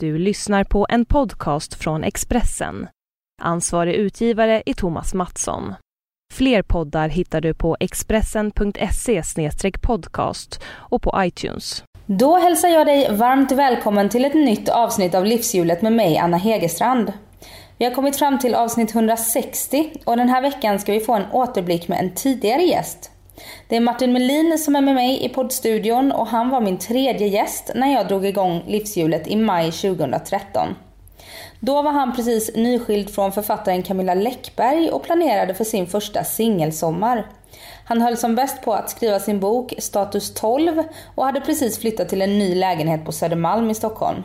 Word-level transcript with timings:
Du 0.00 0.18
lyssnar 0.18 0.64
på 0.64 0.86
en 0.88 1.04
podcast 1.04 1.74
från 1.74 2.04
Expressen. 2.04 2.88
Ansvarig 3.42 3.94
utgivare 3.94 4.62
är 4.66 4.74
Thomas 4.74 5.14
Mattsson. 5.14 5.74
Fler 6.34 6.62
poddar 6.62 7.08
hittar 7.08 7.40
du 7.40 7.54
på 7.54 7.76
expressen.se 7.80 9.22
podcast 9.82 10.60
och 10.68 11.02
på 11.02 11.14
iTunes. 11.16 11.84
Då 12.06 12.36
hälsar 12.36 12.68
jag 12.68 12.86
dig 12.86 13.16
varmt 13.16 13.52
välkommen 13.52 14.08
till 14.08 14.24
ett 14.24 14.34
nytt 14.34 14.68
avsnitt 14.68 15.14
av 15.14 15.24
Livshjulet 15.24 15.82
med 15.82 15.92
mig, 15.92 16.18
Anna 16.18 16.36
Hegerstrand. 16.36 17.12
Vi 17.78 17.84
har 17.84 17.92
kommit 17.92 18.16
fram 18.16 18.38
till 18.38 18.54
avsnitt 18.54 18.94
160 18.94 19.92
och 20.04 20.16
den 20.16 20.28
här 20.28 20.42
veckan 20.42 20.78
ska 20.78 20.92
vi 20.92 21.00
få 21.00 21.14
en 21.14 21.30
återblick 21.32 21.88
med 21.88 21.98
en 21.98 22.14
tidigare 22.14 22.62
gäst. 22.62 23.10
Det 23.68 23.76
är 23.76 23.80
Martin 23.80 24.12
Melin 24.12 24.58
som 24.58 24.76
är 24.76 24.80
med 24.80 24.94
mig 24.94 25.24
i 25.24 25.28
poddstudion 25.28 26.12
och 26.12 26.26
han 26.26 26.50
var 26.50 26.60
min 26.60 26.78
tredje 26.78 27.26
gäst 27.26 27.70
när 27.74 27.92
jag 27.92 28.08
drog 28.08 28.26
igång 28.26 28.64
Livshjulet 28.66 29.26
i 29.26 29.36
maj 29.36 29.72
2013. 29.72 30.74
Då 31.60 31.82
var 31.82 31.92
han 31.92 32.16
precis 32.16 32.56
nyskild 32.56 33.10
från 33.10 33.32
författaren 33.32 33.82
Camilla 33.82 34.14
Läckberg 34.14 34.90
och 34.90 35.02
planerade 35.02 35.54
för 35.54 35.64
sin 35.64 35.86
första 35.86 36.24
singelsommar. 36.24 37.26
Han 37.84 38.02
höll 38.02 38.16
som 38.16 38.34
bäst 38.34 38.62
på 38.62 38.74
att 38.74 38.90
skriva 38.90 39.20
sin 39.20 39.40
bok 39.40 39.74
Status 39.78 40.34
12 40.34 40.82
och 41.14 41.24
hade 41.24 41.40
precis 41.40 41.78
flyttat 41.78 42.08
till 42.08 42.22
en 42.22 42.38
ny 42.38 42.54
lägenhet 42.54 43.04
på 43.04 43.12
Södermalm 43.12 43.70
i 43.70 43.74
Stockholm. 43.74 44.22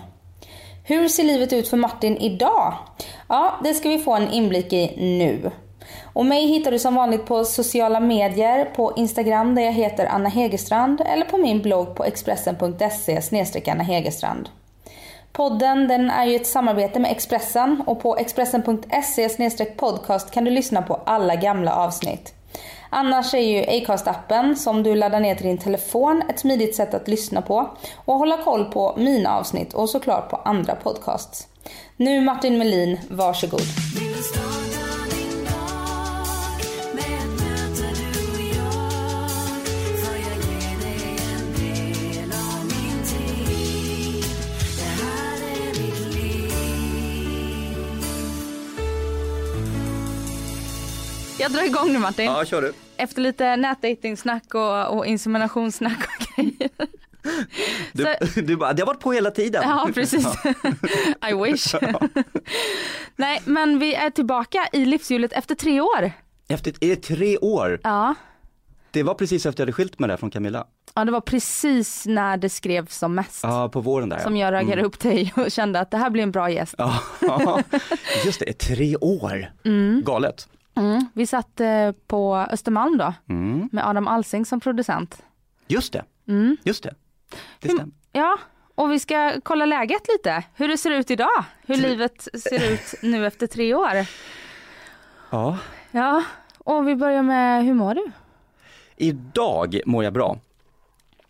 Hur 0.86 1.08
ser 1.08 1.23
livet 1.23 1.53
ut 1.53 1.67
för 1.67 1.77
Martin 1.77 2.17
idag? 2.17 2.73
Ja, 3.30 3.59
det 3.64 3.73
ska 3.73 3.89
vi 3.89 4.00
få 4.00 4.14
en 4.14 4.31
inblick 4.31 4.73
i 4.73 4.94
nu. 5.17 5.52
Och 6.13 6.25
mig 6.25 6.47
hittar 6.47 6.71
du 6.71 6.79
som 6.79 6.95
vanligt 6.95 7.25
på 7.25 7.45
sociala 7.45 7.99
medier, 7.99 8.65
på 8.65 8.93
Instagram 8.97 9.55
där 9.55 9.61
jag 9.61 9.71
heter 9.71 10.05
Anna 10.05 10.29
Hegerstrand 10.29 11.02
eller 11.05 11.25
på 11.25 11.38
min 11.38 11.61
blogg 11.61 11.95
på 11.95 12.03
expressen.se 12.03 13.71
Anna 13.71 13.83
Hegerstrand. 13.83 14.49
Podden 15.31 15.88
den 15.88 16.09
är 16.09 16.25
ju 16.25 16.35
ett 16.35 16.47
samarbete 16.47 16.99
med 16.99 17.11
Expressen 17.11 17.83
och 17.88 18.02
på 18.02 18.17
expressen.se 18.17 19.66
podcast 19.66 20.31
kan 20.31 20.45
du 20.45 20.52
lyssna 20.52 20.81
på 20.81 21.00
alla 21.05 21.35
gamla 21.35 21.75
avsnitt. 21.75 22.33
Annars 22.89 23.33
är 23.33 23.39
ju 23.39 23.61
Acast-appen 23.61 24.55
som 24.55 24.83
du 24.83 24.95
laddar 24.95 25.19
ner 25.19 25.35
till 25.35 25.45
din 25.45 25.57
telefon 25.57 26.23
ett 26.30 26.39
smidigt 26.39 26.75
sätt 26.75 26.94
att 26.94 27.07
lyssna 27.07 27.41
på 27.41 27.78
och 28.05 28.16
hålla 28.16 28.38
koll 28.38 28.66
på 28.66 28.94
mina 28.97 29.38
avsnitt 29.38 29.73
och 29.73 29.89
såklart 29.89 30.30
på 30.30 30.35
andra 30.35 30.75
podcasts. 30.75 31.47
Nu 31.97 32.22
Martin 32.22 32.57
Melin, 32.57 33.00
varsågod. 33.09 33.61
Jag 51.44 51.52
drar 51.52 51.63
igång 51.63 51.94
nu 51.94 51.99
Martin. 51.99 52.25
Ja, 52.25 52.45
kör 52.45 52.61
du. 52.61 52.73
Efter 52.97 53.22
lite 53.22 53.55
nätdejtingsnack 53.55 54.53
och, 54.53 54.97
och 54.97 55.05
inseminationssnack 55.05 55.97
och 56.08 56.35
grejer. 56.35 56.69
Du, 57.91 58.03
så, 58.03 58.41
du 58.41 58.55
bara, 58.55 58.73
det 58.73 58.81
har 58.81 58.88
varit 58.88 59.00
på 59.00 59.11
hela 59.11 59.31
tiden. 59.31 59.63
Ja, 59.66 59.89
precis. 59.94 60.25
I 61.30 61.33
wish. 61.33 61.75
Nej, 63.16 63.41
men 63.45 63.80
vi 63.80 63.94
är 63.94 64.09
tillbaka 64.09 64.69
i 64.73 64.85
livshjulet 64.85 65.33
efter 65.33 65.55
tre 65.55 65.81
år. 65.81 66.11
Efter, 66.47 66.73
är 66.80 66.89
det 66.89 66.95
tre 66.95 67.38
år? 67.38 67.80
Ja. 67.83 68.16
Det 68.91 69.03
var 69.03 69.13
precis 69.13 69.45
efter 69.45 69.61
jag 69.61 69.66
hade 69.66 69.73
skilt 69.73 70.00
mig 70.00 70.09
där 70.09 70.17
från 70.17 70.31
Camilla. 70.31 70.67
Ja, 70.94 71.05
det 71.05 71.11
var 71.11 71.22
precis 71.22 72.05
när 72.05 72.38
det 72.38 72.50
skrevs 72.50 72.97
som 72.97 73.16
mest. 73.16 73.44
Ja, 73.44 73.69
på 73.69 73.81
våren 73.81 74.09
där. 74.09 74.19
Som 74.19 74.38
jag 74.38 74.52
raggade 74.52 74.73
mm. 74.73 74.85
upp 74.85 75.00
dig 75.00 75.33
och 75.35 75.52
kände 75.52 75.80
att 75.80 75.91
det 75.91 75.97
här 75.97 76.09
blir 76.09 76.23
en 76.23 76.31
bra 76.31 76.50
gäst. 76.50 76.75
Ja, 76.78 77.61
just 78.25 78.39
det, 78.39 78.53
tre 78.53 78.95
år. 78.97 79.52
Mm. 79.66 80.03
Galet. 80.05 80.47
Mm. 80.75 81.05
Vi 81.13 81.27
satt 81.27 81.59
eh, 81.59 81.91
på 82.07 82.35
Östermalm 82.35 82.97
då, 82.97 83.13
mm. 83.29 83.69
med 83.72 83.88
Adam 83.88 84.07
Alsing 84.07 84.45
som 84.45 84.59
producent. 84.59 85.23
Just 85.67 85.94
det, 85.94 86.06
mm. 86.28 86.57
just 86.63 86.84
det. 86.84 86.95
Det 87.59 87.69
stämmer. 87.69 87.94
Ja, 88.11 88.38
och 88.75 88.91
vi 88.91 89.00
ska 89.00 89.33
kolla 89.44 89.66
läget 89.66 90.07
lite, 90.07 90.44
hur 90.56 90.67
det 90.67 90.78
ser 90.78 90.91
ut 90.91 91.12
idag, 91.12 91.45
hur 91.66 91.75
livet 91.75 92.28
ser 92.35 92.73
ut 92.73 92.94
nu 93.01 93.28
efter 93.28 93.47
tre 93.47 93.73
år. 93.73 94.06
Ja. 95.29 95.57
Ja, 95.91 96.23
och 96.57 96.88
vi 96.88 96.95
börjar 96.95 97.22
med, 97.22 97.66
hur 97.66 97.73
mår 97.73 97.95
du? 97.95 98.12
Idag 98.95 99.81
mår 99.85 100.03
jag 100.03 100.13
bra. 100.13 100.38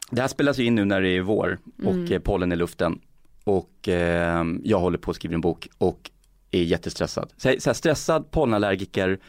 Det 0.09 0.21
här 0.21 0.27
spelas 0.27 0.57
ju 0.57 0.65
in 0.65 0.75
nu 0.75 0.85
när 0.85 1.01
det 1.01 1.09
är 1.09 1.21
vår 1.21 1.59
och 1.85 1.93
mm. 1.93 2.21
pollen 2.21 2.51
i 2.51 2.55
luften 2.55 2.99
och 3.43 3.87
eh, 3.87 4.45
jag 4.63 4.79
håller 4.79 4.97
på 4.97 5.11
att 5.11 5.15
skriva 5.15 5.35
en 5.35 5.41
bok 5.41 5.67
och 5.77 6.11
är 6.53 6.63
jättestressad. 6.63 7.33
Så, 7.37 7.55
så 7.59 7.69
här, 7.69 7.73
stressad, 7.73 8.31
pollenallergiker, 8.31 9.19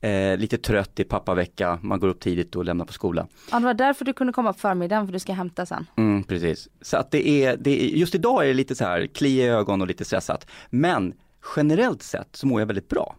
eh, 0.00 0.36
lite 0.36 0.58
trött 0.58 1.00
i 1.00 1.04
pappavecka, 1.04 1.78
man 1.82 2.00
går 2.00 2.08
upp 2.08 2.20
tidigt 2.20 2.56
och 2.56 2.64
lämnar 2.64 2.84
på 2.84 2.92
skola. 2.92 3.26
Ja 3.50 3.58
det 3.58 3.64
var 3.64 3.74
därför 3.74 4.04
du 4.04 4.12
kunde 4.12 4.32
komma 4.32 4.52
på 4.52 4.58
förmiddagen 4.58 5.06
för 5.06 5.12
du 5.12 5.18
ska 5.18 5.32
hämta 5.32 5.66
sen. 5.66 5.86
Mm, 5.96 6.24
precis. 6.24 6.68
Så 6.80 6.96
att 6.96 7.10
det 7.10 7.28
är, 7.28 7.56
det 7.56 7.82
är, 7.82 7.86
just 7.86 8.14
idag 8.14 8.44
är 8.44 8.48
det 8.48 8.54
lite 8.54 8.74
så 8.74 8.84
här 8.84 9.06
kli 9.06 9.28
i 9.28 9.48
ögon 9.48 9.80
och 9.80 9.86
lite 9.86 10.04
stressat. 10.04 10.46
Men 10.70 11.14
generellt 11.56 12.02
sett 12.02 12.36
så 12.36 12.46
mår 12.46 12.60
jag 12.60 12.66
väldigt 12.66 12.88
bra. 12.88 13.16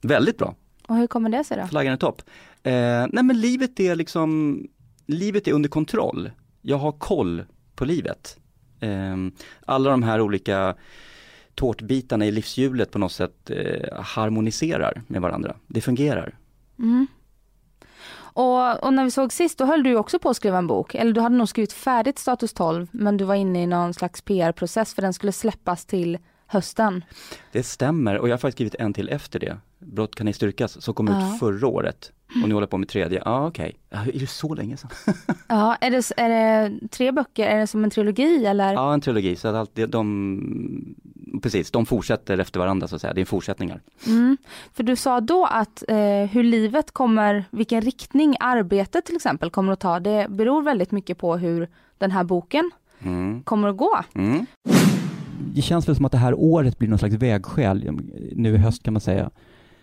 Väldigt 0.00 0.38
bra. 0.38 0.54
Och 0.88 0.96
hur 0.96 1.06
kommer 1.06 1.30
det 1.30 1.44
sig 1.44 1.56
då? 1.56 1.66
Flaggan 1.66 1.92
är 1.92 1.96
topp. 1.96 2.22
Eh, 2.62 2.72
nej 3.12 3.24
men 3.24 3.40
livet 3.40 3.80
är 3.80 3.96
liksom, 3.96 4.60
livet 5.06 5.48
är 5.48 5.52
under 5.52 5.68
kontroll. 5.68 6.30
Jag 6.62 6.76
har 6.76 6.92
koll 6.92 7.44
på 7.74 7.84
livet. 7.84 8.38
Eh, 8.80 9.16
alla 9.66 9.90
de 9.90 10.02
här 10.02 10.20
olika 10.20 10.74
tårtbitarna 11.58 12.26
i 12.26 12.30
livshjulet 12.30 12.90
på 12.90 12.98
något 12.98 13.12
sätt 13.12 13.50
eh, 13.50 14.02
harmoniserar 14.02 15.02
med 15.06 15.22
varandra. 15.22 15.56
Det 15.66 15.80
fungerar. 15.80 16.34
Mm. 16.78 17.06
Och, 18.18 18.84
och, 18.84 18.94
när 18.94 19.04
vi 19.04 19.10
såg 19.10 19.32
sist, 19.32 19.58
då 19.58 19.64
höll 19.64 19.82
du 19.82 19.96
också 19.96 20.18
på 20.18 20.30
att 20.30 20.36
skriva 20.36 20.58
en 20.58 20.66
bok. 20.66 20.94
Eller 20.94 21.12
du 21.12 21.20
hade 21.20 21.36
nog 21.36 21.48
skrivit 21.48 21.72
färdigt 21.72 22.18
Status 22.18 22.52
12, 22.52 22.86
men 22.90 23.16
du 23.16 23.24
var 23.24 23.34
inne 23.34 23.62
i 23.62 23.66
någon 23.66 23.94
slags 23.94 24.22
PR-process 24.22 24.94
för 24.94 25.02
den 25.02 25.12
skulle 25.12 25.32
släppas 25.32 25.84
till 25.84 26.18
hösten. 26.46 27.04
Det 27.52 27.62
stämmer 27.62 28.18
och 28.18 28.28
jag 28.28 28.32
har 28.32 28.38
faktiskt 28.38 28.56
skrivit 28.56 28.74
en 28.74 28.92
till 28.92 29.08
efter 29.08 29.38
det. 29.38 29.56
Brott 29.78 30.14
kan 30.14 30.28
ej 30.28 30.34
styrkas, 30.34 30.82
som 30.82 30.94
kom 30.94 31.06
ja. 31.06 31.34
ut 31.34 31.40
förra 31.40 31.66
året. 31.66 32.12
Och 32.42 32.48
nu 32.48 32.54
håller 32.54 32.62
jag 32.62 32.70
på 32.70 32.78
med 32.78 32.88
tredje, 32.88 33.22
ja 33.24 33.30
ah, 33.30 33.46
okej. 33.46 33.78
Okay. 33.90 34.14
Är 34.14 34.20
det 34.20 34.26
så 34.26 34.54
länge 34.54 34.76
sedan? 34.76 34.90
ja, 35.48 35.76
är 35.80 35.90
det, 35.90 36.12
är 36.16 36.28
det 36.28 36.88
tre 36.88 37.12
böcker, 37.12 37.46
är 37.46 37.58
det 37.58 37.66
som 37.66 37.84
en 37.84 37.90
trilogi 37.90 38.46
eller? 38.46 38.72
Ja, 38.72 38.94
en 38.94 39.00
trilogi, 39.00 39.36
så 39.36 39.48
att 39.48 39.78
de, 39.88 40.94
precis, 41.42 41.70
de 41.70 41.86
fortsätter 41.86 42.38
efter 42.38 42.60
varandra 42.60 42.88
så 42.88 42.94
att 42.94 43.00
säga, 43.00 43.14
det 43.14 43.20
är 43.20 43.24
fortsättningar. 43.24 43.80
Mm. 44.06 44.36
För 44.72 44.82
du 44.82 44.96
sa 44.96 45.20
då 45.20 45.48
att 45.50 45.84
eh, 45.88 45.96
hur 46.30 46.42
livet 46.42 46.92
kommer, 46.92 47.44
vilken 47.50 47.80
riktning 47.80 48.36
arbetet 48.40 49.04
till 49.04 49.16
exempel 49.16 49.50
kommer 49.50 49.72
att 49.72 49.80
ta, 49.80 50.00
det 50.00 50.26
beror 50.30 50.62
väldigt 50.62 50.90
mycket 50.90 51.18
på 51.18 51.36
hur 51.36 51.68
den 51.98 52.10
här 52.10 52.24
boken 52.24 52.70
mm. 53.00 53.42
kommer 53.42 53.68
att 53.68 53.76
gå. 53.76 53.98
Mm. 54.14 54.46
Det 55.54 55.62
känns 55.62 55.88
väl 55.88 55.96
som 55.96 56.04
att 56.04 56.12
det 56.12 56.18
här 56.18 56.34
året 56.34 56.78
blir 56.78 56.88
någon 56.88 56.98
slags 56.98 57.14
vägskäl, 57.14 58.00
nu 58.32 58.54
i 58.54 58.56
höst 58.56 58.82
kan 58.82 58.92
man 58.92 59.00
säga. 59.00 59.30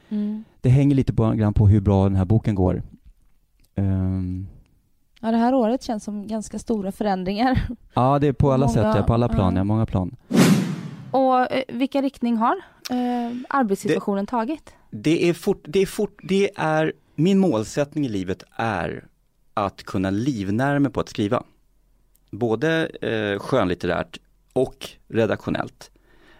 Mm. 0.09 0.43
Det 0.61 0.69
hänger 0.69 0.95
lite 0.95 1.13
på, 1.13 1.31
grann 1.31 1.53
på 1.53 1.67
hur 1.67 1.81
bra 1.81 2.03
den 2.03 2.15
här 2.15 2.25
boken 2.25 2.55
går. 2.55 2.83
Um, 3.75 4.47
ja, 5.21 5.31
det 5.31 5.37
här 5.37 5.53
året 5.53 5.83
känns 5.83 6.03
som 6.03 6.27
ganska 6.27 6.59
stora 6.59 6.91
förändringar. 6.91 7.67
Ja, 7.93 8.19
det 8.19 8.27
är 8.27 8.33
på 8.33 8.51
alla 8.51 8.65
många, 8.65 8.73
sätt, 8.73 8.95
ja, 8.95 9.03
på 9.03 9.13
alla 9.13 9.29
plan, 9.29 9.53
ja. 9.53 9.59
ja 9.59 9.63
många 9.63 9.85
plan. 9.85 10.15
Och 11.15 11.51
eh, 11.51 11.63
vilka 11.67 12.01
riktning 12.01 12.37
har 12.37 12.55
eh, 12.89 13.37
arbetssituationen 13.49 14.25
det, 14.25 14.29
tagit? 14.29 14.73
Det 14.89 15.29
är, 15.29 15.33
fort, 15.33 15.65
det, 15.67 15.79
är 15.79 15.85
fort, 15.85 16.19
det 16.23 16.51
är, 16.55 16.93
min 17.15 17.39
målsättning 17.39 18.05
i 18.05 18.09
livet 18.09 18.43
är 18.51 19.07
att 19.53 19.83
kunna 19.83 20.09
livnära 20.09 20.79
mig 20.79 20.91
på 20.91 20.99
att 20.99 21.09
skriva. 21.09 21.43
Både 22.31 22.85
eh, 22.85 23.39
skönlitterärt 23.39 24.19
och 24.53 24.89
redaktionellt. 25.07 25.91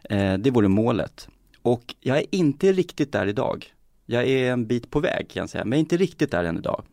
Eh, 0.04 0.33
det 0.33 0.51
vore 0.51 0.68
målet. 0.68 1.30
Och 1.62 1.95
jag 2.00 2.18
är 2.18 2.25
inte 2.31 2.72
riktigt 2.72 3.12
där 3.12 3.27
idag. 3.27 3.74
Jag 4.06 4.27
är 4.27 4.51
en 4.51 4.68
bit 4.68 4.92
på 4.92 5.00
väg 5.00 5.30
kan 5.30 5.42
jag 5.42 5.50
säga, 5.50 5.66
men 5.66 5.72
jag 5.72 5.77
är 5.77 5.80
inte 5.80 5.98
riktigt 5.98 6.31
där 6.31 6.44
än 6.44 6.57
idag. 6.57 6.83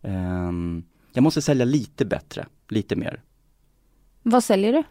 Um, 0.00 0.84
jag 1.12 1.22
måste 1.22 1.42
sälja 1.42 1.64
lite 1.64 2.04
bättre, 2.04 2.46
lite 2.68 2.96
mer. 2.96 3.22
Vad 4.22 4.44
säljer 4.44 4.72
du? 4.72 4.82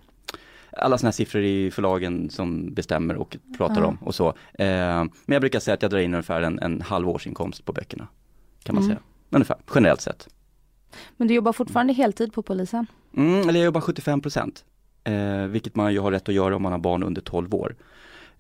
Alla 0.78 0.98
sådana 0.98 1.08
här 1.08 1.12
siffror 1.12 1.44
i 1.44 1.72
förlagen 1.72 2.30
som 2.30 2.74
bestämmer 2.74 3.16
och 3.16 3.38
pratar 3.58 3.82
ja. 3.82 3.88
om 3.88 3.98
och 4.02 4.16
så. 4.16 4.28
Uh, 4.28 4.34
men 4.58 5.12
jag 5.26 5.42
brukar 5.42 5.60
säga 5.60 5.74
att 5.74 5.82
jag 5.82 5.92
drar 5.92 6.00
in 6.00 6.14
ungefär 6.14 6.42
en, 6.42 6.60
en 6.60 6.82
halv 6.82 7.10
årsinkomst 7.10 7.66
på 7.66 7.74
böckerna. 7.74 8.08
Kan 8.64 8.76
man 8.76 8.84
mm. 8.84 8.96
säga. 8.96 9.04
Ungefär, 9.30 9.58
generellt 9.76 10.02
sett. 10.02 10.28
Men 11.18 11.28
du 11.28 11.34
jobbar 11.34 11.54
fortfarande 11.54 11.94
heltid 11.94 12.34
på 12.34 12.42
polisen? 12.42 12.86
Mm, 13.18 13.50
eller 13.50 13.60
jag 13.60 13.66
jobbar 13.66 13.82
75 13.82 14.22
procent. 14.22 14.66
Uh, 15.10 15.46
vilket 15.46 15.76
man 15.76 15.94
ju 15.94 16.00
har 16.00 16.12
rätt 16.12 16.30
att 16.30 16.36
göra 16.36 16.56
om 16.56 16.62
man 16.62 16.72
har 16.72 16.80
barn 16.80 17.04
under 17.04 17.22
12 17.22 17.56
år. 17.56 17.76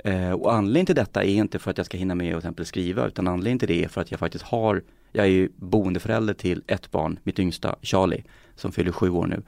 Eh, 0.03 0.31
och 0.31 0.53
anledningen 0.53 0.85
till 0.85 0.95
detta 0.95 1.23
är 1.23 1.33
inte 1.33 1.59
för 1.59 1.71
att 1.71 1.77
jag 1.77 1.85
ska 1.85 1.97
hinna 1.97 2.15
med 2.15 2.27
att 2.27 2.31
till 2.31 2.37
exempel 2.37 2.65
skriva 2.65 3.07
utan 3.07 3.27
anledningen 3.27 3.59
till 3.59 3.67
det 3.67 3.83
är 3.83 3.87
för 3.87 4.01
att 4.01 4.11
jag 4.11 4.19
faktiskt 4.19 4.45
har, 4.45 4.83
jag 5.11 5.25
är 5.25 5.29
ju 5.29 5.49
boendeförälder 5.55 6.33
till 6.33 6.63
ett 6.67 6.91
barn, 6.91 7.19
mitt 7.23 7.39
yngsta 7.39 7.75
Charlie, 7.81 8.23
som 8.61 8.71
fyller 8.71 8.91
sju 8.91 9.09
år 9.09 9.27
nu, 9.27 9.41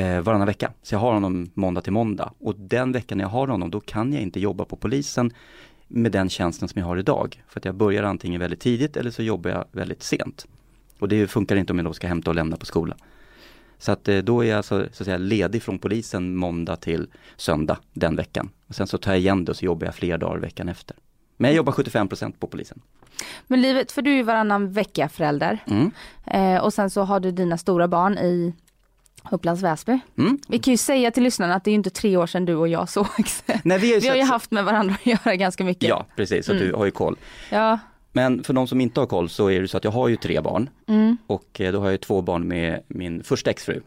eh, 0.00 0.20
varannan 0.20 0.46
vecka. 0.46 0.72
Så 0.82 0.94
jag 0.94 1.00
har 1.00 1.12
honom 1.12 1.50
måndag 1.54 1.80
till 1.80 1.92
måndag. 1.92 2.32
Och 2.38 2.54
den 2.58 2.92
veckan 2.92 3.20
jag 3.20 3.28
har 3.28 3.48
honom, 3.48 3.70
då 3.70 3.80
kan 3.80 4.12
jag 4.12 4.22
inte 4.22 4.40
jobba 4.40 4.64
på 4.64 4.76
polisen 4.76 5.30
med 5.88 6.12
den 6.12 6.28
tjänsten 6.28 6.68
som 6.68 6.80
jag 6.80 6.86
har 6.86 6.96
idag. 6.96 7.42
För 7.48 7.60
att 7.60 7.64
jag 7.64 7.74
börjar 7.74 8.02
antingen 8.02 8.40
väldigt 8.40 8.60
tidigt 8.60 8.96
eller 8.96 9.10
så 9.10 9.22
jobbar 9.22 9.50
jag 9.50 9.64
väldigt 9.72 10.02
sent. 10.02 10.46
Och 10.98 11.08
det 11.08 11.26
funkar 11.26 11.56
inte 11.56 11.72
om 11.72 11.78
jag 11.78 11.86
då 11.86 11.92
ska 11.92 12.06
hämta 12.06 12.30
och 12.30 12.34
lämna 12.34 12.56
på 12.56 12.66
skolan. 12.66 12.98
Så 13.78 13.92
att 13.92 14.08
eh, 14.08 14.18
då 14.18 14.44
är 14.44 14.48
jag 14.48 14.56
alltså, 14.56 14.88
så 14.92 15.02
att 15.02 15.06
säga, 15.06 15.18
ledig 15.18 15.62
från 15.62 15.78
polisen 15.78 16.36
måndag 16.36 16.76
till 16.76 17.06
söndag 17.36 17.78
den 17.92 18.16
veckan. 18.16 18.48
Och 18.66 18.74
sen 18.74 18.86
så 18.86 18.98
tar 18.98 19.12
jag 19.12 19.20
igen 19.20 19.44
det 19.44 19.52
och 19.52 19.56
så 19.56 19.64
jobbar 19.64 19.86
jag 19.86 19.94
fler 19.94 20.18
dagar 20.18 20.38
veckan 20.38 20.68
efter. 20.68 20.96
Men 21.36 21.50
jag 21.50 21.56
jobbar 21.56 21.72
75% 21.72 22.32
på 22.38 22.46
polisen. 22.46 22.80
Men 23.46 23.60
livet, 23.62 23.92
för 23.92 24.02
du 24.02 24.10
är 24.10 24.14
ju 24.16 24.22
varannan 24.22 24.72
vecka 24.72 25.08
förälder. 25.08 25.58
Mm. 25.66 25.90
Eh, 26.26 26.60
och 26.62 26.74
sen 26.74 26.90
så 26.90 27.02
har 27.02 27.20
du 27.20 27.30
dina 27.30 27.58
stora 27.58 27.88
barn 27.88 28.18
i 28.18 28.54
Upplands 29.30 29.62
Väsby. 29.62 29.98
Mm. 30.18 30.38
Vi 30.48 30.58
kan 30.58 30.70
ju 30.72 30.76
säga 30.78 31.10
till 31.10 31.22
lyssnarna 31.22 31.54
att 31.54 31.64
det 31.64 31.70
är 31.70 31.72
ju 31.72 31.76
inte 31.76 31.90
tre 31.90 32.16
år 32.16 32.26
sedan 32.26 32.44
du 32.44 32.54
och 32.54 32.68
jag 32.68 32.88
sågs. 32.88 33.44
Nej, 33.62 33.78
vi, 33.78 33.98
Vi 34.00 34.08
har 34.08 34.16
ju 34.16 34.22
sett- 34.22 34.30
haft 34.30 34.50
med 34.50 34.64
varandra 34.64 34.94
att 34.94 35.06
göra 35.06 35.36
ganska 35.36 35.64
mycket. 35.64 35.88
Ja, 35.88 36.06
precis, 36.16 36.46
så 36.46 36.52
att 36.52 36.58
du 36.58 36.72
har 36.72 36.84
ju 36.84 36.90
koll. 36.90 37.16
Ja. 37.50 37.78
Men 38.12 38.44
för 38.44 38.52
de 38.54 38.66
som 38.66 38.80
inte 38.80 39.00
har 39.00 39.06
koll 39.06 39.28
så 39.28 39.50
är 39.50 39.60
det 39.60 39.68
så 39.68 39.76
att 39.76 39.84
jag 39.84 39.90
har 39.90 40.08
ju 40.08 40.16
tre 40.16 40.40
barn. 40.40 40.70
Mm. 40.86 41.16
Och 41.26 41.60
eh, 41.60 41.72
då 41.72 41.78
har 41.78 41.86
jag 41.86 41.92
ju 41.92 41.98
två 41.98 42.22
barn 42.22 42.48
med 42.48 42.82
min 42.88 43.22
första 43.22 43.50
exfru. 43.50 43.80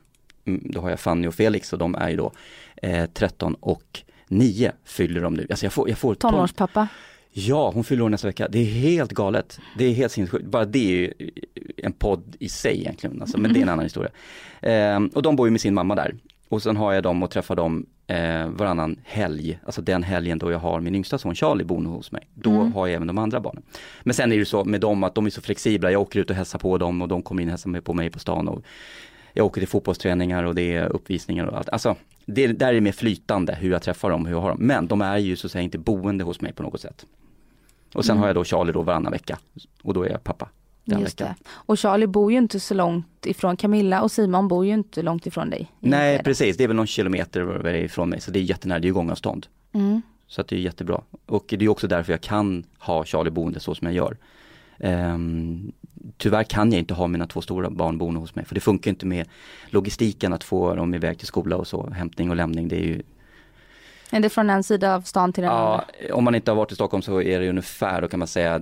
Mm, 0.45 0.61
Då 0.71 0.81
har 0.81 0.89
jag 0.89 0.99
Fanny 0.99 1.27
och 1.27 1.33
Felix 1.35 1.73
och 1.73 1.79
de 1.79 1.95
är 1.95 2.09
ju 2.09 2.17
då 2.17 2.31
eh, 2.75 3.05
13 3.05 3.53
och 3.53 4.01
9 4.27 4.71
fyller 4.85 5.21
de 5.21 5.33
nu. 5.33 5.47
Alltså 5.49 5.65
jag 5.65 5.73
får, 5.73 5.89
jag 5.89 5.97
får 5.97 6.15
ton- 6.15 6.31
Tonårspappa. 6.31 6.87
Ja, 7.31 7.71
hon 7.73 7.83
fyller 7.83 8.03
år 8.03 8.09
nästa 8.09 8.27
vecka. 8.27 8.47
Det 8.47 8.59
är 8.59 8.65
helt 8.65 9.11
galet. 9.11 9.59
Det 9.77 9.85
är 9.85 9.93
helt 9.93 10.11
sinnessjukt. 10.11 10.45
Bara 10.45 10.65
det 10.65 10.79
är 10.79 10.91
ju 10.91 11.13
en 11.77 11.93
podd 11.93 12.35
i 12.39 12.49
sig 12.49 12.79
egentligen, 12.79 13.21
alltså, 13.21 13.37
men 13.37 13.53
det 13.53 13.59
är 13.59 13.63
en 13.63 13.69
annan 13.69 13.85
historia. 13.85 14.11
Ehm, 14.61 15.07
och 15.07 15.21
de 15.21 15.35
bor 15.35 15.47
ju 15.47 15.51
med 15.51 15.61
sin 15.61 15.73
mamma 15.73 15.95
där. 15.95 16.15
Och 16.49 16.63
sen 16.63 16.77
har 16.77 16.93
jag 16.93 17.03
dem 17.03 17.23
och 17.23 17.31
träffar 17.31 17.55
dem 17.55 17.85
eh, 18.07 18.47
varannan 18.47 18.99
helg, 19.03 19.59
alltså 19.65 19.81
den 19.81 20.03
helgen 20.03 20.37
då 20.37 20.51
jag 20.51 20.59
har 20.59 20.79
min 20.79 20.95
yngsta 20.95 21.17
son 21.17 21.35
Charlie 21.35 21.63
boende 21.63 21.89
hos 21.89 22.11
mig. 22.11 22.27
Då 22.33 22.51
har 22.51 22.87
jag 22.87 22.95
även 22.95 23.07
de 23.07 23.17
andra 23.17 23.39
barnen. 23.39 23.63
Men 24.03 24.13
sen 24.13 24.31
är 24.31 24.37
det 24.37 24.45
så 24.45 24.65
med 24.65 24.81
dem 24.81 25.03
att 25.03 25.15
de 25.15 25.25
är 25.25 25.29
så 25.29 25.41
flexibla, 25.41 25.91
jag 25.91 26.01
åker 26.01 26.19
ut 26.19 26.29
och 26.29 26.35
hälsar 26.35 26.59
på 26.59 26.77
dem 26.77 27.01
och 27.01 27.07
de 27.07 27.21
kommer 27.21 27.41
in 27.41 27.47
och 27.47 27.51
hälsar 27.51 27.81
på 27.81 27.93
mig 27.93 28.09
på 28.09 28.19
stan. 28.19 28.47
Och 28.47 28.63
jag 29.33 29.45
åker 29.45 29.61
till 29.61 29.67
fotbollsträningar 29.67 30.43
och 30.43 30.55
det 30.55 30.75
är 30.75 30.85
uppvisningar 30.87 31.45
och 31.45 31.57
allt. 31.57 31.69
Alltså, 31.69 31.95
det 32.33 32.47
där 32.47 32.73
är 32.73 32.81
mer 32.81 32.91
flytande 32.91 33.55
hur 33.55 33.71
jag 33.71 33.81
träffar 33.81 34.09
dem, 34.09 34.25
hur 34.25 34.33
jag 34.33 34.41
har 34.41 34.49
dem. 34.49 34.57
Men 34.61 34.87
de 34.87 35.01
är 35.01 35.17
ju 35.17 35.35
så 35.35 35.47
att 35.47 35.51
säga 35.51 35.61
inte 35.61 35.77
boende 35.77 36.23
hos 36.23 36.41
mig 36.41 36.53
på 36.53 36.63
något 36.63 36.81
sätt. 36.81 37.05
Och 37.93 38.05
sen 38.05 38.17
har 38.17 38.27
jag 38.27 38.35
då 38.35 38.43
Charlie 38.43 38.71
då 38.71 38.81
varannan 38.81 39.11
vecka 39.11 39.39
och 39.81 39.93
då 39.93 40.03
är 40.03 40.09
jag 40.09 40.23
pappa 40.23 40.49
den 40.85 40.99
Just 40.99 41.21
veckan. 41.21 41.33
det. 41.39 41.49
Och 41.49 41.79
Charlie 41.79 42.07
bor 42.07 42.31
ju 42.31 42.37
inte 42.37 42.59
så 42.59 42.73
långt 42.73 43.25
ifrån, 43.25 43.57
Camilla 43.57 44.01
och 44.01 44.11
Simon 44.11 44.47
bor 44.47 44.65
ju 44.65 44.73
inte 44.73 45.01
långt 45.01 45.25
ifrån 45.25 45.49
dig. 45.49 45.71
Nej 45.79 46.09
Enskede. 46.11 46.23
precis, 46.23 46.57
det 46.57 46.63
är 46.63 46.67
väl 46.67 46.75
någon 46.77 46.87
kilometer 46.87 47.63
det 47.63 47.79
ifrån 47.79 48.09
mig 48.09 48.21
så 48.21 48.31
det 48.31 48.39
är 48.39 48.43
jättenära, 48.43 48.79
det 48.79 48.85
är 48.85 48.89
ju 48.89 48.93
gångavstånd. 48.93 49.47
Mm. 49.71 50.01
Så 50.27 50.41
att 50.41 50.47
det 50.47 50.55
är 50.55 50.59
jättebra. 50.59 51.01
Och 51.25 51.45
det 51.47 51.65
är 51.65 51.69
också 51.69 51.87
därför 51.87 52.13
jag 52.13 52.21
kan 52.21 52.63
ha 52.77 53.05
Charlie 53.05 53.31
boende 53.31 53.59
så 53.59 53.75
som 53.75 53.87
jag 53.87 53.95
gör. 53.95 54.17
Ehm, 54.79 55.71
tyvärr 56.17 56.43
kan 56.43 56.71
jag 56.71 56.79
inte 56.79 56.93
ha 56.93 57.07
mina 57.07 57.27
två 57.27 57.41
stora 57.41 57.69
barn 57.69 57.97
boende 57.97 58.19
hos 58.19 58.35
mig 58.35 58.45
för 58.45 58.55
det 58.55 58.61
funkar 58.61 58.89
inte 58.91 59.05
med 59.05 59.27
logistiken 59.69 60.33
att 60.33 60.43
få 60.43 60.75
dem 60.75 60.93
iväg 60.93 61.17
till 61.17 61.27
skola 61.27 61.55
och 61.57 61.67
så, 61.67 61.89
hämtning 61.89 62.29
och 62.29 62.35
lämning 62.35 62.67
det 62.67 62.75
är 62.75 62.83
ju 62.85 63.01
Är 64.11 64.19
det 64.19 64.29
från 64.29 64.49
en 64.49 64.63
sida 64.63 64.95
av 64.95 65.01
stan 65.01 65.33
till 65.33 65.43
den 65.43 65.51
Ja, 65.51 65.85
andra? 66.01 66.15
om 66.15 66.23
man 66.23 66.35
inte 66.35 66.51
har 66.51 66.55
varit 66.55 66.71
i 66.71 66.75
Stockholm 66.75 67.01
så 67.01 67.21
är 67.21 67.39
det 67.39 67.49
ungefär, 67.49 68.01
då 68.01 68.07
kan 68.07 68.19
man 68.19 68.27
säga 68.27 68.61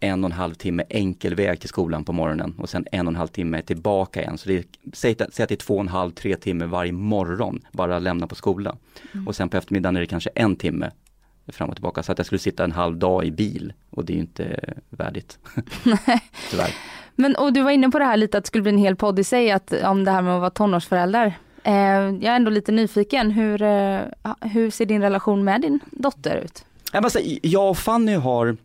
en 0.00 0.24
och 0.24 0.30
en 0.30 0.36
halv 0.36 0.54
timme 0.54 0.84
enkel 0.88 1.34
väg 1.34 1.60
till 1.60 1.68
skolan 1.68 2.04
på 2.04 2.12
morgonen 2.12 2.54
och 2.58 2.68
sen 2.68 2.86
en 2.92 3.06
och 3.06 3.12
en 3.12 3.16
halv 3.16 3.28
timme 3.28 3.62
tillbaka 3.62 4.20
igen. 4.22 4.38
Så 4.38 4.48
det 4.48 4.56
är, 4.58 4.64
säg, 4.92 5.16
att- 5.18 5.34
säg 5.34 5.42
att 5.42 5.48
det 5.48 5.54
är 5.54 5.56
två 5.56 5.74
och 5.74 5.80
en 5.80 5.88
halv, 5.88 6.10
tre 6.10 6.36
timmar 6.36 6.66
varje 6.66 6.92
morgon 6.92 7.60
bara 7.72 7.98
lämna 7.98 8.26
på 8.26 8.34
skolan. 8.34 8.76
Och 9.26 9.36
sen 9.36 9.48
på 9.48 9.56
eftermiddagen 9.56 9.96
är 9.96 10.00
det 10.00 10.06
kanske 10.06 10.30
en 10.34 10.56
timme 10.56 10.90
fram 11.48 11.68
och 11.68 11.76
tillbaka. 11.76 12.02
Så 12.02 12.12
att 12.12 12.18
jag 12.18 12.26
skulle 12.26 12.38
sitta 12.38 12.64
en 12.64 12.72
halv 12.72 12.96
dag 12.96 13.24
i 13.24 13.30
bil 13.30 13.72
och 13.90 14.04
det 14.04 14.12
är 14.12 14.14
ju 14.14 14.20
inte 14.20 14.74
värdigt. 14.90 15.38
Tyvärr. 16.50 16.74
Men 17.14 17.36
och 17.36 17.52
du 17.52 17.62
var 17.62 17.70
inne 17.70 17.90
på 17.90 17.98
det 17.98 18.04
här 18.04 18.16
lite 18.16 18.38
att 18.38 18.44
det 18.44 18.48
skulle 18.48 18.62
bli 18.62 18.72
en 18.72 18.78
hel 18.78 18.96
podd 18.96 19.18
i 19.18 19.24
sig 19.24 19.50
att, 19.50 19.72
om 19.72 20.04
det 20.04 20.10
här 20.10 20.22
med 20.22 20.34
att 20.34 20.40
vara 20.40 20.50
tonårsförälder. 20.50 21.38
Eh, 21.64 21.74
jag 21.74 22.24
är 22.24 22.36
ändå 22.36 22.50
lite 22.50 22.72
nyfiken, 22.72 23.30
hur, 23.30 23.62
eh, 23.62 24.00
hur 24.40 24.70
ser 24.70 24.86
din 24.86 25.02
relation 25.02 25.44
med 25.44 25.60
din 25.60 25.80
dotter 25.90 26.36
ut? 26.36 26.64
Jag, 26.92 27.02
måste, 27.02 27.18
säga, 27.18 27.38
jag 27.42 27.70
och 27.70 27.78
Fanny 27.78 28.14
har, 28.14 28.56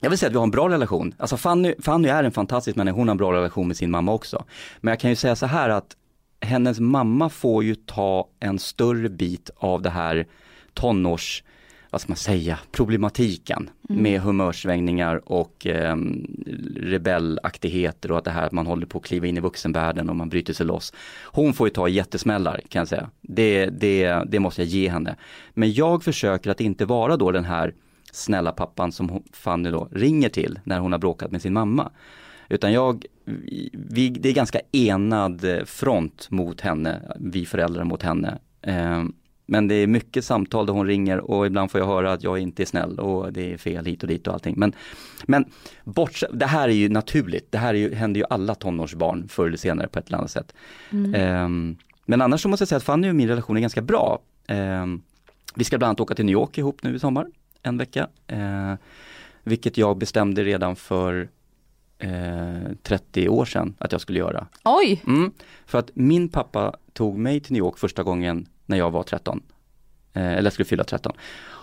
jag 0.00 0.10
vill 0.10 0.18
säga 0.18 0.28
att 0.28 0.32
vi 0.32 0.36
har 0.36 0.44
en 0.44 0.50
bra 0.50 0.68
relation. 0.68 1.14
Alltså 1.18 1.36
Fanny, 1.36 1.74
Fanny 1.78 2.08
är 2.08 2.24
en 2.24 2.32
fantastisk 2.32 2.76
människa, 2.76 2.96
hon 2.96 3.08
har 3.08 3.12
en 3.12 3.18
bra 3.18 3.32
relation 3.32 3.68
med 3.68 3.76
sin 3.76 3.90
mamma 3.90 4.12
också. 4.12 4.44
Men 4.80 4.92
jag 4.92 5.00
kan 5.00 5.10
ju 5.10 5.16
säga 5.16 5.36
så 5.36 5.46
här 5.46 5.68
att 5.68 5.96
hennes 6.40 6.80
mamma 6.80 7.28
får 7.28 7.64
ju 7.64 7.74
ta 7.74 8.28
en 8.40 8.58
större 8.58 9.08
bit 9.08 9.50
av 9.56 9.82
det 9.82 9.90
här 9.90 10.26
tonårs, 10.74 11.42
vad 11.90 12.00
ska 12.00 12.10
man 12.10 12.16
säga, 12.16 12.58
problematiken 12.72 13.70
med 13.82 14.20
humörsvängningar 14.20 15.32
och 15.32 15.66
eh, 15.66 15.96
rebellaktigheter 16.76 18.12
och 18.12 18.18
att 18.18 18.24
det 18.24 18.30
här 18.30 18.46
att 18.46 18.52
man 18.52 18.66
håller 18.66 18.86
på 18.86 18.98
att 18.98 19.04
kliva 19.04 19.26
in 19.26 19.36
i 19.36 19.40
vuxenvärlden 19.40 20.08
och 20.08 20.16
man 20.16 20.28
bryter 20.28 20.52
sig 20.52 20.66
loss. 20.66 20.92
Hon 21.24 21.52
får 21.52 21.66
ju 21.66 21.70
ta 21.70 21.88
jättesmällar 21.88 22.60
kan 22.68 22.80
jag 22.80 22.88
säga. 22.88 23.10
Det, 23.20 23.66
det, 23.66 24.22
det 24.28 24.38
måste 24.38 24.62
jag 24.62 24.68
ge 24.68 24.88
henne. 24.88 25.16
Men 25.54 25.72
jag 25.72 26.04
försöker 26.04 26.50
att 26.50 26.60
inte 26.60 26.84
vara 26.84 27.16
då 27.16 27.30
den 27.30 27.44
här 27.44 27.74
snälla 28.12 28.52
pappan 28.52 28.92
som 28.92 29.22
Fanny 29.32 29.70
då 29.70 29.88
ringer 29.92 30.28
till 30.28 30.58
när 30.64 30.78
hon 30.78 30.92
har 30.92 30.98
bråkat 30.98 31.30
med 31.30 31.42
sin 31.42 31.52
mamma. 31.52 31.90
Utan 32.48 32.72
jag, 32.72 33.04
vi, 33.72 34.08
det 34.08 34.28
är 34.28 34.34
ganska 34.34 34.60
enad 34.72 35.44
eh, 35.44 35.64
front 35.64 36.30
mot 36.30 36.60
henne, 36.60 37.00
vi 37.20 37.46
föräldrar 37.46 37.84
mot 37.84 38.02
henne. 38.02 38.38
Eh, 38.62 39.04
Men 39.50 39.68
det 39.68 39.74
är 39.74 39.86
mycket 39.86 40.24
samtal 40.24 40.66
där 40.66 40.72
hon 40.72 40.86
ringer 40.86 41.18
och 41.30 41.46
ibland 41.46 41.70
får 41.70 41.80
jag 41.80 41.86
höra 41.86 42.12
att 42.12 42.22
jag 42.22 42.38
inte 42.38 42.62
är 42.62 42.66
snäll 42.66 43.00
och 43.00 43.32
det 43.32 43.52
är 43.52 43.56
fel 43.56 43.86
hit 43.86 44.02
och 44.02 44.08
dit 44.08 44.26
och 44.26 44.34
allting. 44.34 44.54
Men, 44.56 44.72
men 45.26 45.44
bort, 45.84 46.22
det 46.32 46.46
här 46.46 46.68
är 46.68 46.72
ju 46.72 46.88
naturligt, 46.88 47.52
det 47.52 47.58
här 47.58 47.74
är 47.74 47.78
ju, 47.78 47.94
händer 47.94 48.20
ju 48.20 48.26
alla 48.30 48.54
tonårsbarn 48.54 49.28
förr 49.28 49.46
eller 49.46 49.56
senare 49.56 49.88
på 49.88 49.98
ett 49.98 50.08
eller 50.08 50.18
annat 50.18 50.30
sätt. 50.30 50.54
Ehm, 51.14 51.76
men 52.06 52.22
annars 52.22 52.42
så 52.42 52.48
måste 52.48 52.62
jag 52.62 52.68
säga 52.68 52.76
att 52.76 52.82
Fanny 52.82 53.10
och 53.10 53.14
min 53.14 53.28
relation 53.28 53.56
är 53.56 53.60
ganska 53.60 53.82
bra. 53.82 54.18
Ehm, 54.46 55.02
vi 55.54 55.64
ska 55.64 55.78
bland 55.78 55.88
annat 55.88 56.00
åka 56.00 56.14
till 56.14 56.24
New 56.24 56.32
York 56.32 56.58
ihop 56.58 56.82
nu 56.82 56.94
i 56.94 56.98
sommar, 56.98 57.26
en 57.62 57.78
vecka. 57.78 58.08
Eh, 58.26 58.74
vilket 59.42 59.76
jag 59.76 59.98
bestämde 59.98 60.44
redan 60.44 60.76
för 60.76 61.28
eh, 61.98 62.72
30 62.82 63.28
år 63.28 63.44
sedan 63.44 63.74
att 63.78 63.92
jag 63.92 64.00
skulle 64.00 64.18
göra. 64.18 64.46
Oj! 64.64 65.02
Mm, 65.06 65.32
för 65.66 65.78
att 65.78 65.90
min 65.94 66.28
pappa 66.28 66.76
tog 66.92 67.18
mig 67.18 67.40
till 67.40 67.52
New 67.52 67.60
York 67.60 67.78
första 67.78 68.02
gången 68.02 68.46
när 68.70 68.78
jag 68.78 68.90
var 68.90 69.02
13. 69.02 69.42
Eh, 70.12 70.22
eller 70.22 70.42
jag 70.42 70.52
skulle 70.52 70.66
fylla 70.66 70.84
13. 70.84 71.12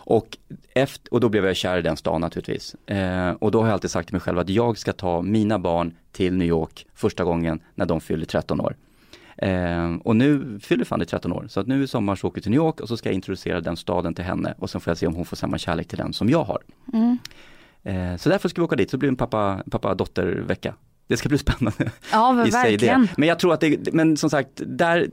Och, 0.09 0.37
efter, 0.73 1.13
och 1.13 1.19
då 1.19 1.29
blev 1.29 1.45
jag 1.45 1.55
kär 1.55 1.77
i 1.77 1.81
den 1.81 1.97
stan 1.97 2.21
naturligtvis. 2.21 2.75
Eh, 2.85 3.31
och 3.31 3.51
då 3.51 3.59
har 3.59 3.67
jag 3.67 3.73
alltid 3.73 3.91
sagt 3.91 4.07
till 4.07 4.13
mig 4.13 4.21
själv 4.21 4.39
att 4.39 4.49
jag 4.49 4.77
ska 4.77 4.93
ta 4.93 5.21
mina 5.21 5.59
barn 5.59 5.95
till 6.11 6.33
New 6.33 6.47
York 6.47 6.85
första 6.93 7.23
gången 7.23 7.59
när 7.75 7.85
de 7.85 8.01
fyller 8.01 8.25
13 8.25 8.61
år. 8.61 8.75
Eh, 9.37 9.95
och 10.03 10.15
nu 10.15 10.59
fyller 10.63 10.85
Fanny 10.85 11.05
13 11.05 11.33
år, 11.33 11.45
så 11.49 11.59
att 11.59 11.67
nu 11.67 11.83
i 11.83 11.87
sommar 11.87 12.15
så 12.15 12.27
åker 12.27 12.35
vi 12.35 12.41
till 12.41 12.51
New 12.51 12.57
York 12.57 12.79
och 12.79 12.87
så 12.87 12.97
ska 12.97 13.09
jag 13.09 13.13
introducera 13.13 13.61
den 13.61 13.77
staden 13.77 14.13
till 14.13 14.25
henne 14.25 14.53
och 14.57 14.69
sen 14.69 14.81
får 14.81 14.91
jag 14.91 14.97
se 14.97 15.07
om 15.07 15.15
hon 15.15 15.25
får 15.25 15.35
samma 15.35 15.57
kärlek 15.57 15.87
till 15.87 15.97
den 15.97 16.13
som 16.13 16.29
jag 16.29 16.43
har. 16.43 16.61
Mm. 16.93 17.17
Eh, 17.83 18.17
så 18.17 18.29
därför 18.29 18.49
ska 18.49 18.61
vi 18.61 18.65
åka 18.65 18.75
dit, 18.75 18.91
så 18.91 18.97
blir 18.97 19.09
det 19.09 19.11
en 19.11 19.15
pappa, 19.15 19.63
pappa-dotter-vecka. 19.71 20.73
Det 21.07 21.17
ska 21.17 21.29
bli 21.29 21.37
spännande 21.37 21.91
Ja, 22.11 22.31
verkligen. 22.51 23.07
Men 23.17 23.29
jag 23.29 23.39
tror 23.39 23.53
att 23.53 23.59
det, 23.59 23.93
men 23.93 24.17
som 24.17 24.29
sagt, 24.29 24.49
där, 24.65 25.09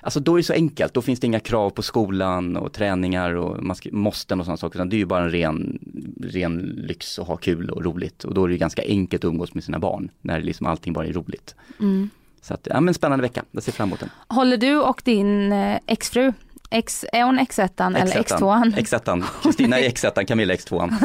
alltså 0.00 0.20
då 0.20 0.34
är 0.34 0.36
det 0.36 0.42
så 0.42 0.52
enkelt, 0.52 0.94
då 0.94 1.02
finns 1.02 1.20
det 1.20 1.26
inga 1.26 1.40
krav 1.40 1.70
på 1.70 1.82
skolan 1.82 2.56
och 2.56 2.72
träningar 2.72 3.34
och 3.34 3.64
man 3.64 3.76
ska, 3.76 3.88
måsten 3.92 4.40
och 4.40 4.46
sådana 4.46 4.56
saker, 4.56 4.78
utan 4.78 4.88
det 4.88 4.96
är 4.96 4.98
ju 4.98 5.06
bara 5.06 5.24
en 5.24 5.30
ren, 5.30 5.78
ren 6.22 6.58
lyx 6.58 7.18
att 7.18 7.26
ha 7.26 7.36
kul 7.36 7.70
och 7.70 7.84
roligt. 7.84 8.24
Och 8.24 8.34
då 8.34 8.44
är 8.44 8.48
det 8.48 8.52
ju 8.52 8.58
ganska 8.58 8.82
enkelt 8.82 9.24
att 9.24 9.28
umgås 9.28 9.54
med 9.54 9.64
sina 9.64 9.78
barn, 9.78 10.10
när 10.20 10.40
liksom 10.40 10.66
allting 10.66 10.92
bara 10.92 11.06
är 11.06 11.12
roligt. 11.12 11.54
Mm. 11.80 12.10
Så 12.42 12.54
att, 12.54 12.68
ja 12.70 12.80
men 12.80 12.94
spännande 12.94 13.22
vecka, 13.22 13.44
jag 13.50 13.62
ser 13.62 13.72
fram 13.72 13.88
emot 13.88 14.00
den. 14.00 14.10
Håller 14.28 14.56
du 14.56 14.76
och 14.76 15.02
din 15.04 15.52
eh, 15.52 15.78
exfru, 15.86 16.32
X, 16.70 17.04
är 17.12 17.22
hon 17.22 17.40
X1 17.40 17.96
eller 17.96 18.22
X2? 18.22 18.74
X1, 18.74 19.24
Kristina 19.42 19.78
är 19.78 19.88
X1, 19.90 20.24
Camilla 20.24 20.54
är 20.54 20.58
X2. 20.58 20.98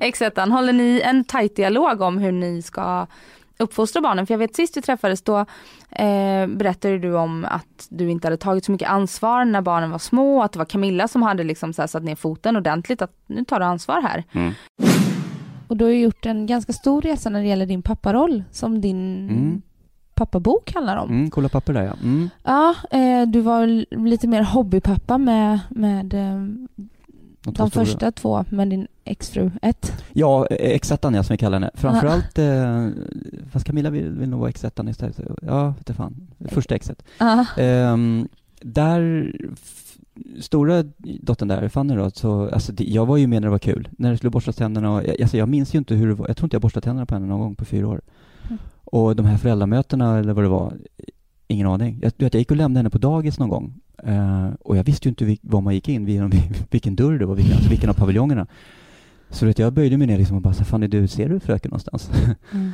X1, 0.00 0.50
håller 0.50 0.72
ni 0.72 1.00
en 1.04 1.24
tajt 1.24 1.56
dialog 1.56 2.00
om 2.00 2.18
hur 2.18 2.32
ni 2.32 2.62
ska 2.62 3.06
uppfostra 3.58 4.02
barnen? 4.02 4.26
För 4.26 4.34
jag 4.34 4.38
vet 4.38 4.56
sist 4.56 4.76
vi 4.76 4.82
träffades 4.82 5.22
då 5.22 5.38
eh, 5.90 6.46
berättade 6.46 6.98
du 6.98 7.14
om 7.16 7.44
att 7.50 7.86
du 7.88 8.10
inte 8.10 8.26
hade 8.26 8.36
tagit 8.36 8.64
så 8.64 8.72
mycket 8.72 8.88
ansvar 8.88 9.44
när 9.44 9.60
barnen 9.60 9.90
var 9.90 9.98
små, 9.98 10.42
att 10.42 10.52
det 10.52 10.58
var 10.58 10.66
Camilla 10.66 11.08
som 11.08 11.22
hade 11.22 11.44
liksom 11.44 11.72
så 11.72 11.82
här 11.82 11.86
satt 11.86 12.02
ner 12.02 12.16
foten 12.16 12.56
ordentligt, 12.56 13.02
att 13.02 13.12
nu 13.26 13.44
tar 13.44 13.58
du 13.60 13.64
ansvar 13.66 14.00
här. 14.02 14.24
Mm. 14.32 14.52
Och 15.68 15.76
du 15.76 15.84
har 15.84 15.92
ju 15.92 16.00
gjort 16.00 16.26
en 16.26 16.46
ganska 16.46 16.72
stor 16.72 17.02
resa 17.02 17.30
när 17.30 17.40
det 17.40 17.46
gäller 17.48 17.66
din 17.66 17.82
papparoll 17.82 18.44
som 18.50 18.80
din 18.80 19.28
Mm. 19.30 19.62
pappabok 20.14 20.74
handlar 20.74 20.96
om. 20.96 21.10
Mm, 21.10 21.30
kolla 21.30 21.48
papper 21.48 21.72
där 21.72 21.82
ja. 21.82 21.92
Mm. 22.02 22.30
Ja, 22.44 22.74
eh, 22.90 23.26
du 23.28 23.40
var 23.40 23.66
lite 24.06 24.28
mer 24.28 24.42
hobbypappa 24.42 25.18
med, 25.18 25.60
med 25.68 26.14
eh, 26.14 26.44
De, 27.44 27.52
De 27.54 27.70
stora. 27.70 27.84
första 27.84 28.12
två 28.12 28.44
med 28.48 28.68
din 28.70 28.86
exfru. 29.04 29.50
Ett. 29.62 29.92
Ja, 30.12 30.46
eh, 30.46 30.78
X1 30.78 31.14
ja, 31.16 31.22
som 31.22 31.34
vi 31.34 31.38
kallar 31.38 31.56
henne. 31.60 31.70
Framförallt, 31.74 32.38
eh, 32.38 32.88
fast 33.50 33.66
Camilla 33.66 33.90
vill, 33.90 34.08
vill 34.08 34.28
nog 34.28 34.40
vara 34.40 34.50
X1 34.50 34.90
istället. 34.90 35.20
Ja, 35.42 35.74
vet 35.86 35.96
fan. 35.96 36.14
Första 36.48 36.74
X1. 36.76 36.94
Ja. 37.18 37.46
Ehm, 37.62 38.28
där, 38.60 39.32
stora 40.40 40.82
dottern 41.02 41.48
där, 41.48 41.68
Fanny 41.68 41.94
då, 41.94 42.10
så, 42.10 42.48
alltså 42.50 42.72
det, 42.72 42.84
jag 42.84 43.06
var 43.06 43.16
ju 43.16 43.26
med 43.26 43.42
när 43.42 43.46
det 43.46 43.50
var 43.50 43.58
kul. 43.58 43.88
När 43.98 44.10
det 44.10 44.16
skulle 44.16 44.30
borstas 44.30 44.56
tänderna 44.56 44.92
och, 44.94 45.04
jag- 45.04 45.22
alltså 45.22 45.36
jag 45.36 45.48
minns 45.48 45.74
ju 45.74 45.78
inte 45.78 45.94
hur 45.94 46.08
det 46.08 46.14
var, 46.14 46.28
jag 46.28 46.36
tror 46.36 46.46
inte 46.46 46.54
jag 46.54 46.62
borstade 46.62 46.84
tänderna 46.84 47.06
på 47.06 47.14
henne 47.14 47.26
någon 47.26 47.40
gång 47.40 47.54
på 47.54 47.64
fyra 47.64 47.88
år. 47.88 48.00
Mm. 48.46 48.58
Och 48.84 49.16
de 49.16 49.26
här 49.26 49.36
föräldramötena 49.38 50.18
eller 50.18 50.32
vad 50.32 50.44
det 50.44 50.48
var, 50.48 50.72
ingen 51.48 51.66
aning. 51.66 51.98
Jag, 52.02 52.12
jag 52.16 52.34
gick 52.34 52.50
och 52.50 52.56
lämnade 52.56 52.78
henne 52.78 52.90
på 52.90 52.98
dagis 52.98 53.38
någon 53.38 53.48
gång. 53.48 53.74
Eh, 54.04 54.48
och 54.60 54.76
jag 54.76 54.84
visste 54.84 55.08
ju 55.08 55.10
inte 55.10 55.24
vil- 55.24 55.38
var 55.42 55.60
man 55.60 55.74
gick 55.74 55.88
in, 55.88 56.08
genom 56.08 56.30
vilken 56.70 56.96
dörr 56.96 57.18
det 57.18 57.26
var, 57.26 57.34
vilken, 57.34 57.54
alltså 57.54 57.70
vilken 57.70 57.90
av 57.90 57.94
paviljongerna. 57.94 58.46
Så 59.30 59.46
vet, 59.46 59.58
jag 59.58 59.72
böjde 59.72 59.96
mig 59.96 60.06
ner 60.06 60.18
liksom 60.18 60.36
och 60.36 60.42
bara, 60.42 60.54
så, 60.54 60.64
Fanny 60.64 60.86
du, 60.86 61.08
ser 61.08 61.28
du 61.28 61.40
fröken 61.40 61.68
någonstans? 61.70 62.10
Mm. 62.52 62.72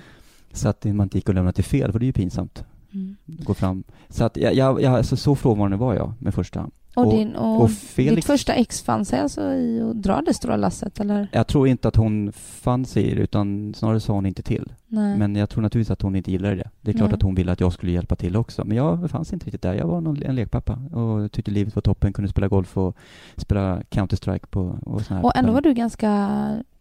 så 0.53 0.69
att 0.69 0.85
man 0.85 1.01
inte 1.01 1.19
gick 1.19 1.29
och 1.29 1.35
lämnade 1.35 1.55
till 1.55 1.65
fel, 1.65 1.93
för 1.93 1.99
det 1.99 2.05
är 2.05 2.07
ju 2.07 2.13
pinsamt 2.13 2.65
Mm. 2.93 3.17
gå 3.27 3.55
fram. 3.55 3.85
Så 4.09 4.25
att 4.25 4.37
jag, 4.37 4.55
jag, 4.55 4.83
jag 4.83 4.95
alltså 4.95 5.17
så 5.17 5.35
frånvarande 5.35 5.77
var 5.77 5.95
jag 5.95 6.13
med 6.19 6.35
första. 6.35 6.65
Och, 6.65 6.73
Och- 6.95 7.13
din, 7.15 7.35
och, 7.37 7.63
och 7.63 7.71
Felix- 7.71 8.15
ditt 8.17 8.25
första 8.25 8.53
ex 8.55 8.83
fann 8.83 9.05
sig 9.05 9.21
alltså 9.21 9.43
i 9.53 9.83
att 9.83 10.03
dra 10.03 10.23
det 10.27 10.35
stora 10.35 10.57
lasset 10.57 11.01
eller? 11.01 11.29
Jag 11.33 11.47
tror 11.47 11.69
inte 11.69 11.89
att 11.89 11.97
hon 11.97 12.33
fann 12.33 12.85
sig 12.85 13.05
i 13.11 13.15
det, 13.15 13.21
utan 13.23 13.75
snarare 13.75 14.01
sa 14.01 14.13
hon 14.13 14.27
inte 14.27 14.43
till. 14.43 14.73
Nej. 14.87 15.19
Men 15.19 15.37
jag 15.37 15.51
tror 15.51 15.63
naturligtvis 15.63 15.91
att 15.91 16.03
hon 16.03 16.17
inte 16.17 16.31
gillade 16.31 16.55
det. 16.57 16.71
Det 16.81 16.91
är 16.91 16.95
klart 16.95 17.09
Nej. 17.11 17.17
att 17.17 17.23
hon 17.23 17.35
ville 17.35 17.53
att 17.53 17.61
jag 17.61 17.73
skulle 17.73 17.93
hjälpa 17.93 18.17
till 18.17 18.37
också. 18.37 18.65
Men 18.65 18.77
jag 18.77 19.11
fanns 19.11 19.33
inte 19.33 19.47
riktigt 19.47 19.63
där. 19.63 19.75
Jag 19.75 19.87
var 19.87 20.01
någon, 20.01 20.23
en 20.23 20.35
lekpappa 20.35 20.73
och 20.73 21.33
tyckte 21.33 21.51
livet 21.51 21.75
var 21.75 21.83
toppen, 21.83 22.13
kunde 22.13 22.29
spela 22.31 22.49
golf 22.49 22.77
och 22.77 22.97
spela 23.37 23.83
Counter-Strike 23.91 24.47
på 24.51 24.79
och 24.83 25.03
och 25.23 25.37
ändå 25.37 25.53
var 25.53 25.61
du 25.61 25.75
ganska, 25.75 26.39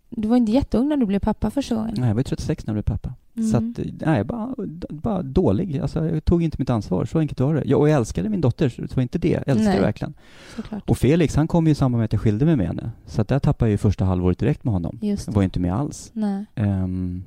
du 0.10 0.28
var 0.28 0.38
inte 0.38 0.52
jätteung 0.52 0.90
när 0.90 0.98
du 0.98 1.06
blev 1.06 1.20
pappa 1.20 1.52
första 1.52 1.76
gången. 1.76 1.96
Nej, 1.98 2.08
jag 2.08 2.16
var 2.16 2.20
ju 2.20 2.24
36 2.24 2.68
när 2.68 2.72
jag 2.72 2.76
blev 2.76 2.96
pappa. 2.96 3.14
Mm. 3.36 3.50
Så 3.50 3.58
att, 3.58 3.80
nej, 4.06 4.24
bara, 4.24 4.56
bara 4.90 5.22
dålig. 5.22 5.80
Alltså, 5.80 6.06
jag 6.06 6.26
tog 6.26 6.44
inte 6.44 6.56
mitt 6.60 6.70
ansvar. 6.70 7.06
Så 7.06 7.20
enkelt 7.20 7.40
var 7.40 7.56
det. 7.56 7.64
Jag, 7.66 7.80
och 7.80 7.90
jag 7.90 7.98
älskade 7.98 8.30
min 8.30 8.42
dotter, 8.42 8.70
så 8.70 8.82
det 8.82 8.96
var 8.96 9.04
inte 9.04 9.18
det. 9.18 9.30
Jag 9.30 9.48
älskade 9.48 9.70
Nej. 9.70 9.82
verkligen. 9.82 10.14
Såklart. 10.56 10.90
Och 10.90 10.98
Felix, 10.98 11.36
han 11.36 11.48
kom 11.48 11.66
ju 11.66 11.72
i 11.72 11.76
samband 11.76 12.00
med 12.00 12.06
att 12.06 12.14
jag 12.14 12.22
skilde 12.22 12.46
mig 12.46 12.56
med 12.56 12.68
henne. 12.68 12.92
Så 13.06 13.22
att 13.22 13.28
där 13.28 13.40
tappade 13.40 13.70
jag 13.70 13.72
ju 13.72 13.78
första 13.78 14.06
halvåret 14.06 14.40
direkt 14.40 14.64
med 14.64 14.74
honom. 14.74 15.00
Just 15.02 15.28
Jag 15.28 15.34
det. 15.34 15.36
var 15.36 15.42
ju 15.42 15.46
inte 15.46 15.60
med 15.60 15.74
alls. 15.74 16.12
Nej. 16.14 16.46
Ehm, 16.56 17.24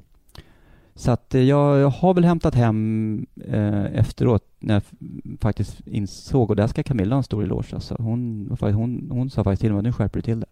så 0.94 1.10
att 1.10 1.34
eh, 1.34 1.40
jag, 1.40 1.78
jag 1.78 1.90
har 1.90 2.14
väl 2.14 2.24
hämtat 2.24 2.54
hem 2.54 3.26
eh, 3.44 3.84
efteråt 3.84 4.44
när 4.58 4.74
jag 4.74 4.82
faktiskt 5.40 5.80
insåg, 5.86 6.50
och 6.50 6.56
där 6.56 6.66
ska 6.66 6.82
Camilla 6.82 7.14
ha 7.14 7.18
en 7.18 7.24
stor 7.24 7.42
eloge 7.42 7.74
alltså. 7.74 7.96
hon, 7.98 8.48
var 8.60 8.70
hon, 8.70 9.08
hon 9.10 9.30
sa 9.30 9.44
faktiskt 9.44 9.60
till 9.60 9.72
mig, 9.72 9.82
nu 9.82 9.92
skärper 9.92 10.18
du 10.18 10.22
till 10.22 10.40
det. 10.40 10.46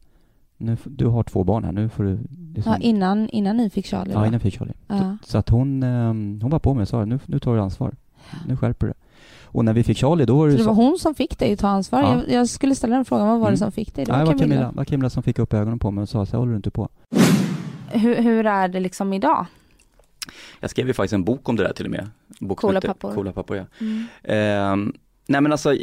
Nu, 0.61 0.77
du 0.85 1.07
har 1.07 1.23
två 1.23 1.45
barn 1.45 1.65
här, 1.65 1.73
nu 1.73 1.89
får 1.89 2.05
du... 2.05 2.19
Liksom, 2.55 2.73
Ja, 2.73 2.79
innan, 2.79 3.29
innan 3.29 3.57
ni 3.57 3.71
fick 3.71 3.87
Charlie 3.87 4.13
ja, 4.13 4.19
då? 4.19 4.25
innan 4.25 4.33
jag 4.33 4.43
fick 4.43 4.59
Charlie. 4.59 4.73
Ja. 4.89 5.17
Så, 5.23 5.31
så 5.31 5.39
att 5.39 5.49
hon, 5.49 5.83
ehm, 5.83 6.39
hon 6.43 6.51
var 6.51 6.59
på 6.59 6.75
mig 6.75 6.83
och 6.83 6.89
sa, 6.89 7.05
nu, 7.05 7.19
nu 7.27 7.39
tar 7.39 7.55
du 7.55 7.61
ansvar. 7.61 7.95
Nu 8.49 8.57
skärper 8.57 8.87
du 8.87 8.93
det. 8.93 8.99
Och 9.45 9.65
när 9.65 9.73
vi 9.73 9.83
fick 9.83 9.99
Charlie, 9.99 10.25
då 10.25 10.39
var 10.39 10.47
det 10.47 10.53
Så 10.53 10.59
det 10.59 10.65
så- 10.65 10.69
var 10.71 10.75
hon 10.85 10.99
som 10.99 11.15
fick 11.15 11.39
dig 11.39 11.53
att 11.53 11.59
ta 11.59 11.69
ansvar? 11.69 12.03
Ja. 12.03 12.15
Jag, 12.15 12.31
jag 12.41 12.49
skulle 12.49 12.75
ställa 12.75 12.97
den 12.97 13.05
frågan, 13.05 13.27
vad 13.29 13.39
var 13.41 13.47
det 13.47 13.49
Mm. 13.49 13.57
som 13.57 13.73
fick 13.73 13.95
dig? 13.95 14.05
Det 14.05 14.13
var 14.13 14.19
det 14.19 14.25
var 14.25 14.33
Camilla. 14.33 14.47
Camilla, 14.55 14.71
det 14.71 14.77
var 14.77 14.85
Camilla 14.85 15.11
som 15.11 15.23
fick 15.23 15.39
upp 15.39 15.55
ögonen 15.55 15.79
på 15.79 15.91
mig 15.91 16.03
och 16.03 16.09
sa, 16.09 16.27
så 16.27 16.37
håller 16.37 16.51
du 16.53 16.57
inte 16.57 16.71
på. 16.71 16.89
Hur, 17.93 18.23
hur 18.23 18.47
är 18.47 18.69
det 18.69 18.81
liksom 18.81 19.13
idag? 19.13 19.47
Jag 20.61 20.71
skrev 20.71 20.87
ju 20.87 20.93
faktiskt 20.93 21.13
en 21.15 21.25
bok 21.25 21.49
om 21.49 21.57
det 21.57 21.63
där 21.63 21.73
till 21.73 21.85
och 21.85 21.91
med. 21.91 22.09
Coola 22.57 22.81
pappor. 22.81 23.15
Coola 23.15 23.33
pappor 23.33 23.57
ja. 23.57 23.65
Mm. 23.81 24.05
Ehm, 24.23 24.93
nej 25.27 25.41
men 25.41 25.53
alltså 25.53 25.75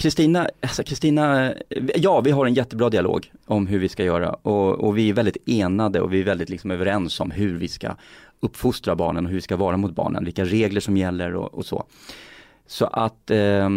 Kristina, 0.00 0.48
alltså 0.60 0.82
Kristina, 0.82 1.54
ja 1.94 2.20
vi 2.20 2.30
har 2.30 2.46
en 2.46 2.54
jättebra 2.54 2.90
dialog 2.90 3.32
om 3.46 3.66
hur 3.66 3.78
vi 3.78 3.88
ska 3.88 4.04
göra 4.04 4.32
och, 4.32 4.80
och 4.80 4.98
vi 4.98 5.08
är 5.08 5.14
väldigt 5.14 5.36
enade 5.46 6.00
och 6.00 6.12
vi 6.12 6.20
är 6.20 6.24
väldigt 6.24 6.48
liksom 6.48 6.70
överens 6.70 7.20
om 7.20 7.30
hur 7.30 7.58
vi 7.58 7.68
ska 7.68 7.96
uppfostra 8.40 8.96
barnen 8.96 9.24
och 9.24 9.30
hur 9.30 9.36
vi 9.36 9.42
ska 9.42 9.56
vara 9.56 9.76
mot 9.76 9.94
barnen, 9.94 10.24
vilka 10.24 10.44
regler 10.44 10.80
som 10.80 10.96
gäller 10.96 11.34
och, 11.34 11.54
och 11.54 11.66
så. 11.66 11.84
Så 12.66 12.86
att 12.86 13.30
eh, 13.30 13.68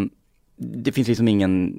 det 0.55 0.91
finns 0.91 1.07
liksom 1.07 1.27
ingen 1.27 1.75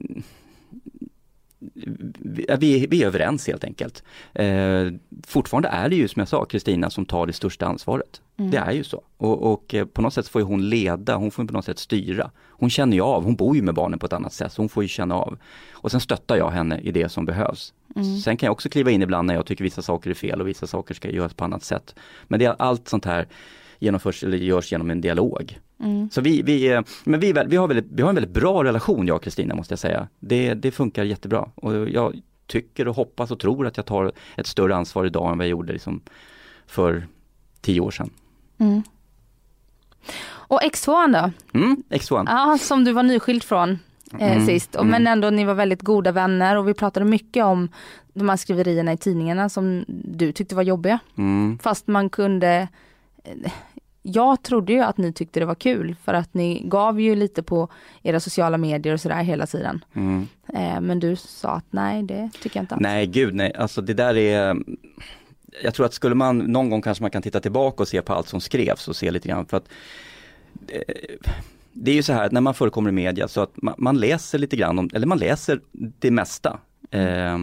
vi, 2.58 2.86
vi, 2.90 3.02
är 3.02 3.06
överens 3.06 3.46
helt 3.46 3.64
enkelt. 3.64 4.02
Eh, 4.32 4.86
fortfarande 5.26 5.68
är 5.68 5.88
det 5.88 5.96
ju 5.96 6.08
som 6.08 6.20
jag 6.20 6.28
sa 6.28 6.44
Kristina 6.44 6.90
som 6.90 7.04
tar 7.04 7.26
det 7.26 7.32
största 7.32 7.66
ansvaret. 7.66 8.20
Mm. 8.36 8.50
Det 8.50 8.56
är 8.56 8.72
ju 8.72 8.84
så. 8.84 9.02
Och, 9.16 9.52
och 9.52 9.74
eh, 9.74 9.84
på 9.84 10.02
något 10.02 10.14
sätt 10.14 10.28
får 10.28 10.40
ju 10.40 10.46
hon 10.46 10.68
leda, 10.68 11.16
hon 11.16 11.30
får 11.30 11.44
på 11.44 11.52
något 11.52 11.64
sätt 11.64 11.78
styra. 11.78 12.30
Hon 12.50 12.70
känner 12.70 12.96
ju 12.96 13.02
av, 13.02 13.24
hon 13.24 13.36
bor 13.36 13.56
ju 13.56 13.62
med 13.62 13.74
barnen 13.74 13.98
på 13.98 14.06
ett 14.06 14.12
annat 14.12 14.32
sätt, 14.32 14.52
så 14.52 14.62
hon 14.62 14.68
får 14.68 14.82
ju 14.82 14.88
känna 14.88 15.14
av. 15.14 15.38
Och 15.72 15.90
sen 15.90 16.00
stöttar 16.00 16.36
jag 16.36 16.50
henne 16.50 16.78
i 16.78 16.92
det 16.92 17.08
som 17.08 17.24
behövs. 17.24 17.74
Mm. 17.96 18.18
Sen 18.18 18.36
kan 18.36 18.46
jag 18.46 18.52
också 18.52 18.68
kliva 18.68 18.90
in 18.90 19.02
ibland 19.02 19.26
när 19.26 19.34
jag 19.34 19.46
tycker 19.46 19.64
vissa 19.64 19.82
saker 19.82 20.10
är 20.10 20.14
fel 20.14 20.40
och 20.40 20.48
vissa 20.48 20.66
saker 20.66 20.94
ska 20.94 21.10
göras 21.10 21.34
på 21.34 21.44
annat 21.44 21.64
sätt. 21.64 21.94
Men 22.28 22.38
det 22.38 22.46
är 22.46 22.54
allt 22.58 22.88
sånt 22.88 23.04
här 23.04 23.28
genomförs 23.78 24.24
eller 24.24 24.38
görs 24.38 24.72
genom 24.72 24.90
en 24.90 25.00
dialog. 25.00 25.58
Mm. 25.80 26.10
Så 26.10 26.20
vi, 26.20 26.42
vi, 26.42 26.72
eh, 26.72 26.82
men 27.04 27.20
vi, 27.20 27.32
vi, 27.46 27.56
har 27.56 27.68
väldigt, 27.68 27.86
vi 27.90 28.02
har 28.02 28.08
en 28.08 28.14
väldigt 28.14 28.34
bra 28.34 28.64
relation 28.64 29.06
jag 29.06 29.16
och 29.16 29.22
Kristina 29.22 29.54
måste 29.54 29.72
jag 29.72 29.78
säga. 29.78 30.08
Det, 30.20 30.54
det 30.54 30.70
funkar 30.70 31.04
jättebra 31.04 31.48
och 31.54 31.88
jag 31.88 32.20
tycker 32.46 32.88
och 32.88 32.96
hoppas 32.96 33.30
och 33.30 33.40
tror 33.40 33.66
att 33.66 33.76
jag 33.76 33.86
tar 33.86 34.12
ett 34.36 34.46
större 34.46 34.76
ansvar 34.76 35.04
idag 35.04 35.32
än 35.32 35.38
vad 35.38 35.46
jag 35.46 35.50
gjorde 35.50 35.72
liksom 35.72 36.00
för 36.66 37.06
tio 37.60 37.80
år 37.80 37.90
sedan. 37.90 38.10
Mm. 38.58 38.82
Och 40.26 40.60
X2 40.60 41.12
då? 41.12 41.58
Mm, 41.58 41.82
X1. 41.90 42.24
Ja, 42.26 42.58
som 42.60 42.84
du 42.84 42.92
var 42.92 43.02
nyskild 43.02 43.42
från 43.42 43.78
eh, 44.18 44.32
Mm, 44.32 44.46
sist. 44.46 44.74
Och, 44.74 44.84
mm. 44.84 44.90
Men 44.90 45.06
ändå 45.12 45.30
ni 45.30 45.44
var 45.44 45.54
väldigt 45.54 45.82
goda 45.82 46.12
vänner 46.12 46.56
och 46.56 46.68
vi 46.68 46.74
pratade 46.74 47.06
mycket 47.06 47.44
om 47.44 47.68
de 48.12 48.28
här 48.28 48.36
skriverierna 48.36 48.92
i 48.92 48.96
tidningarna 48.96 49.48
som 49.48 49.84
du 49.88 50.32
tyckte 50.32 50.54
var 50.54 50.62
jobbiga. 50.62 50.98
Mm, 51.18 51.58
Fast 51.58 51.86
man 51.86 52.10
kunde 52.10 52.68
eh, 53.24 53.52
jag 54.06 54.42
trodde 54.42 54.72
ju 54.72 54.80
att 54.80 54.96
ni 54.98 55.12
tyckte 55.12 55.40
det 55.40 55.46
var 55.46 55.54
kul 55.54 55.96
för 56.04 56.14
att 56.14 56.34
ni 56.34 56.62
gav 56.64 57.00
ju 57.00 57.16
lite 57.16 57.42
på 57.42 57.68
era 58.02 58.20
sociala 58.20 58.58
medier 58.58 58.94
och 58.94 59.00
sådär 59.00 59.22
hela 59.22 59.46
tiden. 59.46 59.84
mm. 59.94 60.26
Eh, 60.48 60.80
men 60.80 61.00
du 61.00 61.16
sa 61.16 61.50
att 61.50 61.64
nej 61.70 62.02
det 62.02 62.30
tycker 62.42 62.56
jag 62.56 62.62
inte 62.62 62.74
alls. 62.74 62.82
Nej 62.82 63.06
gud 63.06 63.34
nej, 63.34 63.54
alltså 63.54 63.80
det 63.80 63.94
där 63.94 64.16
är 64.16 64.56
Jag 65.62 65.74
tror 65.74 65.86
att 65.86 65.94
skulle 65.94 66.14
man, 66.14 66.38
någon 66.38 66.70
gång 66.70 66.82
kanske 66.82 67.02
man 67.02 67.10
kan 67.10 67.22
titta 67.22 67.40
tillbaka 67.40 67.82
och 67.82 67.88
se 67.88 68.02
på 68.02 68.12
allt 68.12 68.28
som 68.28 68.40
skrevs 68.40 68.88
och 68.88 68.96
se 68.96 69.10
lite 69.10 69.28
grann 69.28 69.46
för 69.46 69.56
att 69.56 69.68
eh, 70.68 70.94
Det 71.72 71.90
är 71.90 71.94
ju 71.94 72.02
så 72.02 72.12
här 72.12 72.26
att 72.26 72.32
när 72.32 72.40
man 72.40 72.54
förekommer 72.54 72.90
i 72.90 72.92
media 72.92 73.28
så 73.28 73.40
att 73.40 73.62
man, 73.62 73.74
man 73.78 73.98
läser 73.98 74.38
lite 74.38 74.56
grann 74.56 74.78
om, 74.78 74.90
eller 74.94 75.06
man 75.06 75.18
läser 75.18 75.60
det 75.72 76.10
mesta. 76.10 76.58
Eh, 76.90 77.38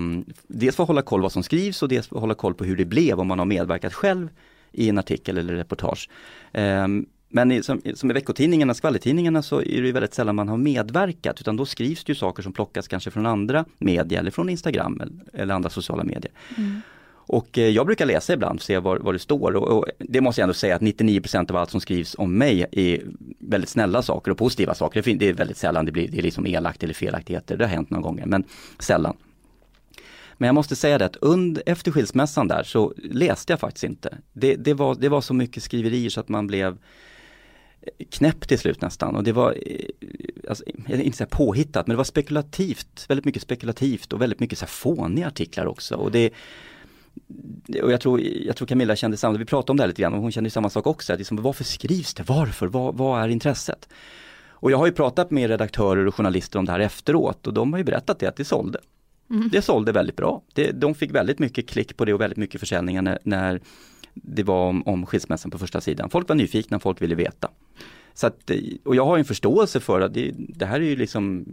dels 0.47 0.75
för 0.75 0.83
att 0.83 0.87
hålla 0.87 1.01
koll 1.01 1.21
vad 1.21 1.31
som 1.31 1.43
skrivs 1.43 1.83
och 1.83 1.89
dels 1.89 2.07
för 2.07 2.15
att 2.15 2.21
hålla 2.21 2.35
koll 2.35 2.53
på 2.53 2.63
hur 2.63 2.77
det 2.77 2.85
blev 2.85 3.19
om 3.19 3.27
man 3.27 3.39
har 3.39 3.45
medverkat 3.45 3.93
själv 3.93 4.29
i 4.71 4.89
en 4.89 4.97
artikel 4.97 5.37
eller 5.37 5.53
reportage. 5.53 6.09
Eh, 6.51 6.87
men 7.33 7.51
i, 7.51 7.63
som, 7.63 7.81
som 7.95 8.11
i 8.11 8.13
veckotidningarna, 8.13 8.73
skvallertidningarna 8.73 9.41
så 9.41 9.61
är 9.61 9.81
det 9.81 9.91
väldigt 9.91 10.13
sällan 10.13 10.35
man 10.35 10.49
har 10.49 10.57
medverkat 10.57 11.41
utan 11.41 11.57
då 11.57 11.65
skrivs 11.65 12.03
det 12.03 12.11
ju 12.11 12.15
saker 12.15 12.43
som 12.43 12.53
plockas 12.53 12.87
kanske 12.87 13.11
från 13.11 13.25
andra 13.25 13.65
media 13.77 14.19
eller 14.19 14.31
från 14.31 14.49
Instagram 14.49 15.01
eller, 15.01 15.15
eller 15.33 15.53
andra 15.53 15.69
sociala 15.69 16.03
medier. 16.03 16.31
Och 17.31 17.57
eh, 17.57 17.69
jag 17.69 17.85
brukar 17.85 18.05
läsa 18.05 18.33
ibland 18.33 18.59
och 18.59 18.63
se 18.63 18.79
vad, 18.79 19.01
vad 19.01 19.15
det 19.15 19.19
står 19.19 19.55
och, 19.55 19.77
och 19.77 19.85
det 19.99 20.21
måste 20.21 20.41
jag 20.41 20.43
ändå 20.43 20.53
säga 20.53 20.75
att 20.75 20.81
99% 20.81 21.51
av 21.51 21.57
allt 21.57 21.69
som 21.69 21.81
skrivs 21.81 22.15
om 22.17 22.37
mig 22.37 22.65
är 22.71 23.01
väldigt 23.39 23.69
snälla 23.69 24.01
saker 24.01 24.31
och 24.31 24.37
positiva 24.37 24.73
saker. 24.73 25.15
Det 25.15 25.29
är 25.29 25.33
väldigt 25.33 25.57
sällan 25.57 25.85
det 25.85 25.91
blir 25.91 26.07
det 26.07 26.17
är 26.17 26.21
liksom 26.21 26.47
elakt 26.47 26.83
eller 26.83 26.93
felaktigheter, 26.93 27.57
det 27.57 27.65
har 27.65 27.69
hänt 27.69 27.89
några 27.89 28.03
gånger 28.03 28.25
men 28.25 28.43
sällan. 28.79 29.15
Men 30.41 30.47
jag 30.47 30.55
måste 30.55 30.75
säga 30.75 30.97
det 30.97 31.05
att 31.05 31.15
under, 31.15 31.63
efter 31.65 31.91
skilsmässan 31.91 32.47
där 32.47 32.63
så 32.63 32.93
läste 32.97 33.53
jag 33.53 33.59
faktiskt 33.59 33.83
inte. 33.83 34.17
Det, 34.33 34.55
det, 34.55 34.73
var, 34.73 34.95
det 34.95 35.09
var 35.09 35.21
så 35.21 35.33
mycket 35.33 35.63
skriverier 35.63 36.09
så 36.09 36.19
att 36.19 36.29
man 36.29 36.47
blev 36.47 36.77
eh, 37.81 38.05
knäpp 38.09 38.47
till 38.47 38.59
slut 38.59 38.81
nästan 38.81 39.15
och 39.15 39.23
det 39.23 39.31
var, 39.31 39.51
eh, 39.51 39.85
alltså, 40.49 40.63
inte 40.87 41.17
säga 41.17 41.27
påhittat, 41.27 41.87
men 41.87 41.93
det 41.93 41.97
var 41.97 42.03
spekulativt, 42.03 43.05
väldigt 43.09 43.25
mycket 43.25 43.41
spekulativt 43.41 44.13
och 44.13 44.21
väldigt 44.21 44.39
mycket 44.39 44.57
så 44.57 44.65
här 44.65 44.69
fåniga 44.69 45.27
artiklar 45.27 45.65
också. 45.65 45.95
Och 45.95 46.11
det, 46.11 46.33
och 47.83 47.91
jag 47.91 48.01
tror, 48.01 48.21
jag 48.21 48.55
tror 48.55 48.67
Camilla 48.67 48.95
kände 48.95 49.17
samma, 49.17 49.37
vi 49.37 49.45
pratade 49.45 49.71
om 49.71 49.77
det 49.77 49.83
här 49.83 49.87
lite 49.87 50.01
grann 50.01 50.13
och 50.13 50.21
hon 50.21 50.31
kände 50.31 50.49
samma 50.49 50.69
sak 50.69 50.87
också. 50.87 51.13
Att 51.13 51.19
liksom, 51.19 51.37
varför 51.41 51.63
skrivs 51.63 52.13
det? 52.13 52.23
Varför? 52.23 52.67
Vad, 52.67 52.95
vad 52.95 53.23
är 53.23 53.27
intresset? 53.27 53.89
Och 54.49 54.71
jag 54.71 54.77
har 54.77 54.85
ju 54.85 54.91
pratat 54.91 55.31
med 55.31 55.49
redaktörer 55.49 56.05
och 56.05 56.15
journalister 56.15 56.59
om 56.59 56.65
det 56.65 56.71
här 56.71 56.79
efteråt 56.79 57.47
och 57.47 57.53
de 57.53 57.73
har 57.73 57.77
ju 57.77 57.83
berättat 57.83 58.19
det 58.19 58.27
att 58.27 58.35
det 58.35 58.45
sålde. 58.45 58.79
Mm. 59.31 59.49
Det 59.49 59.61
sålde 59.61 59.91
väldigt 59.91 60.15
bra. 60.15 60.41
Det, 60.53 60.71
de 60.71 60.95
fick 60.95 61.11
väldigt 61.11 61.39
mycket 61.39 61.69
klick 61.69 61.97
på 61.97 62.05
det 62.05 62.13
och 62.13 62.21
väldigt 62.21 62.37
mycket 62.37 62.59
försäljningar 62.59 63.01
när, 63.01 63.19
när 63.23 63.61
det 64.13 64.43
var 64.43 64.67
om, 64.67 64.87
om 64.87 65.05
skilsmässan 65.05 65.51
på 65.51 65.57
första 65.57 65.81
sidan. 65.81 66.09
Folk 66.09 66.29
var 66.29 66.35
nyfikna, 66.35 66.79
folk 66.79 67.01
ville 67.01 67.15
veta. 67.15 67.49
Så 68.13 68.27
att, 68.27 68.49
eh, 68.49 68.57
och 68.83 68.95
jag 68.95 69.05
har 69.05 69.17
en 69.17 69.25
förståelse 69.25 69.79
för 69.79 70.01
att 70.01 70.13
det, 70.13 70.31
det 70.37 70.65
här 70.65 70.79
är 70.79 70.85
ju 70.85 70.95
liksom 70.95 71.45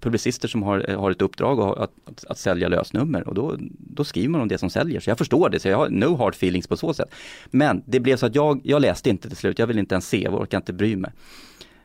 publicister 0.00 0.48
som 0.48 0.62
har, 0.62 0.96
har 0.96 1.10
ett 1.10 1.22
uppdrag 1.22 1.60
att, 1.60 1.78
att, 1.78 1.92
att, 2.04 2.24
att 2.24 2.38
sälja 2.38 2.68
lösnummer 2.68 3.28
och 3.28 3.34
då, 3.34 3.56
då 3.78 4.04
skriver 4.04 4.28
man 4.28 4.40
om 4.40 4.48
det 4.48 4.58
som 4.58 4.70
säljer. 4.70 5.00
Så 5.00 5.10
jag 5.10 5.18
förstår 5.18 5.50
det, 5.50 5.60
så 5.60 5.68
jag 5.68 5.76
har 5.76 5.88
no 5.88 6.16
hard 6.16 6.34
feelings 6.34 6.66
på 6.66 6.76
så 6.76 6.94
sätt. 6.94 7.14
Men 7.50 7.82
det 7.86 8.00
blev 8.00 8.16
så 8.16 8.26
att 8.26 8.34
jag, 8.34 8.60
jag 8.64 8.82
läste 8.82 9.10
inte 9.10 9.28
till 9.28 9.36
slut, 9.36 9.58
jag 9.58 9.66
vill 9.66 9.78
inte 9.78 9.94
ens 9.94 10.08
se, 10.08 10.22
jag 10.22 10.34
orkar 10.34 10.58
inte 10.58 10.72
bry 10.72 10.96
mig. 10.96 11.12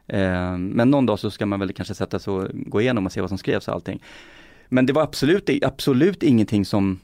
Eh, 0.07 0.57
men 0.57 0.91
någon 0.91 1.05
dag 1.05 1.19
så 1.19 1.31
ska 1.31 1.45
man 1.45 1.59
väl 1.59 1.73
kanske 1.73 1.93
sätta 1.93 2.19
sig 2.19 2.33
och 2.33 2.47
gå 2.53 2.81
igenom 2.81 3.05
och 3.05 3.11
se 3.11 3.21
vad 3.21 3.29
som 3.29 3.37
skrevs 3.37 3.67
och 3.67 3.73
allting. 3.73 4.01
Men 4.73 4.85
det 4.85 4.93
var 4.93 5.01
absolut, 5.01 5.49
absolut 5.61 6.23
ingenting 6.23 6.65
som, 6.65 6.99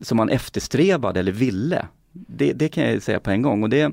som 0.00 0.16
man 0.16 0.28
eftersträvade 0.28 1.20
eller 1.20 1.32
ville. 1.32 1.86
Det, 2.12 2.52
det 2.52 2.68
kan 2.68 2.84
jag 2.84 3.02
säga 3.02 3.20
på 3.20 3.30
en 3.30 3.42
gång. 3.42 3.62
Och 3.62 3.68
det, 3.68 3.92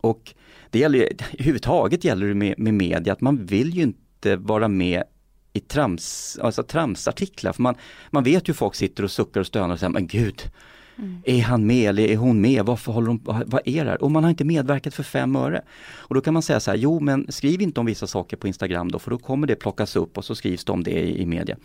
och 0.00 0.34
det 0.70 0.78
gäller 0.78 0.98
ju, 0.98 1.04
överhuvudtaget 1.32 2.04
gäller 2.04 2.26
det 2.26 2.34
med, 2.34 2.58
med 2.58 2.74
media 2.74 3.12
att 3.12 3.20
man 3.20 3.46
vill 3.46 3.74
ju 3.74 3.82
inte 3.82 4.36
vara 4.36 4.68
med 4.68 5.02
i 5.52 5.60
trams, 5.60 6.38
alltså 6.42 6.62
tramsartiklar. 6.62 7.52
För 7.52 7.62
man, 7.62 7.74
man 8.10 8.24
vet 8.24 8.48
ju 8.48 8.54
folk 8.54 8.74
sitter 8.74 9.02
och 9.02 9.10
suckar 9.10 9.40
och 9.40 9.46
stönar 9.46 9.72
och 9.72 9.78
säger, 9.78 9.92
men 9.92 10.06
gud, 10.06 10.50
Mm. 10.98 11.22
Är 11.24 11.42
han 11.42 11.66
med 11.66 11.88
eller 11.88 12.02
är 12.02 12.16
hon 12.16 12.40
med? 12.40 12.64
Varför 12.64 12.92
håller 12.92 13.06
de, 13.06 13.20
vad 13.24 13.62
är 13.64 13.84
det 13.84 13.90
här? 13.90 14.02
Och 14.02 14.10
man 14.10 14.24
har 14.24 14.30
inte 14.30 14.44
medverkat 14.44 14.94
för 14.94 15.02
fem 15.02 15.36
öre. 15.36 15.62
Och 15.96 16.14
då 16.14 16.20
kan 16.20 16.34
man 16.34 16.42
säga 16.42 16.60
så 16.60 16.70
här, 16.70 16.78
jo 16.78 17.00
men 17.00 17.32
skriv 17.32 17.62
inte 17.62 17.80
om 17.80 17.86
vissa 17.86 18.06
saker 18.06 18.36
på 18.36 18.46
Instagram 18.46 18.90
då 18.90 18.98
för 18.98 19.10
då 19.10 19.18
kommer 19.18 19.46
det 19.46 19.56
plockas 19.56 19.96
upp 19.96 20.18
och 20.18 20.24
så 20.24 20.34
skrivs 20.34 20.64
det 20.64 20.72
om 20.72 20.84
det 20.84 20.90
i, 20.90 21.22
i 21.22 21.26
media. 21.26 21.56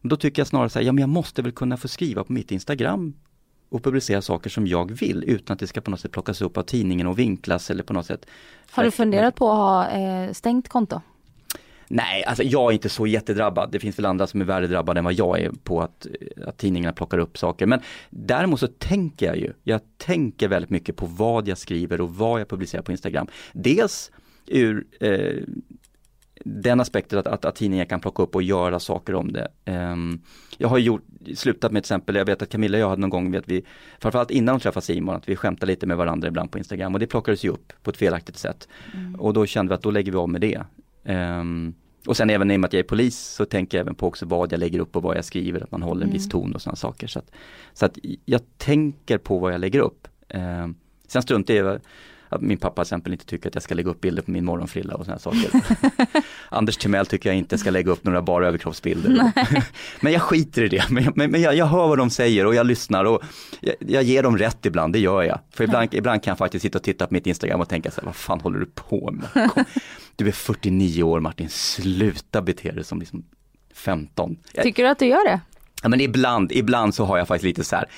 Men 0.00 0.08
då 0.08 0.16
tycker 0.16 0.40
jag 0.40 0.46
snarare 0.46 0.68
så 0.68 0.78
här, 0.78 0.86
ja 0.86 0.92
men 0.92 1.00
jag 1.00 1.08
måste 1.08 1.42
väl 1.42 1.52
kunna 1.52 1.76
få 1.76 1.88
skriva 1.88 2.24
på 2.24 2.32
mitt 2.32 2.52
Instagram 2.52 3.14
och 3.68 3.84
publicera 3.84 4.22
saker 4.22 4.50
som 4.50 4.66
jag 4.66 4.92
vill 4.92 5.24
utan 5.26 5.54
att 5.54 5.60
det 5.60 5.66
ska 5.66 5.80
på 5.80 5.90
något 5.90 6.00
sätt 6.00 6.12
plockas 6.12 6.42
upp 6.42 6.56
av 6.56 6.62
tidningen 6.62 7.06
och 7.06 7.18
vinklas 7.18 7.70
eller 7.70 7.82
på 7.82 7.92
något 7.92 8.06
sätt. 8.06 8.26
Har 8.70 8.84
du 8.84 8.90
funderat 8.90 9.34
på 9.34 9.50
att 9.50 9.56
ha 9.56 9.90
eh, 9.90 10.32
stängt 10.32 10.68
konto? 10.68 11.00
Nej, 11.90 12.24
alltså 12.24 12.42
jag 12.42 12.70
är 12.70 12.72
inte 12.72 12.88
så 12.88 13.06
jättedrabbad. 13.06 13.68
Det 13.72 13.80
finns 13.80 13.98
väl 13.98 14.06
andra 14.06 14.26
som 14.26 14.40
är 14.40 14.44
värre 14.44 14.66
drabbade 14.66 14.98
än 14.98 15.04
vad 15.04 15.14
jag 15.14 15.40
är 15.40 15.50
på 15.50 15.82
att, 15.82 16.06
att 16.46 16.58
tidningarna 16.58 16.92
plockar 16.92 17.18
upp 17.18 17.38
saker. 17.38 17.66
Men 17.66 17.80
däremot 18.10 18.60
så 18.60 18.66
tänker 18.66 19.26
jag 19.26 19.36
ju, 19.36 19.52
jag 19.62 19.80
tänker 19.96 20.48
väldigt 20.48 20.70
mycket 20.70 20.96
på 20.96 21.06
vad 21.06 21.48
jag 21.48 21.58
skriver 21.58 22.00
och 22.00 22.14
vad 22.14 22.40
jag 22.40 22.48
publicerar 22.48 22.82
på 22.82 22.92
Instagram. 22.92 23.26
Dels 23.52 24.10
ur 24.46 24.86
eh, 25.00 25.42
den 26.44 26.80
aspekten 26.80 27.18
att, 27.18 27.26
att, 27.26 27.44
att 27.44 27.54
tidningar 27.54 27.84
kan 27.84 28.00
plocka 28.00 28.22
upp 28.22 28.34
och 28.34 28.42
göra 28.42 28.80
saker 28.80 29.14
om 29.14 29.32
det. 29.32 29.48
Um, 29.66 30.20
jag 30.58 30.68
har 30.68 30.78
gjort, 30.78 31.02
slutat 31.34 31.72
med 31.72 31.82
till 31.82 31.86
exempel, 31.86 32.14
jag 32.14 32.24
vet 32.24 32.42
att 32.42 32.48
Camilla 32.48 32.78
och 32.78 32.82
jag 32.82 32.88
hade 32.88 33.00
någon 33.00 33.10
gång, 33.10 33.30
vet 33.30 33.48
vi, 33.48 33.64
framförallt 34.00 34.30
innan 34.30 34.54
de 34.58 34.60
träffade 34.60 34.86
Simon, 34.86 35.14
att 35.14 35.28
vi 35.28 35.36
skämtade 35.36 35.72
lite 35.72 35.86
med 35.86 35.96
varandra 35.96 36.28
ibland 36.28 36.50
på 36.50 36.58
Instagram 36.58 36.94
och 36.94 37.00
det 37.00 37.06
plockades 37.06 37.44
ju 37.44 37.48
upp 37.48 37.72
på 37.82 37.90
ett 37.90 37.96
felaktigt 37.96 38.38
sätt. 38.38 38.68
Mm. 38.94 39.14
Och 39.14 39.32
då 39.32 39.46
kände 39.46 39.70
vi 39.70 39.74
att 39.74 39.82
då 39.82 39.90
lägger 39.90 40.12
vi 40.12 40.18
av 40.18 40.28
med 40.28 40.40
det. 40.40 40.60
Um, 41.04 41.74
och 42.06 42.16
sen 42.16 42.30
även 42.30 42.50
i 42.50 42.56
och 42.56 42.60
med 42.60 42.68
att 42.68 42.72
jag 42.72 42.80
är 42.80 42.88
polis 42.88 43.18
så 43.18 43.44
tänker 43.44 43.78
jag 43.78 43.82
även 43.82 43.94
på 43.94 44.06
också 44.06 44.26
vad 44.26 44.52
jag 44.52 44.60
lägger 44.60 44.78
upp 44.78 44.96
och 44.96 45.02
vad 45.02 45.16
jag 45.16 45.24
skriver, 45.24 45.60
att 45.60 45.70
man 45.70 45.82
håller 45.82 46.02
en 46.02 46.08
mm. 46.08 46.12
viss 46.12 46.28
ton 46.28 46.54
och 46.54 46.62
sådana 46.62 46.76
saker. 46.76 47.06
Så 47.06 47.18
att, 47.18 47.30
så 47.72 47.86
att 47.86 47.98
jag 48.24 48.40
tänker 48.56 49.18
på 49.18 49.38
vad 49.38 49.52
jag 49.52 49.60
lägger 49.60 49.80
upp. 49.80 50.08
Um, 50.34 50.74
sen 51.06 51.22
struntar 51.22 51.54
jag 51.54 51.80
att 52.28 52.40
min 52.40 52.58
pappa 52.58 52.74
till 52.74 52.88
exempel 52.88 53.12
inte 53.12 53.26
tycker 53.26 53.48
att 53.48 53.54
jag 53.54 53.62
ska 53.62 53.74
lägga 53.74 53.90
upp 53.90 54.00
bilder 54.00 54.22
på 54.22 54.30
min 54.30 54.44
morgonfrilla 54.44 54.94
och 54.94 55.04
sådana 55.04 55.18
saker. 55.18 55.50
Anders 56.48 56.76
Timell 56.76 57.06
tycker 57.06 57.28
jag 57.28 57.36
inte 57.36 57.58
ska 57.58 57.70
lägga 57.70 57.92
upp 57.92 58.04
några 58.04 58.22
bara 58.22 58.46
överkroppsbilder. 58.48 59.32
men 60.00 60.12
jag 60.12 60.22
skiter 60.22 60.62
i 60.62 60.68
det, 60.68 60.90
men, 60.90 61.12
men, 61.14 61.30
men 61.30 61.40
jag, 61.40 61.54
jag, 61.54 61.66
hör 61.66 61.88
vad 61.88 61.98
de 61.98 62.10
säger 62.10 62.46
och 62.46 62.54
jag 62.54 62.66
lyssnar 62.66 63.04
och 63.04 63.22
jag, 63.60 63.74
jag, 63.78 64.02
ger 64.02 64.22
dem 64.22 64.38
rätt 64.38 64.66
ibland, 64.66 64.92
det 64.92 64.98
gör 64.98 65.22
jag. 65.22 65.38
För 65.50 65.64
ibland, 65.64 65.94
ibland 65.94 66.22
kan 66.22 66.30
jag 66.30 66.38
faktiskt 66.38 66.62
sitta 66.62 66.78
och 66.78 66.84
titta 66.84 67.06
på 67.06 67.14
mitt 67.14 67.26
Instagram 67.26 67.60
och 67.60 67.68
tänka 67.68 67.90
så 67.90 68.00
här, 68.00 68.06
vad 68.06 68.16
fan 68.16 68.40
håller 68.40 68.58
du 68.58 68.66
på 68.66 69.10
med? 69.10 69.50
Kom, 69.50 69.64
du 70.16 70.28
är 70.28 70.32
49 70.32 71.02
år 71.02 71.20
Martin, 71.20 71.48
sluta 71.48 72.42
bete 72.42 72.72
dig 72.72 72.84
som 72.84 72.98
liksom 72.98 73.24
15. 73.74 74.36
Tycker 74.62 74.82
du 74.82 74.88
att 74.88 74.98
du 74.98 75.06
gör 75.06 75.24
det? 75.24 75.40
Ja 75.82 75.88
men 75.88 76.00
ibland, 76.00 76.52
ibland 76.52 76.94
så 76.94 77.04
har 77.04 77.18
jag 77.18 77.28
faktiskt 77.28 77.44
lite 77.44 77.64
så 77.64 77.76
här, 77.76 77.88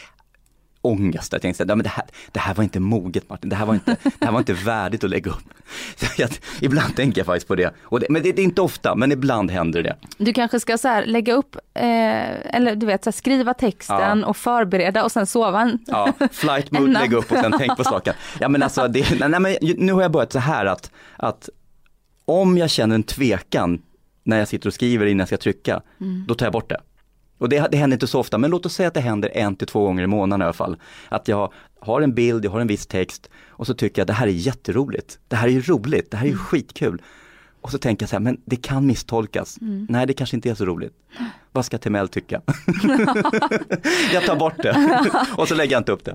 ångest. 0.82 1.32
Jag 1.32 1.42
tänkte, 1.42 1.64
men 1.64 1.78
det, 1.78 1.88
här, 1.88 2.04
det 2.32 2.40
här 2.40 2.54
var 2.54 2.64
inte 2.64 2.80
moget 2.80 3.28
Martin, 3.28 3.50
det 3.50 3.56
här 3.56 3.66
var 3.66 3.74
inte, 3.74 3.96
det 4.02 4.24
här 4.24 4.32
var 4.32 4.38
inte 4.38 4.52
värdigt 4.52 5.04
att 5.04 5.10
lägga 5.10 5.30
upp. 5.30 5.44
Jag, 6.16 6.30
ibland 6.60 6.96
tänker 6.96 7.20
jag 7.20 7.26
faktiskt 7.26 7.48
på 7.48 7.54
det. 7.54 7.74
det 7.90 8.06
men 8.10 8.22
det, 8.22 8.32
det, 8.32 8.42
är 8.42 8.44
inte 8.44 8.62
ofta, 8.62 8.94
men 8.94 9.12
ibland 9.12 9.50
händer 9.50 9.82
det. 9.82 9.96
Du 10.18 10.32
kanske 10.32 10.60
ska 10.60 10.78
så 10.78 10.88
här, 10.88 11.06
lägga 11.06 11.34
upp, 11.34 11.56
eh, 11.74 12.56
eller 12.56 12.74
du 12.74 12.86
vet, 12.86 13.04
så 13.04 13.10
här, 13.10 13.12
skriva 13.12 13.54
texten 13.54 14.20
ja. 14.20 14.26
och 14.26 14.36
förbereda 14.36 15.04
och 15.04 15.12
sen 15.12 15.26
sova 15.26 15.60
en 15.60 15.78
Ja, 15.86 16.12
flight 16.32 16.70
mode, 16.70 16.92
lägga 16.92 17.16
upp 17.16 17.32
och 17.32 17.38
sen 17.38 17.54
tänk 17.58 17.76
på 17.76 17.84
saken. 17.84 18.14
Ja 18.40 18.48
men 18.48 18.62
alltså, 18.62 18.88
det, 18.88 19.28
nej, 19.28 19.40
men 19.40 19.56
nu 19.60 19.92
har 19.92 20.02
jag 20.02 20.10
börjat 20.10 20.32
så 20.32 20.38
här 20.38 20.66
att, 20.66 20.90
att 21.16 21.48
om 22.24 22.58
jag 22.58 22.70
känner 22.70 22.94
en 22.94 23.02
tvekan 23.02 23.82
när 24.24 24.38
jag 24.38 24.48
sitter 24.48 24.68
och 24.68 24.74
skriver 24.74 25.06
innan 25.06 25.18
jag 25.18 25.28
ska 25.28 25.36
trycka, 25.36 25.82
mm. 26.00 26.24
då 26.28 26.34
tar 26.34 26.46
jag 26.46 26.52
bort 26.52 26.68
det. 26.68 26.80
Och 27.40 27.48
det, 27.48 27.68
det 27.70 27.76
händer 27.76 27.94
inte 27.94 28.06
så 28.06 28.20
ofta, 28.20 28.38
men 28.38 28.50
låt 28.50 28.66
oss 28.66 28.74
säga 28.74 28.88
att 28.88 28.94
det 28.94 29.00
händer 29.00 29.30
en 29.34 29.56
till 29.56 29.66
två 29.66 29.84
gånger 29.84 30.02
i 30.02 30.06
månaden 30.06 30.42
i 30.42 30.44
alla 30.44 30.52
fall. 30.52 30.76
Att 31.08 31.28
jag 31.28 31.52
har 31.80 32.00
en 32.00 32.14
bild, 32.14 32.44
jag 32.44 32.50
har 32.50 32.60
en 32.60 32.66
viss 32.66 32.86
text 32.86 33.30
och 33.48 33.66
så 33.66 33.74
tycker 33.74 34.00
jag 34.00 34.06
det 34.06 34.12
här 34.12 34.26
är 34.26 34.30
jätteroligt. 34.30 35.18
Det 35.28 35.36
här 35.36 35.48
är 35.48 35.52
ju 35.52 35.62
roligt, 35.62 36.10
det 36.10 36.16
här 36.16 36.24
är 36.24 36.28
ju 36.28 36.32
mm. 36.32 36.44
skitkul. 36.44 37.02
Och 37.60 37.70
så 37.70 37.78
tänker 37.78 38.02
jag 38.02 38.10
så 38.10 38.16
här, 38.16 38.20
men 38.20 38.40
det 38.44 38.56
kan 38.56 38.86
misstolkas. 38.86 39.58
Mm. 39.60 39.86
Nej, 39.88 40.06
det 40.06 40.12
kanske 40.12 40.36
inte 40.36 40.50
är 40.50 40.54
så 40.54 40.64
roligt. 40.64 40.92
Vad 41.52 41.64
ska 41.64 41.78
Timell 41.78 42.08
tycka? 42.08 42.40
jag 44.12 44.24
tar 44.24 44.36
bort 44.36 44.54
det 44.56 44.76
och 45.36 45.48
så 45.48 45.54
lägger 45.54 45.72
jag 45.72 45.80
inte 45.80 45.92
upp 45.92 46.04
det. 46.04 46.14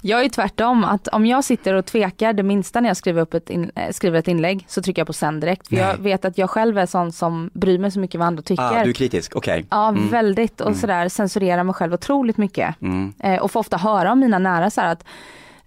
Jag 0.00 0.24
är 0.24 0.28
tvärtom, 0.28 0.84
att 0.84 1.08
om 1.08 1.26
jag 1.26 1.44
sitter 1.44 1.74
och 1.74 1.86
tvekar 1.86 2.32
det 2.32 2.42
minsta 2.42 2.80
när 2.80 2.90
jag 2.90 2.96
skriver, 2.96 3.22
upp 3.22 3.34
ett, 3.34 3.50
in, 3.50 3.70
äh, 3.74 3.90
skriver 3.90 4.18
ett 4.18 4.28
inlägg 4.28 4.64
så 4.68 4.82
trycker 4.82 5.00
jag 5.00 5.06
på 5.06 5.12
sänd 5.12 5.40
direkt. 5.40 5.68
För 5.68 5.74
Nej. 5.74 5.84
jag 5.84 5.96
vet 5.98 6.24
att 6.24 6.38
jag 6.38 6.50
själv 6.50 6.78
är 6.78 6.86
sån 6.86 7.12
som 7.12 7.50
bryr 7.54 7.78
mig 7.78 7.90
så 7.90 8.00
mycket 8.00 8.18
vad 8.18 8.26
andra 8.26 8.42
tycker. 8.42 8.62
Ah, 8.62 8.84
du 8.84 8.90
är 8.90 8.94
kritisk, 8.94 9.36
okej. 9.36 9.58
Okay. 9.58 9.66
Ja, 9.70 9.88
mm. 9.88 10.08
väldigt 10.08 10.60
och 10.60 10.66
mm. 10.66 10.80
sådär 10.80 11.08
censurerar 11.08 11.64
mig 11.64 11.74
själv 11.74 11.94
otroligt 11.94 12.36
mycket. 12.36 12.82
Mm. 12.82 13.12
Eh, 13.18 13.42
och 13.42 13.50
får 13.50 13.60
ofta 13.60 13.76
höra 13.76 14.10
av 14.10 14.18
mina 14.18 14.38
nära 14.38 14.70
så 14.70 14.80
att 14.80 15.04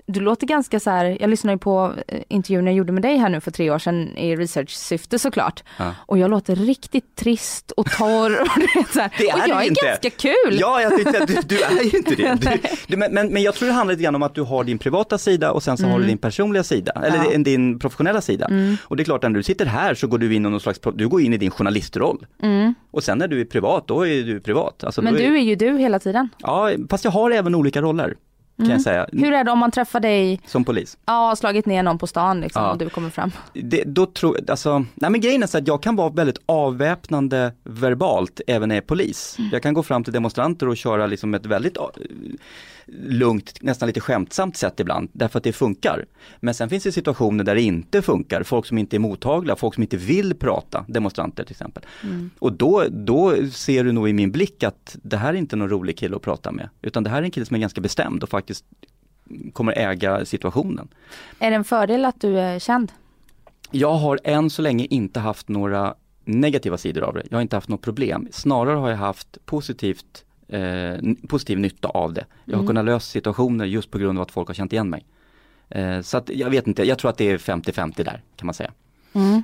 du 0.10 0.20
låter 0.20 0.48
ganska 0.48 0.80
så 0.80 0.90
här, 0.90 1.18
jag 1.20 1.30
lyssnade 1.30 1.54
ju 1.54 1.58
på 1.58 1.94
eh, 2.08 2.22
intervjun 2.28 2.66
jag 2.66 2.76
gjorde 2.76 2.92
med 2.94 3.04
dig 3.04 3.18
här 3.18 3.30
nu 3.30 3.42
för 3.42 3.52
tre 3.52 3.72
år 3.72 3.80
sedan 3.80 4.18
i 4.18 4.36
research-syfte 4.36 5.20
såklart. 5.20 5.64
Ja. 5.78 5.96
Och 5.98 6.18
jag 6.18 6.32
låter 6.32 6.56
riktigt 6.56 7.16
trist 7.16 7.72
och 7.72 7.92
torr 7.92 8.42
och, 8.42 8.48
det, 8.60 8.94
så 8.94 9.00
här. 9.00 9.12
det 9.18 9.30
är 9.30 9.36
och 9.36 9.50
jag 9.50 9.64
är 9.64 9.68
inte. 9.68 9.86
ganska 9.86 10.10
kul. 10.10 10.58
Ja, 10.60 10.82
jag 10.82 10.98
tyckte 10.98 11.24
att 11.24 11.28
du, 11.28 11.36
du 11.46 11.62
är 11.62 11.84
ju 11.84 11.98
inte 11.98 12.16
det. 12.16 12.38
Du, 12.88 12.96
du, 12.96 12.98
men, 12.98 13.14
men, 13.14 13.44
jag 13.44 13.56
tror 13.56 13.68
det 13.68 13.74
handlar 13.74 13.94
lite 13.94 14.04
grann 14.04 14.16
om 14.16 14.24
att 14.24 14.36
du 14.36 14.42
har 14.42 14.64
din 14.64 14.78
privata 14.78 15.18
sida 15.18 15.52
och 15.52 15.64
sen 15.64 15.78
så 15.78 15.84
mm. 15.84 15.92
har 15.92 16.00
du 16.00 16.04
mm. 16.04 16.12
din 16.12 16.18
personliga 16.18 16.64
sida, 16.64 16.92
eller 16.92 17.32
ja. 17.32 17.38
din 17.38 17.80
professionella 17.80 18.22
sida. 18.22 18.46
Mm. 18.46 18.78
Och 18.84 18.98
det 18.98 19.04
är 19.04 19.06
klart 19.06 19.22
när 19.22 19.30
du 19.30 19.44
sitter 19.44 19.66
här 19.66 19.96
så 19.96 20.08
går 20.08 20.18
du 20.18 20.34
in 20.34 20.46
i 20.46 20.50
någon 20.50 20.60
slags, 20.60 20.80
du 20.94 21.08
går 21.08 21.22
in 21.22 21.34
i 21.34 21.38
din 21.38 21.52
journalistroll. 21.52 22.26
Mm. 22.42 22.74
Och 22.92 23.04
sen 23.04 23.18
när 23.18 23.28
du 23.28 23.42
är 23.42 23.46
privat, 23.46 23.88
då 23.88 24.08
är 24.08 24.24
du 24.24 24.40
privat. 24.40 24.84
Alltså, 24.84 25.02
men 25.02 25.14
du 25.14 25.24
är, 25.24 25.32
är 25.32 25.38
ju 25.38 25.56
du 25.56 25.78
hela 25.78 26.00
tiden. 26.00 26.30
Ja, 26.38 26.72
fast 26.90 27.04
jag 27.04 27.12
har 27.12 27.32
även 27.32 27.56
olika 27.56 27.82
roller. 27.82 28.16
Kan 28.58 28.66
jag 28.66 28.72
mm. 28.72 28.84
säga. 28.84 29.08
Hur 29.12 29.34
är 29.34 29.44
det 29.44 29.52
om 29.52 29.60
man 29.60 29.72
träffar 29.72 30.00
dig? 30.00 30.42
Som 30.46 30.64
polis? 30.64 30.98
Ja, 31.06 31.36
slagit 31.36 31.66
ner 31.66 31.84
någon 31.84 31.98
på 31.98 32.08
stan 32.08 32.42
liksom 32.42 32.64
ja. 32.64 32.72
och 32.72 32.78
du 32.78 32.90
kommer 32.90 33.10
fram. 33.10 33.32
Det, 33.54 33.84
då 33.84 34.06
tror, 34.06 34.40
alltså, 34.50 34.86
nej 34.96 35.12
men 35.12 35.22
grejen 35.22 35.44
är 35.44 35.48
så 35.48 35.58
att 35.58 35.68
jag 35.68 35.84
kan 35.84 35.96
vara 35.96 36.10
väldigt 36.10 36.38
avväpnande 36.46 37.54
verbalt 37.64 38.42
även 38.48 38.70
när 38.70 38.76
jag 38.76 38.84
är 38.84 38.88
polis. 38.88 39.36
Mm. 39.40 39.50
Jag 39.54 39.64
kan 39.64 39.74
gå 39.74 39.84
fram 39.84 40.04
till 40.04 40.14
demonstranter 40.14 40.68
och 40.68 40.78
köra 40.78 41.08
liksom 41.08 41.34
ett 41.34 41.46
väldigt 41.46 41.78
lugnt, 42.88 43.62
nästan 43.62 43.88
lite 43.88 44.00
skämtsamt 44.00 44.58
sätt 44.58 44.80
ibland, 44.80 45.10
därför 45.14 45.38
att 45.38 45.44
det 45.44 45.54
funkar. 45.54 46.06
Men 46.40 46.54
sen 46.54 46.70
finns 46.70 46.84
det 46.84 46.92
situationer 46.92 47.44
där 47.44 47.56
det 47.56 47.62
inte 47.62 48.02
funkar, 48.02 48.44
folk 48.44 48.66
som 48.66 48.78
inte 48.78 48.98
är 48.98 49.00
mottagliga, 49.00 49.56
folk 49.56 49.74
som 49.74 49.84
inte 49.84 49.98
vill 49.98 50.36
prata, 50.36 50.86
demonstranter 50.88 51.44
till 51.44 51.54
exempel. 51.54 51.84
Mm. 52.04 52.30
Och 52.40 52.54
då, 52.54 52.84
då 52.90 53.36
ser 53.52 53.84
du 53.84 53.92
nog 53.92 54.10
i 54.10 54.14
min 54.14 54.32
blick 54.32 54.64
att 54.64 54.98
det 55.04 55.18
här 55.18 55.30
är 55.30 55.38
inte 55.38 55.56
någon 55.56 55.70
rolig 55.70 55.98
kille 55.98 56.16
att 56.16 56.22
prata 56.22 56.52
med, 56.52 56.70
utan 56.82 57.04
det 57.04 57.10
här 57.10 57.18
är 57.18 57.24
en 57.24 57.32
kille 57.32 57.46
som 57.46 57.56
är 57.56 57.60
ganska 57.60 57.82
bestämd 57.82 58.24
och 58.24 58.30
faktiskt 58.30 58.66
kommer 59.54 59.78
äga 59.78 60.26
situationen. 60.26 60.88
Är 61.40 61.50
det 61.50 61.56
en 61.56 61.64
fördel 61.64 62.06
att 62.06 62.22
du 62.22 62.40
är 62.40 62.60
känd? 62.60 62.92
Jag 63.72 63.94
har 63.94 64.20
än 64.24 64.50
så 64.50 64.62
länge 64.62 64.86
inte 64.86 65.20
haft 65.20 65.48
några 65.50 65.96
negativa 66.26 66.78
sidor 66.78 67.04
av 67.04 67.14
det. 67.14 67.24
Jag 67.30 67.38
har 67.38 67.42
inte 67.42 67.56
haft 67.56 67.70
något 67.70 67.82
problem. 67.82 68.28
Snarare 68.32 68.78
har 68.78 68.90
jag 68.90 68.98
haft 68.98 69.46
positivt 69.46 70.26
eh, 70.48 70.96
positiv 71.28 71.60
nytta 71.60 71.88
av 71.88 72.14
det. 72.14 72.26
Jag 72.46 72.54
har 72.54 72.60
mm. 72.60 72.68
kunnat 72.68 72.86
lösa 72.86 73.06
situationer 73.06 73.66
just 73.66 73.92
på 73.92 73.98
grund 73.98 74.20
av 74.20 74.22
att 74.22 74.32
folk 74.32 74.48
har 74.48 74.56
känt 74.56 74.74
igen 74.74 74.90
mig. 74.90 75.06
Eh, 75.70 76.02
så 76.02 76.18
att 76.18 76.30
jag 76.30 76.50
vet 76.50 76.68
inte, 76.68 76.84
jag 76.84 77.00
tror 77.00 77.10
att 77.10 77.18
det 77.18 77.32
är 77.32 77.38
50-50 77.38 78.04
där 78.04 78.22
kan 78.36 78.46
man 78.46 78.54
säga. 78.54 78.72
Mm. 79.14 79.44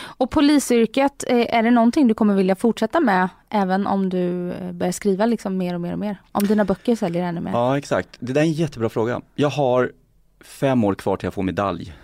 Och 0.00 0.30
polisyrket, 0.30 1.24
eh, 1.28 1.56
är 1.56 1.62
det 1.62 1.70
någonting 1.70 2.08
du 2.08 2.14
kommer 2.14 2.34
vilja 2.34 2.56
fortsätta 2.56 3.00
med 3.00 3.28
även 3.48 3.86
om 3.86 4.08
du 4.08 4.52
eh, 4.52 4.72
börjar 4.72 4.92
skriva 4.92 5.26
liksom 5.26 5.56
mer 5.56 5.74
och 5.74 5.80
mer 5.80 5.92
och 5.92 5.98
mer? 5.98 6.16
Om 6.32 6.46
dina 6.46 6.64
böcker 6.64 6.96
säljer 6.96 7.22
ännu 7.22 7.40
mer? 7.40 7.50
Ja 7.50 7.78
exakt, 7.78 8.08
det 8.18 8.32
där 8.32 8.40
är 8.40 8.44
en 8.44 8.52
jättebra 8.52 8.88
fråga. 8.88 9.20
Jag 9.34 9.48
har 9.48 9.92
fem 10.40 10.84
år 10.84 10.94
kvar 10.94 11.16
till 11.16 11.26
jag 11.26 11.34
får 11.34 11.42
medalj. 11.42 11.94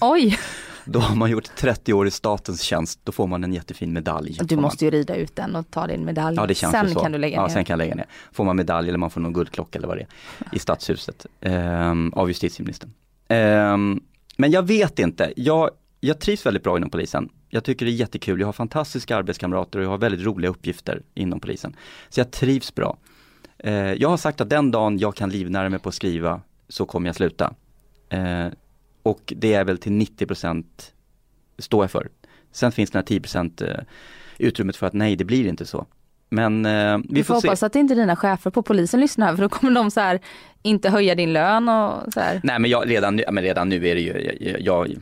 Oj! 0.00 0.38
Då 0.84 0.98
har 0.98 1.16
man 1.16 1.30
gjort 1.30 1.56
30 1.56 1.92
år 1.92 2.06
i 2.06 2.10
statens 2.10 2.62
tjänst, 2.62 3.00
då 3.04 3.12
får 3.12 3.26
man 3.26 3.44
en 3.44 3.52
jättefin 3.52 3.92
medalj. 3.92 4.38
Du 4.42 4.56
måste 4.56 4.84
ju 4.84 4.90
rida 4.90 5.16
ut 5.16 5.36
den 5.36 5.56
och 5.56 5.70
ta 5.70 5.86
din 5.86 6.04
medalj. 6.04 6.36
Ja, 6.36 6.46
det 6.46 6.54
känns 6.54 6.72
sen 6.72 6.90
så. 6.90 7.00
kan 7.00 7.12
du 7.12 7.18
lägga 7.18 7.36
ner. 7.36 7.42
Ja, 7.42 7.48
sen 7.48 7.64
kan 7.64 7.74
jag 7.74 7.78
lägga 7.78 7.94
ner. 7.94 8.06
Får 8.32 8.44
man 8.44 8.56
medalj 8.56 8.88
eller 8.88 8.98
man 8.98 9.10
får 9.10 9.20
någon 9.20 9.32
guldklocka 9.32 9.78
eller 9.78 9.88
vad 9.88 9.96
det 9.96 10.02
är 10.02 10.08
i 10.56 10.58
stadshuset 10.58 11.26
eh, 11.40 11.92
av 12.12 12.28
justitieministern. 12.28 12.90
Eh, 13.28 13.76
men 14.36 14.50
jag 14.50 14.62
vet 14.62 14.98
inte, 14.98 15.32
jag, 15.36 15.70
jag 16.00 16.18
trivs 16.18 16.46
väldigt 16.46 16.62
bra 16.62 16.76
inom 16.76 16.90
polisen. 16.90 17.28
Jag 17.48 17.64
tycker 17.64 17.86
det 17.86 17.92
är 17.92 17.94
jättekul, 17.94 18.40
jag 18.40 18.48
har 18.48 18.52
fantastiska 18.52 19.16
arbetskamrater 19.16 19.78
och 19.78 19.84
jag 19.84 19.90
har 19.90 19.98
väldigt 19.98 20.26
roliga 20.26 20.50
uppgifter 20.50 21.02
inom 21.14 21.40
polisen. 21.40 21.76
Så 22.08 22.20
jag 22.20 22.30
trivs 22.30 22.74
bra. 22.74 22.96
Eh, 23.58 23.74
jag 23.74 24.08
har 24.08 24.16
sagt 24.16 24.40
att 24.40 24.50
den 24.50 24.70
dagen 24.70 24.98
jag 24.98 25.14
kan 25.14 25.30
livnära 25.30 25.68
mig 25.68 25.78
på 25.78 25.88
att 25.88 25.94
skriva 25.94 26.40
så 26.68 26.86
kommer 26.86 27.08
jag 27.08 27.16
sluta. 27.16 27.54
Och 29.04 29.32
det 29.36 29.54
är 29.54 29.64
väl 29.64 29.78
till 29.78 29.92
90% 29.92 30.64
står 31.58 31.84
jag 31.84 31.90
för. 31.90 32.08
Sen 32.52 32.72
finns 32.72 32.90
det 32.90 32.98
här 32.98 33.04
10% 33.06 33.84
utrymmet 34.38 34.76
för 34.76 34.86
att 34.86 34.92
nej, 34.92 35.16
det 35.16 35.24
blir 35.24 35.46
inte 35.46 35.66
så. 35.66 35.86
Men 36.30 36.66
eh, 36.66 36.98
vi 36.98 37.04
Vi 37.10 37.24
får 37.24 37.34
får 37.34 37.40
se. 37.40 37.48
hoppas 37.48 37.62
att 37.62 37.76
inte 37.76 37.94
dina 37.94 38.16
chefer 38.16 38.50
på 38.50 38.62
polisen 38.62 39.00
lyssnar 39.00 39.26
här 39.26 39.34
för 39.36 39.42
då 39.42 39.48
kommer 39.48 39.74
de 39.74 39.90
så 39.90 40.00
här 40.00 40.20
inte 40.62 40.90
höja 40.90 41.14
din 41.14 41.32
lön 41.32 41.68
och 41.68 42.12
så 42.12 42.20
här. 42.20 42.40
Nej 42.44 42.58
men, 42.58 42.70
jag, 42.70 42.90
redan, 42.90 43.20
men 43.32 43.44
redan 43.44 43.68
nu 43.68 43.76
är 43.88 43.94
det 43.94 44.00
ju, 44.00 44.36
jag, 44.40 44.60
jag, 44.60 44.96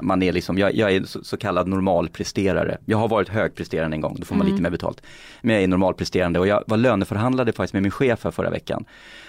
man 0.00 0.22
är 0.22 0.32
liksom, 0.32 0.58
jag, 0.58 0.74
jag 0.74 0.92
är 0.94 1.02
så, 1.04 1.24
så 1.24 1.36
kallad 1.36 1.68
normalpresterare. 1.68 2.78
Jag 2.84 2.98
har 2.98 3.08
varit 3.08 3.28
högpresterande 3.28 3.94
en 3.96 4.00
gång, 4.00 4.16
då 4.18 4.24
får 4.24 4.34
man 4.34 4.40
Mm. 4.46 4.52
lite 4.54 4.62
mer 4.62 4.70
betalt. 4.70 5.02
Men 5.42 5.54
jag 5.54 5.64
är 5.64 5.68
normalpresterande 5.68 6.38
och 6.38 6.46
jag 6.46 6.64
var 6.66 6.76
löneförhandlade 6.76 7.52
faktiskt 7.52 7.72
med 7.72 7.82
min 7.82 7.90
chef 7.92 8.24
här 8.24 8.30
förra 8.30 8.50
veckan. 8.50 8.84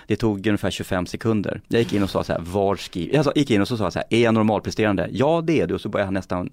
Det 0.07 0.15
tog 0.15 0.47
ungefär 0.47 0.71
25 0.71 1.05
sekunder. 1.05 1.61
Jag 1.67 1.79
gick 1.79 1.93
in 1.93 2.03
och 2.03 2.09
sa 2.09 2.23
så 2.23 2.33
här, 2.33 2.39
var 2.39 2.75
skriver, 2.75 3.15
jag 3.15 3.37
gick 3.37 3.51
in 3.51 3.61
och 3.61 3.67
så 3.67 3.77
sa 3.77 3.91
så 3.91 3.99
här, 3.99 4.05
är 4.09 4.23
jag 4.23 4.33
normalpresterande? 4.33 5.07
Ja 5.11 5.41
det 5.45 5.61
är 5.61 5.67
du. 5.67 5.73
Och 5.73 5.81
så 5.81 5.89
började 5.89 6.07
han 6.07 6.13
nästan 6.13 6.49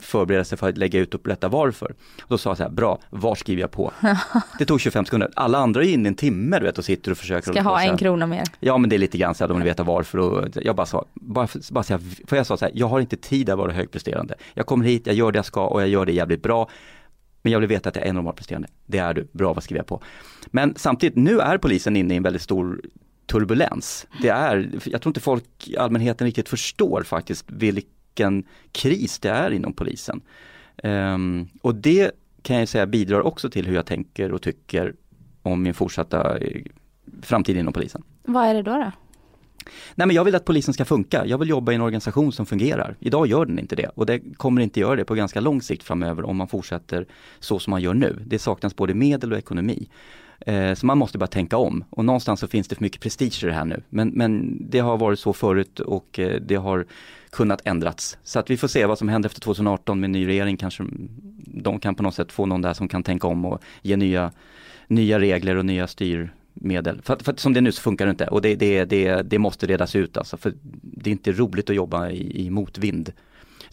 förbereda 0.00 0.44
sig 0.44 0.58
för 0.58 0.68
att 0.68 0.78
lägga 0.78 0.98
ut 1.00 1.14
och 1.14 1.20
berätta 1.20 1.48
varför. 1.48 1.86
Och 2.20 2.26
då 2.28 2.38
sa 2.38 2.50
jag 2.50 2.56
så 2.56 2.62
här, 2.62 2.70
bra, 2.70 2.98
var 3.10 3.34
skriver 3.34 3.60
jag 3.60 3.70
på? 3.70 3.92
Det 4.58 4.64
tog 4.64 4.80
25 4.80 5.04
sekunder. 5.04 5.30
Alla 5.36 5.58
andra 5.58 5.84
är 5.84 5.88
inne 5.88 6.04
i 6.04 6.08
en 6.08 6.14
timme 6.14 6.58
du 6.58 6.64
vet 6.66 6.78
och 6.78 6.84
sitter 6.84 7.10
och 7.10 7.18
försöker. 7.18 7.50
Ska 7.52 7.60
och- 7.60 7.64
ha 7.64 7.76
så 7.78 7.84
här. 7.84 7.90
en 7.92 7.98
krona 7.98 8.26
mer. 8.26 8.42
Ja 8.60 8.78
men 8.78 8.90
det 8.90 8.96
är 8.96 8.98
lite 8.98 9.18
grann 9.18 9.34
så 9.34 9.44
att 9.44 9.48
de 9.48 9.56
vill 9.58 9.64
veta 9.64 9.82
varför 9.82 10.18
och 10.18 10.48
jag 10.54 10.76
bara 10.76 10.86
sa, 10.86 11.04
bara, 11.14 11.48
bara 11.70 11.84
säga, 11.84 12.00
för 12.26 12.36
jag 12.36 12.46
sa 12.46 12.56
så 12.56 12.64
här, 12.64 12.72
jag 12.74 12.86
har 12.86 13.00
inte 13.00 13.16
tid 13.16 13.31
att 13.40 13.58
vara 13.58 13.72
högpresterande. 13.72 14.34
Jag 14.54 14.66
kommer 14.66 14.84
hit, 14.84 15.06
jag 15.06 15.14
gör 15.14 15.32
det 15.32 15.38
jag 15.38 15.44
ska 15.44 15.66
och 15.66 15.82
jag 15.82 15.88
gör 15.88 16.06
det 16.06 16.12
jävligt 16.12 16.42
bra. 16.42 16.68
Men 17.42 17.52
jag 17.52 17.60
vill 17.60 17.68
veta 17.68 17.88
att 17.88 17.96
jag 17.96 18.06
är 18.06 18.12
normalpresterande. 18.12 18.68
Det 18.86 18.98
är 18.98 19.14
du, 19.14 19.28
bra 19.32 19.52
vad 19.52 19.64
skriver 19.64 19.78
jag 19.78 19.86
på. 19.86 20.02
Men 20.46 20.74
samtidigt, 20.76 21.16
nu 21.16 21.38
är 21.38 21.58
polisen 21.58 21.96
inne 21.96 22.14
i 22.14 22.16
en 22.16 22.22
väldigt 22.22 22.42
stor 22.42 22.80
turbulens. 23.26 24.06
Det 24.22 24.28
är, 24.28 24.70
jag 24.84 25.02
tror 25.02 25.10
inte 25.10 25.20
folk, 25.20 25.74
allmänheten 25.78 26.24
riktigt 26.24 26.48
förstår 26.48 27.02
faktiskt 27.02 27.44
vilken 27.48 28.44
kris 28.72 29.18
det 29.18 29.30
är 29.30 29.50
inom 29.50 29.72
polisen. 29.72 30.20
Um, 30.82 31.48
och 31.62 31.74
det 31.74 32.10
kan 32.42 32.56
jag 32.56 32.68
säga 32.68 32.86
bidrar 32.86 33.20
också 33.20 33.50
till 33.50 33.66
hur 33.66 33.74
jag 33.74 33.86
tänker 33.86 34.32
och 34.32 34.42
tycker 34.42 34.94
om 35.42 35.62
min 35.62 35.74
fortsatta 35.74 36.38
eh, 36.38 36.62
framtid 37.22 37.56
inom 37.56 37.72
polisen. 37.72 38.02
Vad 38.22 38.46
är 38.46 38.54
det 38.54 38.62
då? 38.62 38.70
då? 38.70 38.92
Nej 39.94 40.06
men 40.06 40.16
jag 40.16 40.24
vill 40.24 40.34
att 40.34 40.44
polisen 40.44 40.74
ska 40.74 40.84
funka. 40.84 41.26
Jag 41.26 41.38
vill 41.38 41.48
jobba 41.48 41.72
i 41.72 41.74
en 41.74 41.80
organisation 41.80 42.32
som 42.32 42.46
fungerar. 42.46 42.96
Idag 43.00 43.26
gör 43.26 43.46
den 43.46 43.58
inte 43.58 43.76
det 43.76 43.90
och 43.94 44.06
det 44.06 44.20
kommer 44.36 44.62
inte 44.62 44.80
göra 44.80 44.96
det 44.96 45.04
på 45.04 45.14
ganska 45.14 45.40
lång 45.40 45.62
sikt 45.62 45.82
framöver 45.82 46.24
om 46.24 46.36
man 46.36 46.48
fortsätter 46.48 47.06
så 47.40 47.58
som 47.58 47.70
man 47.70 47.82
gör 47.82 47.94
nu. 47.94 48.22
Det 48.26 48.38
saknas 48.38 48.76
både 48.76 48.94
medel 48.94 49.32
och 49.32 49.38
ekonomi. 49.38 49.88
Eh, 50.46 50.74
så 50.74 50.86
man 50.86 50.98
måste 50.98 51.18
bara 51.18 51.26
tänka 51.26 51.56
om 51.56 51.84
och 51.90 52.04
någonstans 52.04 52.40
så 52.40 52.48
finns 52.48 52.68
det 52.68 52.74
för 52.74 52.82
mycket 52.82 53.00
prestige 53.00 53.44
i 53.44 53.46
det 53.46 53.52
här 53.52 53.64
nu. 53.64 53.82
Men, 53.88 54.08
men 54.08 54.58
det 54.70 54.78
har 54.78 54.96
varit 54.96 55.18
så 55.18 55.32
förut 55.32 55.80
och 55.80 56.18
eh, 56.18 56.40
det 56.40 56.54
har 56.54 56.86
kunnat 57.30 57.60
ändrats. 57.64 58.18
Så 58.22 58.38
att 58.38 58.50
vi 58.50 58.56
får 58.56 58.68
se 58.68 58.86
vad 58.86 58.98
som 58.98 59.08
händer 59.08 59.28
efter 59.28 59.40
2018 59.40 60.00
med 60.00 60.10
ny 60.10 60.26
regering. 60.26 60.56
Kanske 60.56 60.84
de 61.46 61.80
kan 61.80 61.94
på 61.94 62.02
något 62.02 62.14
sätt 62.14 62.32
få 62.32 62.46
någon 62.46 62.62
där 62.62 62.72
som 62.72 62.88
kan 62.88 63.02
tänka 63.02 63.26
om 63.26 63.44
och 63.44 63.62
ge 63.82 63.96
nya, 63.96 64.32
nya 64.86 65.20
regler 65.20 65.56
och 65.56 65.66
nya 65.66 65.86
medel. 66.54 67.00
För 67.02 67.16
för 67.16 67.34
som 67.36 67.52
det 67.52 67.58
är 67.60 67.62
nu 67.62 67.72
så 67.72 67.82
funkar 67.82 68.06
det 68.06 68.10
inte 68.10 68.26
och 68.26 68.42
det, 68.42 68.54
det, 68.56 68.84
det, 68.84 69.22
det 69.22 69.38
måste 69.38 69.66
redas 69.66 69.96
ut 69.96 70.16
alltså. 70.16 70.36
För 70.36 70.52
det 70.82 71.10
är 71.10 71.12
inte 71.12 71.32
roligt 71.32 71.70
att 71.70 71.76
jobba 71.76 72.10
i, 72.10 72.46
i 72.46 72.50
motvind. 72.50 73.12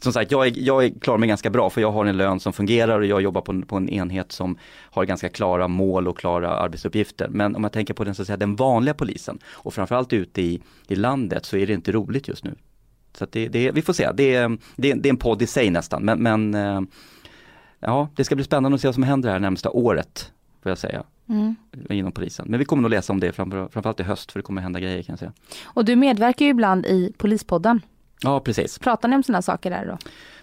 Som 0.02 0.13
sagt, 0.13 0.32
jag, 0.32 0.48
är, 0.48 0.54
jag 0.56 0.86
är, 0.86 0.89
klarar 1.00 1.18
mig 1.18 1.30
ganska 1.30 1.50
bra 1.50 1.70
för 1.70 1.82
jag 1.82 1.92
har 1.92 2.06
en 2.06 2.18
lön 2.18 2.39
som 2.39 2.54
fungerar 2.54 3.00
och 3.00 3.06
jag 3.06 3.22
jobbar 3.22 3.42
på, 3.42 3.52
en- 3.52 3.62
på 3.65 3.76
en 3.78 3.89
enhet 3.89 4.32
som 4.32 4.58
har 4.82 5.06
ganska 5.06 5.30
klara 5.30 5.68
mål 5.68 6.08
och 6.08 6.18
klara 6.18 6.50
arbetsuppgifter. 6.50 7.28
Men 7.30 7.56
om 7.56 7.63
jag 7.63 7.72
tänker 7.72 7.94
på 7.94 8.04
den, 8.04 8.15
så 8.15 8.22
att 8.22 8.26
säga, 8.26 8.38
den 8.38 8.56
vanliga 8.56 8.94
polisen 8.94 9.39
och 9.48 9.74
framförallt 9.74 10.13
ute 10.13 10.42
i, 10.42 10.62
i 10.88 10.96
landet 10.96 11.46
så 11.46 11.58
är 11.58 11.68
det 11.68 11.74
inte 11.74 11.92
roligt 11.92 12.28
just 12.28 12.44
nu. 12.44 12.56
Så 13.18 13.24
att 13.24 13.32
det, 13.32 13.48
det, 13.48 13.72
vi 13.72 13.82
får 13.82 13.94
se, 13.94 14.12
det, 14.13 14.36
är- 14.36 14.58
det, 14.76 14.94
det 14.94 15.10
är 15.10 15.13
en 15.13 15.18
podd 15.18 15.42
i 15.42 15.48
sig 15.48 15.70
nästan 15.70 16.04
men, 16.06 16.20
men 16.24 16.54
eh, 16.54 16.82
ja, 17.80 18.10
det 18.15 18.24
ska 18.24 18.36
bli 18.36 18.44
spännande 18.46 18.76
att 18.76 18.82
se 18.82 18.88
vad 18.88 18.96
som 18.96 19.04
händer 19.04 19.30
här 19.30 19.39
närmsta 19.39 19.70
året. 19.70 20.32
Får 20.63 20.70
jag 20.72 20.78
säga, 20.78 21.04
Mm. 21.30 21.56
inom 21.89 22.12
polisen. 22.12 22.46
Men 22.50 22.60
vi 22.60 22.65
kommer 22.65 22.82
nog 22.82 22.92
läsa 22.92 23.13
om 23.13 23.20
det 23.20 23.32
framför, 23.32 23.68
framförallt 23.68 24.00
i 24.00 24.04
höst 24.04 24.32
för 24.32 24.39
det 24.39 24.44
kommer 24.44 24.62
hända 24.62 24.80
grejer 24.80 25.04
kan 25.04 25.13
jag 25.13 25.20
säga. 25.20 25.32
Och 25.63 25.86
du 25.86 25.96
medverkar 25.96 26.46
ju 26.46 26.52
ibland 26.52 26.86
i 26.86 27.13
Polispodden. 27.18 27.82
Ja 28.22 28.39
precis. 28.39 28.80
Pratar 28.80 29.10
ni 29.10 29.15
om 29.15 29.24
sådana 29.24 29.42
saker 29.42 29.70
där 29.70 29.86
då? 29.86 29.98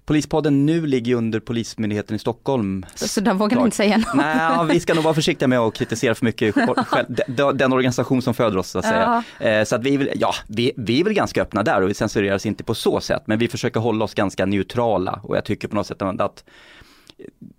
Polispodden 0.04 0.66
nu 0.66 0.86
ligger 0.86 1.14
under 1.14 1.40
Polismyndigheten 1.40 2.16
i 2.16 2.18
Stockholm. 2.18 2.86
Så, 2.94 3.08
så 3.08 3.20
där 3.20 3.34
vågar 3.34 3.56
ni 3.56 3.62
inte 3.64 3.76
säga 3.76 3.96
något? 3.96 4.14
Nej, 4.14 4.66
vi 4.68 4.80
ska 4.80 4.94
nog 4.94 5.04
vara 5.04 5.14
försiktiga 5.14 5.48
med 5.48 5.58
att 5.58 5.74
kritisera 5.74 6.14
för 6.14 6.24
mycket 6.24 6.54
själv, 6.86 7.06
den, 7.54 7.72
organisation 7.72 8.22
som 8.22 8.34
föder 8.34 8.56
oss 8.58 8.68
så 8.70 8.78
att 8.78 8.84
säga. 8.84 9.24
Eh, 9.40 9.64
Så 9.64 9.76
att 9.76 9.82
vi, 9.84 9.94
är 9.94 9.98
väl- 9.98 10.10
ja, 10.14 10.32
vi, 10.48 10.72
vi 10.76 11.00
är 11.00 11.04
väl 11.04 11.12
ganska 11.12 11.42
öppna 11.42 11.62
där 11.62 11.82
och 11.82 11.88
vi 11.90 11.94
censureras 11.94 12.46
inte 12.46 12.64
på 12.64 12.74
så 12.74 13.00
sätt, 13.00 13.22
men 13.26 13.38
vi 13.38 13.48
försöker 13.48 13.80
hålla 13.80 14.04
oss 14.04 14.14
ganska 14.14 14.46
neutrala 14.46 15.20
och 15.22 15.36
jag 15.36 15.44
tycker 15.44 15.68
på 15.68 15.74
något 15.74 15.86
sätt 15.86 16.02
att 16.02 16.44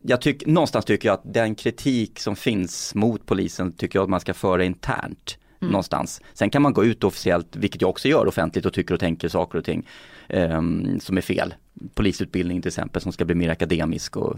jag 0.01 0.21
tycker, 0.21 0.47
någonstans 0.47 0.85
tycker 0.85 1.09
jag 1.09 1.13
att 1.13 1.33
den 1.33 1.55
kritik 1.55 2.19
som 2.19 2.35
finns 2.35 2.95
mot 2.95 3.25
polisen 3.25 3.71
tycker 3.71 3.99
jag 3.99 4.03
att 4.03 4.09
man 4.09 4.19
ska 4.19 4.33
föra 4.33 4.63
internt. 4.63 5.37
Någonstans. 5.59 6.21
Sen 6.33 6.49
kan 6.49 6.61
man 6.61 6.73
gå 6.73 6.85
ut 6.85 7.03
officiellt, 7.03 7.55
vilket 7.55 7.81
jag 7.81 7.89
också 7.89 8.07
gör 8.07 8.27
offentligt 8.27 8.65
och 8.65 8.73
tycker 8.73 8.93
och 8.93 8.99
tänker 8.99 9.29
saker 9.29 9.57
och 9.57 9.65
ting 9.65 9.87
ehm, 10.29 10.99
som 10.99 11.17
är 11.17 11.21
fel. 11.21 11.53
Polisutbildning 11.93 12.61
till 12.61 12.69
exempel 12.69 13.01
som 13.01 13.11
ska 13.11 13.25
bli 13.25 13.35
mer 13.35 13.49
akademisk 13.49 14.17
och 14.17 14.37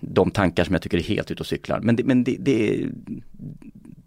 de 0.00 0.30
tankar 0.30 0.64
som 0.64 0.74
jag 0.74 0.82
tycker 0.82 0.98
är 0.98 1.02
helt 1.02 1.30
ute 1.30 1.40
och 1.40 1.46
cyklar. 1.46 1.80
Men 1.80 1.96
det, 1.96 2.04
men 2.04 2.24
det, 2.24 2.36
det, 2.40 2.74
är- 2.82 2.90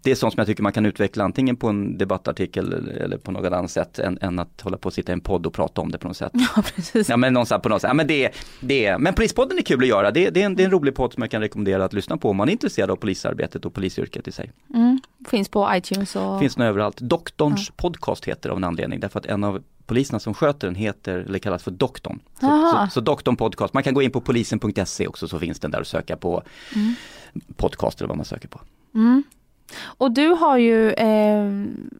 det 0.02 0.10
är 0.10 0.14
sånt 0.14 0.34
som 0.34 0.40
jag 0.40 0.46
tycker 0.46 0.62
man 0.62 0.72
kan 0.72 0.86
utveckla 0.86 1.24
antingen 1.24 1.56
på 1.56 1.68
en 1.68 1.98
debattartikel 1.98 2.72
eller, 2.72 3.16
på 3.16 3.32
något 3.32 3.52
annat 3.52 3.70
sätt 3.70 3.98
än, 3.98 4.18
än 4.20 4.38
att 4.38 4.60
hålla 4.60 4.76
på 4.76 4.86
och 4.86 4.92
sitta 4.92 5.12
i 5.12 5.14
en 5.14 5.20
podd 5.20 5.46
och 5.46 5.52
prata 5.52 5.80
om 5.80 5.90
det 5.90 5.98
på 5.98 6.08
något 6.08 6.16
sätt. 6.16 6.32
Ja, 6.56 6.62
precis. 6.62 7.08
Ja 7.08 7.16
men 7.16 7.32
någonstans 7.32 7.62
på 7.62 7.68
något 7.68 7.80
sätt, 7.80 7.88
ja, 7.88 7.94
men 7.94 8.06
det, 8.06 8.30
det, 8.60 8.98
men 8.98 9.14
Polispodden 9.14 9.58
är 9.58 9.62
kul 9.62 9.82
att 9.82 9.88
göra, 9.88 10.10
det, 10.10 10.30
det, 10.30 10.42
är 10.42 10.46
en, 10.46 10.56
det 10.56 10.62
är 10.62 10.64
en 10.64 10.70
rolig 10.70 10.94
podd 10.94 11.12
som 11.12 11.22
jag 11.22 11.30
kan 11.30 11.40
rekommendera 11.40 11.84
att 11.84 11.92
lyssna 11.92 12.16
på 12.16 12.30
om 12.30 12.36
man 12.36 12.48
är 12.48 12.52
intresserad 12.52 12.90
av 12.90 12.96
polisarbetet 12.96 13.64
och 13.64 13.74
polisyrket 13.74 14.28
i 14.28 14.32
sig. 14.32 14.52
Mm. 14.74 15.00
Finns 15.28 15.48
på 15.48 15.70
iTunes 15.74 16.16
och... 16.16 16.40
Finns 16.40 16.58
nog 16.58 16.66
överallt. 16.68 17.00
Doktorns 17.00 17.70
podcast 17.76 18.24
heter 18.24 18.50
av 18.50 18.56
en 18.56 18.64
anledning, 18.64 19.00
därför 19.00 19.18
att 19.18 19.26
en 19.26 19.44
av 19.44 19.62
poliserna 19.86 20.20
som 20.20 20.34
sköter 20.34 20.66
den 20.66 20.74
heter, 20.74 21.18
eller 21.18 21.38
kallas 21.38 21.62
för 21.62 21.70
Doktorn. 21.70 22.20
Så, 22.40 22.46
så, 22.46 22.88
så 22.90 23.00
Doktorn 23.00 23.36
podcast, 23.36 23.74
man 23.74 23.82
kan 23.82 23.94
gå 23.94 24.02
in 24.02 24.10
på 24.10 24.20
polisen.se 24.20 25.06
också 25.06 25.28
så 25.28 25.38
finns 25.38 25.60
den 25.60 25.70
där 25.70 25.80
och 25.80 25.86
söka 25.86 26.16
på 26.16 26.42
podcast 27.56 28.00
eller 28.00 28.08
vad 28.08 28.16
man 28.16 28.26
söker 28.26 28.48
på. 28.48 28.60
Mm. 28.94 29.22
Och 29.82 30.10
du 30.12 30.28
har 30.28 30.58
ju 30.58 30.92
eh, 30.92 31.50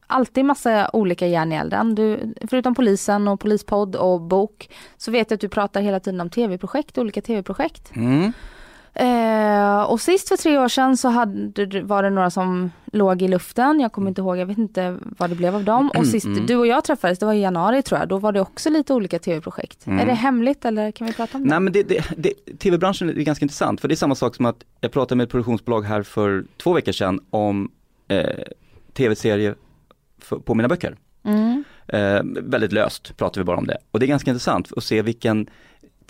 alltid 0.07 0.45
massa 0.45 0.91
olika 0.93 1.27
järn 1.27 1.53
i 1.53 1.57
elden. 1.57 1.95
Du, 1.95 2.35
förutom 2.51 2.75
polisen 2.75 3.29
och 3.29 3.41
polispodd 3.41 3.97
och 3.97 4.21
bok 4.21 4.69
så 4.97 5.11
vet 5.11 5.31
jag 5.31 5.37
att 5.37 5.41
du 5.41 5.49
pratar 5.49 5.81
hela 5.81 6.01
tiden 6.01 6.21
om 6.21 6.31
tv-projekt, 6.31 6.99
olika 6.99 7.23
tv-projekt. 7.23 7.97
Mm. 7.97 8.33
Eh, 8.95 9.83
och 9.83 10.01
sist 10.01 10.29
för 10.29 10.37
tre 10.37 10.59
år 10.59 10.69
sedan 10.69 10.97
så 10.97 11.09
hade, 11.09 11.83
var 11.83 12.03
det 12.03 12.11
några 12.11 12.31
som 12.31 12.71
låg 12.93 13.23
i 13.23 13.29
luften. 13.29 13.81
Jag 13.81 13.93
kommer 13.93 14.09
inte 14.09 14.21
ihåg, 14.21 14.37
jag 14.37 14.47
vet 14.47 14.59
inte 14.59 14.97
vad 15.03 15.31
det 15.31 15.37
blev 15.37 15.55
av 15.55 15.65
dem. 15.65 15.91
Och 15.97 16.07
sist 16.07 16.27
Mm. 16.27 16.47
du 16.47 16.57
och 16.57 16.67
jag 16.67 16.85
träffades, 16.85 17.19
det 17.19 17.27
var 17.27 17.33
i 17.33 17.41
januari 17.41 17.83
tror 17.83 18.01
jag, 18.01 18.09
då 18.09 18.19
var 18.19 18.33
det 18.33 18.41
också 18.41 18.71
lite 18.71 18.95
olika 18.95 19.19
tv-projekt. 19.19 19.87
Mm. 19.87 19.99
Är 19.99 20.07
det 20.07 20.13
hemligt 20.13 20.65
eller 20.65 20.91
kan 20.91 21.07
vi 21.07 21.13
prata 21.13 21.37
om 21.37 21.43
det? 21.45 21.51
Nej 21.51 21.61
men 21.61 21.73
det, 21.73 21.83
det, 21.83 22.05
det, 22.17 22.59
tv-branschen 22.59 23.09
är 23.09 23.13
ganska 23.15 23.45
intressant 23.45 23.81
för 23.81 23.89
det 23.89 23.95
är 23.95 23.97
samma 23.97 24.15
sak 24.15 24.35
som 24.37 24.47
att 24.47 24.65
jag 24.81 24.93
pratade 24.93 25.17
med 25.17 25.25
ett 25.25 25.31
produktionsbolag 25.31 25.83
här 25.83 26.03
för 26.03 26.45
två 26.57 26.73
veckor 26.73 26.93
sedan 26.93 27.21
om 27.31 27.71
eh, 28.09 28.25
tv-serie 28.93 29.55
på 30.45 30.55
mina 30.55 30.69
böcker. 30.69 30.97
Mm. 31.25 31.65
Eh, 31.87 32.21
väldigt 32.43 32.73
löst 32.73 33.17
pratar 33.17 33.41
vi 33.41 33.45
bara 33.45 33.57
om 33.57 33.67
det. 33.67 33.79
Och 33.91 34.01
det 34.01 34.07
är 34.07 34.09
ganska 34.09 34.31
intressant 34.31 34.73
att 34.77 34.85
se 34.85 35.03
vilken 35.03 35.47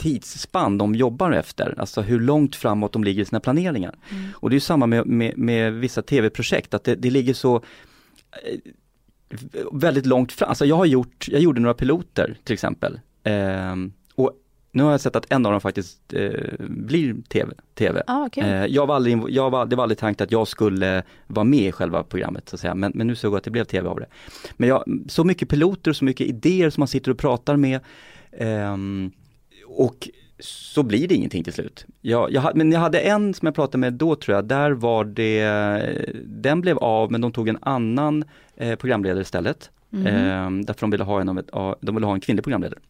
tidsspann 0.01 0.79
de 0.79 0.95
jobbar 0.95 1.33
efter, 1.33 1.75
alltså 1.79 2.01
hur 2.01 2.21
långt 2.21 2.57
framåt 2.57 2.93
de 2.93 3.05
ligger 3.05 3.23
i 3.23 3.25
sina 3.25 3.41
planeringar. 3.41 3.95
Och 4.35 4.51
det 4.51 4.57
är 4.57 4.61
samma 4.61 4.87
med, 4.87 5.07
med, 5.07 5.39
med 5.39 5.73
vissa 5.73 6.03
tv-projekt, 6.03 6.75
att 6.75 6.85
det, 6.85 6.95
det 6.95 7.11
ligger 7.11 7.35
så 7.35 7.57
eh, 7.57 8.59
väldigt 9.73 10.07
långt 10.07 10.33
fram. 10.33 10.49
Alltså 10.49 10.67
jag 10.67 10.77
har 10.77 10.87
gjort, 10.87 11.29
jag 11.29 11.41
gjorde 11.41 11.61
några 11.61 11.75
piloter 11.75 12.39
till 12.45 12.55
exempel. 12.55 13.01
Ehm, 13.25 13.93
och 14.15 14.33
nu 14.73 14.83
har 14.83 14.91
jag 14.91 15.01
sett 15.01 15.17
att 15.17 15.33
en 15.33 15.47
av 15.47 15.53
dem 15.53 15.61
faktiskt 15.61 16.13
eh, 16.13 16.31
blir 16.69 17.15
tv. 17.29 17.55
TV. 17.75 18.03
Ah, 18.07 18.29
kul. 18.33 18.45
Eh, 18.45 18.67
jag 18.67 18.87
var 18.87 18.95
aldrig, 18.95 19.23
jag 19.29 19.51
var, 19.51 19.67
det 19.67 19.77
var 19.77 19.83
aldrig 19.83 19.99
tanken 19.99 20.25
att 20.25 20.33
jag 20.33 20.49
skulle 20.49 21.03
vara 21.27 21.45
med 21.45 21.69
i 21.69 21.73
själva 21.73 22.03
programmet 22.03 22.49
så 22.49 22.57
att 22.57 22.61
säga. 22.61 22.75
Men, 22.75 22.93
men 22.95 23.07
nu 23.07 23.15
såg 23.15 23.33
jag 23.33 23.39
att 23.39 23.45
det 23.45 23.51
blev 23.51 23.65
tv 23.65 23.89
av 23.89 24.01
det. 24.01 24.07
Men 24.57 24.69
jag, 24.69 24.85
så 25.09 25.25
mycket 25.25 25.49
piloter 25.49 25.91
och 25.91 25.97
så 25.97 26.05
mycket 26.05 26.27
idéer 26.27 26.71
som 26.71 26.81
man 26.81 26.89
sitter 26.89 27.11
och 27.11 27.19
pratar 27.19 27.57
med. 27.57 27.81
ehm, 28.33 29.13
och 29.77 30.09
så 30.39 30.83
blir 30.83 31.09
det 31.09 31.15
ingenting 31.15 31.45
till 31.45 31.53
slut. 31.53 31.87
Jag, 32.01 32.33
jag, 32.33 32.57
men 32.57 32.73
jag 32.73 32.81
hade 32.81 33.01
en 33.01 33.35
som 33.35 33.47
jag 33.47 33.55
pratade 33.55 33.79
med 33.79 33.93
då 33.93 34.17
tror 34.17 34.35
jag, 34.35 34.45
där 34.45 34.71
var 34.71 35.05
det, 35.05 35.45
den 36.25 36.61
blev 36.61 36.79
av 36.79 37.13
men 37.13 37.21
de 37.21 37.33
tog 37.33 37.49
en 37.49 37.59
annan 37.63 38.25
eh, 38.57 38.77
programledare 38.77 39.23
istället. 39.23 39.71
Mhm. 39.91 40.07
Ehm, 40.07 40.65
därför 40.65 40.81
de 40.81 40.91
ville 40.91 41.05
ha 41.05 41.21
en, 41.21 41.29
av 41.29 41.39
ett, 41.39 41.51
de 41.81 41.95
ville 41.95 42.07
ha 42.07 42.15
en 42.15 42.21
kvinnlig 42.21 42.45
programledare. 42.45 42.81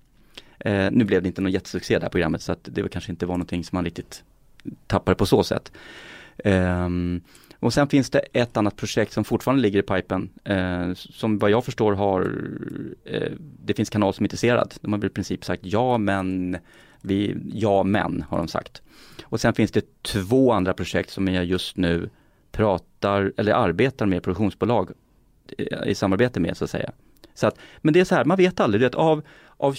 Eh, 0.58 0.88
nu 0.90 1.04
blev 1.04 1.22
det 1.22 1.28
inte 1.28 1.40
någon 1.40 1.52
jättesuccé 1.52 1.98
det 1.98 2.04
här 2.04 2.10
programmet 2.10 2.42
så 2.42 2.52
att 2.52 2.68
det 2.72 2.82
var 2.82 2.88
kanske 2.88 3.10
inte 3.10 3.26
var 3.26 3.34
någonting 3.34 3.64
som 3.64 3.76
man 3.76 3.84
riktigt 3.84 4.24
tappade 4.86 5.14
på 5.14 5.26
så 5.26 5.44
sätt. 5.44 5.72
Och 7.60 7.72
sen 7.72 7.88
finns 7.88 8.10
det 8.10 8.18
ett 8.18 8.56
annat 8.56 8.76
projekt 8.76 9.12
som 9.12 9.24
fortfarande 9.24 9.62
ligger 9.62 9.78
i 9.78 9.82
pipen, 9.82 10.30
eh, 10.44 10.92
som 10.94 11.38
vad 11.38 11.50
jag 11.50 11.64
förstår 11.64 11.92
har, 11.92 12.20
eh, 13.04 13.32
det 13.38 13.74
finns 13.74 13.90
kanal 13.90 14.14
som 14.14 14.24
är 14.24 14.26
intresserad. 14.26 14.74
De 14.80 14.92
har 14.92 15.04
i 15.04 15.08
princip 15.08 15.44
sagt 15.44 15.62
ja 15.64 15.98
men 15.98 16.56
Vi, 17.02 17.36
ja 17.52 17.82
men 17.82 18.24
har 18.28 18.38
de 18.38 18.48
sagt. 18.48 18.82
Och 19.22 19.40
sen 19.40 19.54
finns 19.54 19.70
det 19.70 20.02
två 20.02 20.52
andra 20.52 20.74
projekt 20.74 21.10
som 21.10 21.28
jag 21.28 21.44
just 21.44 21.76
nu 21.76 22.10
pratar 22.52 23.32
eller 23.36 23.52
arbetar 23.52 24.06
med 24.06 24.22
produktionsbolag 24.22 24.90
eh, 25.58 25.88
i 25.88 25.94
samarbete 25.94 26.40
med 26.40 26.56
så 26.56 26.64
att 26.64 26.70
säga. 26.70 26.92
Så 27.34 27.46
att, 27.46 27.58
men 27.78 27.94
det 27.94 28.00
är 28.00 28.04
så 28.04 28.14
här, 28.14 28.24
man 28.24 28.36
vet 28.36 28.60
aldrig, 28.60 28.84
att 28.84 28.94
av, 28.94 29.22
av, 29.60 29.76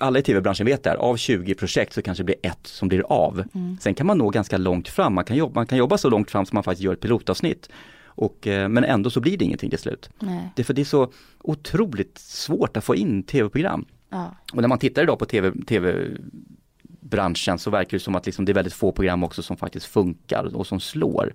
alla 0.00 0.18
i 0.18 0.22
tv-branschen 0.22 0.66
vet 0.66 0.82
det 0.82 0.90
här, 0.90 0.96
av 0.96 1.16
20 1.16 1.54
projekt 1.54 1.92
så 1.92 2.02
kanske 2.02 2.22
det 2.22 2.24
blir 2.24 2.36
ett 2.42 2.66
som 2.66 2.88
blir 2.88 3.02
av. 3.08 3.44
Mm. 3.54 3.76
Sen 3.80 3.94
kan 3.94 4.06
man 4.06 4.18
nå 4.18 4.30
ganska 4.30 4.58
långt 4.58 4.88
fram, 4.88 5.14
man 5.14 5.24
kan, 5.24 5.36
jobba, 5.36 5.54
man 5.54 5.66
kan 5.66 5.78
jobba 5.78 5.98
så 5.98 6.10
långt 6.10 6.30
fram 6.30 6.46
som 6.46 6.56
man 6.56 6.62
faktiskt 6.62 6.84
gör 6.84 6.92
ett 6.92 7.00
pilotavsnitt. 7.00 7.68
Och, 8.16 8.46
eh, 8.46 8.68
men 8.68 8.84
ändå 8.84 9.10
så 9.10 9.20
blir 9.20 9.38
det 9.38 9.44
ingenting 9.44 9.70
till 9.70 9.78
slut. 9.78 10.10
Nej. 10.18 10.52
Det 10.56 10.62
är 10.62 10.64
för 10.64 10.74
det 10.74 10.80
är 10.80 10.84
så 10.84 11.12
otroligt 11.40 12.18
svårt 12.18 12.76
att 12.76 12.84
få 12.84 12.96
in 12.96 13.22
tv-program. 13.22 13.84
Ja. 14.08 14.36
Och 14.52 14.60
när 14.60 14.68
man 14.68 14.78
tittar 14.78 15.02
idag 15.02 15.18
på 15.18 15.24
tv, 15.24 15.52
tv-branschen 15.66 17.58
så 17.58 17.70
verkar 17.70 17.96
det 17.96 18.02
som 18.02 18.14
att 18.14 18.26
liksom 18.26 18.44
det 18.44 18.52
är 18.52 18.54
väldigt 18.54 18.74
få 18.74 18.92
program 18.92 19.24
också 19.24 19.42
som 19.42 19.56
faktiskt 19.56 19.86
funkar 19.86 20.56
och 20.56 20.66
som 20.66 20.80
slår. 20.80 21.34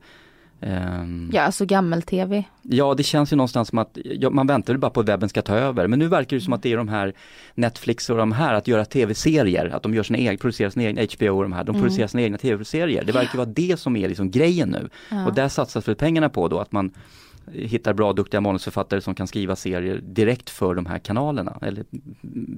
Ehm, 0.61 1.29
ja, 1.33 1.41
alltså 1.41 1.65
gammel-tv. 1.65 2.43
Ja, 2.61 2.93
det 2.93 3.03
känns 3.03 3.33
ju 3.33 3.35
någonstans 3.35 3.67
som 3.67 3.77
att 3.77 3.97
ja, 4.03 4.29
man 4.29 4.47
väntar 4.47 4.77
bara 4.77 4.91
på 4.91 4.99
att 4.99 5.09
webben 5.09 5.29
ska 5.29 5.41
ta 5.41 5.55
över. 5.55 5.87
Men 5.87 5.99
nu 5.99 6.07
verkar 6.07 6.37
det 6.37 6.41
som 6.41 6.53
att 6.53 6.63
det 6.63 6.71
är 6.73 6.77
de 6.77 6.87
här 6.87 7.13
Netflix 7.55 8.09
och 8.09 8.17
de 8.17 8.31
här 8.31 8.53
att 8.53 8.67
göra 8.67 8.85
tv-serier, 8.85 9.69
att 9.75 9.83
de 9.83 9.93
gör 9.93 10.03
sina 10.03 10.19
egna, 10.19 10.37
producerar 10.37 10.69
sina 10.69 10.85
egna, 10.85 11.01
HBO 11.01 11.37
och 11.37 11.43
de 11.43 11.53
här, 11.53 11.63
de 11.63 11.69
Mm. 11.75 11.81
producerar 11.81 12.07
sina 12.07 12.23
egna 12.23 12.37
tv-serier. 12.37 13.03
Det 13.03 13.11
verkar 13.11 13.37
vara 13.37 13.49
det 13.49 13.79
som 13.79 13.95
är 13.95 14.07
liksom 14.07 14.31
grejen 14.31 14.69
nu. 14.69 14.89
Ja. 15.11 15.25
Och 15.27 15.33
där 15.33 15.47
satsas 15.47 15.87
väl 15.87 15.95
pengarna 15.95 16.29
på 16.29 16.47
då 16.47 16.59
att 16.59 16.71
man 16.71 16.91
hittar 17.53 17.93
bra, 17.93 18.13
duktiga 18.13 18.41
manusförfattare 18.41 19.01
som 19.01 19.15
kan 19.15 19.27
skriva 19.27 19.55
serier 19.55 19.97
direkt 20.03 20.49
för 20.49 20.75
de 20.75 20.85
här 20.85 20.99
kanalerna, 20.99 21.57
eller 21.61 21.85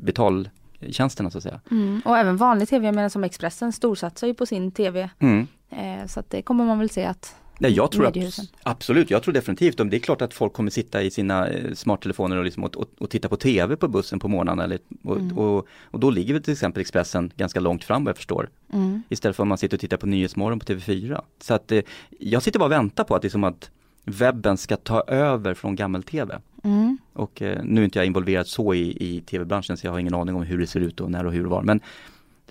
betaltjänsterna 0.05 1.29
så 1.29 1.37
att 1.37 1.43
säga. 1.43 1.59
Mm. 1.71 2.01
Och 2.05 2.17
även 2.17 2.37
vanlig 2.37 2.69
tv, 2.69 2.85
jag 2.85 2.95
menar 2.95 3.09
som 3.09 3.23
Expressen 3.23 3.71
storsatsar 3.71 4.27
ju 4.27 4.33
på 4.33 4.45
sin 4.45 4.71
tv. 4.71 5.09
Mm. 5.19 5.47
Eh, 5.69 6.07
så 6.07 6.19
att 6.19 6.29
det 6.29 6.41
kommer 6.41 6.65
man 6.65 6.79
väl 6.79 6.89
se 6.89 7.05
att 7.05 7.35
Nej, 7.61 7.71
jag 7.71 7.91
tror 7.91 8.03
Mediehusen. 8.03 8.45
abs- 8.45 8.49
absolut, 8.63 9.09
jag 9.11 9.23
tror 9.23 9.33
definitivt, 9.33 9.79
om 9.79 9.89
det 9.89 9.97
är 9.97 9.99
klart 9.99 10.21
att 10.21 10.33
folk 10.33 10.53
kommer 10.53 10.71
sitta 10.71 11.01
i 11.03 11.11
sina 11.11 11.47
eh, 11.47 11.73
smarttelefoner 11.73 12.37
och, 12.37 12.43
liksom, 12.45 12.63
och, 12.63 12.75
och, 12.77 12.89
och 12.99 13.09
titta 13.09 13.29
på 13.29 13.37
TV 13.37 13.75
på 13.75 13.87
bussen 13.87 14.19
på 14.19 14.27
morgonen. 14.27 14.59
Eller, 14.59 14.79
och, 15.03 15.17
Mm. 15.17 15.37
och, 15.37 15.67
och 15.83 15.99
då 15.99 16.09
ligger 16.09 16.33
väl 16.33 16.43
till 16.43 16.53
exempel 16.53 16.81
Expressen 16.81 17.31
ganska 17.37 17.59
långt 17.59 17.83
fram 17.83 18.03
vad 18.03 18.09
jag 18.09 18.17
förstår. 18.17 18.49
mm. 18.73 19.03
Istället 19.09 19.35
för 19.35 19.43
att 19.43 19.47
man 19.47 19.57
sitter 19.57 19.77
och 19.77 19.81
tittar 19.81 19.97
på 19.97 20.05
Nyhetsmorgon 20.07 20.59
på 20.59 20.65
TV4. 20.65 21.21
Så 21.41 21.53
att 21.53 21.71
eh, 21.71 21.81
jag 22.19 22.43
sitter 22.43 22.59
bara 22.59 22.65
och 22.65 22.71
väntar 22.71 23.03
på 23.03 23.15
att, 23.15 23.23
liksom 23.23 23.43
att 23.43 23.71
webben 24.05 24.57
ska 24.57 24.77
ta 24.77 25.01
över 25.01 25.53
från 25.53 25.75
gammel-TV. 25.75 26.39
Mm. 26.63 26.97
Och 27.13 27.41
eh, 27.41 27.63
nu 27.63 27.81
är 27.81 27.85
inte 27.85 27.99
jag 27.99 28.05
involverad 28.05 28.47
så 28.47 28.73
i, 28.73 28.97
i 29.15 29.21
TV-branschen 29.21 29.77
så 29.77 29.87
jag 29.87 29.91
har 29.91 29.99
ingen 29.99 30.13
aning 30.15 30.35
om 30.35 30.41
hur 30.43 30.57
det 30.57 30.67
ser 30.67 30.79
ut 30.79 30.99
och 31.01 31.11
när 31.11 31.25
och 31.25 31.33
hur 31.33 31.43
och 31.45 31.51
var. 31.51 31.61
Men 31.61 31.79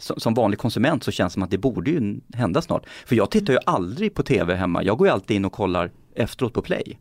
som, 0.00 0.34
vanlig 0.34 0.58
konsument 0.58 1.04
så 1.04 1.10
känns 1.10 1.32
det 1.32 1.34
som 1.34 1.42
att 1.42 1.50
det 1.50 1.58
borde 1.58 1.90
ju 1.90 2.20
hända 2.34 2.62
snart. 2.62 2.86
För 3.06 3.16
jag 3.16 3.30
tittar 3.30 3.52
ju 3.52 3.58
aldrig 3.66 4.14
på 4.14 4.22
TV 4.22 4.54
hemma. 4.54 4.82
Jag 4.82 4.98
går 4.98 5.06
ju 5.06 5.12
alltid 5.12 5.36
in 5.36 5.44
och 5.44 5.52
kollar 5.52 5.90
efteråt 6.14 6.52
på 6.52 6.62
play. 6.62 6.98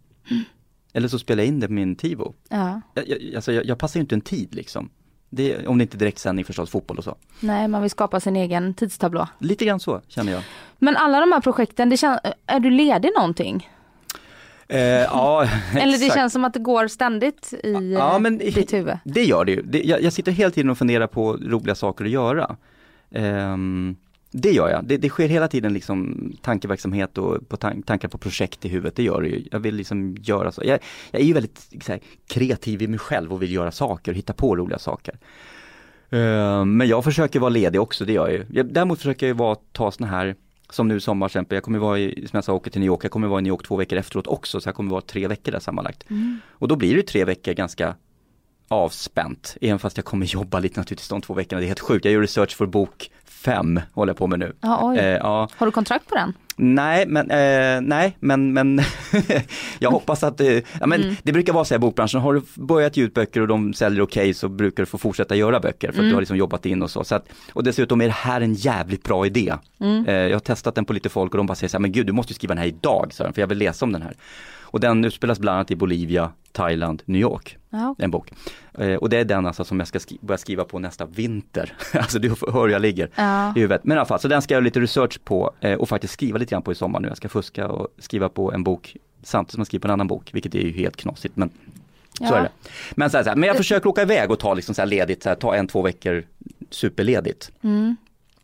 Eller 0.93 1.07
så 1.07 1.19
spelar 1.19 1.43
jag 1.43 1.47
in 1.47 1.59
det 1.59 1.67
på 1.67 1.73
min 1.73 1.95
Tivo. 1.95 2.33
Ja. 2.49 2.81
Jag, 2.93 3.09
jag, 3.09 3.35
alltså 3.35 3.51
jag, 3.51 3.65
jag 3.65 3.77
passar 3.77 3.99
ju 3.99 4.01
inte 4.01 4.15
en 4.15 4.21
tid 4.21 4.55
liksom. 4.55 4.89
Det, 5.29 5.67
om 5.67 5.77
det 5.77 5.81
inte 5.81 5.97
är 5.97 5.99
direktsändning 5.99 6.45
förstås, 6.45 6.69
fotboll 6.69 6.97
och 6.97 7.03
så. 7.03 7.15
Nej, 7.39 7.67
man 7.67 7.81
vill 7.81 7.91
skapa 7.91 8.19
sin 8.19 8.35
egen 8.35 8.73
tidstablå. 8.73 9.27
Lite 9.39 9.65
grann 9.65 9.79
så 9.79 10.01
känner 10.07 10.31
jag. 10.33 10.43
Men 10.79 10.95
alla 10.97 11.19
de 11.19 11.31
här 11.31 11.41
projekten, 11.41 11.91
kän- 11.91 12.19
är 12.45 12.59
du 12.59 12.69
ledig 12.69 13.11
någonting? 13.17 13.69
Eh, 14.67 14.79
ja, 14.79 15.47
Eller 15.79 15.97
det 15.97 16.13
känns 16.13 16.33
som 16.33 16.45
att 16.45 16.53
det 16.53 16.59
går 16.59 16.87
ständigt 16.87 17.53
i 17.63 17.93
Ja, 17.93 18.13
eh, 18.15 18.19
men- 18.19 18.37
ditt 18.37 18.73
huvud? 18.73 18.97
Det 19.03 19.23
gör 19.23 19.45
det 19.45 19.51
ju. 19.51 19.61
Det, 19.61 19.81
jag, 19.83 20.01
jag 20.03 20.13
sitter 20.13 20.31
hela 20.31 20.51
tiden 20.51 20.69
och 20.69 20.77
funderar 20.77 21.07
på 21.07 21.33
roliga 21.33 21.75
saker 21.75 22.05
att 22.05 22.11
göra. 22.11 22.55
Ehm, 23.11 23.95
det 24.31 24.51
gör 24.51 24.69
jag. 24.69 24.85
Det, 24.85 24.97
det 24.97 25.09
sker 25.09 25.27
hela 25.27 25.47
tiden 25.47 25.73
liksom 25.73 26.31
tankeverksamhet 26.41 27.17
och 27.17 27.49
på 27.49 27.57
tan- 27.57 27.83
tankar 27.83 28.07
på 28.07 28.17
projekt 28.17 28.65
i 28.65 28.69
huvudet. 28.69 28.95
Det 28.95 29.03
gör 29.03 29.21
det 29.21 29.27
ju. 29.27 29.47
Jag 29.51 29.59
vill 29.59 29.75
liksom 29.75 30.15
göra 30.19 30.51
så. 30.51 30.61
Jag, 30.65 30.79
jag 31.11 31.21
är 31.21 31.25
ju 31.25 31.33
väldigt 31.33 31.87
här, 31.87 31.99
kreativ 32.27 32.81
i 32.81 32.87
mig 32.87 32.99
själv 32.99 33.33
och 33.33 33.41
vill 33.41 33.51
göra 33.51 33.71
saker 33.71 34.11
och 34.11 34.17
hitta 34.17 34.33
på 34.33 34.55
roliga 34.55 34.79
saker. 34.79 35.17
Ehm, 36.09 36.77
men 36.77 36.87
jag 36.87 37.03
försöker 37.03 37.39
vara 37.39 37.49
ledig 37.49 37.81
också, 37.81 38.05
det 38.05 38.13
gör 38.13 38.27
jag 38.27 38.37
ju. 38.37 38.45
Jag, 38.51 38.73
däremot 38.73 38.97
försöker 38.97 39.27
jag 39.27 39.35
vara, 39.35 39.55
ta 39.71 39.91
såna 39.91 40.07
här 40.07 40.35
som 40.69 40.87
nu 40.87 40.97
i 40.97 41.01
sommar 41.01 41.27
till 41.27 41.31
exempel, 41.31 41.55
jag 41.55 41.63
kommer 41.63 41.79
vara 41.79 41.99
i, 41.99 42.27
som 42.29 42.37
jag 42.37 42.43
sa, 42.43 42.53
åker 42.53 42.71
till 42.71 42.81
New 42.81 42.87
York, 42.87 43.03
jag 43.03 43.11
kommer 43.11 43.27
vara 43.27 43.39
i 43.39 43.43
New 43.43 43.51
York 43.51 43.67
två 43.67 43.75
veckor 43.75 43.97
efteråt 43.97 44.27
också, 44.27 44.61
så 44.61 44.67
jag 44.67 44.75
kommer 44.75 44.91
vara 44.91 45.01
tre 45.01 45.27
veckor 45.27 45.51
där 45.51 45.59
sammanlagt. 45.59 46.03
Och 46.49 46.67
då 46.67 46.75
blir 46.75 46.95
det 46.95 47.03
tre 47.03 47.25
veckor 47.25 47.53
ganska 47.53 47.95
avspänt, 48.69 49.57
även 49.61 49.79
fast 49.79 49.97
jag 49.97 50.05
kommer 50.05 50.25
jobba 50.25 50.59
lite 50.59 50.79
naturligtvis 50.79 51.09
de 51.09 51.21
två 51.21 51.33
veckorna. 51.33 51.59
Det 51.59 51.65
är 51.65 51.67
helt 51.67 51.79
sjukt. 51.79 52.05
Jag 52.05 52.13
gör 52.13 52.21
research 52.21 52.55
för 52.55 52.65
bok 52.65 53.09
fem, 53.25 53.79
håller 53.93 54.09
jag 54.09 54.17
på 54.17 54.27
med 54.27 54.39
nu. 54.39 54.53
Ja. 54.61 54.95
Eh, 54.97 55.05
ja, 55.05 55.49
Har 55.57 55.65
du 55.65 55.71
kontrakt 55.71 56.07
på 56.07 56.15
den? 56.15 56.33
nej, 56.61 57.05
men, 57.07 57.31
eh, 57.31 57.81
nej, 57.81 58.17
men, 58.19 58.53
men 58.53 58.81
jag 59.79 59.91
hoppas 59.91 60.23
att, 60.23 60.41
eh, 60.41 60.53
ja, 60.79 60.87
men 60.87 61.17
det 61.23 61.33
brukar 61.33 61.53
vara 61.53 61.65
så 61.65 61.75
i 61.75 61.77
bokbranschen, 61.77 62.21
har 62.21 62.33
du 62.33 62.41
börjat 62.55 62.97
ge 62.97 63.03
ut 63.03 63.13
böcker 63.13 63.41
och 63.41 63.47
de 63.47 63.73
säljer 63.73 64.01
okej 64.01 64.33
så 64.33 64.49
brukar 64.49 64.83
du 64.83 64.87
få 64.87 64.97
fortsätta 64.97 65.35
göra 65.35 65.59
böcker 65.59 65.91
för 65.91 66.01
att 66.01 66.09
du 66.09 66.13
har 66.13 66.21
liksom 66.21 66.37
jobbat 66.37 66.65
in 66.65 66.81
och 66.81 66.91
så. 66.91 67.03
så 67.03 67.15
att, 67.15 67.29
och 67.53 67.63
dessutom 67.63 68.01
är 68.01 68.05
det 68.05 68.11
här 68.11 68.41
en 68.41 68.53
jävligt 68.53 69.03
bra 69.03 69.25
idé. 69.25 69.53
Eh, 70.07 70.13
jag 70.13 70.35
har 70.35 70.39
testat 70.39 70.75
den 70.75 70.85
på 70.85 70.93
lite 70.93 71.09
folk 71.09 71.31
och 71.31 71.37
de 71.37 71.47
bara 71.47 71.55
säger 71.55 71.69
så 71.69 71.77
här, 71.77 71.81
men 71.81 71.91
gud 71.91 72.05
du 72.07 72.13
måste 72.13 72.33
ju 72.33 72.35
skriva 72.35 72.55
den 72.55 72.61
här 72.61 72.67
idag, 72.67 73.09
så 73.11 73.23
här, 73.23 73.31
för 73.31 73.41
jag 73.41 73.47
vill 73.47 73.57
läsa 73.57 73.85
om 73.85 73.91
den 73.91 74.01
här. 74.01 74.13
Och 74.71 74.79
den 74.79 75.05
utspelas 75.05 75.39
bland 75.39 75.55
annat 75.55 75.71
i 75.71 75.75
Bolivia, 75.75 76.31
Thailand, 76.51 77.01
New 77.05 77.21
York 77.21 77.57
Ja, 77.69 77.95
en 77.97 78.11
bok. 78.11 78.31
Eh, 78.73 78.93
och 78.93 79.09
det 79.09 79.17
är 79.17 79.25
den 79.25 79.45
alltså 79.45 79.63
som 79.63 79.79
jag 79.79 79.87
ska 79.87 79.99
skri- 79.99 80.17
börja 80.21 80.37
skriva 80.37 80.63
på 80.63 80.79
nästa 80.79 81.05
vinter. 81.05 81.73
alltså 81.93 82.19
du 82.19 82.29
hör 82.29 82.61
hur 82.61 82.67
jag 82.69 82.81
ligger 82.81 83.09
Ja. 83.15 83.49
i 83.55 83.59
huvudet. 83.59 83.83
Men 83.83 83.95
i 83.95 83.99
alla 83.99 84.05
fall, 84.05 84.19
så 84.19 84.27
den 84.27 84.41
ska 84.41 84.53
jag 84.53 84.57
göra 84.57 84.65
lite 84.65 84.79
research 84.79 85.19
på 85.23 85.51
eh, 85.59 85.73
och 85.73 85.89
faktiskt 85.89 86.13
skriva 86.13 86.37
lite 86.37 86.49
grann 86.51 86.61
på 86.61 86.71
i 86.71 86.75
sommar 86.75 86.99
nu. 86.99 87.07
Jag 87.07 87.17
ska 87.17 87.29
fuska 87.29 87.67
och 87.67 87.87
skriva 87.97 88.29
på 88.29 88.51
en 88.53 88.63
bok 88.63 88.97
samtidigt 89.23 89.51
som 89.53 89.59
jag 89.59 89.67
skriver 89.67 89.81
på 89.81 89.87
en 89.87 89.91
annan 89.91 90.07
bok, 90.07 90.29
vilket 90.33 90.55
är 90.55 90.59
ju 90.59 90.71
helt 90.71 90.95
knasigt. 90.95 91.35
Men 91.37 91.49
så 92.17 92.23
Ja. 92.23 92.35
är 92.35 92.41
det. 92.41 92.49
Men, 92.95 93.09
så 93.09 93.17
här, 93.17 93.23
så 93.23 93.29
här, 93.29 93.35
men 93.37 93.47
jag 93.47 93.57
försöker 93.57 93.89
åka 93.89 94.01
iväg 94.01 94.31
och 94.31 94.39
ta 94.39 94.53
liksom 94.53 94.75
så 94.75 94.85
ledigt, 94.85 95.23
så 95.23 95.29
här, 95.29 95.35
ta 95.35 95.55
en, 95.55 95.67
två 95.67 95.81
veckor 95.81 96.23
superledigt. 96.69 97.51
Mm. 97.61 97.95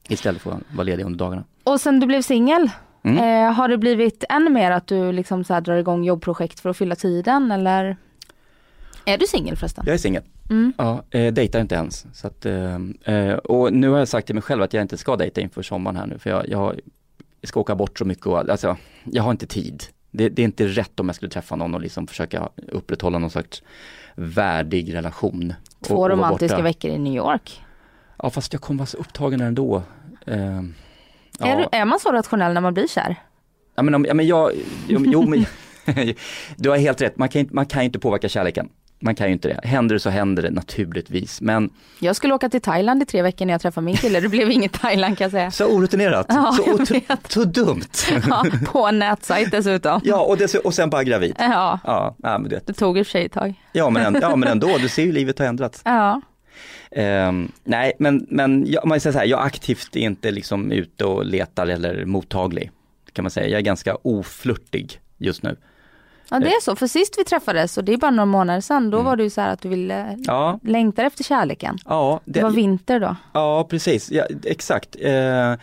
Istället 0.10 0.42
för 0.42 0.52
att 0.52 0.60
vara 0.76 0.84
ledig 0.84 1.04
under 1.06 1.20
dagarna. 1.20 1.44
Och 1.64 1.82
sen 1.82 2.00
du 2.00 2.08
blev 2.08 2.22
singel, 2.22 2.70
Mm. 3.06 3.18
eh, 3.48 3.54
har 3.54 3.68
det 3.68 3.78
blivit 3.78 4.24
ännu 4.30 4.50
mer 4.50 4.72
att 4.72 4.88
du 4.88 5.12
liksom 5.12 5.44
så 5.44 5.54
här 5.54 5.62
drar 5.62 5.76
igång 5.76 6.04
jobbprojekt 6.04 6.60
för 6.60 6.70
att 6.70 6.78
fylla 6.78 6.96
tiden 6.96 7.52
eller? 7.52 7.98
Är 9.06 9.18
du 9.18 9.26
singel 9.28 9.56
förresten? 9.58 9.84
Jag 9.88 9.94
är 9.94 9.98
singel. 9.98 10.24
Mm. 10.50 10.74
Ja, 10.78 11.04
eh, 11.10 11.34
dejtar 11.34 11.60
inte 11.60 11.76
ens. 11.76 12.06
Så 12.14 12.28
att, 12.28 12.46
eh, 12.46 12.76
eh, 13.04 13.34
och 13.36 13.74
nu 13.74 13.90
har 13.90 14.00
jag 14.00 14.08
sagt 14.08 14.26
till 14.26 14.36
mig 14.36 14.42
själv 14.42 14.62
att 14.64 14.74
jag 14.74 14.82
inte 14.82 14.98
ska 14.98 15.16
dejta 15.16 15.42
inför 15.42 15.62
sommaren 15.62 15.96
här 15.98 16.06
nu 16.06 16.18
för 16.20 16.30
jag, 16.30 16.50
jag, 16.50 16.80
ska 17.44 17.60
åka 17.60 17.76
bort 17.76 17.98
så 18.00 18.06
mycket 18.06 18.26
och 18.26 18.50
alltså, 18.50 18.78
jag 19.04 19.24
har 19.24 19.32
inte 19.32 19.48
tid. 19.48 19.84
Det, 20.12 20.30
det 20.30 20.42
är 20.42 20.44
inte 20.44 20.68
rätt 20.68 21.00
om 21.00 21.08
jag 21.10 21.16
skulle 21.16 21.32
träffa 21.32 21.56
någon 21.56 21.76
och 21.76 21.82
liksom 21.82 22.08
försöka 22.08 22.50
upprätthålla 22.72 23.18
någon 23.20 23.30
sorts 23.30 23.64
värdig 24.16 24.94
relation. 24.94 25.54
och- 25.80 25.88
Två 25.88 25.94
och 25.96 26.00
vara 26.02 26.14
romantiska 26.14 26.62
veckor 26.62 26.92
i 26.92 26.98
New 26.98 27.14
York. 27.16 27.62
Ja 28.18 28.30
fast 28.30 28.54
jag 28.54 28.62
kommer 28.62 28.78
vara 28.78 28.86
så 28.88 28.98
upptagen 28.98 29.42
ändå. 29.42 29.82
Eh, 30.26 30.62
ja. 31.40 31.48
Är, 31.48 31.68
är 31.72 31.86
man 31.86 32.00
så 32.00 32.12
rationell 32.12 32.54
när 32.54 32.62
man 32.62 32.74
blir 32.74 32.88
kär? 32.88 33.16
Ja 33.76 33.84
men, 33.84 33.96
om, 33.96 34.06
ja, 34.06 34.14
men 34.14 34.28
jag, 34.28 34.52
jo, 34.88 35.04
jo 35.06 35.22
men 35.22 35.46
du 36.56 36.70
har 36.70 36.78
helt 36.78 37.02
rätt, 37.02 37.18
man 37.18 37.30
kan, 37.30 37.50
man 37.52 37.66
kan 37.66 37.82
inte 37.82 38.00
påverka 38.00 38.30
kärleken. 38.30 38.70
Man 39.00 39.16
kan 39.16 39.28
ju 39.28 39.34
inte 39.34 39.48
det. 39.48 39.60
Händer 39.68 39.96
det 39.96 40.00
så 40.00 40.10
händer 40.10 40.44
det 40.44 40.50
naturligtvis. 40.52 41.42
Men 41.42 41.70
Jag 42.00 42.16
skulle 42.16 42.34
åka 42.34 42.50
till 42.50 42.62
Thailand 42.62 43.04
i 43.04 43.06
tre 43.06 43.22
veckor 43.22 43.46
när 43.46 43.54
jag 43.54 43.62
träffade 43.62 43.86
min 43.86 43.96
kille. 43.96 44.20
Det 44.20 44.30
blev 44.30 44.52
inget 44.52 44.74
Thailand 44.74 45.18
kan 45.18 45.26
jag 45.26 45.32
säga. 45.32 45.52
så 45.52 45.66
orutinerat, 45.66 46.26
Ja, 46.30 46.52
så, 46.52 46.74
otro, 46.74 47.00
så 47.28 47.44
dumt. 47.44 47.82
Ja, 48.30 48.46
på 48.66 48.88
en 48.88 49.00
nätsajt 49.00 49.52
dessutom. 49.52 50.02
Ja 50.04 50.22
och, 50.22 50.38
dess, 50.38 50.56
och 50.56 50.74
sen 50.74 50.90
bara 50.90 51.04
gravid. 51.04 51.36
Ja, 51.40 51.80
Ja, 51.84 52.16
ja, 52.24 52.38
men, 52.38 52.50
du 52.50 52.56
vet. 52.56 52.68
det 52.68 52.74
tog 52.74 52.98
i 52.98 53.02
och 53.02 53.06
för 53.08 53.12
sig 53.12 53.26
ett 53.26 53.32
tag. 53.32 53.54
ja, 53.72 53.90
men, 53.90 54.18
ja 54.22 54.36
men 54.36 54.50
ändå, 54.50 54.78
du 54.80 54.90
ser 54.90 55.04
ju 55.04 55.12
livet 55.12 55.40
har 55.40 55.46
ändrats. 55.46 55.82
Ja. 55.86 56.22
Ehm, 56.98 57.52
nej 57.64 57.94
men, 58.00 58.26
men 58.30 58.66
jag, 58.68 58.88
man 58.88 59.00
säger 59.00 59.12
så 59.14 59.20
här, 59.20 59.26
jag 59.26 59.40
aktivt 59.46 59.96
är 59.96 60.00
inte 60.00 60.32
liksom 60.32 60.72
ute 60.72 61.06
och 61.06 61.26
letar 61.26 61.68
eller 61.68 62.06
mottaglig. 62.06 62.72
Kan 63.14 63.24
man 63.24 63.32
säga. 63.32 63.48
Jag 63.48 63.58
är 63.58 63.62
ganska 63.62 63.96
oflörtig 64.02 65.00
just 65.18 65.44
nu. 65.44 65.56
ja, 66.30 66.40
det 66.40 66.48
är 66.48 66.62
så. 66.62 66.76
För 66.76 66.88
sist 66.88 67.16
vi 67.18 67.24
träffades, 67.24 67.78
och 67.78 67.84
det 67.84 67.94
är 67.94 67.98
bara 67.98 68.12
några 68.12 68.26
månader 68.26 68.62
sedan, 68.62 68.90
då 68.90 69.02
var 69.02 69.16
du 69.16 69.30
så 69.30 69.42
här 69.42 69.50
att 69.50 69.62
du 69.62 69.70
ville 69.70 70.18
Ja, 70.26 70.60
längtar 70.64 71.04
efter 71.04 71.24
kärleken. 71.24 71.78
ja, 71.86 72.20
Det 72.26 72.44
var 72.44 72.50
vinter 72.52 73.00
då. 73.00 73.16
Ja, 73.34 73.68
precis. 73.70 74.12
Ja, 74.12 74.26
exakt. 74.44 74.96
Eh, 75.00 75.56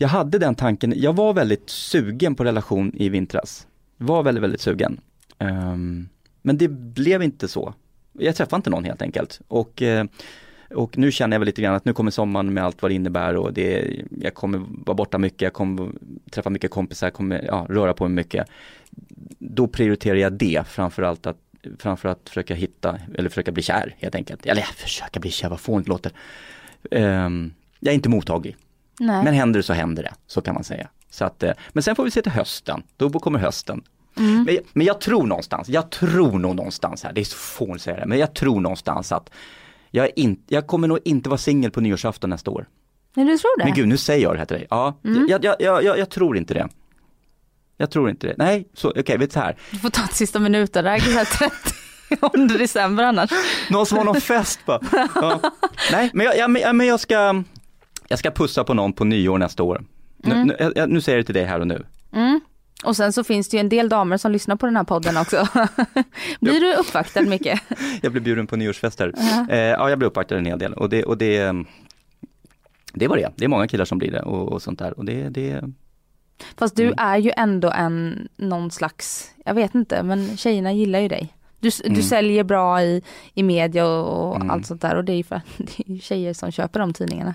jag 0.00 0.08
hade 0.08 0.38
den 0.38 0.54
tanken. 0.54 0.92
Jag 0.96 1.12
var 1.16 1.32
väldigt 1.34 1.70
sugen 1.70 2.34
på 2.34 2.44
relation 2.44 2.92
i 2.96 3.08
vintras. 3.08 3.66
Var 3.96 4.22
väldigt, 4.22 4.42
väldigt 4.42 4.60
sugen. 4.60 5.00
Ehm, 5.38 6.08
men 6.42 6.58
det 6.58 6.68
blev 6.68 7.22
inte 7.22 7.48
så. 7.48 7.74
Jag 8.12 8.36
träffade 8.36 8.56
inte 8.56 8.70
någon 8.70 8.84
helt 8.84 9.02
enkelt. 9.02 9.40
Och, 9.48 9.82
eh, 9.82 10.04
och 10.74 10.98
nu 10.98 11.12
känner 11.12 11.34
jag 11.34 11.40
väl 11.40 11.46
lite 11.46 11.62
grann 11.62 11.74
att 11.74 11.84
nu 11.84 11.92
kommer 11.92 12.10
sommaren 12.10 12.54
med 12.54 12.64
allt 12.64 12.82
vad 12.82 12.90
det 12.90 12.94
innebär 12.94 13.36
och 13.36 13.52
det, 13.52 13.96
jag 14.20 14.34
kommer 14.34 14.62
vara 14.68 14.94
borta 14.94 15.18
mycket, 15.18 15.42
jag 15.42 15.52
kommer 15.52 15.90
träffa 16.30 16.50
mycket 16.50 16.70
kompisar, 16.70 17.06
jag 17.06 17.14
kommer 17.14 17.44
ja, 17.46 17.66
röra 17.68 17.94
på 17.94 18.08
mig 18.08 18.14
mycket. 18.14 18.48
Då 19.38 19.66
prioriterar 19.66 20.16
jag 20.16 20.32
det 20.32 20.66
framförallt 20.66 21.26
att 21.26 21.36
framför 21.78 22.08
att 22.08 22.28
försöka 22.28 22.54
hitta, 22.54 22.98
eller 23.14 23.28
försöka 23.28 23.52
bli 23.52 23.62
kär 23.62 23.94
helt 23.98 24.14
enkelt. 24.14 24.46
Eller 24.46 24.62
försöka 24.62 25.20
bli 25.20 25.30
kär, 25.30 25.48
vad 25.48 25.60
fånigt 25.60 25.86
det 25.86 25.90
låter. 25.90 26.12
Ehm, 26.90 27.52
jag 27.80 27.90
är 27.90 27.94
inte 27.94 28.08
mottaglig. 28.08 28.56
Nej. 29.00 29.24
Men 29.24 29.34
händer 29.34 29.58
det 29.58 29.62
så 29.62 29.72
händer 29.72 30.02
det, 30.02 30.14
så 30.26 30.40
kan 30.40 30.54
man 30.54 30.64
säga. 30.64 30.88
Så 31.10 31.24
att, 31.24 31.42
eh, 31.42 31.52
men 31.72 31.82
sen 31.82 31.96
får 31.96 32.04
vi 32.04 32.10
se 32.10 32.22
till 32.22 32.32
hösten, 32.32 32.82
då 32.96 33.10
kommer 33.10 33.38
hösten. 33.38 33.82
Mm. 34.16 34.44
Men, 34.44 34.58
men 34.72 34.86
jag 34.86 35.00
tror 35.00 35.26
någonstans, 35.26 35.68
jag 35.68 35.90
tror 35.90 36.38
nog 36.38 36.56
någonstans 36.56 37.04
här, 37.04 37.12
det 37.12 37.20
är 37.20 37.24
så 37.24 37.36
fånigt 37.36 37.74
att 37.74 37.80
säga 37.80 37.96
det, 37.96 38.06
men 38.06 38.18
jag 38.18 38.34
tror 38.34 38.60
någonstans 38.60 39.12
att 39.12 39.30
jag, 39.90 40.10
in, 40.16 40.42
jag 40.48 40.66
kommer 40.66 40.88
nog 40.88 40.98
inte 41.04 41.28
vara 41.28 41.38
singel 41.38 41.70
på 41.70 41.80
nyårsafton 41.80 42.30
nästa 42.30 42.50
år. 42.50 42.68
Men 43.14 43.26
du 43.26 43.38
tror 43.38 43.58
det? 43.58 43.64
Men 43.64 43.74
gud, 43.74 43.88
nu 43.88 43.96
säger 43.96 44.22
jag 44.22 44.34
det 44.34 44.38
här 44.38 44.46
till 44.46 44.56
dig. 44.56 44.66
Ja, 44.70 45.00
Mm. 45.04 45.26
jag, 45.28 45.44
jag, 45.44 45.56
jag, 45.58 45.84
jag, 45.84 45.98
jag 45.98 46.10
tror 46.10 46.36
inte 46.36 46.54
det. 46.54 46.68
Jag 47.76 47.90
tror 47.90 48.10
inte 48.10 48.26
det. 48.26 48.34
Nej, 48.38 48.68
så 48.74 48.90
okej, 48.90 49.18
vet 49.18 49.30
du 49.30 49.34
så 49.34 49.40
här. 49.40 49.56
Du 49.70 49.78
får 49.78 49.90
ta 49.90 50.04
ett 50.04 50.14
sista 50.14 50.38
minuter 50.38 50.82
där, 50.82 50.98
så 50.98 51.10
här 51.10 51.50
30 52.46 52.58
december 52.58 53.04
annars. 53.04 53.30
Någon 53.70 53.86
som 53.86 53.98
har 53.98 54.04
någon 54.04 54.20
fest 54.20 54.60
bara. 54.66 54.80
Ja. 55.14 55.40
Nej, 55.92 56.10
men 56.14 56.26
jag, 56.26 56.36
jag, 56.38 56.50
men- 56.76 56.86
jag 56.86 57.00
ska, 57.00 57.42
jag 58.08 58.18
ska 58.18 58.30
pussa 58.30 58.64
på 58.64 58.74
någon 58.74 58.92
på 58.92 59.04
nyår 59.04 59.38
nästa 59.38 59.62
år. 59.62 59.84
Nu, 60.16 60.34
Mm. 60.34 60.46
nu, 60.46 60.72
jag, 60.76 60.90
nu 60.90 61.00
säger 61.00 61.18
jag 61.18 61.24
det 61.24 61.26
till 61.26 61.34
dig 61.34 61.44
här 61.44 61.60
och 61.60 61.66
nu. 61.66 61.86
Mm. 62.12 62.40
Och 62.84 62.96
sen 62.96 63.12
så 63.12 63.24
finns 63.24 63.48
det 63.48 63.56
ju 63.56 63.60
en 63.60 63.68
del 63.68 63.88
damer 63.88 64.16
som 64.16 64.32
lyssnar 64.32 64.56
på 64.56 64.66
den 64.66 64.76
här 64.76 64.84
podden 64.84 65.16
också. 65.16 65.48
Blir 66.40 66.60
du 66.60 66.74
uppvaktad 66.74 67.22
mycket? 67.22 67.60
Jag 68.02 68.12
blev 68.12 68.24
bjuden 68.24 68.46
på 68.46 68.56
nyårsfester. 68.56 69.12
Eh, 69.50 69.58
ja, 69.58 69.88
jag 69.90 69.98
blev 69.98 70.06
uppvaktad 70.08 70.36
en 70.38 70.46
hel 70.46 70.58
del 70.58 70.74
och 70.74 70.88
det, 70.88 71.04
och 71.04 71.18
det, 71.18 71.52
det 72.92 73.08
var 73.08 73.16
det. 73.16 73.32
Det 73.36 73.44
är 73.44 73.48
många 73.48 73.68
killar 73.68 73.84
som 73.84 73.98
blir 73.98 74.10
det 74.10 74.22
och, 74.22 74.52
och 74.52 74.62
sånt 74.62 74.78
där. 74.78 74.98
Och 74.98 75.04
det, 75.04 75.28
det, 75.28 75.62
Fast 76.56 76.76
du 76.76 76.82
Mm. 76.84 76.94
är 76.98 77.18
ju 77.18 77.30
ändå 77.36 77.70
en, 77.70 78.28
någon 78.36 78.70
slags, 78.70 79.30
jag 79.44 79.54
vet 79.54 79.74
inte, 79.74 80.02
men 80.02 80.36
tjejerna 80.36 80.72
gillar 80.72 80.98
ju 81.00 81.08
dig. 81.08 81.34
Du, 81.60 81.70
du 81.84 81.88
Mm. 81.88 82.02
säljer 82.02 82.44
bra 82.44 82.82
i, 82.82 83.02
i 83.34 83.42
media 83.42 83.86
och, 83.86 84.28
och 84.30 84.36
Mm. 84.36 84.50
allt 84.50 84.66
sånt 84.66 84.82
där 84.82 84.94
och 84.96 85.04
det 85.04 85.12
är 85.12 85.16
ju 85.16 85.22
för 85.22 85.40
det 85.56 85.92
är 85.94 85.98
tjejer 85.98 86.32
som 86.34 86.50
köper 86.52 86.80
de 86.80 86.92
tidningarna. 86.92 87.34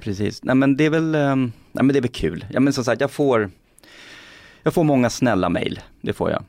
Precis, 0.00 0.42
nej 0.44 0.54
men 0.54 0.76
det 0.76 0.84
är 0.84 0.90
väl, 0.90 1.14
eh, 1.14 1.36
nej 1.36 1.50
men 1.72 1.88
det 1.88 1.98
är 1.98 2.02
väl 2.02 2.10
kul. 2.10 2.46
Ja 2.50 2.60
men 2.60 2.72
som 2.72 2.84
sagt, 2.84 3.00
jag 3.00 3.10
får, 3.10 3.50
jag 4.66 4.74
får 4.74 4.84
många 4.84 5.10
snälla 5.10 5.48
mejl, 5.48 5.80
det 6.00 6.12
får 6.12 6.30
jag. 6.30 6.44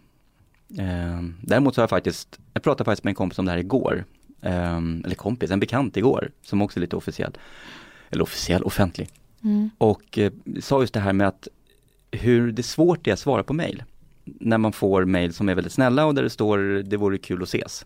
Eh, 0.79 1.21
däremot 1.41 1.75
så 1.75 1.81
har 1.81 1.83
jag 1.83 1.89
faktiskt, 1.89 2.39
jag 2.53 2.63
pratade 2.63 2.85
faktiskt 2.85 3.03
med 3.03 3.11
en 3.11 3.15
kompis 3.15 3.39
om 3.39 3.45
det 3.45 3.51
här 3.51 3.59
igår. 3.59 4.05
Eh, 4.41 4.77
eller 4.77 5.15
kompis, 5.15 5.51
en 5.51 5.59
bekant 5.59 5.97
igår, 5.97 6.31
som 6.41 6.61
också 6.61 6.79
är 6.79 6.81
lite 6.81 6.95
officiell. 6.95 7.37
Eller 8.09 8.23
officiell, 8.23 8.63
offentlig. 8.63 9.09
Mm. 9.43 9.69
Och 9.77 10.17
eh, 10.17 10.31
sa 10.61 10.81
just 10.81 10.93
det 10.93 10.99
här 10.99 11.13
med 11.13 11.27
att 11.27 11.47
hur 12.11 12.51
det 12.51 12.61
är 12.61 12.63
svårt 12.63 13.03
det 13.03 13.11
är 13.11 13.13
att 13.13 13.19
svara 13.19 13.43
på 13.43 13.53
mejl. 13.53 13.83
När 14.23 14.57
man 14.57 14.71
får 14.71 15.05
mejl 15.05 15.33
som 15.33 15.49
är 15.49 15.55
väldigt 15.55 15.73
snälla 15.73 16.05
och 16.05 16.15
där 16.15 16.23
det 16.23 16.29
står 16.29 16.83
det 16.83 16.97
vore 16.97 17.17
kul 17.17 17.41
att 17.41 17.47
ses. 17.47 17.85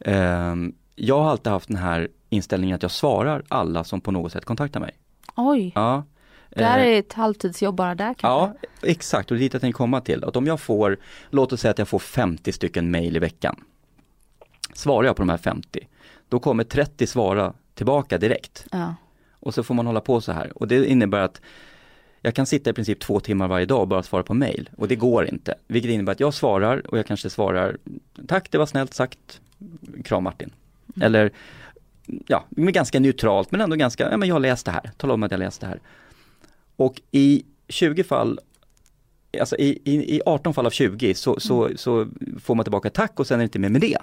Ehm, 0.00 0.74
jag 0.94 1.22
har 1.22 1.30
alltid 1.30 1.52
haft 1.52 1.68
den 1.68 1.76
här 1.76 2.08
inställningen 2.28 2.74
att 2.74 2.82
jag 2.82 2.90
svarar 2.90 3.42
alla 3.48 3.84
som 3.84 4.00
på 4.00 4.10
något 4.10 4.32
sätt 4.32 4.44
kontaktar 4.44 4.80
mig. 4.80 4.92
Oj, 5.36 5.72
Ja. 5.74 6.04
Det 6.54 6.64
här 6.64 6.78
Eh, 6.78 6.86
är 6.86 6.98
ett 6.98 7.12
halvtidsjobb 7.12 7.74
bara 7.74 7.94
där 7.94 8.14
kanske. 8.14 8.26
Ja, 8.26 8.54
exakt 8.82 9.30
och 9.30 9.36
det 9.36 9.38
är 9.38 9.42
dit 9.42 9.52
jag 9.52 9.60
tänkte 9.60 9.76
komma 9.76 10.00
till. 10.00 10.24
Att 10.24 10.36
om 10.36 10.46
jag 10.46 10.60
får, 10.60 10.98
låt 11.30 11.52
oss 11.52 11.60
säga 11.60 11.70
att 11.70 11.78
jag 11.78 11.88
får 11.88 11.98
50 11.98 12.52
stycken 12.52 12.90
mejl 12.90 13.16
i 13.16 13.18
veckan. 13.18 13.64
Svarar 14.74 15.06
jag 15.06 15.16
på 15.16 15.22
de 15.22 15.28
här 15.28 15.38
50, 15.38 15.88
då 16.28 16.38
kommer 16.38 16.64
30 16.64 17.06
svara 17.06 17.52
tillbaka 17.74 18.18
direkt. 18.18 18.66
Ja. 18.72 18.94
Och 19.40 19.54
så 19.54 19.62
får 19.62 19.74
man 19.74 19.86
hålla 19.86 20.00
på 20.00 20.20
så 20.20 20.32
här. 20.32 20.58
Och 20.58 20.68
det 20.68 20.86
innebär 20.86 21.20
att 21.20 21.40
jag 22.20 22.34
kan 22.34 22.46
sitta 22.46 22.70
i 22.70 22.72
princip 22.72 23.00
två 23.00 23.20
timmar 23.20 23.48
varje 23.48 23.66
dag 23.66 23.80
och 23.80 23.88
bara 23.88 24.02
svara 24.02 24.22
på 24.22 24.34
mail. 24.34 24.70
Och 24.76 24.88
det 24.88 24.96
går 24.96 25.28
inte. 25.28 25.54
Vilket 25.66 25.90
innebär 25.90 26.12
att 26.12 26.20
jag 26.20 26.34
svarar 26.34 26.86
och 26.90 26.98
jag 26.98 27.06
kanske 27.06 27.30
svarar 27.30 27.76
Tack, 28.26 28.50
det 28.50 28.58
var 28.58 28.66
snällt 28.66 28.94
sagt. 28.94 29.40
Kram 30.04 30.24
Martin. 30.24 30.50
Eller 31.00 31.30
ja, 32.26 32.44
ganska 32.50 33.00
neutralt 33.00 33.50
men 33.50 33.60
ändå 33.60 33.76
ganska, 33.76 34.10
ja 34.10 34.16
men 34.16 34.28
jag 34.28 34.34
har 34.34 34.40
läst 34.40 34.66
det 34.66 34.72
här. 34.72 34.90
Tala 34.96 35.14
om 35.14 35.22
att 35.22 35.30
jag 35.30 35.38
läst 35.38 35.60
det 35.60 35.66
här. 35.66 35.80
Och 36.76 37.02
i 37.10 37.42
20 37.68 38.04
fall 38.04 38.40
Alltså 39.40 39.56
i, 39.56 39.78
i, 39.84 40.16
i 40.16 40.20
18 40.26 40.54
fall 40.54 40.66
av 40.66 40.70
20 40.70 41.14
så, 41.14 41.40
så, 41.40 41.70
så 41.76 42.06
får 42.40 42.54
man 42.54 42.64
tillbaka 42.64 42.90
tack 42.90 43.20
och 43.20 43.26
sen 43.26 43.34
är 43.34 43.38
det 43.38 43.44
inte 43.44 43.58
mer 43.58 43.68
med 43.68 43.80
det. 43.80 43.98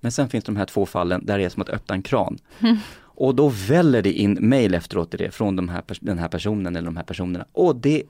Men 0.00 0.12
sen 0.12 0.28
finns 0.28 0.44
de 0.44 0.56
här 0.56 0.66
två 0.66 0.86
fallen 0.86 1.26
där 1.26 1.38
det 1.38 1.44
är 1.44 1.48
som 1.48 1.62
att 1.62 1.68
öppna 1.68 1.94
en 1.94 2.02
kran. 2.02 2.38
Och 3.02 3.34
då 3.34 3.48
väller 3.48 4.02
det 4.02 4.12
in 4.12 4.38
mail 4.40 4.74
efteråt 4.74 5.10
det 5.10 5.34
från 5.34 5.56
de 5.56 5.68
här, 5.68 5.82
den 6.00 6.18
här 6.18 6.28
personen 6.28 6.76
eller 6.76 6.86
de 6.86 6.96
här 6.96 7.04
personerna. 7.04 7.44
Och 7.52 7.76
det, 7.76 8.02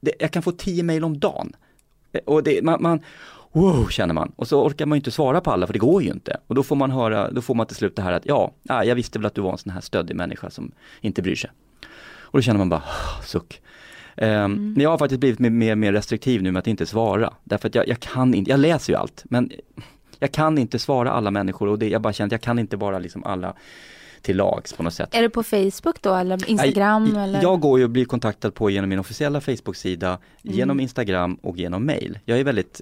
det 0.00 0.12
jag 0.18 0.30
kan 0.30 0.42
få 0.42 0.52
10 0.52 0.82
mail 0.82 1.04
om 1.04 1.18
dagen. 1.18 1.52
Eh, 2.12 2.20
Och 2.24 2.42
det, 2.42 2.64
man, 2.64 2.82
man, 2.82 3.00
wow 3.52 3.88
känner 3.88 4.14
man. 4.14 4.32
Och 4.36 4.48
så 4.48 4.64
orkar 4.64 4.86
man 4.86 4.96
ju 4.96 5.00
inte 5.00 5.10
svara 5.10 5.40
på 5.40 5.50
alla 5.50 5.66
för 5.66 5.72
det 5.72 5.78
går 5.78 6.02
ju 6.02 6.10
inte. 6.10 6.36
Och 6.46 6.54
då 6.54 6.62
får 6.62 6.76
man 6.76 6.90
höra, 6.90 7.30
då 7.30 7.42
får 7.42 7.54
man 7.54 7.66
till 7.66 7.76
slut 7.76 7.96
det 7.96 8.02
här 8.02 8.12
att 8.12 8.26
ja, 8.26 8.52
ah, 8.68 8.82
jag 8.84 8.94
visste 8.94 9.18
väl 9.18 9.26
att 9.26 9.34
du 9.34 9.40
var 9.40 9.52
en 9.52 9.58
sån 9.58 9.72
här 9.72 9.80
stöddig 9.80 10.16
människa 10.16 10.50
som 10.50 10.72
inte 11.00 11.22
bryr 11.22 11.36
sig. 11.36 11.50
Och 12.30 12.38
då 12.38 12.42
känner 12.42 12.58
man 12.58 12.68
bara, 12.68 12.82
"Ah, 12.86 13.22
suck. 13.22 13.60
Ehm, 14.16 14.72
Men 14.72 14.82
jag 14.82 14.90
har 14.90 14.98
faktiskt 14.98 15.20
blivit 15.20 15.38
mer, 15.38 15.74
mer, 15.74 15.92
restriktiv 15.92 16.42
nu 16.42 16.52
med 16.52 16.60
att 16.60 16.66
inte 16.66 16.86
svara. 16.86 17.34
Därför 17.44 17.68
att 17.68 17.74
jag, 17.74 17.88
jag 17.88 18.00
kan 18.00 18.34
inte, 18.34 18.50
jag 18.50 18.60
läser 18.60 18.92
ju 18.92 18.98
allt, 18.98 19.22
men 19.24 19.50
jag 20.18 20.32
kan 20.32 20.58
inte 20.58 20.78
svara 20.78 21.10
alla 21.12 21.30
människor 21.30 21.68
och 21.68 21.78
det, 21.78 21.88
jag 21.88 22.02
bara 22.02 22.12
känner 22.12 22.26
att 22.28 22.32
jag 22.32 22.40
kan 22.40 22.58
inte 22.58 22.76
vara 22.76 22.98
liksom 22.98 23.24
alla 23.24 23.54
till 24.22 24.36
lags 24.36 24.72
på 24.72 24.82
något 24.82 24.94
sätt. 24.94 25.08
Är 25.14 25.22
det 25.22 25.30
på 25.30 25.42
Facebook 25.42 26.02
då 26.02 26.14
eller 26.14 26.50
Instagram? 26.50 27.04
Nej, 27.04 27.22
eller? 27.24 27.42
Jag 27.42 27.60
går 27.60 27.78
ju 27.78 27.84
och 27.84 27.90
blir 27.90 28.04
kontaktad 28.04 28.50
på 28.50 28.70
genom 28.70 28.90
min 28.90 28.98
officiella 28.98 29.40
Facebook-sida, 29.40 30.08
Mm. 30.08 30.56
genom 30.56 30.80
Instagram 30.80 31.34
och 31.34 31.56
genom 31.56 31.86
mail. 31.86 32.18
Jag 32.24 32.38
är 32.38 32.44
väldigt 32.44 32.80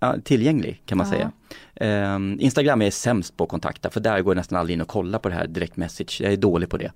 eh, 0.00 0.12
tillgänglig 0.24 0.82
kan 0.86 0.98
man 0.98 1.06
Ja. 1.06 1.12
säga. 1.12 1.32
Ehm, 1.74 2.36
Instagram 2.40 2.80
är 2.80 2.86
jag 2.86 2.92
sämst 2.92 3.36
på 3.36 3.44
att 3.44 3.50
kontakta 3.50 3.90
för 3.90 4.00
där 4.00 4.20
går 4.20 4.30
jag 4.32 4.36
nästan 4.36 4.58
aldrig 4.58 4.74
in 4.74 4.80
och 4.80 4.88
kollar 4.88 5.18
på 5.18 5.28
det 5.28 5.34
här 5.34 5.46
direkt 5.46 5.76
message. 5.76 6.20
Jag 6.20 6.32
är 6.32 6.36
dålig 6.36 6.68
på 6.68 6.76
det. 6.76 6.92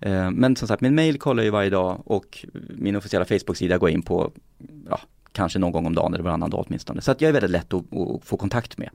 Eh, 0.00 0.30
men 0.30 0.56
som 0.56 0.68
sagt, 0.68 0.80
min 0.80 0.94
mail 0.94 1.18
kollar 1.18 1.42
jag 1.42 1.44
ju 1.44 1.50
varje 1.50 1.70
dag 1.70 2.02
och 2.04 2.46
min 2.68 2.96
officiella 2.96 3.24
Facebook-sida 3.24 3.78
går 3.78 3.88
jag 3.88 3.94
in 3.94 4.02
på 4.02 4.32
ja, 4.90 5.00
kanske 5.32 5.58
någon 5.58 5.72
gång 5.72 5.86
om 5.86 5.94
dagen 5.94 6.14
eller 6.14 6.24
varannan 6.24 6.50
dag 6.50 6.64
åtminstone. 6.68 7.00
Så 7.00 7.10
att 7.10 7.20
jag 7.20 7.28
är 7.28 7.32
väldigt 7.32 7.50
lätt 7.50 7.74
att, 7.74 7.96
att 7.96 8.24
få 8.24 8.36
kontakt 8.36 8.78
med. 8.78 8.90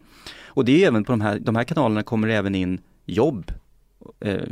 Och 0.45 0.65
det 0.65 0.83
är 0.83 0.87
även 0.87 1.03
på 1.03 1.11
de 1.11 1.21
här, 1.21 1.39
de 1.39 1.55
här 1.55 1.63
kanalerna 1.63 2.03
kommer 2.03 2.27
det 2.27 2.35
även 2.35 2.55
in 2.55 2.81
jobb 3.05 3.51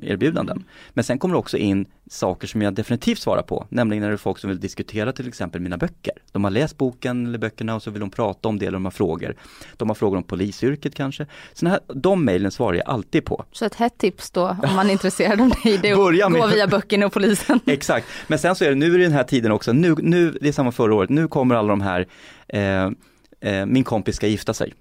erbjudanden. 0.01 0.63
Men 0.89 1.03
sen 1.03 1.19
kommer 1.19 1.35
det 1.35 1.39
också 1.39 1.57
in 1.57 1.85
saker 2.09 2.47
som 2.47 2.61
jag 2.61 2.73
definitivt 2.73 3.19
svarar 3.19 3.41
på, 3.41 3.67
nämligen 3.69 4.01
när 4.01 4.09
det 4.09 4.15
är 4.15 4.17
folk 4.17 4.39
som 4.39 4.49
vill 4.49 4.59
diskutera 4.59 5.13
till 5.13 5.27
exempel 5.27 5.61
mina 5.61 5.77
böcker. 5.77 6.13
De 6.31 6.43
har 6.43 6.51
läst 6.51 6.77
boken 6.77 7.27
eller 7.27 7.37
böckerna 7.37 7.75
och 7.75 7.83
så 7.83 7.91
vill 7.91 7.99
de 7.99 8.09
prata 8.09 8.49
om 8.49 8.59
det 8.59 8.65
eller 8.65 8.75
de 8.75 8.85
har 8.85 8.91
frågor. 8.91 9.35
De 9.77 9.89
har 9.89 9.95
frågor 9.95 10.17
om 10.17 10.23
polisyrket 10.23 10.95
kanske. 10.95 11.25
Såna 11.53 11.71
här, 11.71 11.79
de 11.87 12.25
mejlen 12.25 12.51
svarar 12.51 12.77
jag 12.77 12.87
alltid 12.87 13.25
på. 13.25 13.45
Så 13.51 13.65
ett 13.65 13.75
hett 13.75 13.97
tips 13.97 14.31
då 14.31 14.57
om 14.63 14.75
man 14.75 14.87
är 14.87 14.91
intresserad 14.91 15.41
av 15.41 15.49
dig, 15.49 15.79
det 15.81 15.89
är 15.89 15.95
Börja 15.95 16.25
att 16.27 16.33
gå 16.33 16.47
via 16.47 16.67
böckerna 16.67 17.05
och 17.05 17.13
polisen. 17.13 17.59
Exakt, 17.65 18.07
men 18.27 18.39
sen 18.39 18.55
så 18.55 18.65
är 18.65 18.69
det 18.69 18.75
nu 18.75 18.99
i 18.99 19.03
den 19.03 19.11
här 19.11 19.23
tiden 19.23 19.51
också, 19.51 19.73
nu, 19.73 19.95
nu 19.97 20.31
det 20.41 20.47
är 20.47 20.51
samma 20.51 20.71
förra 20.71 20.95
året, 20.95 21.09
nu 21.09 21.27
kommer 21.27 21.55
alla 21.55 21.67
de 21.67 21.81
här, 21.81 22.07
eh, 22.47 22.91
eh, 23.41 23.65
min 23.65 23.83
kompis 23.83 24.15
ska 24.15 24.27
gifta 24.27 24.53
sig. 24.53 24.73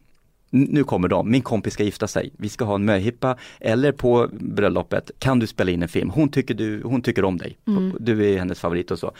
Nu 0.55 0.85
kommer 0.85 1.09
de, 1.09 1.31
min 1.31 1.43
kompis 1.43 1.75
ska 1.75 1.85
gifta 1.85 2.07
sig, 2.07 2.33
vi 2.38 2.49
ska 2.49 2.65
ha 2.65 2.75
en 2.75 2.85
möhippa 2.85 3.37
eller 3.61 3.93
på 3.93 4.29
bröllopet, 4.33 5.11
kan 5.19 5.38
du 5.38 5.47
spela 5.47 5.71
in 5.71 5.83
en 5.83 5.88
film? 5.88 6.11
Hon 6.11 6.29
tycker, 6.29 6.55
du, 6.55 6.83
hon 6.83 7.03
tycker 7.03 7.25
om 7.25 7.38
dig, 7.38 7.57
du 7.99 8.33
är 8.35 8.38
hennes 8.38 8.61
favorit 8.61 8.91
och 8.91 8.99
så. 8.99 9.12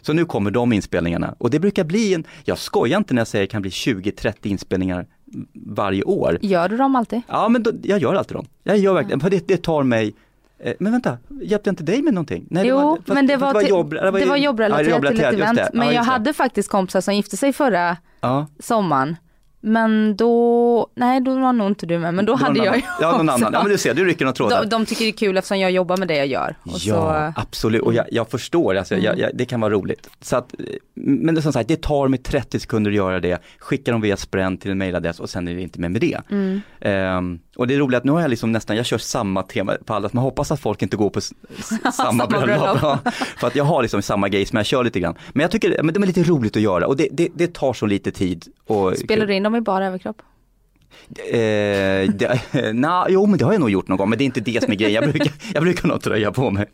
Så 0.00 0.12
nu 0.12 0.24
kommer 0.24 0.50
de 0.50 0.72
inspelningarna 0.72 1.34
och 1.38 1.50
det 1.50 1.60
brukar 1.60 1.84
bli 1.84 2.14
en, 2.14 2.24
jag 2.44 2.58
skojar 2.58 2.98
inte 2.98 3.14
när 3.14 3.20
jag 3.20 3.28
säger 3.28 3.42
det 3.42 3.50
kan 3.50 3.62
bli 3.62 3.70
20-30 3.70 4.32
inspelningar 4.42 5.06
varje 5.54 6.02
år. 6.02 6.38
Gör 6.42 6.68
du 6.68 6.76
dem 6.76 6.96
alltid? 6.96 7.22
Ja 7.28 7.48
men 7.48 7.62
då, 7.62 7.70
jag 7.82 7.98
gör 7.98 8.14
alltid 8.14 8.36
dem. 8.36 8.46
Jag 8.62 8.78
gör 8.78 8.94
verkligen, 8.94 9.20
för 9.20 9.30
det, 9.30 9.48
det 9.48 9.56
tar 9.62 9.82
mig 9.82 10.14
eh, 10.58 10.74
men 10.80 10.92
vänta, 10.92 11.18
hjälpte 11.42 11.68
jag 11.68 11.72
inte 11.72 11.82
dig 11.84 12.02
med 12.02 12.14
någonting? 12.14 12.46
Nej, 12.50 12.66
jo, 12.66 12.96
fast- 12.96 13.08
men 13.14 13.26
det 13.26 13.36
var, 13.36 13.54
till- 13.60 13.68
jobb- 13.70 13.90
det 13.94 14.10
var 14.10 14.18
ja, 14.20 14.36
jobbrelaterat 14.36 15.00
till 15.10 15.20
ett 15.24 15.34
event. 15.34 15.56
det. 15.58 15.70
Men 15.72 15.86
Ja, 15.86 15.92
jag 15.94 16.02
det. 16.04 16.10
hade 16.10 16.32
faktiskt 16.32 16.68
kompisar 16.70 17.00
som 17.00 17.14
gifte 17.14 17.36
sig 17.36 17.52
förra 17.52 17.96
Ja, 18.20 18.46
sommaren. 18.58 19.16
Men 19.60 20.16
då, 20.16 20.86
nej 20.94 21.20
då 21.20 21.34
var 21.40 21.52
nog 21.52 21.66
inte 21.68 21.86
du 21.86 21.98
med, 21.98 22.14
men 22.14 22.24
då 22.26 22.32
var 22.32 22.38
hade 22.38 22.64
jag 22.64 22.76
ju 22.76 22.82
Ja, 23.00 23.16
någon 23.16 23.28
annan. 23.28 23.50
Ja, 23.52 23.62
men 23.62 23.72
du 23.72 23.78
ser, 23.78 23.94
du 23.94 24.04
rycker 24.04 24.24
några 24.24 24.34
trådar. 24.34 24.60
de, 24.62 24.68
de 24.68 24.86
tycker 24.86 25.04
det 25.04 25.10
är 25.10 25.12
kul 25.12 25.36
eftersom 25.38 25.58
jag 25.58 25.70
jobbar 25.70 25.96
med 25.96 26.08
det 26.08 26.16
jag 26.16 26.26
gör. 26.26 26.56
Ja, 26.64 26.72
så, 26.78 27.32
absolut. 27.40 27.82
Och 27.82 27.94
jag, 27.94 28.06
jag 28.10 28.30
förstår, 28.30 28.74
alltså, 28.76 28.94
Mm. 28.94 29.04
jag, 29.04 29.18
jag, 29.18 29.30
det 29.34 29.44
kan 29.44 29.60
vara 29.60 29.72
roligt. 29.72 30.10
Så 30.20 30.36
att, 30.36 30.54
men 30.94 31.34
det, 31.34 31.42
som 31.42 31.52
sagt, 31.52 31.68
det 31.68 31.82
tar 31.82 32.08
mig 32.08 32.18
30 32.18 32.60
sekunder 32.60 32.90
att 32.90 32.96
göra 32.96 33.20
det, 33.20 33.38
skicka 33.58 33.92
dem 33.92 34.00
via 34.00 34.16
Sprint 34.16 34.60
till 34.62 34.70
en 34.70 34.78
mailadress 34.78 35.20
och 35.20 35.30
sen 35.30 35.48
är 35.48 35.54
det 35.54 35.60
inte 35.62 35.80
mer 35.80 35.88
med 35.88 36.00
det. 36.00 36.18
mm. 36.30 36.60
Ehm, 36.80 37.38
och 37.58 37.66
det 37.66 37.74
är 37.74 37.78
roligt 37.78 37.96
att 37.96 38.04
nu 38.04 38.12
har 38.12 38.20
jag 38.20 38.30
liksom 38.30 38.52
nästan, 38.52 38.76
jag 38.76 38.86
kör 38.86 38.98
samma 38.98 39.42
tema 39.42 39.76
på 39.84 39.94
alla, 39.94 40.08
man 40.12 40.24
hoppas 40.24 40.50
att 40.50 40.60
folk 40.60 40.82
inte 40.82 40.96
går 40.96 41.10
på 41.10 41.20
samma 41.60 41.92
Samma 41.92 42.26
bröllop. 42.26 42.46
bröllop. 42.48 42.78
Ja, 43.04 43.10
för 43.38 43.46
att 43.46 43.56
jag 43.56 43.64
har 43.64 43.82
liksom 43.82 44.02
samma 44.02 44.28
grej 44.28 44.46
som 44.46 44.56
jag 44.56 44.66
kör 44.66 44.84
lite 44.84 45.00
grann. 45.00 45.14
Men 45.32 45.42
jag 45.42 45.50
tycker 45.50 45.82
men 45.82 45.94
det 45.94 46.00
är 46.00 46.06
lite 46.06 46.22
roligt 46.22 46.56
att 46.56 46.62
göra 46.62 46.86
och 46.86 46.96
det, 46.96 47.08
det, 47.12 47.28
det 47.34 47.54
tar 47.54 47.72
så 47.72 47.86
lite 47.86 48.10
tid. 48.12 48.44
Och, 48.66 48.96
Spelar 48.96 49.26
du 49.26 49.34
in 49.34 49.42
dem 49.42 49.56
i 49.56 49.60
bara 49.60 49.86
överkropp? 49.86 50.22
Eh, 51.32 51.38
det, 52.14 52.40
na, 52.74 53.06
jo 53.08 53.26
men 53.26 53.38
det 53.38 53.44
har 53.44 53.52
jag 53.52 53.60
nog 53.60 53.70
gjort 53.70 53.88
någon 53.88 53.98
gång 53.98 54.08
men 54.08 54.18
det 54.18 54.24
är 54.24 54.26
inte 54.26 54.40
det 54.40 54.62
som 54.64 54.72
är 54.72 54.76
grejen. 54.76 55.02
Jag 55.02 55.12
brukar, 55.12 55.32
jag 55.54 55.62
brukar 55.62 55.88
nog 55.88 56.02
tröja 56.02 56.32
på 56.32 56.50
mig. 56.50 56.66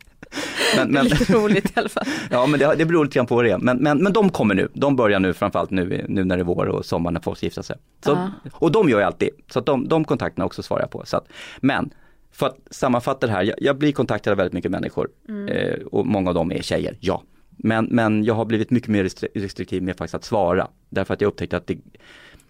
Men, 0.77 0.91
men, 0.91 1.05
Lite 1.05 1.33
roligt 1.33 1.65
i 1.65 1.79
alla 1.79 1.89
fall. 1.89 2.03
ja 2.29 2.45
men 2.45 2.59
det, 2.59 2.75
det 2.75 2.85
beror 2.85 3.05
lite 3.05 3.15
grann 3.15 3.25
på 3.25 3.35
vad 3.35 3.45
det 3.45 3.51
är. 3.51 3.57
Men, 3.57 3.77
men, 3.77 4.03
men 4.03 4.13
de 4.13 4.29
kommer 4.29 4.55
nu, 4.55 4.69
de 4.73 4.95
börjar 4.95 5.19
nu 5.19 5.33
framförallt 5.33 5.71
nu, 5.71 6.05
nu 6.09 6.23
när 6.23 6.37
det 6.37 6.41
är 6.41 6.45
vår 6.45 6.65
och 6.65 6.85
sommar 6.85 7.11
när 7.11 7.19
folk 7.21 7.37
ska 7.37 7.45
gifta 7.45 7.63
sig. 7.63 7.75
Så, 8.05 8.11
Ja. 8.11 8.31
Och 8.51 8.71
de 8.71 8.89
gör 8.89 8.99
jag 8.99 9.07
alltid, 9.07 9.29
så 9.51 9.59
att 9.59 9.65
de, 9.65 9.87
de 9.87 10.05
kontakterna 10.05 10.45
också 10.45 10.63
svarar 10.63 10.81
jag 10.81 10.91
på. 10.91 11.03
Så 11.05 11.17
att, 11.17 11.27
men 11.59 11.93
för 12.31 12.45
att 12.45 12.57
sammanfatta 12.71 13.27
det 13.27 13.33
här, 13.33 13.43
jag, 13.43 13.55
jag 13.59 13.77
blir 13.77 13.91
kontaktad 13.91 14.31
av 14.31 14.37
väldigt 14.37 14.53
mycket 14.53 14.71
människor 14.71 15.09
eh, 15.49 15.79
och 15.91 16.05
många 16.05 16.29
av 16.29 16.33
dem 16.35 16.51
är 16.51 16.61
tjejer, 16.61 16.97
ja. 16.99 17.23
Men, 17.57 17.85
men 17.85 18.23
jag 18.23 18.33
har 18.33 18.45
blivit 18.45 18.71
mycket 18.71 18.89
mer 18.89 19.03
restri- 19.03 19.27
restriktiv 19.35 19.83
med 19.83 19.97
faktiskt 19.97 20.15
att 20.15 20.23
svara. 20.23 20.67
Därför 20.89 21.13
att 21.13 21.21
jag 21.21 21.27
upptäckte 21.27 21.57
att 21.57 21.67
det 21.67 21.77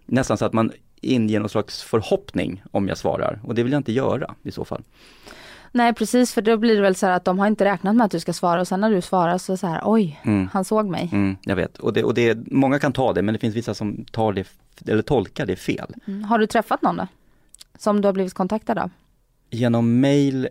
nästan 0.06 0.38
så 0.38 0.46
att 0.46 0.54
man 0.54 0.72
inger 1.02 1.40
någon 1.40 1.50
slags 1.50 1.84
förhoppning 1.84 2.64
om 2.72 2.88
jag 2.88 2.98
svarar 2.98 3.40
och 3.44 3.56
det 3.56 3.64
vill 3.64 3.72
jag 3.72 3.80
inte 3.80 3.92
göra 3.92 4.36
i 4.44 4.52
så 4.52 4.66
fall. 4.66 4.84
Nej 5.76 5.94
precis 5.94 6.34
för 6.34 6.42
då 6.42 6.58
blir 6.58 6.76
det 6.76 6.82
väl 6.82 6.96
så 6.96 7.06
här 7.06 7.14
att 7.14 7.26
de 7.26 7.40
har 7.40 7.48
inte 7.48 7.66
räknat 7.66 7.96
med 7.96 8.06
att 8.06 8.12
du 8.12 8.20
ska 8.20 8.34
svara 8.34 8.62
och 8.62 8.68
sen 8.68 8.82
när 8.82 8.90
du 8.92 9.02
svarar 9.02 9.38
så 9.38 9.58
så 9.58 9.68
här 9.68 9.82
oj, 9.84 10.20
Mm. 10.24 10.48
han 10.54 10.66
såg 10.66 10.86
mig. 10.86 11.10
Mm, 11.12 11.38
jag 11.46 11.56
vet, 11.56 11.78
och, 11.78 11.94
det, 11.94 12.04
och 12.04 12.14
det, 12.14 12.38
många 12.52 12.80
kan 12.80 12.94
ta 12.94 13.14
det 13.14 13.22
men 13.22 13.34
det 13.34 13.40
finns 13.40 13.56
vissa 13.56 13.74
som 13.74 14.06
tar 14.12 14.34
det, 14.34 14.48
eller 14.88 15.02
tolkar 15.02 15.46
det 15.46 15.56
fel. 15.56 15.94
Mm. 16.08 16.24
Har 16.24 16.40
du 16.40 16.48
träffat 16.48 16.82
någon 16.82 16.98
då? 16.98 17.08
Som 17.78 18.02
du 18.02 18.08
har 18.08 18.14
blivit 18.14 18.34
kontaktad 18.34 18.78
av? 18.80 18.90
Genom 19.50 20.00
mail 20.00 20.50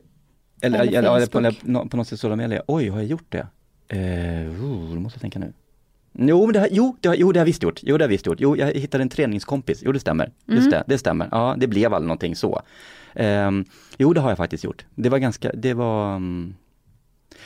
eller, 0.61 0.79
Eller 0.81 0.99
eller, 0.99 1.17
eller 1.37 1.53
på, 1.83 1.89
på 1.89 1.97
något 1.97 2.09
sociala 2.09 2.37
medier, 2.37 2.63
oj 2.67 2.89
har 2.89 2.99
jag 2.99 3.07
gjort 3.07 3.27
det? 3.33 3.47
Eh, 3.89 4.65
oh, 4.65 4.95
då 4.95 5.01
måste 5.01 5.17
jag 5.17 5.21
tänka 5.21 5.39
nu. 5.39 5.53
Jo, 6.13 6.47
men 6.47 6.53
det 6.53 6.61
har, 6.61 6.69
jo, 6.71 6.97
det 7.01 7.09
har, 7.09 7.15
jo, 7.17 7.33
det 7.33 7.39
har 7.39 7.43
jag 7.43 7.47
visst 7.47 7.63
gjort. 7.63 7.81
Jo, 7.83 7.99
det 7.99 8.05
har 8.05 8.09
jag 8.09 8.15
visst 8.15 8.27
gjort. 8.27 8.41
Jo, 8.41 8.57
jag 8.57 8.67
hittade 8.67 9.03
en 9.03 9.09
träningskompis. 9.09 9.83
Jo, 9.85 9.93
det 9.93 10.01
stämmer. 10.01 10.31
Just 10.47 10.59
Mm. 10.67 10.71
det, 10.71 10.83
det 10.87 10.99
stämmer. 10.99 11.29
Ja, 11.31 11.55
det 11.59 11.67
blev 11.67 11.95
aldrig 11.95 12.07
någonting 12.09 12.37
så. 12.37 12.63
Ehm, 13.15 13.65
jo, 13.99 14.13
det 14.13 14.21
har 14.21 14.29
jag 14.29 14.37
faktiskt 14.37 14.65
gjort. 14.65 14.85
Det 14.95 15.09
var 15.09 15.19
ganska, 15.19 15.51
det 15.55 15.75
var... 15.75 16.17
mm, 16.17 16.55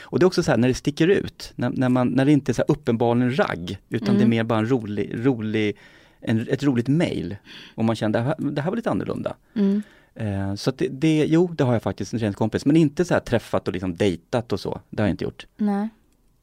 och 0.01 0.19
det 0.19 0.23
är 0.23 0.27
också 0.27 0.43
så 0.43 0.51
här 0.51 0.57
när 0.57 0.67
det 0.67 0.73
sticker 0.73 1.07
ut, 1.07 1.53
när, 1.55 1.69
när, 1.69 1.89
man, 1.89 2.07
när 2.07 2.25
det 2.25 2.31
inte 2.31 2.51
är 2.51 2.53
så 2.53 2.63
uppenbarligen 2.67 3.37
ragg, 3.39 3.77
utan 3.89 4.07
Mm. 4.07 4.17
det 4.17 4.23
är 4.25 4.27
mer 4.29 4.43
bara 4.43 4.59
en 4.59 4.69
rolig, 4.69 5.11
rolig 5.25 5.77
en, 6.21 6.47
ett 6.49 6.63
roligt 6.63 6.87
mail. 6.87 7.35
Och 7.75 7.85
man 7.85 7.95
kände, 7.95 8.19
det 8.19 8.23
här, 8.23 8.35
det 8.39 8.61
här 8.61 8.69
var 8.71 8.75
lite 8.75 8.89
annorlunda. 8.89 9.35
Mm. 9.55 9.81
Eh, 10.15 10.55
så 10.55 10.71
det, 10.71 10.87
det, 10.87 11.25
jo, 11.29 11.47
det 11.47 11.63
har 11.63 11.73
jag 11.73 11.83
faktiskt 11.83 12.13
en 12.13 12.19
träningskompis, 12.19 12.65
men 12.65 12.75
inte 12.75 13.05
så 13.05 13.13
här 13.13 13.21
träffat 13.21 13.67
och 13.67 13.73
liksom 13.73 13.95
dejtat 13.95 14.53
och 14.53 14.59
så. 14.59 14.81
Det 14.89 15.01
har 15.01 15.07
jag 15.07 15.13
inte 15.13 15.23
gjort. 15.23 15.45
Nej. 15.57 15.89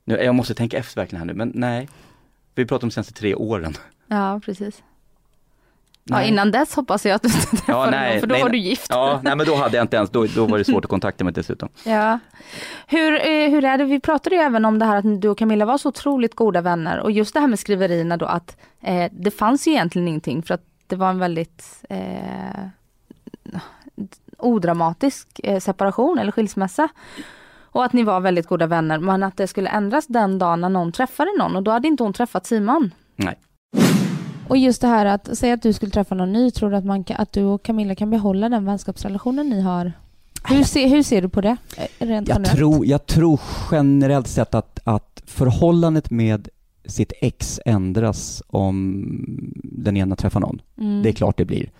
Nu, 0.04 0.14
jag 0.16 0.34
måste 0.34 0.54
tänka 0.54 0.78
efter 0.78 1.00
verkligen 1.00 1.20
här 1.20 1.26
nu, 1.26 1.34
men 1.34 1.52
nej. 1.54 1.88
Vi 2.54 2.66
pratar 2.66 2.84
om 2.84 2.88
de 2.88 2.94
senaste 2.94 3.12
tre 3.12 3.34
åren. 3.34 3.74
Ja 4.06 4.40
precis. 4.44 4.82
Ja 6.09 6.22
innan 6.22 6.50
dess 6.50 6.74
hoppas 6.74 7.07
jag 7.07 7.14
att 7.14 7.22
du 7.22 7.28
inte 7.28 7.46
träffade 7.46 7.78
Ja, 7.78 7.90
nej, 7.90 8.11
någon 8.11 8.20
för 8.20 8.26
då 8.26 8.32
nej, 8.32 8.42
var 8.42 8.50
du 8.50 8.59
gift. 8.59 8.86
Ja, 8.90 9.20
nej 9.22 9.36
men 9.36 9.46
då 9.46 9.54
hade 9.54 9.76
jag 9.76 9.84
inte 9.84 9.96
ens, 9.96 10.11
då, 10.11 10.26
då 10.26 10.46
var 10.46 10.59
det 10.59 10.64
svårt 10.64 10.84
att 10.84 10.90
kontakta 10.90 11.24
mig 11.24 11.32
dessutom. 11.32 11.68
Ja. 11.84 12.18
Hur, 12.86 13.12
eh, 13.12 13.50
hur 13.50 13.64
är 13.64 13.78
det, 13.78 13.84
vi 13.84 14.00
pratade 14.00 14.36
ju 14.36 14.42
även 14.42 14.64
om 14.64 14.78
det 14.78 14.84
här 14.84 14.96
att 14.96 15.20
du 15.20 15.28
och 15.28 15.38
Camilla 15.38 15.64
var 15.64 15.78
så 15.78 15.88
otroligt 15.88 16.34
goda 16.34 16.61
vänner 16.61 16.98
och 16.98 17.11
just 17.11 17.34
det 17.34 17.40
här 17.40 17.46
med 17.46 17.59
skriverierna 17.59 18.16
då 18.16 18.26
att 18.26 18.57
eh, 18.80 19.12
det 19.12 19.30
fanns 19.30 19.66
ju 19.68 19.70
egentligen 19.70 20.09
ingenting 20.09 20.42
för 20.42 20.54
att 20.54 20.64
det 20.86 20.96
var 20.96 21.11
en 21.11 21.18
väldigt 21.18 21.84
eh, 21.88 22.66
odramatisk 24.38 25.40
eh, 25.44 25.61
separation 25.61 26.18
eller 26.18 26.32
skilsmässa. 26.32 26.88
Och 27.61 27.84
att 27.84 27.92
ni 27.92 28.02
var 28.02 28.20
väldigt 28.20 28.46
goda 28.46 28.66
vänner 28.66 28.98
men 28.98 29.22
att 29.22 29.36
det 29.36 29.46
skulle 29.46 29.70
ändras 29.70 30.07
den 30.07 30.38
dagen 30.38 30.61
när 30.61 30.68
någon 30.68 30.92
träffade 30.92 31.30
någon 31.38 31.57
och 31.57 31.62
då 31.62 31.70
hade 31.70 31.88
inte 31.88 32.02
hon 32.02 32.12
träffat 32.12 32.46
Simon. 32.46 32.90
Nej. 33.16 33.38
Och 34.49 34.57
just 34.57 34.80
det 34.80 34.86
här 34.88 35.07
att 35.07 35.38
säga 35.38 35.55
att 35.55 35.62
du 35.62 35.72
skulle 35.72 35.92
träffa 35.92 36.14
någon 36.14 36.32
ny, 36.32 36.51
tror 36.51 36.70
du 36.70 36.76
att, 36.76 36.84
man 36.84 37.05
kan, 37.05 37.16
att 37.20 37.32
du 37.32 37.42
och 37.42 37.62
Camilla 37.62 37.94
kan 37.94 38.11
behålla 38.11 38.49
den 38.49 38.64
vänskapsrelationen 38.64 39.49
ni 39.49 39.61
har? 39.61 39.92
Hur, 40.44 40.64
se, 40.64 40.88
hur 40.88 41.03
ser 41.03 41.22
du 41.22 41.28
på 41.28 41.40
det? 41.40 41.57
eh, 41.76 41.86
Rent 42.07 42.28
Jag 42.28 42.36
generellt? 42.36 42.57
tror, 42.59 42.86
jag 42.86 43.07
tror 43.07 43.40
generellt 43.70 44.28
sett 44.28 44.55
att, 44.55 44.78
att 44.84 45.22
förhållandet 45.26 46.11
med 46.11 46.49
sitt 46.84 47.12
ex 47.20 47.61
ändras 47.66 48.42
om 48.47 49.05
den 49.64 49.97
ena 49.97 50.16
träffar 50.16 50.40
någon. 50.40 50.61
Mm. 50.78 51.03
Det 51.03 51.09
är 51.09 51.12
klart 51.12 51.36
det 51.38 51.44
blir. 51.44 51.70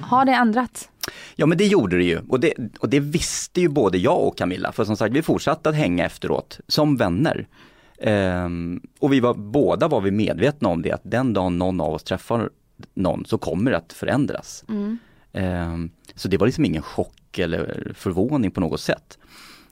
Har 0.00 0.24
det 0.24 0.32
ändrats? 0.32 0.88
Ja 1.36 1.46
men 1.46 1.58
det 1.58 1.66
gjorde 1.66 1.96
det 1.96 2.04
ju 2.04 2.18
och 2.28 2.40
det, 2.40 2.52
och 2.80 2.88
det 2.88 3.00
visste 3.00 3.60
ju 3.60 3.68
både 3.68 3.98
jag 3.98 4.26
och 4.26 4.38
Camilla 4.38 4.72
för 4.72 4.84
som 4.84 4.96
sagt 4.96 5.14
vi 5.14 5.22
fortsatte 5.22 5.68
att 5.68 5.74
hänga 5.74 6.06
efteråt 6.06 6.60
som 6.68 6.96
vänner. 6.96 7.46
Ehm, 8.00 8.80
och 8.98 9.12
vi 9.12 9.20
var 9.20 9.34
båda 9.34 9.88
var 9.88 10.00
vi 10.00 10.10
medvetna 10.10 10.68
om 10.68 10.82
det 10.82 10.92
att 10.92 11.00
den 11.04 11.32
dagen 11.32 11.58
någon 11.58 11.80
av 11.80 11.94
oss 11.94 12.02
träffar 12.02 12.50
någon 12.94 13.24
så 13.24 13.38
kommer 13.38 13.70
det 13.70 13.76
att 13.76 13.92
förändras. 13.92 14.64
Mm. 14.68 14.98
Ehm, 15.32 15.90
så 16.14 16.28
det 16.28 16.36
var 16.36 16.46
liksom 16.46 16.64
ingen 16.64 16.82
chock 16.82 17.38
eller 17.38 17.92
förvåning 17.94 18.50
på 18.50 18.60
något 18.60 18.80
sätt. 18.80 19.18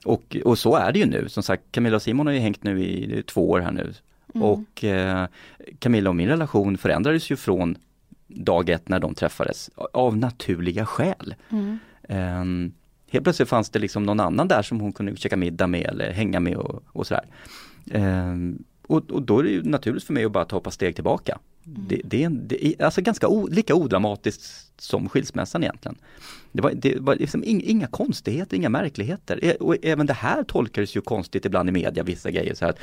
Och, 0.05 0.37
och 0.45 0.59
så 0.59 0.75
är 0.75 0.91
det 0.91 0.99
ju 0.99 1.05
nu. 1.05 1.29
Som 1.29 1.43
sagt, 1.43 1.63
Camilla 1.71 1.95
och 1.95 2.01
Simon 2.01 2.27
har 2.27 2.33
ju 2.33 2.39
hängt 2.39 2.63
nu 2.63 2.83
i 2.83 3.23
två 3.23 3.49
år 3.49 3.59
här 3.59 3.71
nu. 3.71 3.93
Mm. 4.35 4.47
Och 4.47 4.83
eh, 4.83 5.27
Camilla 5.79 6.09
och 6.09 6.15
min 6.15 6.27
relation 6.27 6.77
förändrades 6.77 7.31
ju 7.31 7.35
från 7.35 7.77
dag 8.27 8.69
ett 8.69 8.89
när 8.89 8.99
de 8.99 9.15
träffades 9.15 9.69
av 9.93 10.17
naturliga 10.17 10.85
skäl. 10.85 11.35
Mm. 11.49 11.79
Ehm, 12.09 12.73
helt 13.09 13.23
plötsligt 13.23 13.49
fanns 13.49 13.69
det 13.69 13.79
liksom 13.79 14.03
någon 14.03 14.19
annan 14.19 14.47
där 14.47 14.61
som 14.61 14.79
hon 14.79 14.93
kunde 14.93 15.15
käka 15.15 15.37
middag 15.37 15.67
med 15.67 15.85
eller 15.85 16.11
hänga 16.11 16.39
med 16.39 16.57
och, 16.57 16.83
och 16.87 17.07
sådär. 17.07 17.25
Ehm, 17.91 18.63
och, 18.87 19.11
och 19.11 19.21
då 19.21 19.39
är 19.39 19.43
det 19.43 19.49
ju 19.49 19.63
naturligt 19.63 20.03
för 20.03 20.13
mig 20.13 20.25
att 20.25 20.31
bara 20.31 20.45
ta 20.45 20.57
ett 20.57 20.63
par 20.63 20.71
steg 20.71 20.95
tillbaka. 20.95 21.39
Det, 21.63 22.01
det, 22.03 22.21
är, 22.21 22.25
en- 22.25 22.47
det 22.47 22.65
är 22.67 22.85
alltså 22.85 23.01
ganska 23.01 23.27
o, 23.27 23.47
lika 23.51 23.75
odramatiskt 23.75 24.71
som 24.81 25.09
skilsmässan 25.09 25.63
egentligen. 25.63 25.97
Det 26.51 26.61
var, 26.61 26.71
det 26.75 26.99
var 26.99 27.15
liksom 27.15 27.43
inga, 27.43 27.61
inga 27.63 27.87
konstigheter, 27.87 28.57
inga 28.57 28.69
märkligheter. 28.69 29.39
E- 29.45 29.55
Och 29.59 29.75
även 29.81 30.05
det 30.05 30.13
här 30.13 30.43
tolkades 30.43 30.95
ju 30.95 31.01
konstigt 31.01 31.45
ibland 31.45 31.69
i 31.69 31.71
media, 31.71 32.03
vissa 32.03 32.31
grejer. 32.31 32.53
Så 32.53 32.65
här 32.65 32.71
att 32.71 32.79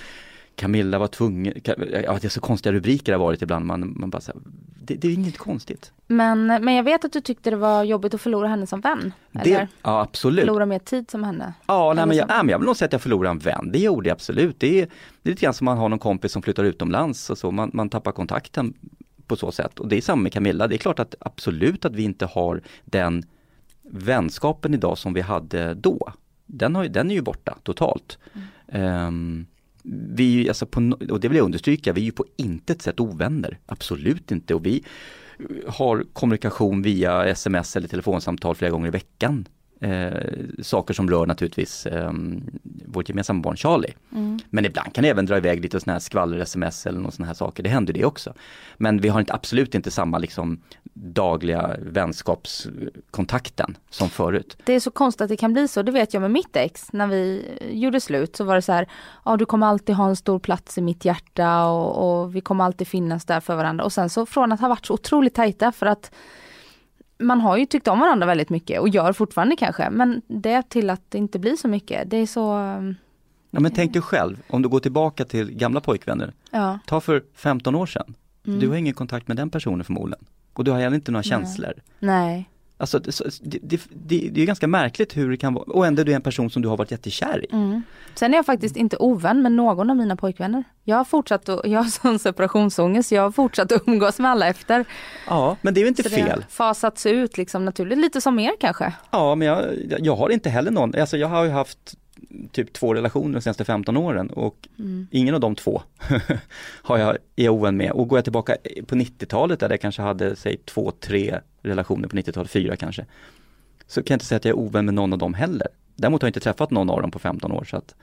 Camilla 0.56 0.98
var 0.98 1.06
tvungen, 1.06 1.54
ja, 1.64 1.72
det 2.20 2.24
är 2.24 2.28
så 2.28 2.40
konstiga 2.40 2.72
rubriker 2.72 3.12
det 3.12 3.18
har 3.18 3.24
varit 3.24 3.42
ibland. 3.42 3.66
Man, 3.66 3.94
man 4.00 4.10
bara 4.10 4.20
så 4.20 4.32
här, 4.32 4.40
det, 4.86 4.94
det 4.94 5.08
är 5.08 5.12
inget 5.12 5.38
konstigt. 5.38 5.92
Men, 6.06 6.46
men 6.46 6.74
jag 6.74 6.82
vet 6.82 7.04
att 7.04 7.12
du 7.12 7.20
tyckte 7.20 7.50
det 7.50 7.56
var 7.56 7.84
jobbigt 7.84 8.14
att 8.14 8.20
förlora 8.20 8.48
henne 8.48 8.66
som 8.66 8.80
vän. 8.80 9.12
Det, 9.32 9.40
Eller 9.40 9.68
ja 9.82 10.00
absolut. 10.00 10.40
förlora 10.40 10.66
mer 10.66 10.78
tid 10.78 11.10
som 11.10 11.24
henne. 11.24 11.54
Ja, 11.66 11.92
nej, 11.96 12.06
men 12.06 12.16
jag, 12.16 12.28
nej, 12.28 12.36
men 12.38 12.48
jag 12.48 12.58
vill 12.58 12.66
nog 12.66 12.76
säga 12.76 12.86
att 12.86 12.92
jag 12.92 13.02
förlorade 13.02 13.30
en 13.30 13.38
vän. 13.38 13.70
Det 13.72 13.78
gjorde 13.78 14.08
jag 14.08 14.14
absolut. 14.14 14.60
Det 14.60 14.80
är, 14.80 14.88
det 15.22 15.30
är 15.30 15.32
lite 15.32 15.42
grann 15.42 15.54
som 15.54 15.64
man 15.64 15.78
har 15.78 15.88
någon 15.88 15.98
kompis 15.98 16.32
som 16.32 16.42
flyttar 16.42 16.64
utomlands 16.64 17.30
och 17.30 17.38
så. 17.38 17.50
Man, 17.50 17.70
man 17.74 17.88
tappar 17.88 18.12
kontakten 18.12 18.74
på 19.26 19.36
så 19.36 19.52
sätt. 19.52 19.80
Och 19.80 19.88
det 19.88 19.96
är 19.96 20.00
samma 20.00 20.22
med 20.22 20.32
Camilla. 20.32 20.66
Det 20.66 20.76
är 20.76 20.78
klart 20.78 20.98
att 20.98 21.14
absolut 21.20 21.84
att 21.84 21.94
vi 21.94 22.02
inte 22.02 22.26
har 22.26 22.62
den 22.84 23.24
vänskapen 23.82 24.74
idag 24.74 24.98
som 24.98 25.14
vi 25.14 25.20
hade 25.20 25.74
då. 25.74 26.12
Den, 26.46 26.76
har, 26.76 26.84
den 26.84 27.10
är 27.10 27.14
ju 27.14 27.22
borta 27.22 27.58
totalt. 27.62 28.18
Ehm, 28.68 29.46
vi, 29.84 30.38
är 30.38 30.42
ju, 30.42 30.48
alltså 30.48 30.66
på, 30.66 30.96
och 31.10 31.20
det 31.20 31.28
vill 31.28 31.36
jag 31.36 31.44
understryka, 31.44 31.92
vi 31.92 32.00
är 32.00 32.04
ju 32.04 32.12
på 32.12 32.24
intet 32.36 32.82
sätt 32.82 33.00
ovänner. 33.00 33.58
Absolut 33.66 34.30
inte. 34.30 34.54
Och 34.54 34.66
vi 34.66 34.84
har 35.66 36.04
kommunikation 36.12 36.82
via 36.82 37.26
sms 37.26 37.76
eller 37.76 37.88
telefonsamtal 37.88 38.54
flera 38.54 38.70
gånger 38.70 38.86
i 38.86 38.90
veckan. 38.90 39.48
Eh, 39.80 40.12
saker 40.62 40.94
som 40.94 41.10
rör 41.10 41.26
naturligtvis 41.26 41.86
eh, 41.86 42.12
vårt 42.86 43.08
gemensamma 43.08 43.42
barn 43.42 43.56
Charlie. 43.56 43.94
Mm. 44.12 44.38
Men 44.50 44.64
ibland 44.64 44.94
kan 44.94 45.04
det 45.04 45.10
även 45.10 45.26
dra 45.26 45.36
iväg 45.36 45.62
lite 45.62 45.80
sådana 45.80 45.94
här 45.94 46.00
skvaller-sms 46.00 46.86
eller 46.86 47.00
någon 47.00 47.12
sån 47.12 47.26
här 47.26 47.34
saker. 47.34 47.62
Det 47.62 47.68
händer 47.68 47.92
det 47.92 48.04
också. 48.04 48.34
Men 48.76 49.00
vi 49.00 49.08
har 49.08 49.20
inte, 49.20 49.34
absolut 49.34 49.74
inte 49.74 49.90
samma 49.90 50.18
liksom 50.18 50.60
dagliga 50.94 51.76
vänskapskontakten 51.82 53.76
som 53.90 54.08
förut. 54.08 54.56
Det 54.64 54.72
är 54.72 54.80
så 54.80 54.90
konstigt 54.90 55.20
att 55.22 55.28
det 55.28 55.36
kan 55.36 55.52
bli 55.52 55.68
så, 55.68 55.82
det 55.82 55.92
vet 55.92 56.14
jag 56.14 56.20
med 56.20 56.30
mitt 56.30 56.56
ex. 56.56 56.92
När 56.92 57.06
vi 57.06 57.44
gjorde 57.70 58.00
slut 58.00 58.36
så 58.36 58.44
var 58.44 58.54
det 58.54 58.62
så 58.62 58.72
här, 58.72 58.88
ja 59.24 59.36
du 59.36 59.46
kommer 59.46 59.66
alltid 59.66 59.94
ha 59.94 60.08
en 60.08 60.16
stor 60.16 60.38
plats 60.38 60.78
i 60.78 60.82
mitt 60.82 61.04
hjärta 61.04 61.64
och, 61.66 62.22
och 62.22 62.36
vi 62.36 62.40
kommer 62.40 62.64
alltid 62.64 62.88
finnas 62.88 63.24
där 63.24 63.40
för 63.40 63.56
varandra. 63.56 63.84
Och 63.84 63.92
sen 63.92 64.10
så 64.10 64.26
från 64.26 64.52
att 64.52 64.60
ha 64.60 64.68
varit 64.68 64.86
så 64.86 64.94
otroligt 64.94 65.34
tajta 65.34 65.72
för 65.72 65.86
att 65.86 66.10
man 67.18 67.40
har 67.40 67.56
ju 67.56 67.66
tyckt 67.66 67.88
om 67.88 68.00
varandra 68.00 68.26
väldigt 68.26 68.50
mycket 68.50 68.80
och 68.80 68.88
gör 68.88 69.12
fortfarande 69.12 69.56
kanske. 69.56 69.90
Men 69.90 70.22
det 70.26 70.68
till 70.68 70.90
att 70.90 71.10
det 71.10 71.18
inte 71.18 71.38
blir 71.38 71.56
så 71.56 71.68
mycket, 71.68 72.10
det 72.10 72.16
är 72.16 72.26
så, 72.26 72.56
um, 72.56 72.94
Ja, 73.50 73.60
men 73.60 73.72
tänk 73.72 73.92
dig 73.92 74.02
själv, 74.02 74.42
om 74.48 74.62
du 74.62 74.68
går 74.68 74.80
tillbaka 74.80 75.24
till 75.24 75.50
gamla 75.50 75.80
pojkvänner. 75.80 76.32
ja. 76.50 76.78
Ta 76.86 77.00
för 77.00 77.24
15 77.34 77.74
år 77.74 77.86
sedan. 77.86 78.14
Mm. 78.46 78.60
Du 78.60 78.68
har 78.68 78.76
ingen 78.76 78.94
kontakt 78.94 79.28
med 79.28 79.36
den 79.36 79.50
personen 79.50 79.84
förmodligen. 79.84 80.24
Och 80.54 80.64
du 80.64 80.70
har 80.70 80.78
heller 80.78 80.94
inte 80.94 81.12
några 81.12 81.20
Nej. 81.20 81.28
känslor. 81.28 81.72
Nej. 81.98 82.50
Alltså 82.76 82.98
det, 82.98 83.20
det, 83.42 83.58
det, 83.62 83.80
det, 83.94 84.28
det 84.32 84.42
är 84.42 84.46
ganska 84.46 84.66
märkligt 84.66 85.16
hur 85.16 85.30
det 85.30 85.36
kan 85.36 85.54
vara, 85.54 85.64
och 85.64 85.86
ändå 85.86 86.00
är 86.02 86.04
du 86.06 86.12
en 86.12 86.22
person 86.22 86.50
som 86.50 86.62
du 86.62 86.68
har 86.68 86.76
varit 86.76 86.90
jättekär 86.90 87.44
i. 87.44 87.54
Mm. 87.54 87.82
Sen 88.14 88.32
är 88.34 88.38
jag 88.38 88.46
faktiskt 88.46 88.76
inte 88.76 88.96
ovän 88.96 89.42
med 89.42 89.52
någon 89.52 89.90
av 89.90 89.96
mina 89.96 90.16
pojkvänner. 90.16 90.64
Jag 90.84 90.96
har 90.96 91.04
fortsatt 91.04 91.48
att, 91.48 91.60
jag 91.64 91.82
har 91.82 91.90
sån 91.90 92.18
separationsångest, 92.18 93.12
jag 93.12 93.22
har 93.22 93.30
fortsatt 93.30 93.72
att 93.72 93.82
umgås 93.88 94.18
med 94.18 94.30
alla 94.30 94.46
efter. 94.48 94.84
Ja, 95.28 95.56
men 95.62 95.74
det 95.74 95.80
är 95.80 95.82
ju 95.82 95.88
inte 95.88 96.02
Så 96.02 96.08
det 96.08 96.14
fel. 96.14 96.30
har 96.30 96.40
fasats 96.48 97.06
ut 97.06 97.36
liksom 97.38 97.64
naturligt, 97.64 97.98
lite 97.98 98.20
som 98.20 98.38
er 98.38 98.52
kanske. 98.60 98.92
Ja, 99.10 99.34
men 99.34 99.48
jag, 99.48 99.64
jag 99.98 100.16
har 100.16 100.30
inte 100.30 100.50
heller 100.50 100.70
någon, 100.70 100.94
alltså 101.00 101.16
jag 101.16 101.28
har 101.28 101.44
ju 101.44 101.50
haft 101.50 101.94
typ 102.52 102.72
två 102.72 102.94
relationer 102.94 103.34
de 103.34 103.40
senaste 103.40 103.64
15 103.64 103.96
åren 103.96 104.30
och 104.30 104.68
Mm. 104.78 105.06
ingen 105.10 105.34
av 105.34 105.40
de 105.40 105.54
två 105.54 105.82
har 106.82 106.98
jag, 106.98 107.10
är 107.36 107.44
jag 107.44 107.54
ovän 107.54 107.76
med. 107.76 107.90
Och 107.92 108.08
går 108.08 108.18
jag 108.18 108.24
tillbaka 108.24 108.56
på 108.86 108.94
90-talet 108.94 109.60
där 109.60 109.70
jag 109.70 109.80
kanske 109.80 110.02
hade, 110.02 110.36
säg 110.36 110.56
två, 110.56 110.92
tre 111.00 111.40
relationer 111.62 112.08
på 112.08 112.16
90-talet, 112.16 112.50
fyra 112.50 112.76
kanske. 112.76 113.06
Så 113.86 114.02
kan 114.02 114.14
jag 114.14 114.16
inte 114.16 114.24
säga 114.24 114.36
att 114.36 114.44
jag 114.44 114.52
är 114.58 114.58
ovän 114.58 114.84
med 114.84 114.94
någon 114.94 115.12
av 115.12 115.18
dem 115.18 115.34
heller. 115.34 115.68
Däremot 115.96 116.22
har 116.22 116.26
jag 116.26 116.30
inte 116.30 116.40
träffat 116.40 116.70
någon 116.70 116.90
av 116.90 117.02
dem 117.02 117.10
på 117.10 117.18
15 117.18 117.52
år 117.52 117.64
så 117.64 117.76
att 117.76 117.94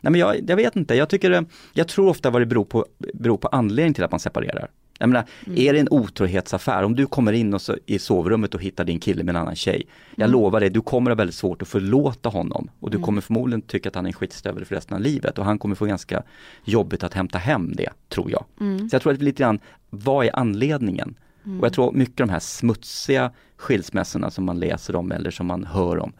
Nej 0.00 0.10
men 0.10 0.20
jag, 0.20 0.50
jag 0.50 0.56
vet 0.56 0.76
inte, 0.76 0.94
jag 0.94 1.08
tycker, 1.08 1.30
det- 1.30 1.44
jag 1.72 1.88
tror 1.88 2.08
ofta 2.08 2.30
vad 2.30 2.42
det 2.42 2.46
beror 2.46 2.64
på, 2.64 2.86
beror 3.14 3.36
på 3.36 3.48
anledning 3.48 3.94
till 3.94 4.04
att 4.04 4.10
man 4.10 4.20
separerar. 4.20 4.68
Jag 4.98 5.08
menar, 5.08 5.24
Mm. 5.46 5.58
är 5.58 5.72
det 5.72 5.80
en 5.80 5.88
otrohetsaffär, 5.90 6.82
om 6.82 6.94
du 6.96 7.06
kommer 7.06 7.32
in 7.32 7.54
och 7.54 7.62
så, 7.62 7.76
i 7.86 7.98
sovrummet 7.98 8.54
och 8.54 8.62
hittar 8.62 8.84
din 8.84 9.00
kille 9.00 9.24
med 9.24 9.36
en 9.36 9.40
annan 9.42 9.56
tjej. 9.56 9.86
Jag 10.16 10.24
Mm. 10.28 10.32
lovar 10.32 10.60
dig, 10.60 10.70
du 10.70 10.80
kommer 10.80 11.10
ha 11.10 11.14
väldigt 11.14 11.36
svårt 11.36 11.62
att 11.62 11.68
förlåta 11.68 12.28
honom. 12.28 12.70
Och 12.80 12.90
du 12.90 12.96
Mm. 12.96 13.04
kommer 13.04 13.20
förmodligen 13.20 13.62
tycka 13.62 13.88
att 13.88 13.94
han 13.94 14.04
är 14.06 14.08
en 14.08 14.12
skitstövel 14.12 14.64
för 14.64 14.74
resten 14.74 14.94
av 14.94 15.00
livet. 15.00 15.38
Och 15.38 15.44
han 15.44 15.58
kommer 15.58 15.74
få 15.74 15.84
ganska 15.86 16.22
jobbigt 16.64 17.02
att 17.02 17.14
hämta 17.14 17.38
hem 17.38 17.72
det, 17.76 17.90
tror 18.08 18.30
jag. 18.30 18.44
Mm. 18.60 18.88
Så 18.90 18.94
jag 18.94 19.02
tror 19.02 19.12
att 19.12 19.18
det 19.18 19.22
är 19.22 19.24
lite 19.24 19.42
grann, 19.42 19.58
vad 19.90 20.26
är 20.26 20.36
anledningen? 20.38 21.14
Och 21.60 21.64
jag 21.66 21.72
tror 21.72 21.92
mycket 21.92 22.16
de 22.16 22.28
här 22.28 22.38
smutsiga 22.38 23.30
skilsmässorna 23.56 24.30
som 24.30 24.44
man 24.44 24.58
läser 24.60 24.96
om 24.96 25.12
eller 25.12 25.30
som 25.30 25.46
man 25.46 25.64
hör 25.64 25.98
om, 25.98 26.12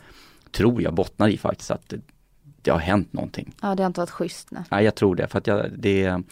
tror 0.53 0.83
jag 0.83 0.95
bottnar 0.95 1.29
i 1.29 1.37
faktiskt 1.39 1.70
att 1.70 1.93
det, 2.62 2.70
har 2.70 2.79
hänt 2.79 3.12
någonting. 3.12 3.55
Ja, 3.62 3.74
det 3.74 3.83
har 3.83 3.87
inte 3.87 4.01
varit 4.01 4.11
schysst. 4.11 4.49
Nej. 4.51 4.62
Nej, 4.70 4.85
jag 4.85 4.95
tror 4.95 5.16
det. 5.16 5.26
För 5.26 5.39
att 5.39 5.47
jag, 5.47 5.66
det 5.79 6.22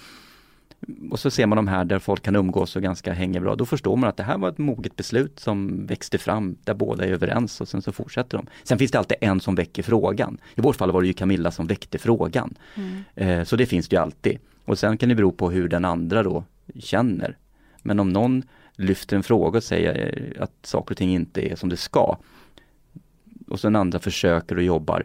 och 1.10 1.18
så 1.18 1.30
ser 1.30 1.46
man 1.46 1.56
de 1.56 1.68
här 1.68 1.84
där 1.84 1.98
folk 1.98 2.22
kan 2.22 2.36
umgås 2.36 2.76
och 2.76 2.82
ganska 2.82 3.12
hänger 3.12 3.40
bra. 3.40 3.56
Då 3.56 3.66
förstår 3.66 3.96
man 3.96 4.08
att 4.08 4.16
det 4.16 4.22
här 4.22 4.38
var 4.38 4.48
ett 4.48 4.58
moget 4.58 4.96
beslut 4.96 5.40
som 5.40 5.86
växte 5.86 6.18
fram 6.18 6.56
där 6.64 6.74
båda 6.74 7.04
är 7.04 7.08
överens 7.08 7.60
och 7.60 7.68
sen 7.68 7.82
så 7.82 7.92
fortsätter 7.92 8.38
de. 8.38 8.46
Sen 8.64 8.78
finns 8.78 8.90
det 8.90 8.98
alltid 8.98 9.16
en 9.20 9.40
som 9.40 9.54
väcker 9.54 9.82
frågan. 9.82 10.38
I 10.54 10.60
vårt 10.60 10.76
fall 10.76 10.92
var 10.92 11.02
det 11.02 11.06
ju 11.06 11.12
Camilla 11.12 11.50
som 11.50 11.66
väckte 11.66 11.98
frågan. 11.98 12.54
Eh, 13.14 13.44
så 13.44 13.56
det 13.56 13.66
finns 13.66 13.88
det 13.88 13.96
ju 13.96 14.02
alltid. 14.02 14.38
Och 14.64 14.78
sen 14.78 14.98
kan 14.98 15.08
det 15.08 15.14
bero 15.14 15.32
på 15.32 15.50
hur 15.50 15.68
den 15.68 15.84
andra 15.84 16.22
då 16.22 16.44
känner. 16.74 17.36
Men 17.82 18.00
om 18.00 18.10
någon 18.10 18.42
lyfter 18.76 19.16
en 19.16 19.22
fråga 19.22 19.56
och 19.56 19.64
säger 19.64 20.14
eh, 20.36 20.42
att 20.42 20.52
saker 20.62 20.94
och 20.94 20.98
ting 20.98 21.10
inte 21.10 21.52
är 21.52 21.56
som 21.56 21.68
det 21.68 21.76
ska. 21.76 22.18
Och 23.48 23.60
sen 23.60 23.76
andra 23.76 23.98
försöker 23.98 24.56
och 24.56 24.62
jobbar. 24.62 25.04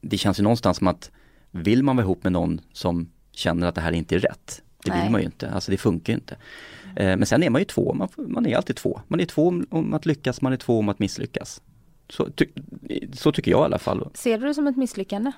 Det 0.00 0.18
känns 0.18 0.38
ju 0.38 0.42
någonstans 0.42 0.76
som 0.76 0.86
att 0.86 1.10
vill 1.50 1.82
man 1.82 1.96
vara 1.96 2.04
ihop 2.04 2.24
med 2.24 2.32
någon 2.32 2.60
som 2.72 3.08
känner 3.32 3.66
att 3.66 3.74
det 3.74 3.80
här 3.80 3.92
inte 3.92 4.14
är 4.14 4.18
rätt. 4.18 4.62
Det 4.84 4.90
Nej. 4.90 5.02
vill 5.02 5.10
man 5.10 5.20
ju 5.20 5.24
inte, 5.24 5.50
alltså 5.50 5.70
det 5.70 5.76
funkar 5.78 6.12
ju 6.12 6.14
inte. 6.18 6.36
Eh, 6.96 7.16
men 7.16 7.26
sen 7.26 7.42
är 7.42 7.50
man 7.50 7.60
ju 7.60 7.64
två, 7.64 7.94
man, 7.94 8.08
man 8.16 8.46
är 8.46 8.56
alltid 8.56 8.76
två. 8.76 9.00
Man 9.08 9.20
är 9.20 9.24
två 9.24 9.48
om- 9.48 9.66
om 9.70 9.94
att 9.94 10.06
lyckas, 10.06 10.40
man 10.42 10.52
är 10.52 10.56
två 10.56 10.78
om 10.78 10.88
att 10.88 10.98
misslyckas. 10.98 11.62
Så, 12.08 12.30
ty, 12.30 12.46
så 13.12 13.32
tycker 13.32 13.50
jag 13.50 13.60
i 13.60 13.64
alla 13.64 13.78
fall. 13.78 14.08
Ser 14.14 14.38
du 14.38 14.46
det 14.46 14.54
som 14.54 14.66
ett 14.66 14.76
misslyckande? 14.76 15.32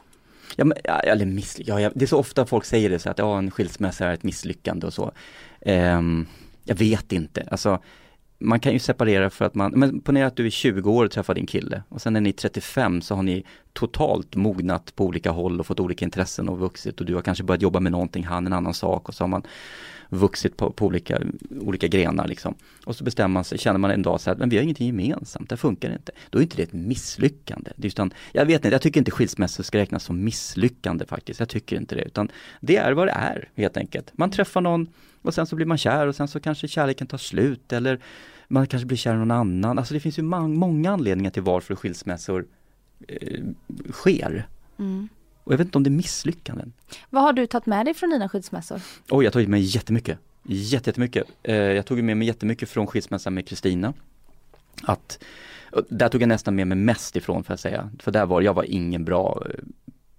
Ja, 0.57 0.65
men, 0.65 0.79
ja, 0.85 0.99
eller 1.01 1.27
missly- 1.27 1.65
ja, 1.81 1.91
det 1.95 2.05
är 2.05 2.07
så 2.07 2.19
ofta 2.19 2.47
folk 2.47 2.65
säger 2.65 2.91
det, 2.91 2.99
så 2.99 3.11
att 3.11 3.19
ja, 3.19 3.39
en 3.39 3.51
skilsmässa 3.51 4.07
är 4.07 4.15
ett 4.15 4.23
misslyckande 4.23 4.87
och 4.87 4.93
så. 4.95 5.13
Ehm, 5.61 6.27
jag 6.65 6.75
vet 6.77 7.13
inte, 7.13 7.49
alltså 7.51 7.83
man 8.39 8.61
kan 8.61 8.73
ju 8.73 8.79
separera 8.79 9.31
för 9.31 9.45
att 9.45 9.55
man, 9.55 9.73
men 9.75 10.01
ponera 10.01 10.27
att 10.27 10.37
du 10.37 10.47
är 10.47 10.51
20 10.51 10.91
år 10.91 11.05
och 11.05 11.11
träffar 11.11 11.35
din 11.35 11.47
kille 11.47 11.83
och 11.89 12.03
sen 12.03 12.13
när 12.13 12.21
ni 12.21 12.29
är 12.29 12.33
35 12.35 13.03
så 13.03 13.15
har 13.15 13.23
ni 13.23 13.45
totalt 13.73 14.37
mognat 14.37 14.97
på 14.97 15.05
olika 15.05 15.31
håll 15.31 15.61
och 15.61 15.67
fått 15.67 15.81
olika 15.81 16.05
intressen 16.05 16.49
och 16.49 16.59
vuxit 16.59 17.01
och 17.01 17.07
du 17.07 17.15
har 17.15 17.23
kanske 17.23 17.45
börjat 17.45 17.63
jobba 17.63 17.81
med 17.81 17.93
någonting, 17.93 18.25
han 18.25 18.47
en 18.47 18.53
annan 18.53 18.75
sak 18.75 19.09
och 19.09 19.15
så 19.15 19.25
har 19.25 19.29
man 19.29 19.43
vuxit 20.15 20.57
på, 20.57 20.71
på 20.71 20.87
olika, 20.87 21.21
olika 21.61 21.87
grenar 21.87 22.29
liksom. 22.29 22.55
Och 22.85 22.97
så 22.97 23.05
bestämmer 23.05 23.29
man 23.29 23.45
sig, 23.45 23.59
känner 23.59 23.79
man 23.79 23.91
en 23.91 24.03
dag 24.03 24.21
så 24.21 24.31
här, 24.31 24.37
men 24.37 24.49
vi 24.49 24.57
har 24.57 24.63
ingenting 24.63 24.87
gemensamt, 24.87 25.51
det 25.51 25.57
funkar 25.57 25.93
inte. 25.93 26.13
Då 26.31 26.39
är 26.39 26.43
inte 26.43 26.57
det 26.57 26.63
ett 26.63 26.73
misslyckande. 26.73 27.71
Det 27.77 27.87
är 27.87 27.89
utan, 27.89 28.13
jag 28.33 28.47
vet 28.47 28.65
inte, 28.65 28.75
jag 28.75 28.83
tycker 28.83 29.01
inte 29.01 29.11
skilsmässor 29.11 29.65
ska 29.65 29.79
räknas 29.79 30.05
som 30.05 30.25
misslyckande 30.25 31.07
faktiskt. 31.07 31.41
Jag 31.41 31.49
tycker 31.49 31.77
inte 31.77 31.95
det, 31.95 32.03
utan 32.03 32.29
det 32.61 32.77
är 32.77 32.93
vad 32.93 33.07
det 33.07 33.13
är 33.13 33.49
helt 33.55 33.77
enkelt. 33.77 34.11
Man 34.19 34.31
träffar 34.31 34.61
någon 34.61 34.89
och 35.23 35.35
sen 35.35 35.47
så 35.47 35.57
blir 35.57 35.67
man 35.67 35.79
kär 35.79 36.07
och 36.07 36.17
sen 36.17 36.29
så 36.29 36.41
kanske 36.41 36.69
kärleken 36.69 37.07
tar 37.07 37.19
slut 37.19 37.73
eller 37.73 38.01
man 38.49 38.67
kanske 38.67 38.87
blir 38.87 38.99
kär 38.99 39.15
i 39.15 39.17
någon 39.17 39.31
annan. 39.31 39.79
Alltså 39.79 39.95
det 39.95 40.01
finns 40.01 40.19
ju 40.19 40.23
många 40.23 40.93
anledningar 40.93 41.31
till 41.31 41.43
varför 41.43 41.75
skilsmässor 41.75 42.47
eh, 43.09 43.43
sker. 43.93 44.49
Mm. 44.79 45.09
Och 45.45 45.53
jag 45.53 45.59
vet 45.59 45.65
inte 45.65 45.79
om 45.79 45.85
det 45.85 45.89
är 45.89 45.93
misslyckanden. 45.93 46.73
Vad 47.11 47.23
har 47.23 47.33
du 47.33 47.47
tagit 47.47 47.67
med 47.67 47.87
dig 47.87 47.95
från 47.95 48.11
dina 48.11 48.29
skilsmässor? 48.29 48.81
Oj, 49.11 49.25
jag 49.25 49.31
har 49.31 49.33
tagit 49.33 49.49
med 49.49 49.61
jättemycket. 49.63 50.19
Jätte- 50.43 50.91
Jättemycket. 50.91 51.25
Eh, 51.43 51.55
jag 51.57 51.87
tog 51.87 52.03
med 52.03 52.17
mig 52.17 52.27
jättemycket 52.29 52.69
från 52.69 52.87
skilsmässan 52.87 53.35
med 53.35 53.49
Kristina. 53.49 53.93
Att, 54.83 55.19
och 55.73 55.83
där 55.89 56.09
tog 56.09 56.23
jag 56.23 56.29
nästan 56.29 56.55
med 56.55 56.67
mig 56.67 56.79
mest 56.79 57.17
ifrån 57.17 57.45
för 57.45 57.55
att 57.55 57.61
säga. 57.61 57.91
För 57.99 58.11
där 58.13 58.27
var 58.27 58.41
jag 58.41 58.55
var 58.55 58.63
ingen 58.65 59.05
bra 59.05 59.43
eh, 59.51 59.55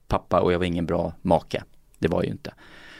pappa 0.07 0.41
och 0.41 0.53
jag 0.53 0.59
var 0.59 0.65
ingen 0.65 0.85
bra 0.85 1.13
make. 1.21 1.63
Det 1.99 2.07
var 2.07 2.17
jag 2.17 2.25
ju 2.25 2.31
inte. 2.31 2.53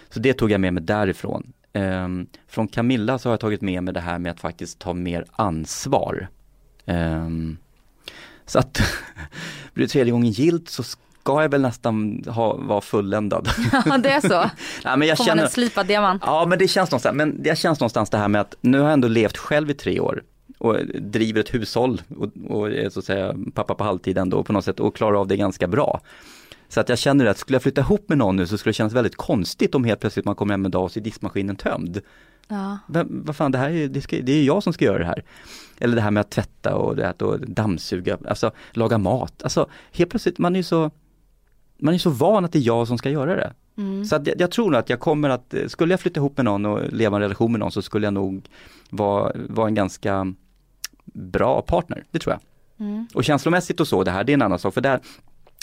Så 0.10 0.20
det 0.20 0.34
tog 0.34 0.52
jag 0.52 0.62
med 0.62 0.74
mig 0.74 0.84
därifrån. 0.84 1.54
Ehm, 1.74 2.28
från 2.48 2.68
Camilla 2.68 3.20
så 3.20 3.30
har 3.30 3.34
jag 3.34 3.40
tagit 3.40 3.62
med 3.62 3.84
mig 3.84 3.94
det 3.94 4.00
här 4.00 4.20
med 4.20 4.32
att 4.32 4.40
faktiskt 4.40 4.80
ta 4.80 4.94
mer 4.94 5.26
ansvar. 5.32 6.28
Ehm, 6.86 7.58
så 8.46 8.60
att 8.60 8.80
blir 9.74 9.86
det 9.86 9.92
tredje 9.92 10.12
gången 10.12 10.32
gilt 10.32 10.70
så 10.70 10.84
ska 11.26 11.42
jag 11.42 11.50
väl 11.50 11.62
nästan 11.62 12.24
ha, 12.28 12.58
vara 12.58 12.82
fulländad. 12.82 13.50
Ja, 13.86 13.98
det 13.98 14.10
är 14.10 14.22
så. 14.22 14.28
Nej, 14.86 14.98
men 14.98 15.08
jag 15.08 15.18
Får 15.18 15.24
man 15.24 15.28
känner, 15.28 15.44
en 15.44 15.50
slipad 15.50 15.88
diamant? 15.88 16.24
Ja 16.26 16.46
men 16.46 16.60
det 16.60 16.68
känns 16.68 16.92
någonstans, 16.92 17.16
men 17.16 17.44
det 17.44 17.58
känns 17.58 17.80
någonstans 17.80 18.10
det 18.10 18.18
här 18.18 18.28
med 18.28 18.42
att 18.42 18.56
nu 18.62 18.78
har 18.78 18.86
jag 18.86 18.94
ändå 18.94 19.08
levt 19.08 19.38
själv 19.38 19.70
i 19.70 19.74
tre 19.74 20.00
år 20.00 20.24
och 20.58 20.78
driver 21.02 21.40
ett 21.40 21.54
hushåll 21.54 22.02
och, 22.18 22.30
och 22.50 22.72
är 22.72 22.90
så 22.90 23.00
att 23.00 23.06
säga 23.06 23.36
pappa 23.54 23.76
på 23.76 23.84
halvtid 23.84 24.18
ändå 24.18 24.44
på 24.44 24.54
något 24.54 24.66
sätt 24.66 24.80
och 24.80 24.96
klarar 24.96 25.20
av 25.20 25.28
det 25.28 25.38
ganska 25.38 25.68
bra. 25.68 26.02
Så 26.70 26.80
att 26.80 26.90
jag 26.90 26.98
känner 26.98 27.26
att 27.26 27.38
skulle 27.38 27.56
jag 27.56 27.64
flytta 27.64 27.82
ihop 27.82 28.10
med 28.10 28.18
någon 28.18 28.36
nu 28.36 28.48
så 28.48 28.58
skulle 28.58 28.72
det 28.72 28.76
kännas 28.78 28.94
väldigt 28.94 29.16
konstigt 29.16 29.76
om 29.76 29.84
helt 29.84 30.00
plötsligt 30.00 30.26
man 30.26 30.36
kommer 30.36 30.54
hem 30.54 30.66
en 30.66 30.72
dag 30.72 30.84
och 30.84 30.92
så 30.92 31.00
är 31.00 31.04
diskmaskinen 31.04 31.56
tömd. 31.56 32.02
Ja. 32.48 32.78
Men 32.88 33.24
vad 33.26 33.36
fan, 33.36 33.52
det 33.52 33.58
här 33.58 33.70
är, 33.70 33.88
det, 33.88 34.02
ska, 34.02 34.18
det 34.22 34.32
är 34.32 34.44
jag 34.44 34.64
som 34.64 34.74
ska 34.74 34.86
göra 34.86 34.98
det 34.98 35.06
här. 35.06 35.24
Eller 35.80 35.96
det 35.96 36.02
här 36.02 36.12
med 36.12 36.22
att 36.22 36.32
tvätta 36.32 36.76
och, 36.76 36.96
det 36.96 37.22
och 37.22 37.40
dammsuga, 37.40 38.18
alltså 38.28 38.52
laga 38.72 38.98
mat. 38.98 39.44
Alltså 39.44 39.70
helt 39.92 40.10
plötsligt, 40.10 40.38
man 40.38 40.56
är 40.56 40.60
ju 40.60 40.64
så, 40.64 40.92
man 41.78 41.94
är 41.94 41.98
så 41.98 42.10
van 42.10 42.46
att 42.46 42.52
det 42.52 42.60
är 42.60 42.64
jag 42.64 42.88
som 42.88 42.98
ska 42.98 43.10
göra 43.10 43.36
det. 43.36 43.54
Mm. 43.78 44.06
Så 44.06 44.16
att 44.16 44.28
jag, 44.28 44.42
jag 44.42 44.52
tror 44.52 44.76
att 44.76 44.90
jag 44.90 45.00
kommer 45.00 45.30
att, 45.30 45.54
eh, 45.54 45.68
skulle 45.68 45.94
jag 45.94 46.00
flytta 46.00 46.20
ihop 46.20 46.38
med 46.38 46.46
någon 46.46 46.66
och 46.66 46.94
leva 46.94 47.18
en 47.18 47.22
relation 47.22 47.52
med 47.52 47.60
någon 47.60 47.72
så 47.72 47.82
skulle 47.82 48.08
jag 48.08 48.14
nog 48.14 48.46
vara, 48.90 49.32
vara 49.50 49.68
en 49.68 49.76
ganska 49.76 50.34
bra 51.06 51.62
partner, 51.62 52.04
det 52.12 52.20
tror 52.20 52.34
jag. 52.34 52.42
Mm. 52.88 53.08
Och 53.14 53.24
känslomässigt 53.24 53.80
och 53.80 53.88
så, 53.88 54.04
det 54.04 54.12
här 54.12 54.24
det 54.24 54.32
är 54.32 54.34
en 54.34 54.42
annan 54.42 54.60
sak, 54.60 54.74
för 54.74 54.82
där, 54.82 55.00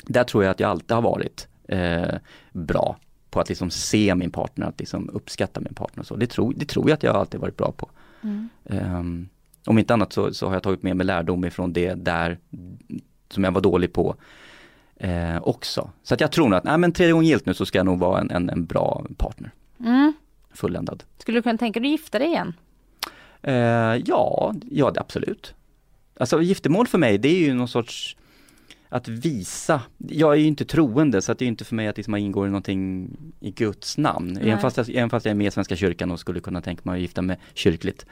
där 0.07 0.25
tror 0.25 0.45
jag 0.45 0.51
att 0.51 0.61
jag 0.61 0.71
alltid 0.71 0.91
har 0.91 1.03
varit 1.03 1.49
eh, 1.69 2.15
bra 2.53 2.97
på 3.31 3.41
att 3.41 3.49
liksom 3.49 3.71
se 3.71 4.15
min 4.15 4.31
partner, 4.31 4.67
att 4.67 4.79
liksom 4.81 5.11
uppskatta 5.13 5.61
min 5.61 5.75
partner 5.75 6.01
och 6.01 6.07
så. 6.07 6.17
Det 6.17 6.27
tror, 6.27 6.55
det 6.57 6.65
tror 6.65 6.89
jag 6.89 6.97
att 6.97 7.03
jag 7.03 7.17
alltid 7.17 7.41
varit 7.41 7.57
bra 7.57 7.73
på. 7.73 7.91
Mm. 8.23 8.49
Um, 8.65 9.29
om 9.67 9.79
inte 9.79 9.95
annat 9.95 10.13
så, 10.13 10.35
så 10.35 10.47
har 10.47 10.55
jag 10.55 10.63
tagit 10.63 10.83
med 10.83 10.97
mig 10.97 11.07
lärdom 11.07 11.45
ifrån 11.45 11.73
det 11.73 11.95
där 11.95 12.39
som 13.31 13.45
jag 13.45 13.53
var 13.53 13.61
dålig 13.61 13.93
på 13.93 14.17
eh, 15.03 15.43
också. 15.43 15.91
Så 16.03 16.15
att 16.15 16.21
jag 16.21 16.33
tror 16.33 16.49
nog 16.49 16.59
att, 16.59 16.65
nej 16.65 16.79
men 16.79 16.93
tredje 16.93 17.13
gången 17.13 17.27
gilt 17.29 17.47
nu 17.47 17.55
så 17.55 17.67
ska 17.67 17.79
jag 17.79 17.87
nog 17.87 17.99
vara 17.99 18.21
en, 18.21 18.31
en, 18.31 18.51
en 18.51 18.67
bra 18.67 19.05
partner, 19.17 19.51
Mm. 19.81 20.13
fulländad. 20.55 21.05
Skulle 21.19 21.39
du 21.39 21.43
kunna 21.43 21.59
tänka 21.59 21.81
dig 21.81 21.87
att 21.89 22.01
gifta 22.01 22.19
dig 22.19 22.29
igen? 22.29 22.55
Eh, 23.43 23.55
ja, 24.07 24.55
ja 24.71 24.93
absolut. 24.97 25.55
Alltså 26.21 26.43
giftermål 26.43 26.87
för 26.87 26.99
mig 26.99 27.19
det 27.19 27.29
är 27.29 27.41
ju 27.41 27.55
någon 27.55 27.69
sorts 27.69 28.17
att 28.89 29.09
visa, 29.09 29.81
jag 29.99 30.33
är 30.33 30.37
ju 30.37 30.47
inte 30.47 30.65
troende 30.65 31.23
så 31.23 31.33
att 31.33 31.39
det 31.39 31.45
är 31.45 31.47
inte 31.47 31.65
för 31.65 31.75
mig 31.75 31.89
att 31.89 31.97
liksom 31.97 32.11
man 32.11 32.21
ingår 32.21 32.47
i 32.47 32.51
någonting 32.51 33.11
i 33.41 33.51
Guds 33.51 33.99
namn. 33.99 34.33
Nej. 34.33 34.43
Även 34.49 34.59
fast, 34.59 34.77
jag, 34.77 34.91
även 34.91 35.11
fast 35.11 35.27
jag 35.27 35.31
är 35.31 35.35
med 35.35 35.47
i 35.47 35.51
Svenska 35.51 35.77
kyrkan 35.77 36.11
och 36.11 36.21
skulle 36.21 36.41
kunna 36.41 36.61
tänka 36.61 36.83
mig 36.85 36.95
att 36.95 37.01
gifta 37.01 37.23
mig 37.23 37.39
kyrkligt. 37.55 38.07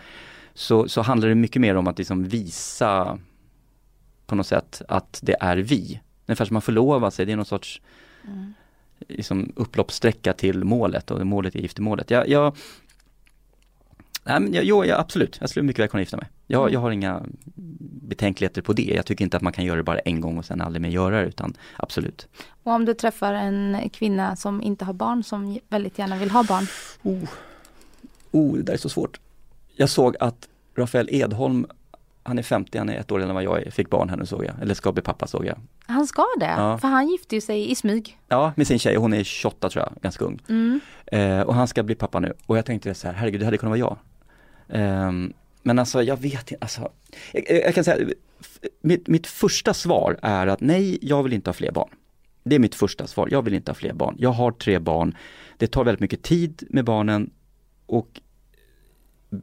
Så, 0.54 0.88
så 0.88 1.02
handlar 1.02 1.28
det 1.28 1.34
mycket 1.34 1.60
mer 1.62 1.74
om 1.76 1.86
att 1.86 1.98
liksom 1.98 2.24
visa 2.24 3.18
på 4.26 4.34
något 4.34 4.46
sätt 4.46 4.82
att 4.88 5.20
det 5.22 5.36
är 5.40 5.56
vi. 5.56 6.00
Ungefär 6.30 6.44
som 6.44 6.54
man 6.54 6.62
förlovar 6.62 7.10
sig, 7.10 7.26
det 7.26 7.32
är 7.32 7.36
någon 7.36 7.44
sorts 7.44 7.80
Mm. 8.24 8.54
liksom 9.08 9.52
upploppssträcka 9.56 10.32
till 10.32 10.64
målet 10.64 11.10
och 11.10 11.26
målet 11.26 11.54
är 11.54 11.58
giftermålet. 11.60 12.10
Jag, 12.10 12.28
jag, 12.28 12.56
nej, 14.24 14.40
men 14.40 14.54
jag, 14.54 14.64
jo, 14.64 14.84
jag, 14.84 15.00
absolut, 15.00 15.38
jag 15.40 15.50
skulle 15.50 15.62
mycket 15.66 15.80
väl 15.82 15.88
kunna 15.88 16.00
gifta 16.00 16.16
mig. 16.16 16.26
Jag, 16.46 16.60
Mm. 16.62 16.72
jag 16.72 16.80
har 16.80 16.90
inga 16.90 17.22
betänkligheter 18.02 18.62
på 18.62 18.72
det. 18.72 18.82
Jag 18.96 19.06
tycker 19.06 19.24
inte 19.24 19.36
att 19.36 19.42
man 19.42 19.52
kan 19.52 19.64
göra 19.64 19.76
det 19.76 19.82
bara 19.82 19.98
en 19.98 20.20
gång 20.20 20.38
och 20.38 20.44
sen 20.44 20.60
aldrig 20.60 20.82
mer 20.82 20.88
göra 20.88 21.20
det 21.20 21.26
utan 21.26 21.54
absolut. 21.76 22.28
Och 22.62 22.72
om 22.72 22.84
du 22.84 22.94
träffar 22.94 23.32
en 23.34 23.90
kvinna 23.92 24.36
som 24.36 24.62
inte 24.62 24.84
har 24.84 24.92
barn, 24.92 25.22
som 25.22 25.58
väldigt 25.68 25.98
gärna 25.98 26.16
vill 26.16 26.30
ha 26.30 26.44
barn? 26.44 26.66
Oh, 27.02 27.28
oh 28.30 28.56
det 28.56 28.62
där 28.62 28.72
är 28.72 28.76
så 28.78 28.88
svårt. 28.88 29.20
Jag 29.76 29.88
såg 29.88 30.16
att 30.20 30.48
Rafael 30.74 31.08
Edholm, 31.12 31.66
han 32.22 32.38
är 32.38 32.42
50, 32.42 32.78
han 32.78 32.88
är 32.88 32.96
ett 32.98 33.12
år 33.12 33.16
äldre 33.18 33.28
än 33.30 33.34
vad 33.34 33.44
jag 33.44 33.66
är, 33.66 33.70
fick 33.70 33.90
barn 33.90 34.08
här 34.08 34.16
nu 34.16 34.26
såg 34.26 34.44
jag, 34.44 34.54
eller 34.62 34.74
ska 34.74 34.92
bli 34.92 35.02
pappa 35.02 35.26
såg 35.26 35.46
jag. 35.46 35.58
Han 35.90 36.06
ska 36.06 36.24
det, 36.38 36.46
Ja. 36.56 36.78
för 36.78 36.88
han 36.88 37.08
gifte 37.08 37.34
ju 37.34 37.40
sig 37.40 37.70
i 37.70 37.74
smyg. 37.74 38.18
Ja, 38.28 38.52
med 38.56 38.66
sin 38.66 38.78
tjej, 38.78 38.96
hon 38.96 39.12
är 39.12 39.24
28 39.24 39.70
tror 39.70 39.84
jag, 39.84 40.02
ganska 40.02 40.24
ung. 40.24 40.38
Mm. 40.48 40.80
Eh, 41.06 41.40
och 41.40 41.54
han 41.54 41.68
ska 41.68 41.82
bli 41.82 41.94
pappa 41.94 42.20
nu. 42.20 42.32
Och 42.46 42.58
jag 42.58 42.64
tänkte 42.66 42.94
så 42.94 43.06
här, 43.06 43.14
herregud 43.14 43.40
det 43.40 43.44
hade 43.44 43.58
kunnat 43.58 43.70
vara 43.70 43.78
jag. 43.78 43.96
Ehm, 44.68 45.32
men 45.62 45.78
alltså 45.78 46.02
jag 46.02 46.16
vet 46.16 46.50
inte, 46.50 46.56
alltså, 46.60 46.88
jag, 47.32 47.50
jag 47.50 47.74
kan 47.74 47.84
säga, 47.84 48.08
mitt, 48.80 49.08
mitt 49.08 49.26
första 49.26 49.74
svar 49.74 50.18
är 50.22 50.46
att 50.46 50.60
nej, 50.60 50.98
jag 51.02 51.22
vill 51.22 51.32
inte 51.32 51.48
ha 51.50 51.54
fler 51.54 51.72
barn. 51.72 51.88
Det 52.42 52.54
är 52.54 52.58
mitt 52.58 52.74
första 52.74 53.06
svar, 53.06 53.28
jag 53.30 53.42
vill 53.42 53.54
inte 53.54 53.70
ha 53.70 53.74
fler 53.74 53.92
barn. 53.92 54.14
Jag 54.18 54.30
har 54.30 54.52
tre 54.52 54.78
barn, 54.78 55.16
det 55.56 55.66
tar 55.66 55.84
väldigt 55.84 56.00
mycket 56.00 56.22
tid 56.22 56.62
med 56.70 56.84
barnen 56.84 57.30
och 57.86 58.20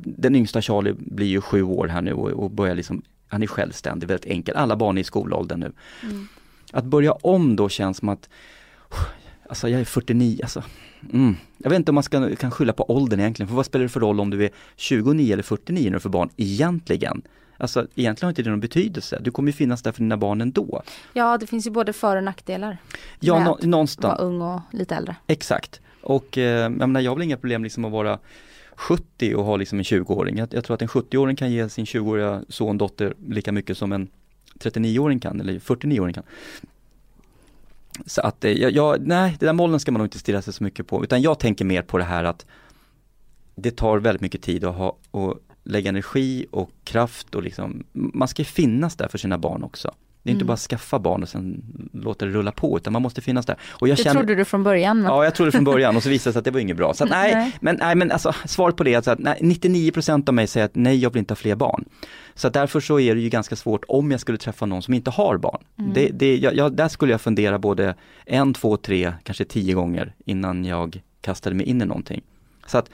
den 0.04 0.36
yngsta 0.36 0.62
Charlie 0.62 0.94
blir 0.98 1.28
ju 1.28 1.42
sju 1.42 1.64
år 1.64 1.88
här 1.88 2.02
nu 2.02 2.14
och, 2.14 2.30
och 2.30 2.52
börjar 2.52 2.76
liksom, 2.76 3.02
han 3.28 3.44
är 3.44 3.48
självständig, 3.48 4.08
väldigt 4.08 4.32
enkel. 4.32 4.56
Alla 4.56 4.76
barn 4.76 4.98
är 4.98 5.02
i 5.02 5.04
skolåldern 5.04 5.60
nu. 5.60 5.72
Mm. 6.04 6.28
Att 6.72 6.86
börja 6.86 7.12
om 7.12 7.56
då 7.56 7.70
känns 7.70 7.98
som 7.98 8.10
att 8.10 8.30
Alltså 9.50 9.70
jag 9.70 9.82
är 9.82 9.86
49, 9.86 10.40
alltså. 10.44 10.64
Mm. 11.14 11.36
Jag 11.58 11.70
vet 11.70 11.78
inte 11.78 11.92
om 11.92 11.96
man 11.96 12.04
ska, 12.04 12.36
kan 12.36 12.52
skylla 12.52 12.74
på 12.74 12.92
åldern 12.92 13.20
egentligen, 13.20 13.48
för 13.48 13.56
vad 13.56 13.66
spelar 13.66 13.84
det 13.84 13.90
för 13.90 14.00
roll 14.00 14.20
om 14.20 14.30
du 14.30 14.46
är 14.46 14.50
29 14.76 15.34
eller 15.34 15.44
49 15.44 15.84
när 15.84 15.94
du 15.94 16.00
får 16.00 16.10
barn 16.10 16.30
egentligen? 16.38 17.22
Alltså 17.58 17.88
egentligen 17.96 18.28
har 18.28 18.32
inte 18.32 18.44
det 18.44 18.50
någon 18.50 18.60
betydelse, 18.60 19.20
du 19.22 19.32
kommer 19.32 19.52
finnas 19.52 19.82
där 19.82 19.92
för 19.92 20.02
dina 20.02 20.18
barn 20.18 20.42
ändå. 20.42 20.84
Ja, 21.14 21.38
det 21.38 21.48
finns 21.48 21.68
ju 21.68 21.72
både 21.72 21.94
för 21.94 22.18
och 22.18 22.24
nackdelar. 22.24 22.78
Ja, 23.20 23.44
nå, 23.44 23.56
att 23.56 23.64
någonstans. 23.64 24.20
Vara 24.20 24.28
ung 24.28 24.42
och 24.42 24.62
lite 24.72 24.96
äldre. 24.96 25.16
Exakt. 25.28 25.82
Och 26.02 26.38
eh, 26.38 26.44
jag 26.44 26.72
menar, 26.72 27.02
jag 27.02 27.12
har 27.12 27.16
väl 27.16 27.24
inga 27.24 27.38
problem 27.38 27.64
liksom 27.64 27.86
att 27.86 27.92
vara 27.92 28.20
70 28.78 29.36
och 29.36 29.44
ha 29.46 29.58
liksom 29.58 29.78
en 29.78 29.84
20-åring. 29.84 30.38
Jag, 30.38 30.54
jag 30.54 30.64
tror 30.64 30.76
att 30.76 30.82
en 30.82 30.88
70-åring 30.88 31.36
kan 31.36 31.52
ge 31.52 31.70
sin 31.70 31.86
20-åriga 31.86 32.44
son, 32.50 32.78
dotter 32.78 33.14
lika 33.28 33.52
mycket 33.52 33.78
som 33.78 33.92
en 33.92 34.08
39-åring 34.60 35.20
kan 35.20 35.42
eller 35.42 35.60
49-åring 35.60 36.14
kan. 36.14 36.24
Så 38.06 38.22
att 38.22 38.46
eh, 38.46 38.52
jag, 38.52 38.72
jag, 38.72 39.08
nej, 39.08 39.36
det 39.40 39.46
där 39.46 39.54
molnen 39.54 39.80
ska 39.80 39.92
man 39.92 40.00
nog 40.00 40.06
inte 40.06 40.20
stirra 40.20 40.42
sig 40.42 40.54
så 40.54 40.64
mycket 40.64 40.88
på, 40.88 41.04
utan 41.04 41.22
jag 41.22 41.40
tänker 41.40 41.66
mer 41.66 41.82
på 41.82 41.98
det 41.98 42.04
här 42.04 42.24
att 42.24 42.46
det 43.56 43.72
tar 43.72 43.98
väldigt 43.98 44.22
mycket 44.22 44.42
tid 44.42 44.64
att 44.64 44.76
ha 44.76 44.98
och 45.12 45.40
lägga 45.64 45.90
energi 45.90 46.46
och 46.52 46.72
kraft 46.84 47.36
och 47.36 47.44
liksom, 47.44 47.84
man 47.94 48.28
ska 48.28 48.44
finnas 48.44 48.96
där 48.96 49.08
för 49.08 49.18
sina 49.18 49.38
barn 49.38 49.64
också. 49.64 49.94
Det 50.24 50.30
är 50.30 50.32
inte 50.32 50.42
Mm. 50.44 50.48
bara 50.48 50.54
att 50.54 50.60
skaffa 50.60 51.00
barn 51.00 51.24
och 51.24 51.30
sen 51.30 51.64
låta 51.94 52.26
det 52.26 52.32
rulla 52.32 52.52
på, 52.52 52.78
utan 52.78 52.94
man 52.94 53.02
måste 53.02 53.22
finnas 53.22 53.46
där. 53.46 53.56
Och 53.70 53.88
jag 53.88 53.98
Det 53.98 54.04
trodde 54.04 54.36
du 54.36 54.46
från 54.46 54.64
början. 54.64 54.98
Men... 55.02 55.06
Ja, 55.12 55.24
jag 55.24 55.36
trodde 55.36 55.52
från 55.52 55.64
början 55.74 55.96
och 55.98 56.04
så 56.04 56.10
visade 56.10 56.30
det 56.30 56.34
sig 56.34 56.40
att 56.40 56.46
det 56.46 56.52
var 56.52 56.60
inget 56.60 56.78
bra. 56.78 56.94
Så 56.94 57.04
att, 57.04 57.10
nej, 57.10 57.34
Nej. 57.36 57.58
men, 57.62 57.76
nej, 57.76 57.96
men 57.96 58.12
alltså, 58.12 58.34
svaret 58.46 58.76
på 58.76 58.84
det 58.84 58.94
är 58.94 58.96
alltså 58.96 59.12
att 59.12 59.20
nej, 59.20 59.38
99% 59.42 60.28
av 60.30 60.34
mig 60.36 60.48
säger 60.48 60.66
att 60.66 60.76
nej, 60.76 60.98
jag 60.98 61.14
vill 61.14 61.20
inte 61.20 61.32
ha 61.32 61.36
fler 61.36 61.56
barn. 61.56 61.86
Så 62.36 62.48
att 62.48 62.54
därför 62.54 62.80
så 62.80 63.00
är 63.00 63.16
det 63.16 63.22
ju 63.22 63.30
ganska 63.30 63.56
svårt 63.56 63.84
om 63.88 64.12
jag 64.12 64.20
skulle 64.20 64.38
träffa 64.38 64.66
någon 64.66 64.82
som 64.82 64.94
inte 64.94 65.12
har 65.12 65.38
barn. 65.38 65.64
Mm. 65.80 65.94
Det, 65.94 66.10
det, 66.14 66.38
jag, 66.38 66.56
jag, 66.56 66.74
där 66.74 66.88
skulle 66.88 67.12
jag 67.14 67.22
fundera 67.22 67.60
både 67.60 67.96
en, 68.26 68.54
två, 68.54 68.78
tre, 68.78 69.14
kanske 69.24 69.46
tio 69.46 69.74
gånger 69.74 70.14
innan 70.26 70.66
jag 70.66 71.02
kastade 71.22 71.56
mig 71.56 71.66
in 71.66 71.82
i 71.82 71.86
någonting. 71.86 72.22
Så 72.66 72.78
att 72.78 72.90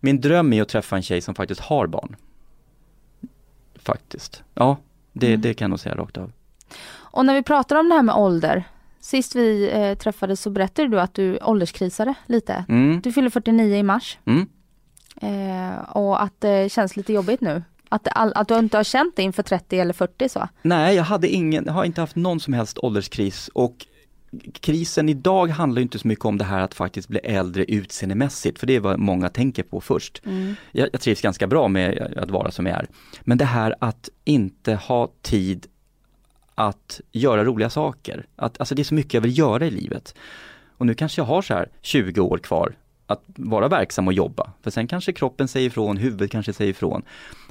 min 0.00 0.20
dröm 0.20 0.52
är 0.52 0.62
att 0.62 0.68
träffa 0.68 0.96
en 0.96 1.02
tjej 1.02 1.20
som 1.20 1.34
faktiskt 1.34 1.60
har 1.60 1.86
barn. 1.86 2.16
Faktiskt. 3.74 4.42
Ja, 4.54 4.76
det, 5.12 5.26
Mm. 5.28 5.40
det 5.40 5.54
kan 5.54 5.64
jag 5.64 5.70
nog 5.70 5.80
säga 5.80 5.94
rakt 5.94 6.16
av. 6.18 6.32
Och 7.14 7.26
när 7.26 7.34
vi 7.34 7.42
pratar 7.42 7.76
om 7.76 7.88
det 7.88 7.94
här 7.94 8.02
med 8.02 8.14
ålder. 8.14 8.64
Sist 9.00 9.34
vi 9.34 9.70
eh, 9.72 9.94
träffades 9.98 10.40
så 10.40 10.50
berättade 10.50 10.88
du 10.88 11.00
att 11.00 11.14
du 11.14 11.38
ålderskrisade 11.42 12.14
lite. 12.26 12.64
Mm, 12.68 13.00
Du 13.00 13.12
fyller 13.12 13.30
49 13.30 13.76
i 13.76 13.82
mars. 13.82 14.18
mm. 14.24 14.46
Eh, 15.22 15.78
och 15.78 16.22
att 16.22 16.40
det 16.40 16.72
känns 16.72 16.96
lite 16.96 17.12
jobbigt 17.12 17.40
nu. 17.40 17.62
Att, 17.88 18.08
all, 18.10 18.32
att 18.34 18.48
du 18.48 18.58
inte 18.58 18.76
har 18.76 18.84
känt 18.84 19.16
det 19.16 19.22
inför 19.22 19.42
30 19.42 19.78
eller 19.80 19.92
40 19.92 20.28
så. 20.28 20.48
Nej, 20.62 20.96
jag 20.96 21.02
hade 21.04 21.28
ingen, 21.28 21.64
jag 21.66 21.72
har 21.72 21.84
inte 21.84 22.00
haft 22.00 22.16
någon 22.16 22.40
som 22.40 22.54
helst 22.54 22.78
ålderskris 22.78 23.50
och 23.54 23.86
krisen 24.60 25.08
idag 25.08 25.46
handlar 25.48 25.80
ju 25.80 25.82
inte 25.82 25.98
så 25.98 26.08
mycket 26.08 26.24
om 26.24 26.38
det 26.38 26.44
här 26.44 26.60
att 26.60 26.74
faktiskt 26.74 27.08
bli 27.08 27.18
äldre 27.18 27.64
utseendemässigt, 27.64 28.58
för 28.58 28.66
det 28.66 28.76
är 28.76 28.80
vad 28.80 28.98
många 28.98 29.28
tänker 29.28 29.62
på 29.62 29.80
först. 29.80 30.22
Jag, 30.72 30.88
jag 30.92 31.00
trivs 31.00 31.20
ganska 31.20 31.46
bra 31.46 31.68
med 31.68 32.14
att 32.16 32.30
vara 32.30 32.50
som 32.50 32.66
jag 32.66 32.78
är. 32.78 32.86
Men 33.22 33.38
det 33.38 33.44
här 33.44 33.74
att 33.80 34.08
inte 34.24 34.74
ha 34.74 35.12
tid 35.22 35.66
att 36.54 37.00
göra 37.12 37.44
roliga 37.44 37.70
saker. 37.70 38.26
Att, 38.36 38.60
alltså 38.60 38.74
det 38.74 38.82
är 38.82 38.84
så 38.84 38.94
mycket 38.94 39.14
jag 39.14 39.20
vill 39.20 39.38
göra 39.38 39.66
i 39.66 39.70
livet. 39.70 40.14
Och 40.76 40.86
nu 40.86 40.94
kanske 40.94 41.20
jag 41.20 41.26
har 41.26 41.42
så 41.42 41.54
här 41.54 41.68
20 41.82 42.20
år 42.20 42.38
kvar 42.38 42.74
att 43.06 43.22
vara 43.26 43.68
verksam 43.68 44.06
och 44.06 44.12
jobba. 44.12 44.50
För 44.62 44.70
sen 44.70 44.86
kanske 44.86 45.12
kroppen 45.12 45.48
säger 45.48 45.66
ifrån, 45.66 45.96
huvudet 45.96 46.30
kanske 46.30 46.52
säger 46.52 46.70
ifrån. 46.70 47.02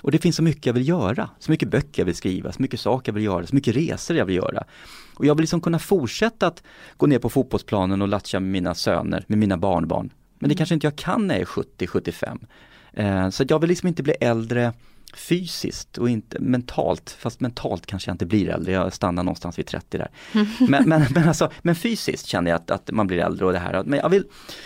Och 0.01 0.12
det 0.12 0.18
finns 0.18 0.36
så 0.36 0.43
mycket 0.43 0.66
jag 0.66 0.74
vill 0.74 0.88
göra. 0.88 1.30
Så 1.39 1.51
mycket 1.51 1.70
böcker 1.70 2.01
jag 2.01 2.06
vill 2.06 2.16
skriva, 2.16 2.51
så 2.51 2.62
mycket 2.62 2.80
saker 2.80 3.12
jag 3.12 3.14
vill 3.14 3.24
göra, 3.24 3.47
så 3.47 3.56
mycket 3.56 3.76
resor 3.76 4.18
jag 4.18 4.26
vill 4.26 4.36
göra. 4.36 4.64
Och 5.16 5.26
jag 5.26 5.36
vill 5.36 5.43
liksom 5.43 5.62
kunna 5.62 5.80
fortsätta 5.80 6.47
att 6.47 6.64
gå 6.97 7.06
ner 7.06 7.20
på 7.20 7.30
fotbollsplanen 7.30 8.01
och 8.01 8.08
latcha 8.08 8.39
med 8.39 8.51
mina 8.51 8.76
söner, 8.76 9.26
med 9.28 9.38
mina 9.38 9.58
barnbarn. 9.58 10.10
Men 10.39 10.49
det 10.49 10.56
kanske 10.56 10.76
inte 10.76 10.88
jag 10.88 10.95
kan 10.95 11.28
när 11.28 11.36
jag 11.36 11.41
är 11.41 11.45
70-75. 11.45 12.45
Eh, 12.93 13.30
så 13.30 13.43
jag 13.47 13.60
vill 13.60 13.70
liksom 13.70 13.88
inte 13.88 14.04
bli 14.04 14.14
äldre 14.14 14.74
fysiskt 15.18 15.97
och 15.97 16.09
inte 16.09 16.39
mentalt, 16.39 17.16
fast 17.20 17.39
mentalt 17.39 17.86
kanske 17.86 18.09
jag 18.09 18.14
inte 18.14 18.26
blir 18.26 18.49
äldre, 18.49 18.72
jag 18.72 18.93
stannar 18.93 19.24
någonstans 19.24 19.59
vid 19.59 19.66
30 19.66 19.97
där. 19.97 20.09
Men, 20.70 20.89
men, 20.89 21.05
men, 21.16 21.28
alltså, 21.28 21.51
men 21.61 21.76
fysiskt 21.76 22.26
känner 22.26 22.51
jag 22.51 22.55
att, 22.55 22.72
att 22.72 22.91
man 22.91 23.07
blir 23.07 23.18
äldre 23.18 23.45
och 23.45 23.53
det 23.53 23.59
här. 23.59 23.84
Men 23.84 23.99
jag 23.99 24.09
vill, 24.09 24.24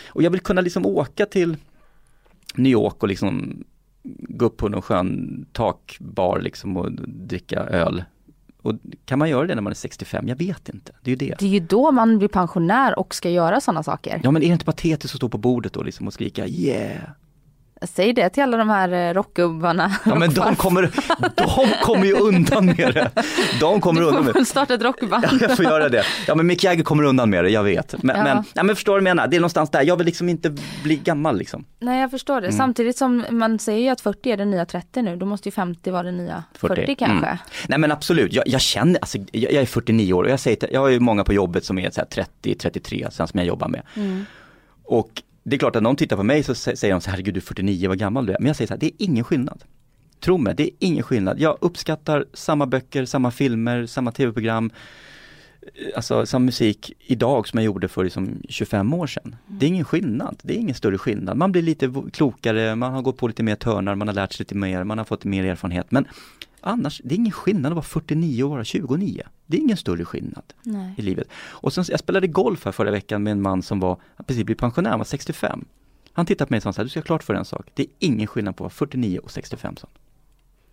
och 0.08 0.24
jag 0.24 0.30
vill 0.30 0.42
kunna 0.42 0.62
liksom 0.62 0.86
åka 0.86 1.26
till 1.26 1.58
New 2.56 2.72
York 2.72 3.04
och 3.04 3.08
liksom 3.08 3.64
gå 4.04 4.46
upp 4.46 4.58
på 4.58 4.70
någon 4.70 4.82
skön 4.82 5.46
takbar 5.52 6.40
liksom 6.40 6.78
och 6.78 6.92
dricka 7.08 7.60
öl. 7.60 8.04
Och 8.62 8.74
kan 9.06 9.20
man 9.20 9.30
göra 9.30 9.48
det 9.48 9.56
när 9.56 9.62
man 9.62 9.72
är 9.72 9.76
65? 9.76 10.28
Jag 10.28 10.36
vet 10.36 10.70
inte, 10.70 10.92
det 11.02 11.12
är 11.12 11.12
ju 11.12 11.28
det. 11.30 11.36
Det 11.40 11.46
är 11.46 11.50
ju 11.50 11.60
då 11.60 11.92
man 11.92 12.18
blir 12.18 12.28
pensionär 12.28 13.00
och 13.00 13.16
ska 13.16 13.30
göra 13.30 13.62
sådana 13.62 13.84
saker. 13.84 14.22
Ja 14.24 14.32
men 14.32 14.44
är 14.44 14.48
det 14.48 14.54
inte 14.54 14.66
patetiskt 14.66 15.16
att 15.16 15.20
stå 15.20 15.30
på 15.30 15.38
bordet 15.38 15.74
då 15.74 15.84
liksom 15.84 16.08
och 16.08 16.14
skrika 16.14 16.48
yeah? 16.48 17.02
Säg 17.82 18.14
det 18.14 18.30
till 18.30 18.44
alla 18.44 18.58
de 18.58 18.70
här 18.70 18.92
eh, 19.10 19.14
rockgubbarna. 19.14 19.96
Ja 20.06 20.16
men 20.16 20.34
de 20.34 20.56
kommer, 20.56 20.92
de 21.36 21.68
kommer 21.84 22.06
ju 22.06 22.14
undan 22.14 22.66
med 22.66 22.78
det. 22.94 23.12
De 23.60 23.82
kommer 23.82 24.02
Du 24.02 24.08
undan 24.08 24.24
får 24.26 24.34
med 24.34 24.42
det. 24.42 24.46
starta 24.46 24.74
ett 24.74 24.82
rockband. 24.84 25.24
Ja, 25.32 25.38
jag 25.42 25.56
får 25.56 25.66
göra 25.66 25.90
det. 25.90 26.04
Ja 26.28 26.36
men 26.36 26.48
Mick 26.48 26.64
Jagger 26.64 26.84
kommer 26.84 27.04
undan 27.04 27.30
med 27.30 27.44
det, 27.44 27.50
jag 27.50 27.64
vet. 27.64 28.04
Men, 28.04 28.16
Ja. 28.18 28.24
men, 28.24 28.44
ja, 28.54 28.64
men 28.64 28.76
förstår 28.76 28.94
du 28.94 29.02
vad 29.04 29.10
jag 29.10 29.16
menar? 29.16 29.28
Det 29.28 29.36
är 29.36 29.40
någonstans 29.40 29.70
där, 29.72 29.84
jag 29.84 29.96
vill 29.98 30.06
liksom 30.06 30.30
inte 30.30 30.56
bli 30.84 30.96
gammal 30.96 31.38
liksom. 31.38 31.66
Nej 31.80 32.02
jag 32.02 32.12
förstår 32.12 32.42
det. 32.42 32.48
Mm. 32.48 32.58
Samtidigt 32.58 32.98
som 32.98 33.26
man 33.30 33.60
säger 33.60 33.80
ju 33.82 33.90
att 33.90 34.02
40 34.02 34.32
är 34.32 34.38
den 34.38 34.52
nya 34.52 34.66
30 34.66 35.02
nu. 35.02 35.16
Då 35.16 35.26
måste 35.26 35.48
ju 35.50 35.52
50 35.52 35.92
vara 35.92 36.04
den 36.04 36.18
nya 36.18 36.44
40, 36.54 36.96
kanske. 36.96 37.26
Mm. 37.28 37.38
Nej 37.68 37.80
men 37.80 37.92
absolut, 37.92 38.34
jag, 38.34 38.48
jag 38.48 38.62
känner, 38.62 39.00
alltså, 39.02 39.18
jag, 39.32 39.54
jag 39.54 39.62
är 39.62 39.66
49 39.66 40.14
år 40.14 40.24
och 40.24 40.30
jag 40.30 40.40
säger 40.40 40.70
jag 40.72 40.80
har 40.82 40.90
ju 40.90 41.00
många 41.00 41.24
på 41.24 41.34
jobbet 41.34 41.66
som 41.66 41.80
är 41.80 41.90
så 41.90 42.02
här 42.02 42.26
30-33, 42.44 43.10
sen 43.10 43.28
som 43.28 43.38
jag 43.38 43.48
jobbar 43.48 43.68
med. 43.68 43.82
Mm. 43.96 44.26
Och 44.84 45.10
det 45.50 45.56
är 45.56 45.58
klart 45.58 45.76
att 45.76 45.84
någon 45.84 45.96
tittar 45.96 46.18
på 46.18 46.24
mig 46.24 46.44
så 46.44 46.56
säger 46.56 46.94
de 46.94 47.02
så 47.02 47.10
här, 47.10 47.12
herregud 47.12 47.34
du 47.34 47.40
är 47.40 47.42
49, 47.42 47.88
vad 47.88 47.98
gammal 47.98 48.26
du 48.26 48.34
är. 48.34 48.40
Men 48.40 48.48
jag 48.48 48.56
säger 48.56 48.68
så 48.68 48.74
här, 48.74 48.80
det 48.80 48.86
är 48.86 48.92
ingen 48.98 49.24
skillnad. 49.24 49.64
Tro 50.20 50.38
mig, 50.38 50.56
det 50.56 50.64
är 50.64 50.70
ingen 50.80 51.04
skillnad. 51.04 51.40
Jag 51.40 51.58
uppskattar 51.62 52.26
samma 52.34 52.66
böcker, 52.66 53.06
samma 53.06 53.32
filmer, 53.32 53.86
samma 53.86 54.12
tv-program, 54.12 54.72
eh, 55.62 55.70
alltså 55.96 56.26
samma 56.26 56.46
musik 56.46 56.92
idag 57.00 57.48
som 57.48 57.60
jag 57.60 57.66
gjorde 57.66 57.88
för 57.88 58.04
liksom 58.04 58.42
25 58.50 58.94
år 58.94 59.08
sedan. 59.08 59.36
Det 59.48 59.66
är 59.66 59.68
ingen 59.68 59.86
skillnad, 59.86 60.40
det 60.44 60.54
är 60.54 60.58
ingen 60.58 60.76
större 60.76 60.98
skillnad. 60.98 61.38
Man 61.38 61.52
blir 61.52 61.62
lite 61.62 61.94
klokare, 62.14 62.76
man 62.76 62.94
har 62.94 63.02
gått 63.02 63.18
på 63.18 63.28
lite 63.28 63.44
mer 63.44 63.56
törnar, 63.56 63.96
man 63.96 64.08
har 64.08 64.16
lärt 64.16 64.34
sig 64.34 64.44
lite 64.44 64.56
mer, 64.56 64.84
man 64.84 64.98
har 64.98 65.06
fått 65.06 65.24
mer 65.24 65.46
erfarenhet. 65.46 65.92
Men 65.92 66.06
annars, 66.68 67.02
det 67.04 67.16
är 67.16 67.18
ingen 67.18 67.32
skillnad 67.32 67.72
att 67.72 67.76
vara 67.76 67.84
49 67.84 68.44
och 68.44 68.50
vara 68.50 68.64
29. 68.64 69.24
Det 69.46 69.58
är 69.58 69.62
ingen 69.62 69.78
större 69.78 70.06
skillnad 70.06 70.44
Nej. 70.64 70.94
i 70.98 71.02
livet. 71.02 71.28
Och 71.36 71.74
sen, 71.74 71.84
jag 71.90 72.00
spelade 72.00 72.28
golf 72.28 72.66
här 72.66 72.72
förra 72.72 72.92
veckan 72.92 73.24
med 73.24 73.32
en 73.32 73.42
man 73.42 73.62
som 73.62 73.80
var, 73.80 73.98
precis 74.26 74.44
blivit 74.44 74.60
pensionär, 74.60 74.90
han 74.90 75.00
var 75.00 75.06
65. 75.06 75.66
Han 76.14 76.26
tittade 76.26 76.48
på 76.48 76.54
mig 76.54 76.58
och 76.58 76.64
sa 76.64 76.74
så 76.74 76.82
här, 76.82 76.84
du 76.84 76.90
ska 76.90 77.00
ha 77.00 77.06
klart 77.06 77.24
för 77.24 77.34
en 77.34 77.46
sak, 77.46 77.68
det 77.74 77.84
är 77.84 77.88
ingen 78.00 78.28
skillnad 78.28 78.56
på 78.56 78.64
att 78.66 78.82
vara 78.82 78.90
49 78.90 79.20
och 79.20 79.32
65 79.32 79.76
sa 79.78 79.88
han. 79.94 80.02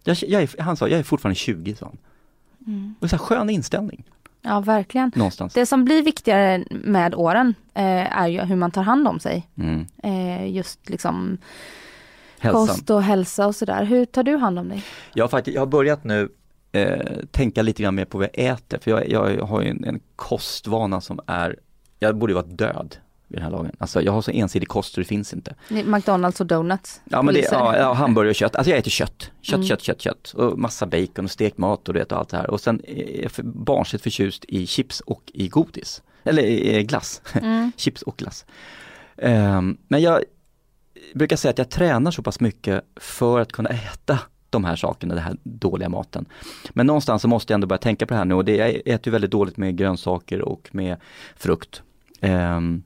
Jag, 0.04 0.16
jag 0.30 0.42
är, 0.42 0.62
han 0.62 0.76
sa, 0.76 0.88
jag 0.88 0.98
är 0.98 1.02
fortfarande 1.02 1.34
20 1.34 1.74
sa 1.74 1.86
han. 1.86 1.98
Mm. 2.66 2.94
Och 3.00 3.10
så 3.10 3.16
här 3.16 3.24
skön 3.24 3.50
inställning 3.50 4.04
Ja 4.46 4.60
verkligen. 4.60 5.12
någonstans. 5.14 5.54
Det 5.54 5.66
som 5.66 5.84
blir 5.84 6.02
viktigare 6.02 6.64
med 6.70 7.14
åren 7.14 7.54
eh, 7.74 8.18
är 8.18 8.28
ju 8.28 8.40
hur 8.40 8.56
man 8.56 8.70
tar 8.70 8.82
hand 8.82 9.08
om 9.08 9.20
sig. 9.20 9.48
Mm. 9.56 9.86
Eh, 10.02 10.54
just 10.54 10.90
liksom 10.90 11.38
Hälsan. 12.44 12.66
kost 12.66 12.90
och 12.90 13.02
hälsa 13.02 13.46
och 13.46 13.56
sådär. 13.56 13.84
Hur 13.84 14.04
tar 14.04 14.22
du 14.22 14.36
hand 14.36 14.58
om 14.58 14.68
dig? 14.68 14.82
Jag 15.14 15.24
har, 15.24 15.28
faktiskt, 15.28 15.54
jag 15.54 15.60
har 15.60 15.66
börjat 15.66 16.04
nu 16.04 16.28
eh, 16.72 17.00
tänka 17.30 17.62
lite 17.62 17.82
grann 17.82 17.94
mer 17.94 18.04
på 18.04 18.18
vad 18.18 18.28
jag 18.32 18.46
äter, 18.46 18.78
för 18.78 18.90
jag, 18.90 19.08
jag 19.08 19.46
har 19.46 19.62
ju 19.62 19.68
en, 19.68 19.84
en 19.84 20.00
kostvana 20.16 21.00
som 21.00 21.20
är, 21.26 21.56
jag 21.98 22.16
borde 22.16 22.30
ju 22.30 22.34
vara 22.34 22.46
död 22.46 22.96
vid 23.28 23.38
den 23.38 23.44
här 23.44 23.50
lagen. 23.50 23.76
Alltså 23.78 24.02
jag 24.02 24.12
har 24.12 24.22
så 24.22 24.30
ensidig 24.30 24.68
kost 24.68 24.94
så 24.94 25.00
det 25.00 25.04
finns 25.06 25.32
inte. 25.32 25.54
McDonalds 25.68 26.40
och 26.40 26.46
donuts? 26.46 27.00
Ja 27.04 27.22
men 27.22 27.34
det, 27.34 27.48
ja, 27.52 27.76
ja 27.76 27.92
hamburgare 27.92 28.30
och 28.30 28.34
kött, 28.34 28.56
alltså 28.56 28.70
jag 28.70 28.78
äter 28.78 28.90
kött. 28.90 29.30
Kött, 29.40 29.54
Mm. 29.54 29.66
kött, 29.66 29.80
kött, 29.82 30.00
kött. 30.00 30.32
Och 30.36 30.58
massa 30.58 30.86
bacon 30.86 31.24
och 31.24 31.30
stekt 31.30 31.58
mat 31.58 31.88
och 31.88 31.94
det 31.94 32.12
och 32.12 32.18
allt 32.18 32.28
det 32.28 32.36
här. 32.36 32.50
Och 32.50 32.60
sen 32.60 32.80
är 32.86 33.22
jag 33.22 33.30
för, 33.32 33.42
barnsligt 33.42 34.02
förtjust 34.02 34.44
i 34.48 34.66
chips 34.66 35.00
och 35.00 35.22
i 35.34 35.48
godis. 35.48 36.02
Eller 36.24 36.42
i 36.42 36.82
glass. 36.84 37.22
Mm. 37.34 37.72
chips 37.76 38.02
och 38.02 38.16
glass. 38.16 38.44
Ehm, 39.16 39.76
men 39.88 40.02
jag 40.02 40.22
brukar 41.14 41.36
säga 41.36 41.50
att 41.50 41.58
jag 41.58 41.70
tränar 41.70 42.10
så 42.10 42.22
pass 42.22 42.40
mycket 42.40 42.84
för 42.96 43.40
att 43.40 43.52
kunna 43.52 43.68
äta 43.68 44.18
de 44.50 44.64
här 44.64 44.76
sakerna, 44.76 45.14
den 45.14 45.24
här 45.24 45.36
dåliga 45.42 45.88
maten. 45.88 46.26
Men 46.70 46.86
någonstans 46.86 47.22
så 47.22 47.28
måste 47.28 47.52
jag 47.52 47.56
ändå 47.56 47.66
börja 47.66 47.78
tänka 47.78 48.06
på 48.06 48.14
det 48.14 48.18
här 48.18 48.24
nu 48.24 48.34
och 48.34 48.44
det, 48.44 48.56
jag 48.56 48.70
äter 48.70 49.00
ju 49.06 49.10
väldigt 49.10 49.30
dåligt 49.30 49.56
med 49.56 49.76
grönsaker 49.76 50.42
och 50.42 50.68
med 50.72 50.96
frukt. 51.36 51.82
Ehm, 52.20 52.82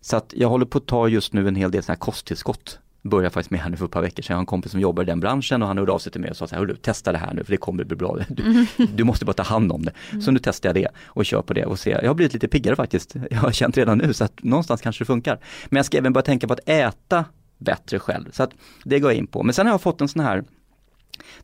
så 0.00 0.16
att 0.16 0.32
jag 0.36 0.48
håller 0.48 0.66
på 0.66 0.78
att 0.78 0.86
ta 0.86 1.08
just 1.08 1.32
nu 1.32 1.48
en 1.48 1.56
hel 1.56 1.70
del 1.70 1.82
sådana 1.82 1.94
här 1.94 2.00
kosttillskott. 2.00 2.78
Börjar 3.02 3.30
faktiskt 3.30 3.50
med 3.50 3.60
här 3.60 3.70
nu 3.70 3.76
för 3.76 3.84
ett 3.84 3.90
par 3.90 4.02
veckor 4.02 4.22
sedan. 4.22 4.34
Jag 4.34 4.36
har 4.36 4.42
en 4.42 4.46
kompis 4.46 4.72
som 4.72 4.80
jobbar 4.80 5.02
i 5.02 5.06
den 5.06 5.20
branschen 5.20 5.62
och 5.62 5.68
han 5.68 5.78
hörde 5.78 5.92
av 5.92 5.98
sig 5.98 6.12
till 6.12 6.20
mig 6.20 6.30
och 6.30 6.36
sa 6.36 6.46
så 6.46 6.54
här, 6.54 6.60
"Hörru, 6.62 6.76
testa 6.76 7.12
det 7.12 7.18
här 7.18 7.34
nu 7.34 7.44
för 7.44 7.50
det 7.50 7.56
kommer 7.56 7.84
bli 7.84 7.96
bra. 7.96 8.18
Du, 8.28 8.66
du 8.94 9.04
måste 9.04 9.24
bara 9.24 9.32
ta 9.32 9.42
hand 9.42 9.72
om 9.72 9.84
det. 9.84 10.20
Så 10.20 10.30
nu 10.30 10.38
testar 10.42 10.68
jag 10.68 10.74
det 10.74 10.88
och 11.06 11.26
kör 11.26 11.42
på 11.42 11.54
det 11.54 11.64
och 11.64 11.78
ser. 11.78 12.02
Jag 12.02 12.10
har 12.10 12.14
blivit 12.14 12.32
lite 12.34 12.48
piggare 12.48 12.76
faktiskt. 12.76 13.14
Jag 13.30 13.38
har 13.38 13.52
känt 13.52 13.76
redan 13.76 13.98
nu 13.98 14.12
så 14.12 14.24
att 14.24 14.42
någonstans 14.42 14.80
kanske 14.80 15.04
det 15.04 15.06
funkar. 15.06 15.38
Men 15.68 15.76
jag 15.76 15.86
ska 15.86 15.98
även 15.98 16.12
börja 16.12 16.22
tänka 16.24 16.46
på 16.46 16.52
att 16.52 16.68
äta 16.68 17.24
bättre 17.58 17.98
själv. 17.98 18.30
Så 18.32 18.42
att 18.42 18.50
det 18.84 19.00
går 19.00 19.10
jag 19.10 19.18
in 19.18 19.26
på. 19.26 19.42
Men 19.42 19.54
sen 19.54 19.66
har 19.66 19.72
jag 19.72 19.80
fått 19.80 20.00
en 20.00 20.08
sån 20.08 20.22
här 20.22 20.44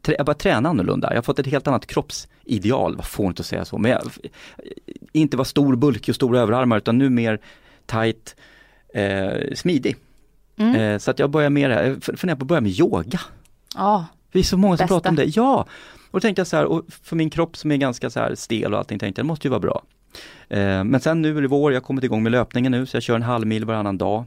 jag 0.02 0.26
börjar 0.26 0.38
träna 0.38 0.68
annorlunda. 0.68 1.08
Jag 1.10 1.16
har 1.16 1.22
fått 1.22 1.38
ett 1.38 1.46
helt 1.46 1.66
annat 1.66 1.86
kroppsideal, 1.86 2.96
vad 2.96 3.04
får 3.06 3.26
inte 3.26 3.40
att 3.40 3.46
säga 3.46 3.64
så, 3.64 3.78
men 3.78 3.90
jag, 3.90 4.02
inte 5.12 5.36
vara 5.36 5.44
stor, 5.44 5.76
bulkig 5.76 6.12
och 6.12 6.16
stora 6.16 6.40
överarmar 6.40 6.76
utan 6.76 6.98
nu 6.98 7.10
mer 7.10 7.38
tight, 7.86 8.36
eh, 8.94 9.54
smidig. 9.54 9.96
Mm. 10.56 10.74
Eh, 10.76 10.98
så 10.98 11.10
att 11.10 11.18
jag 11.18 11.30
börjar 11.30 11.50
med 11.50 11.70
det 11.70 11.74
här, 11.74 11.84
jag 11.84 12.04
funderar 12.18 12.36
på 12.36 12.44
att 12.44 12.48
börja 12.48 12.60
med 12.60 12.72
yoga. 12.80 13.20
Ja, 13.74 14.06
Det 14.32 14.38
är 14.38 14.42
så 14.42 14.56
många 14.56 14.76
som 14.76 14.84
Bästa. 14.84 14.94
pratar 14.94 15.10
om 15.10 15.16
det. 15.16 15.24
Ja! 15.24 15.66
Och 16.10 16.20
då 16.20 16.20
tänkte 16.20 16.40
jag 16.40 16.46
så 16.46 16.56
här, 16.56 16.64
och 16.64 16.84
för 17.02 17.16
min 17.16 17.30
kropp 17.30 17.56
som 17.56 17.72
är 17.72 17.76
ganska 17.76 18.10
så 18.10 18.20
här 18.20 18.34
stel 18.34 18.72
och 18.72 18.78
allting 18.78 18.98
tänkte 18.98 19.20
jag, 19.20 19.26
det 19.26 19.28
måste 19.28 19.46
ju 19.46 19.50
vara 19.50 19.60
bra. 19.60 19.82
Eh, 20.48 20.84
men 20.84 21.00
sen 21.00 21.22
nu 21.22 21.40
det 21.40 21.48
vår, 21.48 21.72
jag 21.72 21.80
har 21.80 21.84
kommit 21.86 22.04
igång 22.04 22.22
med 22.22 22.32
löpningen 22.32 22.72
nu 22.72 22.86
så 22.86 22.96
jag 22.96 23.02
kör 23.02 23.16
en 23.16 23.22
halv 23.22 23.46
mil 23.46 23.64
varannan 23.64 23.98
dag. 23.98 24.24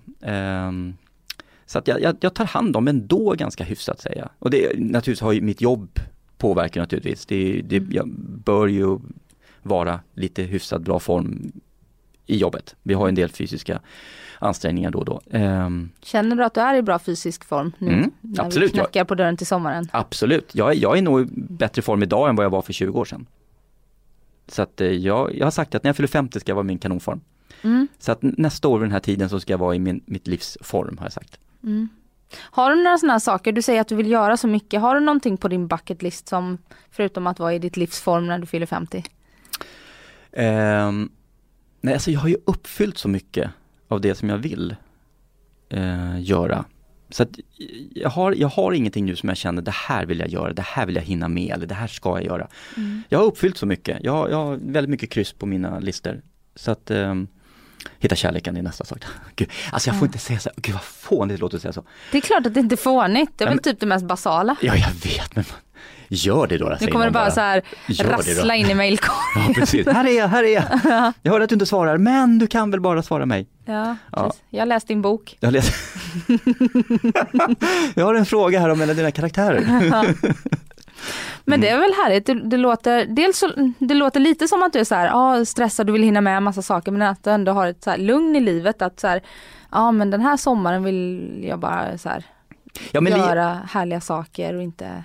Så 1.66 1.80
att 1.80 1.88
jag, 1.88 2.02
jag, 2.02 2.16
jag 2.20 2.34
tar 2.34 2.46
hand 2.46 2.76
om 2.76 2.88
ändå 2.88 3.34
ganska 3.38 3.64
hyfsat 3.64 4.02
säger 4.02 4.18
jag. 4.20 4.30
Och 4.40 4.50
det 4.50 4.80
naturligtvis 4.80 5.22
har 5.22 5.32
ju 5.32 5.42
mitt 5.42 5.62
jobb 5.62 6.00
påverkar 6.38 6.82
naturligtvis. 6.82 7.26
Det, 7.26 7.62
det, 7.62 7.84
jag 7.92 8.10
bör 8.46 8.68
ju 8.68 9.00
vara 9.64 10.00
lite 10.14 10.44
hyfsat 10.44 10.82
bra 10.82 11.00
form 11.00 11.52
i 12.26 12.38
jobbet. 12.38 12.76
Vi 12.84 12.94
har 12.94 13.08
en 13.08 13.16
del 13.16 13.30
fysiska 13.30 13.80
ansträngningar 14.40 14.92
då 14.92 15.00
och 15.00 15.06
då. 15.06 15.22
Ehm, 15.32 15.90
känner 16.02 16.36
du 16.36 16.44
att 16.44 16.54
du 16.54 16.62
är 16.62 16.76
i 16.76 16.82
bra 16.82 17.00
fysisk 17.00 17.46
form 17.46 17.72
nu? 17.78 17.94
Mm, 17.94 18.12
när 18.22 18.44
absolut, 18.46 18.70
vi 18.70 18.74
knackar 18.74 19.04
på 19.06 19.16
dörren 19.16 19.38
till 19.38 19.48
sommaren. 19.48 19.88
Absolut, 19.92 20.56
jag, 20.56 20.72
är- 20.72 20.76
jag 20.82 20.98
är 20.98 21.02
nog 21.02 21.22
i 21.22 21.26
bättre 21.36 21.82
form 21.82 22.04
idag 22.04 22.30
än 22.30 22.36
vad 22.36 22.46
jag 22.46 22.50
var 22.50 22.62
för 22.62 22.74
20 22.74 23.00
år 23.00 23.06
sedan. 23.06 23.26
Så 24.48 24.62
att 24.62 24.82
eh, 24.82 24.88
jag, 24.88 25.36
jag 25.36 25.46
har 25.46 25.52
sagt 25.52 25.76
att 25.76 25.84
när 25.84 25.90
jag 25.90 25.96
fyller 25.96 26.08
50 26.08 26.40
ska 26.40 26.50
jag 26.52 26.56
vara 26.56 26.64
i 26.66 26.68
min 26.68 26.78
kanonform. 26.80 27.22
Mm. 27.62 27.88
Så 28.00 28.12
att 28.12 28.20
nästa 28.22 28.68
år 28.68 28.80
vid 28.80 28.86
den 28.86 28.92
här 28.94 29.00
tiden 29.00 29.30
så 29.30 29.40
ska 29.40 29.54
jag 29.54 29.58
vara 29.58 29.76
i 29.76 29.80
min, 29.80 30.02
mitt 30.06 30.28
livs 30.28 30.58
form 30.62 30.98
har 30.98 31.06
jag 31.06 31.14
sagt. 31.14 31.40
Mm. 31.66 31.90
Har 32.40 32.70
du 32.76 32.84
några 32.84 32.98
sådana 32.98 33.20
saker, 33.20 33.52
du 33.52 33.62
säger 33.62 33.82
att 33.82 33.88
du 33.88 33.96
vill 33.96 34.12
göra 34.12 34.38
så 34.38 34.48
mycket, 34.48 34.82
har 34.82 34.96
du 34.96 35.02
någonting 35.02 35.38
på 35.38 35.48
din 35.48 35.68
bucket 35.68 36.02
list 36.02 36.28
som 36.28 36.58
förutom 36.92 37.28
att 37.28 37.40
vara 37.40 37.54
i 37.54 37.60
ditt 37.60 37.78
livs 37.78 38.02
form 38.02 38.28
när 38.28 38.40
du 38.40 38.46
fyller 38.46 38.66
50? 38.66 39.04
Ehm, 40.34 41.10
nej, 41.82 41.94
alltså 41.94 42.12
jag 42.12 42.20
har 42.20 42.30
ju 42.30 42.38
uppfyllt 42.46 42.98
så 42.98 43.08
mycket 43.10 43.52
av 43.88 44.02
det 44.02 44.16
som 44.16 44.30
jag 44.30 44.38
vill 44.38 44.76
eh, 45.70 46.22
göra. 46.22 46.66
Så 47.10 47.24
att 47.24 47.30
jag 47.92 48.10
har, 48.10 48.32
jag 48.34 48.48
har 48.48 48.72
ingenting 48.74 49.06
nu 49.06 49.16
som 49.16 49.30
jag 49.30 49.38
känner, 49.38 49.62
det 49.62 49.74
här 49.74 50.06
vill 50.06 50.20
jag 50.20 50.30
göra, 50.30 50.54
det 50.54 50.62
här 50.62 50.86
vill 50.86 50.96
jag 50.96 51.04
hinna 51.04 51.28
med 51.28 51.54
eller 51.54 51.68
det 51.68 51.76
här 51.76 51.88
ska 51.88 52.10
jag 52.10 52.24
göra. 52.26 52.48
Jag 53.10 53.20
har 53.20 53.26
uppfyllt 53.26 53.58
så 53.58 53.66
mycket, 53.66 54.00
jag, 54.04 54.12
har- 54.12 54.30
jag 54.30 54.38
har 54.38 54.56
väldigt 54.56 54.90
mycket 54.90 55.10
kryss 55.10 55.34
på 55.34 55.46
mina 55.46 55.80
listor. 55.80 56.22
Så 56.56 56.72
att 56.72 56.92
ehm, 56.92 57.28
hitta 58.00 58.16
kärleken 58.16 58.58
är 58.58 58.62
nästa 58.62 58.86
sak. 58.86 59.00
Gud, 59.36 59.50
alltså 59.72 59.90
jag 59.90 60.00
får 60.00 60.06
inte 60.06 60.18
säga 60.18 60.40
så, 60.40 60.50
gud 60.56 60.74
vad 60.74 60.84
fånigt 60.84 61.38
det 61.38 61.42
låter 61.42 61.56
att 61.58 61.62
säga 61.62 61.74
så. 61.74 61.84
Det 62.12 62.18
är 62.18 62.22
klart 62.22 62.46
att 62.46 62.54
det 62.54 62.60
inte 62.60 62.76
är 62.76 62.78
fånigt, 62.78 63.32
det 63.38 63.44
är 63.44 63.46
Ja, 63.46 63.50
väl 63.50 63.56
men- 63.56 63.64
typ 63.64 63.80
det 63.80 63.86
mest 63.86 64.06
basala. 64.06 64.56
Ja 64.62 64.76
jag 64.76 64.90
vet 65.04 65.36
men 65.36 65.46
gör 66.08 66.48
det 66.48 66.58
då. 66.58 66.78
Nu 66.82 66.88
kommer 66.88 67.06
det 67.06 67.12
någon 67.12 67.14
bara 67.14 67.32
så 67.32 67.40
här 67.42 67.62
rassla 68.04 68.56
in 68.56 68.70
i 68.70 68.74
mailkorgen. 68.74 69.20
Ja 69.48 69.54
precis, 69.56 69.88
här 69.88 70.06
är 70.08 70.18
jag, 70.18 70.28
här 70.28 70.44
är 70.44 70.54
jag. 70.54 70.64
Jag 71.22 71.32
hörde 71.32 71.44
att 71.44 71.50
du 71.50 71.56
inte 71.56 71.66
svarar, 71.66 71.98
men 71.98 72.40
du 72.40 72.48
kan 72.48 72.72
väl 72.72 72.82
bara 72.82 73.04
svara 73.04 73.26
mig. 73.26 73.48
Ja, 73.66 73.96
Ja. 74.12 74.34
Jag 74.50 74.62
har 74.62 74.66
läst 74.66 74.88
din 74.88 75.02
bok. 75.02 75.38
Jag, 75.40 75.54
läser. 75.54 75.76
jag 77.96 78.06
har 78.06 78.16
en 78.16 78.26
fråga 78.26 78.60
här 78.60 78.70
om 78.70 78.82
en 78.82 78.90
av 78.90 78.96
dina 78.96 79.12
karaktärer. 79.12 79.62
Men 81.46 81.62
det 81.62 81.70
är 81.70 81.80
väl 81.80 81.92
härligt, 82.04 82.26
det, 82.26 82.34
det, 82.34 82.58
låter, 82.58 83.06
dels 83.06 83.38
så, 83.38 83.52
det 83.80 83.94
låter 83.94 84.20
lite 84.20 84.48
som 84.48 84.64
att 84.64 84.74
du 84.74 84.80
är 84.80 84.84
så 84.84 84.96
här, 84.96 85.06
ja 85.08 85.46
stressad, 85.46 85.88
du 85.88 85.94
vill 85.94 86.04
hinna 86.04 86.22
med 86.22 86.44
massa 86.44 86.62
saker 86.62 86.92
men 86.92 87.02
att 87.02 87.24
du 87.24 87.30
ändå 87.30 87.52
har 87.52 87.68
ett 87.68 87.84
så 87.84 87.90
här 87.90 87.98
lugn 87.98 88.36
i 88.36 88.40
livet 88.40 88.82
att 88.82 89.00
så 89.00 89.08
här, 89.08 89.22
ja 89.72 89.92
men 89.92 90.10
den 90.12 90.22
här 90.22 90.38
sommaren 90.38 90.84
vill 90.84 91.40
jag 91.50 91.60
bara 91.60 91.98
så 91.98 92.10
här, 92.10 92.24
Ja, 92.92 93.02
men 93.02 93.14
li- 93.14 93.20
göra 93.20 93.60
härliga 93.72 94.02
saker 94.02 94.54
och 94.56 94.62
inte 94.64 95.04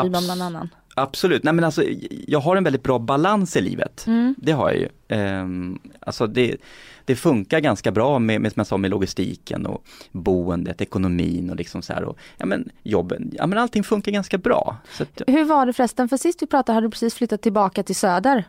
bry 0.00 0.10
mig 0.10 0.18
om 0.18 0.26
någon 0.26 0.42
annan. 0.42 0.68
Absolut, 0.94 1.42
nej 1.44 1.52
men 1.54 1.64
alltså 1.64 1.82
jag 2.26 2.38
har 2.40 2.56
en 2.56 2.64
väldigt 2.64 2.82
bra 2.82 2.98
balans 2.98 3.56
i 3.56 3.60
livet. 3.60 4.04
Mm. 4.06 4.34
Det 4.38 4.52
har 4.52 4.70
jag 4.70 4.78
ju. 4.78 4.88
Ehm, 5.08 5.78
alltså 6.00 6.26
det, 6.26 6.56
det 7.06 7.16
funkar 7.16 7.60
ganska 7.60 7.92
bra 7.92 8.18
med, 8.18 8.40
med, 8.40 8.52
som 8.52 8.60
jag 8.60 8.66
sa, 8.66 8.76
med 8.76 8.90
logistiken 8.90 9.66
och 9.66 9.84
boendet, 10.12 10.80
ekonomin 10.80 11.50
och 11.50 11.56
liksom 11.56 11.82
så 11.82 11.92
här 11.92 12.04
och 12.04 12.18
ja 12.36 12.46
men 12.46 12.68
jobben, 12.82 13.30
ja 13.38 13.46
men 13.46 13.58
allting 13.58 13.84
funkar 13.84 14.12
ganska 14.12 14.38
bra. 14.38 14.76
Så 14.92 15.02
att, 15.02 15.22
Hur 15.26 15.44
var 15.44 15.66
det 15.66 15.72
förresten, 15.72 16.08
för 16.08 16.16
sist 16.16 16.42
vi 16.42 16.46
pratade 16.46 16.74
hade 16.74 16.86
du 16.86 16.90
precis 16.90 17.14
flyttat 17.14 17.42
tillbaka 17.42 17.82
till 17.82 17.96
Söder. 17.96 18.44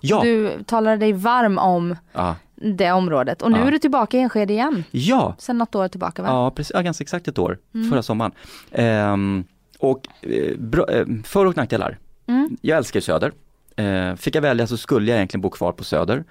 ja, 0.00 0.20
Du 0.22 0.62
talade 0.66 0.96
dig 0.96 1.12
varm 1.12 1.58
om 1.58 1.96
ja, 2.12 2.36
det 2.54 2.92
området 2.92 3.42
och 3.42 3.52
nu 3.52 3.58
Ja. 3.58 3.66
är 3.66 3.70
du 3.70 3.78
tillbaka 3.78 4.16
i 4.16 4.20
Enskede 4.20 4.52
igen. 4.52 4.84
ja, 4.90 5.34
Sen 5.38 5.58
något 5.58 5.74
år 5.74 5.88
tillbaka 5.88 6.22
va? 6.22 6.28
ja, 6.28 6.50
precis, 6.50 6.72
ja, 6.74 6.82
ganska 6.82 7.02
exakt 7.02 7.28
ett 7.28 7.38
år, 7.38 7.58
Mm. 7.74 7.90
förra 7.90 8.02
sommaren. 8.02 8.32
Ehm, 8.72 9.44
och 9.78 10.08
eh, 10.22 10.56
bra, 10.58 10.90
eh, 10.90 11.06
för 11.24 11.46
och 11.46 11.56
nackdelar. 11.56 11.98
Mm. 12.26 12.56
Jag 12.60 12.78
älskar 12.78 13.00
Söder. 13.00 13.32
Eh, 13.76 14.14
fick 14.16 14.34
jag 14.34 14.42
välja 14.42 14.66
så 14.66 14.76
skulle 14.76 15.10
jag 15.10 15.16
egentligen 15.16 15.40
bo 15.42 15.50
kvar 15.50 15.72
på 15.72 15.84
Söder. 15.84 16.24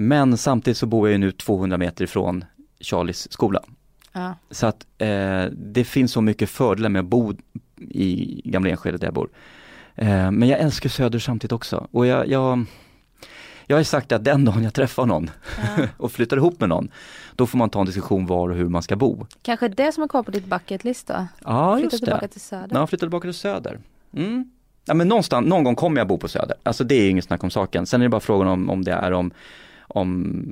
Men 0.00 0.36
samtidigt 0.36 0.76
så 0.76 0.86
bor 0.86 1.08
jag 1.08 1.12
ju 1.12 1.18
nu 1.18 1.32
200 1.32 1.78
meter 1.78 2.04
ifrån 2.04 2.44
Charlies 2.80 3.32
skola. 3.32 3.62
Ja. 4.12 4.34
Så 4.50 4.66
att 4.66 4.86
eh, 4.98 5.44
det 5.52 5.84
finns 5.84 6.12
så 6.12 6.20
mycket 6.20 6.50
fördelar 6.50 6.88
med 6.88 7.00
att 7.00 7.06
bo 7.06 7.34
i 7.76 8.40
Gamla 8.44 8.70
Enskede 8.70 8.98
där 8.98 9.06
jag 9.06 9.14
bor. 9.14 9.28
Eh, 9.94 10.30
men 10.30 10.48
jag 10.48 10.60
älskar 10.60 10.90
Söder 10.90 11.18
samtidigt 11.18 11.52
också. 11.52 11.88
Och 11.90 12.06
jag, 12.06 12.28
jag, 12.28 12.64
jag 13.66 13.76
har 13.76 13.82
sagt 13.82 14.12
att 14.12 14.24
den 14.24 14.44
dagen 14.44 14.62
jag 14.64 14.74
träffar 14.74 15.06
någon 15.06 15.30
och 15.96 16.12
flyttar 16.12 16.36
ihop 16.36 16.60
med 16.60 16.68
någon, 16.68 16.90
då 17.36 17.46
får 17.46 17.58
man 17.58 17.70
ta 17.70 17.80
en 17.80 17.86
diskussion 17.86 18.26
var 18.26 18.48
och 18.48 18.56
hur 18.56 18.68
man 18.68 18.82
ska 18.82 18.96
bo. 18.96 19.26
Kanske 19.42 19.68
det 19.68 19.92
som 19.92 20.02
är 20.02 20.08
kvar 20.08 20.22
på 20.22 20.30
ditt 20.30 20.46
bucket 20.46 20.84
list 20.84 21.06
då? 21.06 21.26
Ja, 21.44 21.76
Flytta 21.76 21.84
just 21.94 22.04
tillbaka 22.04 22.26
det. 22.26 22.32
till 22.32 22.40
Söder. 22.40 22.76
Ja, 22.76 22.86
flytta 22.86 23.06
tillbaka 23.06 23.28
till 23.28 23.34
Söder. 23.34 23.78
Mm. 24.16 24.50
Ja, 24.84 24.94
men 24.94 25.08
någonstans, 25.08 25.48
någon 25.48 25.64
gång 25.64 25.74
kommer 25.74 26.00
jag 26.00 26.08
bo 26.08 26.18
på 26.18 26.28
Söder. 26.28 26.56
Alltså 26.62 26.84
det 26.84 26.94
är 26.94 27.10
inget 27.10 27.24
snack 27.24 27.44
om 27.44 27.50
saken. 27.50 27.86
Sen 27.86 28.00
är 28.00 28.04
det 28.04 28.08
bara 28.08 28.20
frågan 28.20 28.48
om, 28.48 28.70
om 28.70 28.84
det 28.84 28.92
är 28.92 29.12
om, 29.12 29.32
om 29.90 30.44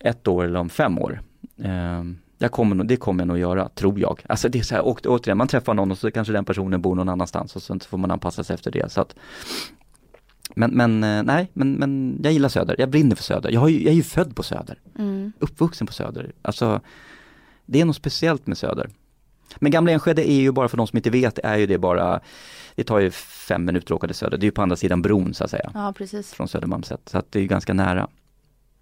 ett 0.00 0.28
år 0.28 0.44
eller 0.44 0.58
om 0.58 0.68
fem 0.68 0.98
år. 0.98 1.20
Ehm, 1.62 2.18
jag 2.38 2.52
kommer, 2.52 2.76
nog- 2.76 2.86
det 2.86 2.96
kommer 2.96 3.20
jag 3.20 3.28
nog 3.28 3.38
göra, 3.38 3.68
tror 3.68 4.00
jag. 4.00 4.20
Alltså 4.26 4.48
det 4.48 4.58
är 4.58 4.62
så 4.62 4.74
här, 4.74 4.82
och, 4.82 5.00
återigen, 5.06 5.38
man 5.38 5.48
träffar 5.48 5.74
någon 5.74 5.90
och 5.90 5.98
så 5.98 6.10
kanske 6.10 6.32
den 6.32 6.44
personen 6.44 6.82
bor 6.82 6.94
någon 6.94 7.08
annanstans 7.08 7.56
och 7.56 7.62
så 7.62 7.78
får 7.80 7.98
man 7.98 8.10
anpassa 8.10 8.44
sig 8.44 8.54
efter 8.54 8.70
det. 8.70 8.92
Så 8.92 9.00
att, 9.00 9.14
men, 10.54 10.70
men 10.70 11.04
eh, 11.04 11.22
nej, 11.22 11.50
men, 11.52 11.72
men 11.72 12.20
jag 12.24 12.32
gillar 12.32 12.48
Söder, 12.48 12.76
jag 12.78 12.90
brinner 12.90 13.16
för 13.16 13.22
Söder. 13.22 13.50
Jag, 13.50 13.70
ju, 13.70 13.82
jag 13.82 13.90
är 13.90 13.96
ju 13.96 14.02
född 14.02 14.36
på 14.36 14.42
Söder, 14.42 14.78
Mm. 14.98 15.32
uppvuxen 15.38 15.86
på 15.86 15.92
Söder. 15.92 16.32
Alltså, 16.42 16.80
det 17.66 17.80
är 17.80 17.84
något 17.84 17.96
speciellt 17.96 18.46
med 18.46 18.58
Söder. 18.58 18.90
Men 19.58 19.72
Gamla 19.72 19.92
Enskede 19.92 20.30
är 20.30 20.34
ju 20.40 20.52
bara 20.52 20.68
för 20.68 20.76
de 20.76 20.86
som 20.86 20.96
inte 20.96 21.10
vet, 21.10 21.38
är 21.38 21.56
ju 21.56 21.66
det 21.66 21.78
bara, 21.78 22.20
det 22.74 22.84
tar 22.84 22.98
ju 22.98 23.10
fem 23.10 23.64
minuter 23.64 23.86
att 23.94 23.96
åka 23.96 24.06
till 24.06 24.16
Söder. 24.16 24.38
Det 24.38 24.44
är 24.44 24.46
ju 24.46 24.50
på 24.52 24.62
andra 24.62 24.76
sidan 24.76 25.02
bron 25.02 25.34
så 25.34 25.44
att 25.44 25.50
säga, 25.50 25.70
Ja 25.74 25.92
precis. 25.96 26.32
från 26.34 26.48
Södermalmssätt. 26.48 27.08
Så 27.08 27.18
att 27.18 27.32
det 27.32 27.38
är 27.38 27.40
ju 27.42 27.48
ganska 27.48 27.72
nära. 27.72 28.08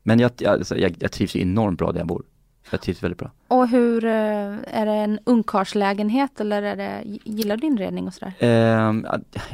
Men 0.09 0.19
jag, 0.19 0.45
alltså, 0.47 0.77
jag, 0.79 0.97
jag 0.99 1.13
trivs 1.13 1.37
enormt 1.37 1.79
bra 1.79 1.93
där 1.93 2.01
jag 2.01 2.07
bor. 2.07 2.23
Jag 2.71 2.81
trivs 2.81 3.03
väldigt 3.03 3.19
bra. 3.19 3.31
Och 3.49 3.69
hur, 3.69 4.05
eh, 4.05 4.11
är 4.11 4.87
det 4.87 4.93
en 4.93 5.19
ungkarlslägenhet 5.25 6.41
eller 6.41 6.63
är 6.63 6.77
det, 6.77 7.03
gillar 7.25 7.57
du 7.57 7.67
inredning 7.67 8.07
och 8.07 8.15
sådär? 8.15 8.33
Ehm, 8.39 9.07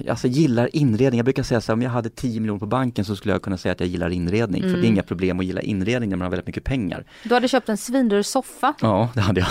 alltså 0.08 0.26
gillar 0.28 0.76
inredning, 0.76 1.18
jag 1.18 1.24
brukar 1.24 1.42
säga 1.42 1.60
så 1.60 1.72
här, 1.72 1.74
om 1.74 1.82
jag 1.82 1.90
hade 1.90 2.08
10 2.10 2.40
miljoner 2.40 2.60
på 2.60 2.66
banken 2.66 3.04
så 3.04 3.16
skulle 3.16 3.34
jag 3.34 3.42
kunna 3.42 3.56
säga 3.56 3.72
att 3.72 3.80
jag 3.80 3.88
gillar 3.88 4.10
inredning. 4.10 4.62
För 4.62 4.68
Mm. 4.68 4.80
det 4.80 4.86
är 4.86 4.88
inga 4.88 5.02
problem 5.02 5.40
att 5.40 5.46
gilla 5.46 5.60
inredning 5.60 6.10
när 6.10 6.16
man 6.16 6.24
har 6.24 6.30
väldigt 6.30 6.46
mycket 6.46 6.64
pengar. 6.64 7.04
Du 7.24 7.34
hade 7.34 7.48
köpt 7.48 7.68
en 7.68 7.76
svindyr 7.76 8.22
soffa. 8.22 8.74
Ja, 8.80 9.08
det 9.14 9.20
hade 9.20 9.40
jag. 9.40 9.48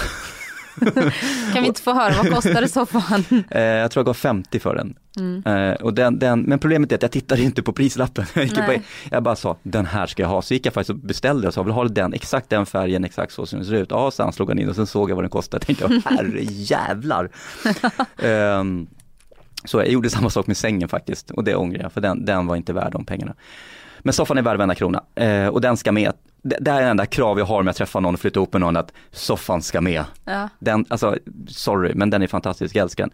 Kan 1.53 1.61
vi 1.61 1.67
inte 1.67 1.81
få 1.81 1.93
höra, 1.93 2.13
vad 2.23 2.33
kostade 2.33 2.67
soffan? 2.67 3.23
Eh, 3.49 3.61
jag 3.61 3.91
tror 3.91 4.01
jag 4.01 4.05
gav 4.05 4.13
50 4.13 4.59
för 4.59 4.75
den. 4.75 4.95
Mm. 5.19 5.43
Eh, 5.45 5.73
och 5.73 5.93
den, 5.93 6.19
den, 6.19 6.41
men 6.41 6.59
problemet 6.59 6.91
är 6.91 6.95
att 6.95 7.01
jag 7.01 7.11
tittade 7.11 7.41
inte 7.41 7.63
på 7.63 7.73
prislappen. 7.73 8.25
Jag, 8.35 8.49
bara, 8.49 8.77
jag 9.11 9.23
bara 9.23 9.35
sa, 9.35 9.57
den 9.63 9.85
här 9.85 10.07
ska 10.07 10.21
jag 10.21 10.29
ha. 10.29 10.41
Så 10.41 10.53
gick 10.53 10.65
jag 10.65 10.73
faktiskt 10.73 10.89
och 10.89 10.95
beställde 10.95 11.47
och 11.47 11.53
sa, 11.53 11.63
vill 11.63 11.73
ha 11.73 11.83
den, 11.83 12.13
exakt 12.13 12.49
den 12.49 12.65
färgen, 12.65 13.03
exakt 13.03 13.33
så 13.33 13.45
som 13.45 13.59
den 13.59 13.67
ser 13.67 13.73
ut. 13.73 13.91
Ja, 13.91 14.11
sen 14.11 14.33
slog 14.33 14.49
han 14.49 14.59
in 14.59 14.69
och 14.69 14.75
sen 14.75 14.87
såg 14.87 15.11
jag 15.11 15.15
vad 15.15 15.23
den 15.23 15.29
kostade. 15.29 15.65
Jag 15.67 15.77
tänkte, 15.77 16.09
herre 16.15 16.43
jävlar. 16.43 17.29
Ehm, 18.17 18.87
så 19.65 19.77
jag 19.77 19.87
gjorde 19.87 20.09
samma 20.09 20.29
sak 20.29 20.47
med 20.47 20.57
sängen 20.57 20.89
faktiskt 20.89 21.31
och 21.31 21.43
det 21.43 21.55
ångrar 21.55 21.81
jag, 21.81 21.91
för 21.91 22.01
den, 22.01 22.25
den 22.25 22.47
var 22.47 22.55
inte 22.55 22.73
värd 22.73 22.91
de 22.91 23.05
pengarna. 23.05 23.33
Men 24.03 24.13
soffan 24.13 24.37
är 24.37 24.41
värd 24.41 24.57
varenda 24.57 24.75
krona 24.75 25.03
eh, 25.15 25.47
och 25.47 25.61
den 25.61 25.77
ska 25.77 25.91
med. 25.91 26.13
Det, 26.41 26.57
det 26.61 26.71
är 26.71 26.81
det 26.81 26.87
enda 26.87 27.05
krav 27.05 27.39
jag 27.39 27.45
har 27.45 27.59
om 27.59 27.67
jag 27.67 27.75
träffar 27.75 28.01
någon 28.01 28.13
och 28.13 28.19
flyttar 28.19 28.39
ihop 28.39 28.53
med 28.53 28.61
någon, 28.61 28.77
att 28.77 28.93
soffan 29.11 29.61
ska 29.61 29.81
med. 29.81 30.03
Ja. 30.25 30.49
Den, 30.59 30.85
alltså, 30.89 31.17
sorry, 31.47 31.91
men 31.95 32.09
den 32.09 32.21
är 32.21 32.27
fantastisk, 32.27 32.75
jag 32.75 32.81
älskar 32.83 33.03
den. 33.03 33.13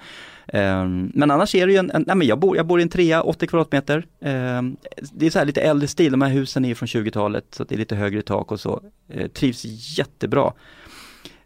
Ehm, 0.61 1.11
men 1.13 1.31
annars 1.31 1.55
är 1.55 1.67
det 1.67 1.73
ju 1.73 1.79
en, 1.79 1.91
en 1.91 2.03
nej 2.07 2.15
men 2.15 2.27
jag 2.27 2.39
bor, 2.39 2.57
jag 2.57 2.65
bor 2.65 2.79
i 2.79 2.83
en 2.83 2.89
trea, 2.89 3.21
80 3.21 3.47
kvadratmeter. 3.47 4.05
Ehm, 4.21 4.77
det 5.11 5.25
är 5.25 5.29
så 5.29 5.39
här 5.39 5.45
lite 5.45 5.61
äldre 5.61 5.87
stil, 5.87 6.11
de 6.11 6.21
här 6.21 6.29
husen 6.29 6.65
är 6.65 6.69
ju 6.69 6.75
från 6.75 6.87
20-talet, 6.87 7.45
så 7.51 7.63
det 7.63 7.75
är 7.75 7.79
lite 7.79 7.95
högre 7.95 8.21
tak 8.21 8.51
och 8.51 8.59
så. 8.59 8.81
Eh, 9.09 9.27
trivs 9.27 9.65
jättebra. 9.97 10.53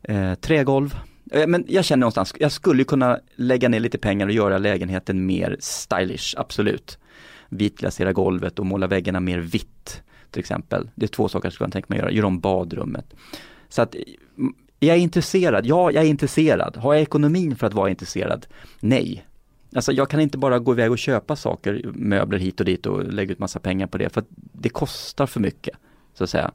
Eh, 0.01 0.33
trägolv. 0.33 0.95
Eh, 1.31 1.47
men 1.47 1.65
jag 1.67 1.85
känner 1.85 1.99
någonstans, 1.99 2.33
jag 2.39 2.51
skulle 2.51 2.83
kunna 2.83 3.19
lägga 3.35 3.69
ner 3.69 3.79
lite 3.79 3.97
pengar 3.97 4.27
och 4.27 4.33
göra 4.33 4.57
lägenheten 4.57 5.25
mer 5.25 5.57
stylish, 5.59 6.33
absolut. 6.37 6.97
Vitglasera 7.57 8.13
golvet 8.13 8.59
och 8.59 8.65
måla 8.65 8.87
väggarna 8.87 9.19
mer 9.19 9.39
vitt 9.39 10.03
till 10.31 10.39
exempel. 10.39 10.89
Det 10.95 11.05
är 11.05 11.07
två 11.07 11.29
saker 11.29 11.45
jag 11.45 11.53
skulle 11.53 11.69
tänka 11.69 11.85
mig 11.89 11.99
att 11.99 12.03
göra, 12.03 12.11
göra 12.11 12.27
om 12.27 12.39
badrummet. 12.39 13.13
Så 13.69 13.81
att 13.81 13.95
jag 14.79 14.97
är 14.97 14.99
intresserad, 14.99 15.65
ja 15.65 15.91
jag 15.91 16.03
är 16.03 16.07
intresserad. 16.07 16.77
Har 16.77 16.93
jag 16.93 17.01
ekonomin 17.01 17.55
för 17.55 17.67
att 17.67 17.73
vara 17.73 17.89
intresserad? 17.89 18.45
Nej. 18.79 19.25
Alltså 19.75 19.91
jag 19.91 20.09
kan 20.09 20.19
inte 20.19 20.37
bara 20.37 20.59
gå 20.59 20.71
iväg 20.71 20.91
och 20.91 20.97
köpa 20.97 21.35
saker, 21.35 21.81
möbler 21.93 22.39
hit 22.39 22.59
och 22.59 22.65
dit 22.65 22.85
och 22.85 23.13
lägga 23.13 23.31
ut 23.31 23.39
massa 23.39 23.59
pengar 23.59 23.87
på 23.87 23.97
det 23.97 24.09
för 24.09 24.21
att 24.21 24.27
det 24.37 24.69
kostar 24.69 25.25
för 25.25 25.39
mycket. 25.39 25.77
Så 26.13 26.23
att 26.23 26.29
säga. 26.29 26.51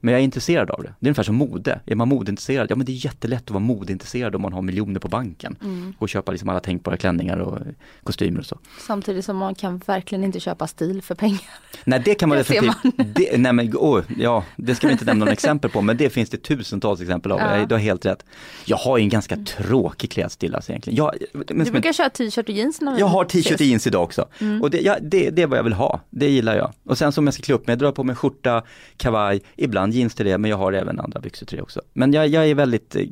Men 0.00 0.12
jag 0.12 0.20
är 0.20 0.24
intresserad 0.24 0.70
av 0.70 0.82
det. 0.82 0.94
Det 1.00 1.06
är 1.06 1.08
ungefär 1.08 1.22
som 1.22 1.34
mode. 1.34 1.80
Är 1.86 1.94
man 1.94 2.08
modeintresserad? 2.08 2.70
Ja 2.70 2.76
men 2.76 2.86
det 2.86 2.92
är 2.92 3.04
jättelätt 3.04 3.42
att 3.44 3.50
vara 3.50 3.60
modeintresserad 3.60 4.34
om 4.34 4.42
man 4.42 4.52
har 4.52 4.62
miljoner 4.62 5.00
på 5.00 5.08
banken. 5.08 5.56
Mm. 5.62 5.94
Och 5.98 6.08
köpa 6.08 6.32
liksom 6.32 6.48
alla 6.48 6.60
tänkbara 6.60 6.96
klänningar 6.96 7.38
och 7.38 7.58
kostymer 8.02 8.40
och 8.40 8.46
så. 8.46 8.58
Samtidigt 8.86 9.24
som 9.24 9.36
man 9.36 9.54
kan 9.54 9.78
verkligen 9.86 10.24
inte 10.24 10.40
köpa 10.40 10.66
stil 10.66 11.02
för 11.02 11.14
pengar. 11.14 11.40
Nej 11.84 12.02
det 12.04 12.14
kan 12.14 12.28
man 12.28 12.38
definitivt, 12.38 12.76
det, 13.14 13.38
nej 13.38 13.52
men 13.52 13.72
oh, 13.76 14.02
ja, 14.18 14.44
det 14.56 14.74
ska 14.74 14.86
vi 14.86 14.92
inte 14.92 15.04
nämna 15.04 15.18
några 15.18 15.32
exempel 15.32 15.70
på 15.70 15.82
men 15.82 15.96
det 15.96 16.10
finns 16.10 16.30
det 16.30 16.36
tusentals 16.36 17.00
exempel 17.00 17.32
av. 17.32 17.40
Ja. 17.40 17.66
Du 17.66 17.74
har 17.74 17.80
helt 17.80 18.06
rätt. 18.06 18.24
Jag 18.64 18.76
har 18.76 18.98
en 18.98 19.08
ganska 19.08 19.36
tråkig 19.36 20.10
klädstil 20.10 20.54
alltså 20.54 20.72
egentligen. 20.72 20.96
Jag, 20.96 21.14
men 21.32 21.64
Du 21.64 21.70
brukar 21.70 21.92
köra 21.92 22.10
t-shirt 22.10 22.48
och 22.48 22.54
jeans 22.54 22.80
när 22.80 22.98
jag 22.98 23.06
har 23.06 23.24
t-shirt 23.24 23.60
och 23.60 23.66
jeans 23.66 23.86
idag 23.86 24.02
också. 24.02 24.28
Mm. 24.38 24.62
Och 24.62 24.70
det, 24.70 24.80
ja, 24.80 24.96
det, 25.02 25.30
det 25.30 25.42
är 25.42 25.46
vad 25.46 25.58
jag 25.58 25.64
vill 25.64 25.72
ha, 25.72 26.00
det 26.10 26.28
gillar 26.28 26.56
jag. 26.56 26.72
Och 26.84 26.98
sen 26.98 27.12
som 27.12 27.26
jag 27.26 27.34
ska 27.34 27.42
klä 27.42 27.54
upp 27.54 27.66
mig, 27.66 27.72
jag 27.72 27.78
drar 27.78 27.92
på 27.92 28.04
mig 28.04 28.16
skjorta, 28.16 28.62
kavaj, 28.96 29.42
ibland 29.56 29.87
jeans 29.92 30.14
till 30.14 30.26
det 30.26 30.38
men 30.38 30.50
jag 30.50 30.56
har 30.56 30.72
även 30.72 31.00
andra 31.00 31.20
byxor 31.20 31.46
till 31.46 31.56
det 31.56 31.62
också. 31.62 31.82
Men 31.92 32.12
jag, 32.12 32.28
jag 32.28 32.48
är 32.48 32.54
väldigt, 32.54 32.96
eh, 32.96 33.02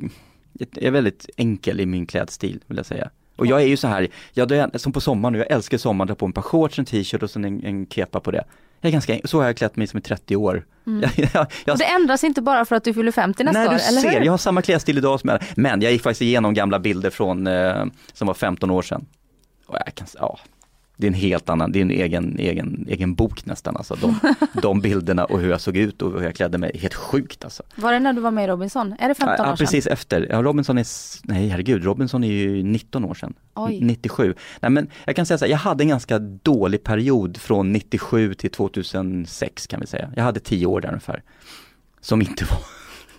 jag 0.53 0.83
är 0.83 0.91
väldigt 0.91 1.29
enkel 1.37 1.79
i 1.79 1.85
min 1.85 2.05
klädstil 2.05 2.59
vill 2.67 2.77
jag 2.77 2.85
säga. 2.85 3.09
Och 3.35 3.45
jag 3.45 3.61
är 3.61 3.65
ju 3.67 3.77
så 3.77 3.87
här, 3.87 4.07
jag, 4.33 4.81
som 4.81 4.91
på 4.93 5.01
sommaren 5.01 5.33
nu, 5.33 5.39
jag 5.39 5.51
älskar 5.51 5.77
sommaren, 5.77 6.07
dra 6.07 6.15
på 6.15 6.27
ett 6.27 6.35
par 6.35 6.41
shorts, 6.41 6.79
en 6.79 6.85
t-shirt 6.85 7.23
och 7.23 7.29
sen 7.29 7.45
en, 7.45 7.63
en 7.65 7.87
kepa 7.87 8.19
på 8.19 8.31
det. 8.31 8.43
Jag 8.81 8.87
är 8.89 8.91
ganska, 8.93 9.15
en- 9.15 9.27
så 9.27 9.39
har 9.39 9.45
jag 9.45 9.57
klätt 9.57 9.75
mig 9.75 9.87
som 9.87 9.97
i 9.97 10.01
30 10.01 10.35
år. 10.35 10.65
Jag, 10.85 10.95
jag, 11.03 11.11
jag, 11.15 11.35
Mm. 11.35 11.73
Och 11.73 11.77
det 11.77 11.85
ändras 11.85 12.23
inte 12.23 12.41
bara 12.41 12.65
för 12.65 12.75
att 12.75 12.83
du 12.83 12.93
fyller 12.93 13.11
50 13.11 13.43
nästa 13.43 13.59
Nej 13.59 13.67
år, 13.67 13.73
du 13.73 13.79
eller 13.79 14.01
ser, 14.01 14.19
hur? 14.19 14.25
jag 14.25 14.33
har 14.33 14.37
samma 14.37 14.61
klädstil 14.61 14.97
idag 14.97 15.19
som 15.19 15.29
jag 15.29 15.39
Men 15.55 15.81
jag 15.81 15.91
gick 15.91 16.01
faktiskt 16.01 16.21
igenom 16.21 16.53
gamla 16.53 16.79
bilder 16.79 17.09
från, 17.09 17.47
eh, 17.47 17.85
som 18.13 18.27
var 18.27 18.33
15 18.33 18.71
år 18.71 18.81
sedan. 18.81 19.05
Och 19.65 19.75
jag 19.85 19.95
kan, 19.95 20.07
ja, 20.19 20.39
det 20.99 21.07
är 21.07 21.11
en 21.11 21.13
helt 21.13 21.49
annan, 21.49 21.71
det 21.71 21.79
är 21.79 21.81
en 21.81 21.91
egen, 21.91 22.39
egen, 22.39 22.85
egen 22.89 23.15
bok 23.15 23.45
nästan 23.45 23.77
alltså. 23.77 23.95
De, 23.95 24.19
de 24.61 24.81
bilderna 24.81 25.25
och 25.25 25.39
hur 25.39 25.49
jag 25.49 25.61
såg 25.61 25.77
ut 25.77 26.01
och 26.01 26.19
hur 26.19 26.25
jag 26.25 26.35
klädde 26.35 26.57
mig, 26.57 26.77
helt 26.81 26.93
sjukt 26.93 27.43
alltså. 27.43 27.63
Var 27.75 27.93
det 27.93 27.99
när 27.99 28.13
du 28.13 28.21
var 28.21 28.31
med 28.31 28.43
i 28.43 28.47
Robinson? 28.47 28.95
Är 28.99 29.07
det 29.07 29.15
15 29.15 29.35
Ja, 29.37 29.43
år 29.43 29.55
sedan? 29.55 29.57
precis 29.57 29.87
efter. 29.87 30.27
Ja, 30.29 30.41
Robinson 30.41 30.77
är, 30.77 30.85
nej 31.23 31.47
herregud, 31.47 31.83
Robinson 31.83 32.23
är 32.23 32.31
ju 32.31 32.63
19 32.63 33.05
år 33.05 33.13
sedan. 33.13 33.33
Oj. 33.55 33.79
97. 33.81 34.35
Nej 34.61 34.71
men 34.71 34.89
jag 35.05 35.15
kan 35.15 35.25
säga 35.25 35.37
så 35.37 35.45
här, 35.45 35.51
jag 35.51 35.57
hade 35.57 35.83
en 35.83 35.87
ganska 35.87 36.19
dålig 36.19 36.83
period 36.83 37.37
från 37.37 37.73
97 37.73 38.33
till 38.33 38.51
2006 38.51 39.67
kan 39.67 39.79
vi 39.79 39.87
säga. 39.87 40.11
Jag 40.15 40.23
hade 40.23 40.39
10 40.39 40.65
år 40.65 40.81
där 40.81 40.89
ungefär. 40.89 41.23
Som 42.01 42.21
inte 42.21 42.45
var, 42.45 42.59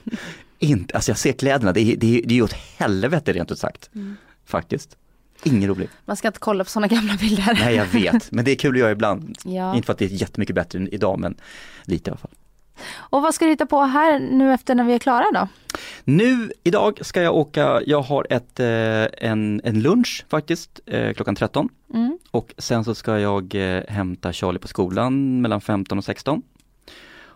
inte, 0.59 0.95
alltså 0.95 1.11
jag 1.11 1.19
ser 1.19 1.33
kläderna, 1.33 1.73
det 1.73 1.81
är, 1.81 1.97
det 1.97 2.19
är, 2.19 2.23
det 2.27 2.39
är 2.39 2.43
åt 2.43 2.53
helvete 2.53 3.33
rent 3.33 3.51
ut 3.53 3.59
sagt. 3.59 3.91
Mm. 3.95 4.17
Faktiskt. 4.45 4.97
Ingen 5.43 5.69
rolig. 5.69 5.89
Man 6.05 6.17
ska 6.17 6.29
inte 6.29 6.41
kolla 6.41 6.65
på 6.65 6.71
sådana 6.71 6.87
gamla 6.87 7.17
bilder. 7.17 7.59
Nej 7.65 7.75
jag 7.75 7.87
vet, 7.87 8.33
men 8.33 8.45
det 8.45 8.51
är 8.51 8.57
kul 8.57 8.75
att 8.75 8.79
göra 8.81 8.91
ibland. 8.91 9.39
Ja. 9.45 9.75
Inte 9.75 9.87
för 9.87 9.93
att 9.93 9.99
det 9.99 10.05
är 10.05 10.09
jättemycket 10.09 10.55
bättre 10.55 10.79
än 10.79 10.89
idag 10.89 11.19
men 11.19 11.37
lite 11.85 12.09
i 12.09 12.11
alla 12.11 12.19
fall. 12.19 12.31
Och 12.97 13.23
vad 13.23 13.35
ska 13.35 13.45
du 13.45 13.51
hitta 13.51 13.67
på 13.67 13.83
här 13.83 14.19
nu 14.19 14.53
efter 14.53 14.75
när 14.75 14.85
vi 14.85 14.93
är 14.95 14.99
klara 14.99 15.25
då? 15.35 15.49
Nu, 16.05 16.53
idag 16.63 16.99
ska 17.03 17.23
jag 17.23 17.37
åka, 17.37 17.81
jag 17.87 18.03
har 18.03 18.27
ett, 18.31 18.61
eh, 18.61 19.29
en, 19.31 19.61
en 19.65 19.83
lunch 19.83 20.25
faktiskt, 20.29 20.81
eh, 20.87 21.13
klockan 21.13 21.35
13. 21.35 21.69
Mm. 21.95 22.19
Och 22.31 22.55
sen 22.59 22.85
så 22.85 22.95
ska 22.95 23.19
jag 23.19 23.55
eh, 23.55 23.83
hämta 23.89 24.33
Charlie 24.33 24.59
på 24.59 24.69
skolan 24.69 25.41
mellan 25.41 25.61
15 25.61 25.99
och 25.99 26.05
16. 26.05 26.43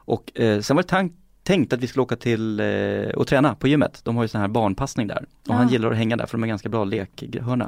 Och 0.04 0.30
sen 0.34 0.76
var 0.76 0.82
det 0.82 0.88
tank, 0.88 1.12
tänkt 1.42 1.72
att 1.72 1.80
vi 1.80 1.86
skulle 1.86 2.02
åka 2.02 2.16
till 2.16 2.60
eh, 2.60 3.08
och 3.14 3.26
träna 3.26 3.54
på 3.54 3.68
gymmet. 3.68 4.00
De 4.04 4.16
har 4.16 4.24
ju 4.24 4.28
sån 4.28 4.40
här 4.40 4.48
barnpassning 4.48 5.06
där. 5.06 5.24
Och 5.48 5.54
han 5.54 5.66
Ah. 5.66 5.70
gillar 5.70 5.90
att 5.90 5.96
hänga 5.96 6.16
där 6.16 6.26
för 6.26 6.38
de 6.38 6.42
är 6.42 6.48
ganska 6.48 6.68
bra 6.68 6.84
lekhörna. 6.84 7.64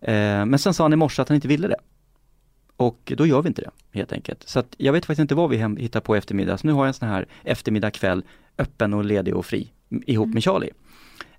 Eh, 0.00 0.44
men 0.46 0.58
sen 0.58 0.74
sa 0.74 0.84
han 0.84 0.92
i 0.92 0.96
morse 0.96 1.22
att 1.22 1.28
han 1.28 1.34
inte 1.34 1.48
ville 1.48 1.68
det. 1.68 1.76
Och 2.76 3.12
då 3.16 3.26
gör 3.26 3.42
vi 3.42 3.48
inte 3.48 3.62
det 3.62 3.70
helt 3.98 4.12
enkelt. 4.12 4.42
Så 4.48 4.58
att 4.58 4.74
jag 4.78 4.92
vet 4.92 5.06
faktiskt 5.06 5.20
inte 5.20 5.34
vad 5.34 5.50
vi 5.50 5.56
hem, 5.56 5.76
hittar 5.76 6.00
på 6.00 6.14
eftermiddag. 6.16 6.58
Så 6.58 6.66
nu 6.66 6.72
har 6.72 6.80
jag 6.80 6.88
en 6.88 6.94
sån 6.94 7.08
här 7.08 7.26
eftermiddag 7.44 7.90
kväll 7.90 8.22
öppen 8.58 8.94
och 8.94 9.04
ledig 9.04 9.36
och 9.36 9.46
fri 9.46 9.72
ihop 10.06 10.24
Mm. 10.24 10.34
med 10.34 10.44
Charlie. 10.44 10.70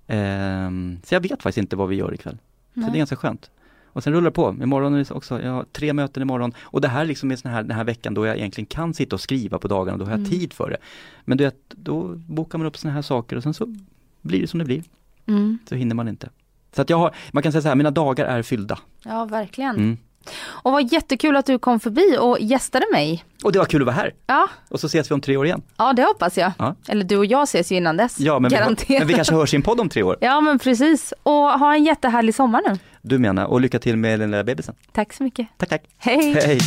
Ehm, 0.06 0.98
så 1.04 1.14
jag 1.14 1.20
vet 1.20 1.42
faktiskt 1.42 1.58
inte 1.58 1.76
vad 1.76 1.88
vi 1.88 1.96
gör 1.96 2.14
ikväll. 2.14 2.38
Så 2.74 2.80
Nej. 2.80 2.90
det 2.90 2.96
är 2.96 2.98
ganska 2.98 3.16
skönt. 3.16 3.50
Och 3.92 4.02
sen 4.04 4.12
rullar 4.12 4.24
det 4.24 4.34
på. 4.34 4.56
Imorgon 4.62 4.94
är 4.94 4.98
det 4.98 5.10
också, 5.10 5.42
jag 5.42 5.52
har 5.52 5.64
tre 5.72 5.92
möten 5.92 6.22
imorgon. 6.22 6.52
Och 6.60 6.80
det 6.80 6.88
här 6.88 7.04
liksom 7.04 7.30
är 7.30 7.36
sån 7.36 7.50
här, 7.50 7.62
den 7.62 7.76
här 7.76 7.84
veckan 7.84 8.14
då 8.14 8.26
jag 8.26 8.36
egentligen 8.36 8.66
kan 8.66 8.94
sitta 8.94 9.16
och 9.16 9.20
skriva 9.20 9.58
på 9.58 9.68
dagarna, 9.68 9.98
då 9.98 10.04
har 10.04 10.10
jag 10.12 10.18
Mm. 10.18 10.30
tid 10.30 10.52
för 10.52 10.70
det. 10.70 10.76
Men 11.24 11.38
du 11.38 11.44
vet, 11.44 11.56
då 11.68 12.14
bokar 12.16 12.58
man 12.58 12.66
upp 12.66 12.76
såna 12.76 12.94
här 12.94 13.02
saker 13.02 13.36
och 13.36 13.42
sen 13.42 13.54
så 13.54 13.74
blir 14.22 14.40
det 14.40 14.46
som 14.46 14.58
det 14.58 14.64
blir. 14.64 14.82
Mm. 15.26 15.58
Så 15.68 15.74
hinner 15.74 15.94
man 15.94 16.08
inte. 16.08 16.28
Så 16.72 16.82
att 16.82 16.90
jag 16.90 16.96
har, 16.96 17.14
man 17.32 17.42
kan 17.42 17.52
säga 17.52 17.62
så 17.62 17.68
här, 17.68 17.74
mina 17.74 17.90
dagar 17.90 18.24
är 18.26 18.42
fyllda. 18.42 18.78
Ja, 19.04 19.24
verkligen. 19.24 19.76
Mm. 19.76 19.96
Och 20.46 20.72
vad 20.72 20.92
jättekul 20.92 21.36
att 21.36 21.46
du 21.46 21.58
kom 21.58 21.80
förbi 21.80 22.16
och 22.20 22.36
gästade 22.40 22.86
mig. 22.92 23.24
Och 23.44 23.52
det 23.52 23.58
var 23.58 23.66
kul 23.66 23.82
att 23.82 23.86
vara 23.86 23.96
här. 23.96 24.14
Ja, 24.26 24.48
Och 24.70 24.80
så 24.80 24.86
ses 24.86 25.10
vi 25.10 25.14
om 25.14 25.20
tre 25.20 25.36
år 25.36 25.46
igen. 25.46 25.62
ja 25.76 25.92
det 25.92 26.02
hoppas 26.02 26.36
jag. 26.38 26.52
Ja. 26.58 26.74
Eller 26.88 27.04
du 27.04 27.16
och 27.16 27.26
jag 27.26 27.42
ses 27.42 27.72
ju 27.72 27.76
innan 27.76 27.96
dess. 27.96 28.20
Ja, 28.20 28.38
men 28.38 28.48
vi, 28.50 28.56
Garanterat. 28.56 28.98
men 28.98 29.08
vi 29.08 29.14
kanske 29.14 29.34
hörs 29.34 29.52
i 29.54 29.56
en 29.56 29.62
podd 29.62 29.80
om 29.80 29.88
tre 29.88 30.02
år. 30.02 30.16
Ja, 30.20 30.40
men 30.40 30.58
precis. 30.58 31.14
Och 31.22 31.32
ha 31.32 31.74
en 31.74 31.84
jättehärlig 31.84 32.34
sommar 32.34 32.62
nu. 32.68 32.78
Du 33.02 33.18
menar, 33.18 33.44
och 33.46 33.60
lycka 33.60 33.78
till 33.78 33.96
med 33.96 34.20
den 34.20 34.30
där 34.30 34.44
bebisen. 34.44 34.74
Tack 34.92 35.12
så 35.12 35.22
mycket. 35.22 35.46
Tack, 35.56 35.68
tack. 35.68 35.82
Hej. 35.98 36.32
Hej. 36.32 36.58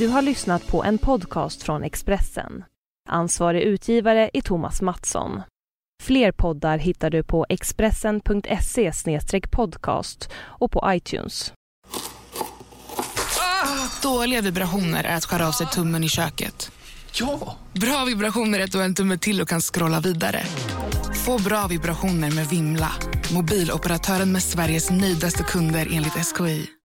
Du 0.00 0.08
har 0.08 0.22
lyssnat 0.22 0.66
på 0.66 0.84
en 0.84 0.98
podcast 0.98 1.62
från 1.62 1.82
Expressen. 1.82 2.64
Ansvarig 3.08 3.62
utgivare 3.62 4.30
är 4.32 4.40
Thomas 4.40 4.82
Mattsson. 4.82 5.42
Fler 6.02 6.32
poddar 6.32 6.78
hittar 6.78 7.10
du 7.10 7.22
på 7.22 7.46
expressen.se 7.48 8.92
podcast 9.50 10.30
och 10.34 10.72
på 10.72 10.82
iTunes. 10.86 11.52
Dåliga 14.02 14.40
vibrationer 14.40 15.04
är 15.04 15.16
att 15.16 15.24
skära 15.24 15.48
av 15.48 15.52
sig 15.52 15.66
tummen 15.66 16.04
i 16.04 16.08
köket. 16.08 16.72
Ja! 17.12 17.56
Bra 17.72 18.04
vibrationer 18.04 18.58
är 18.58 18.64
att 18.64 18.72
du 18.72 18.78
har 18.78 18.84
en 18.84 18.94
tumme 18.94 19.18
till 19.18 19.40
och 19.40 19.48
kan 19.48 19.60
scrolla 19.60 20.00
vidare. 20.00 20.42
Få 21.26 21.42
bra 21.42 21.66
vibrationer 21.66 22.30
med 22.30 22.46
Vimla. 22.46 22.92
Mobiloperatören 23.34 24.32
med 24.32 24.42
Sveriges 24.42 24.90
nöjdaste 24.90 25.42
kunder 25.42 25.88
enligt 25.92 26.36
SKI. 26.36 26.70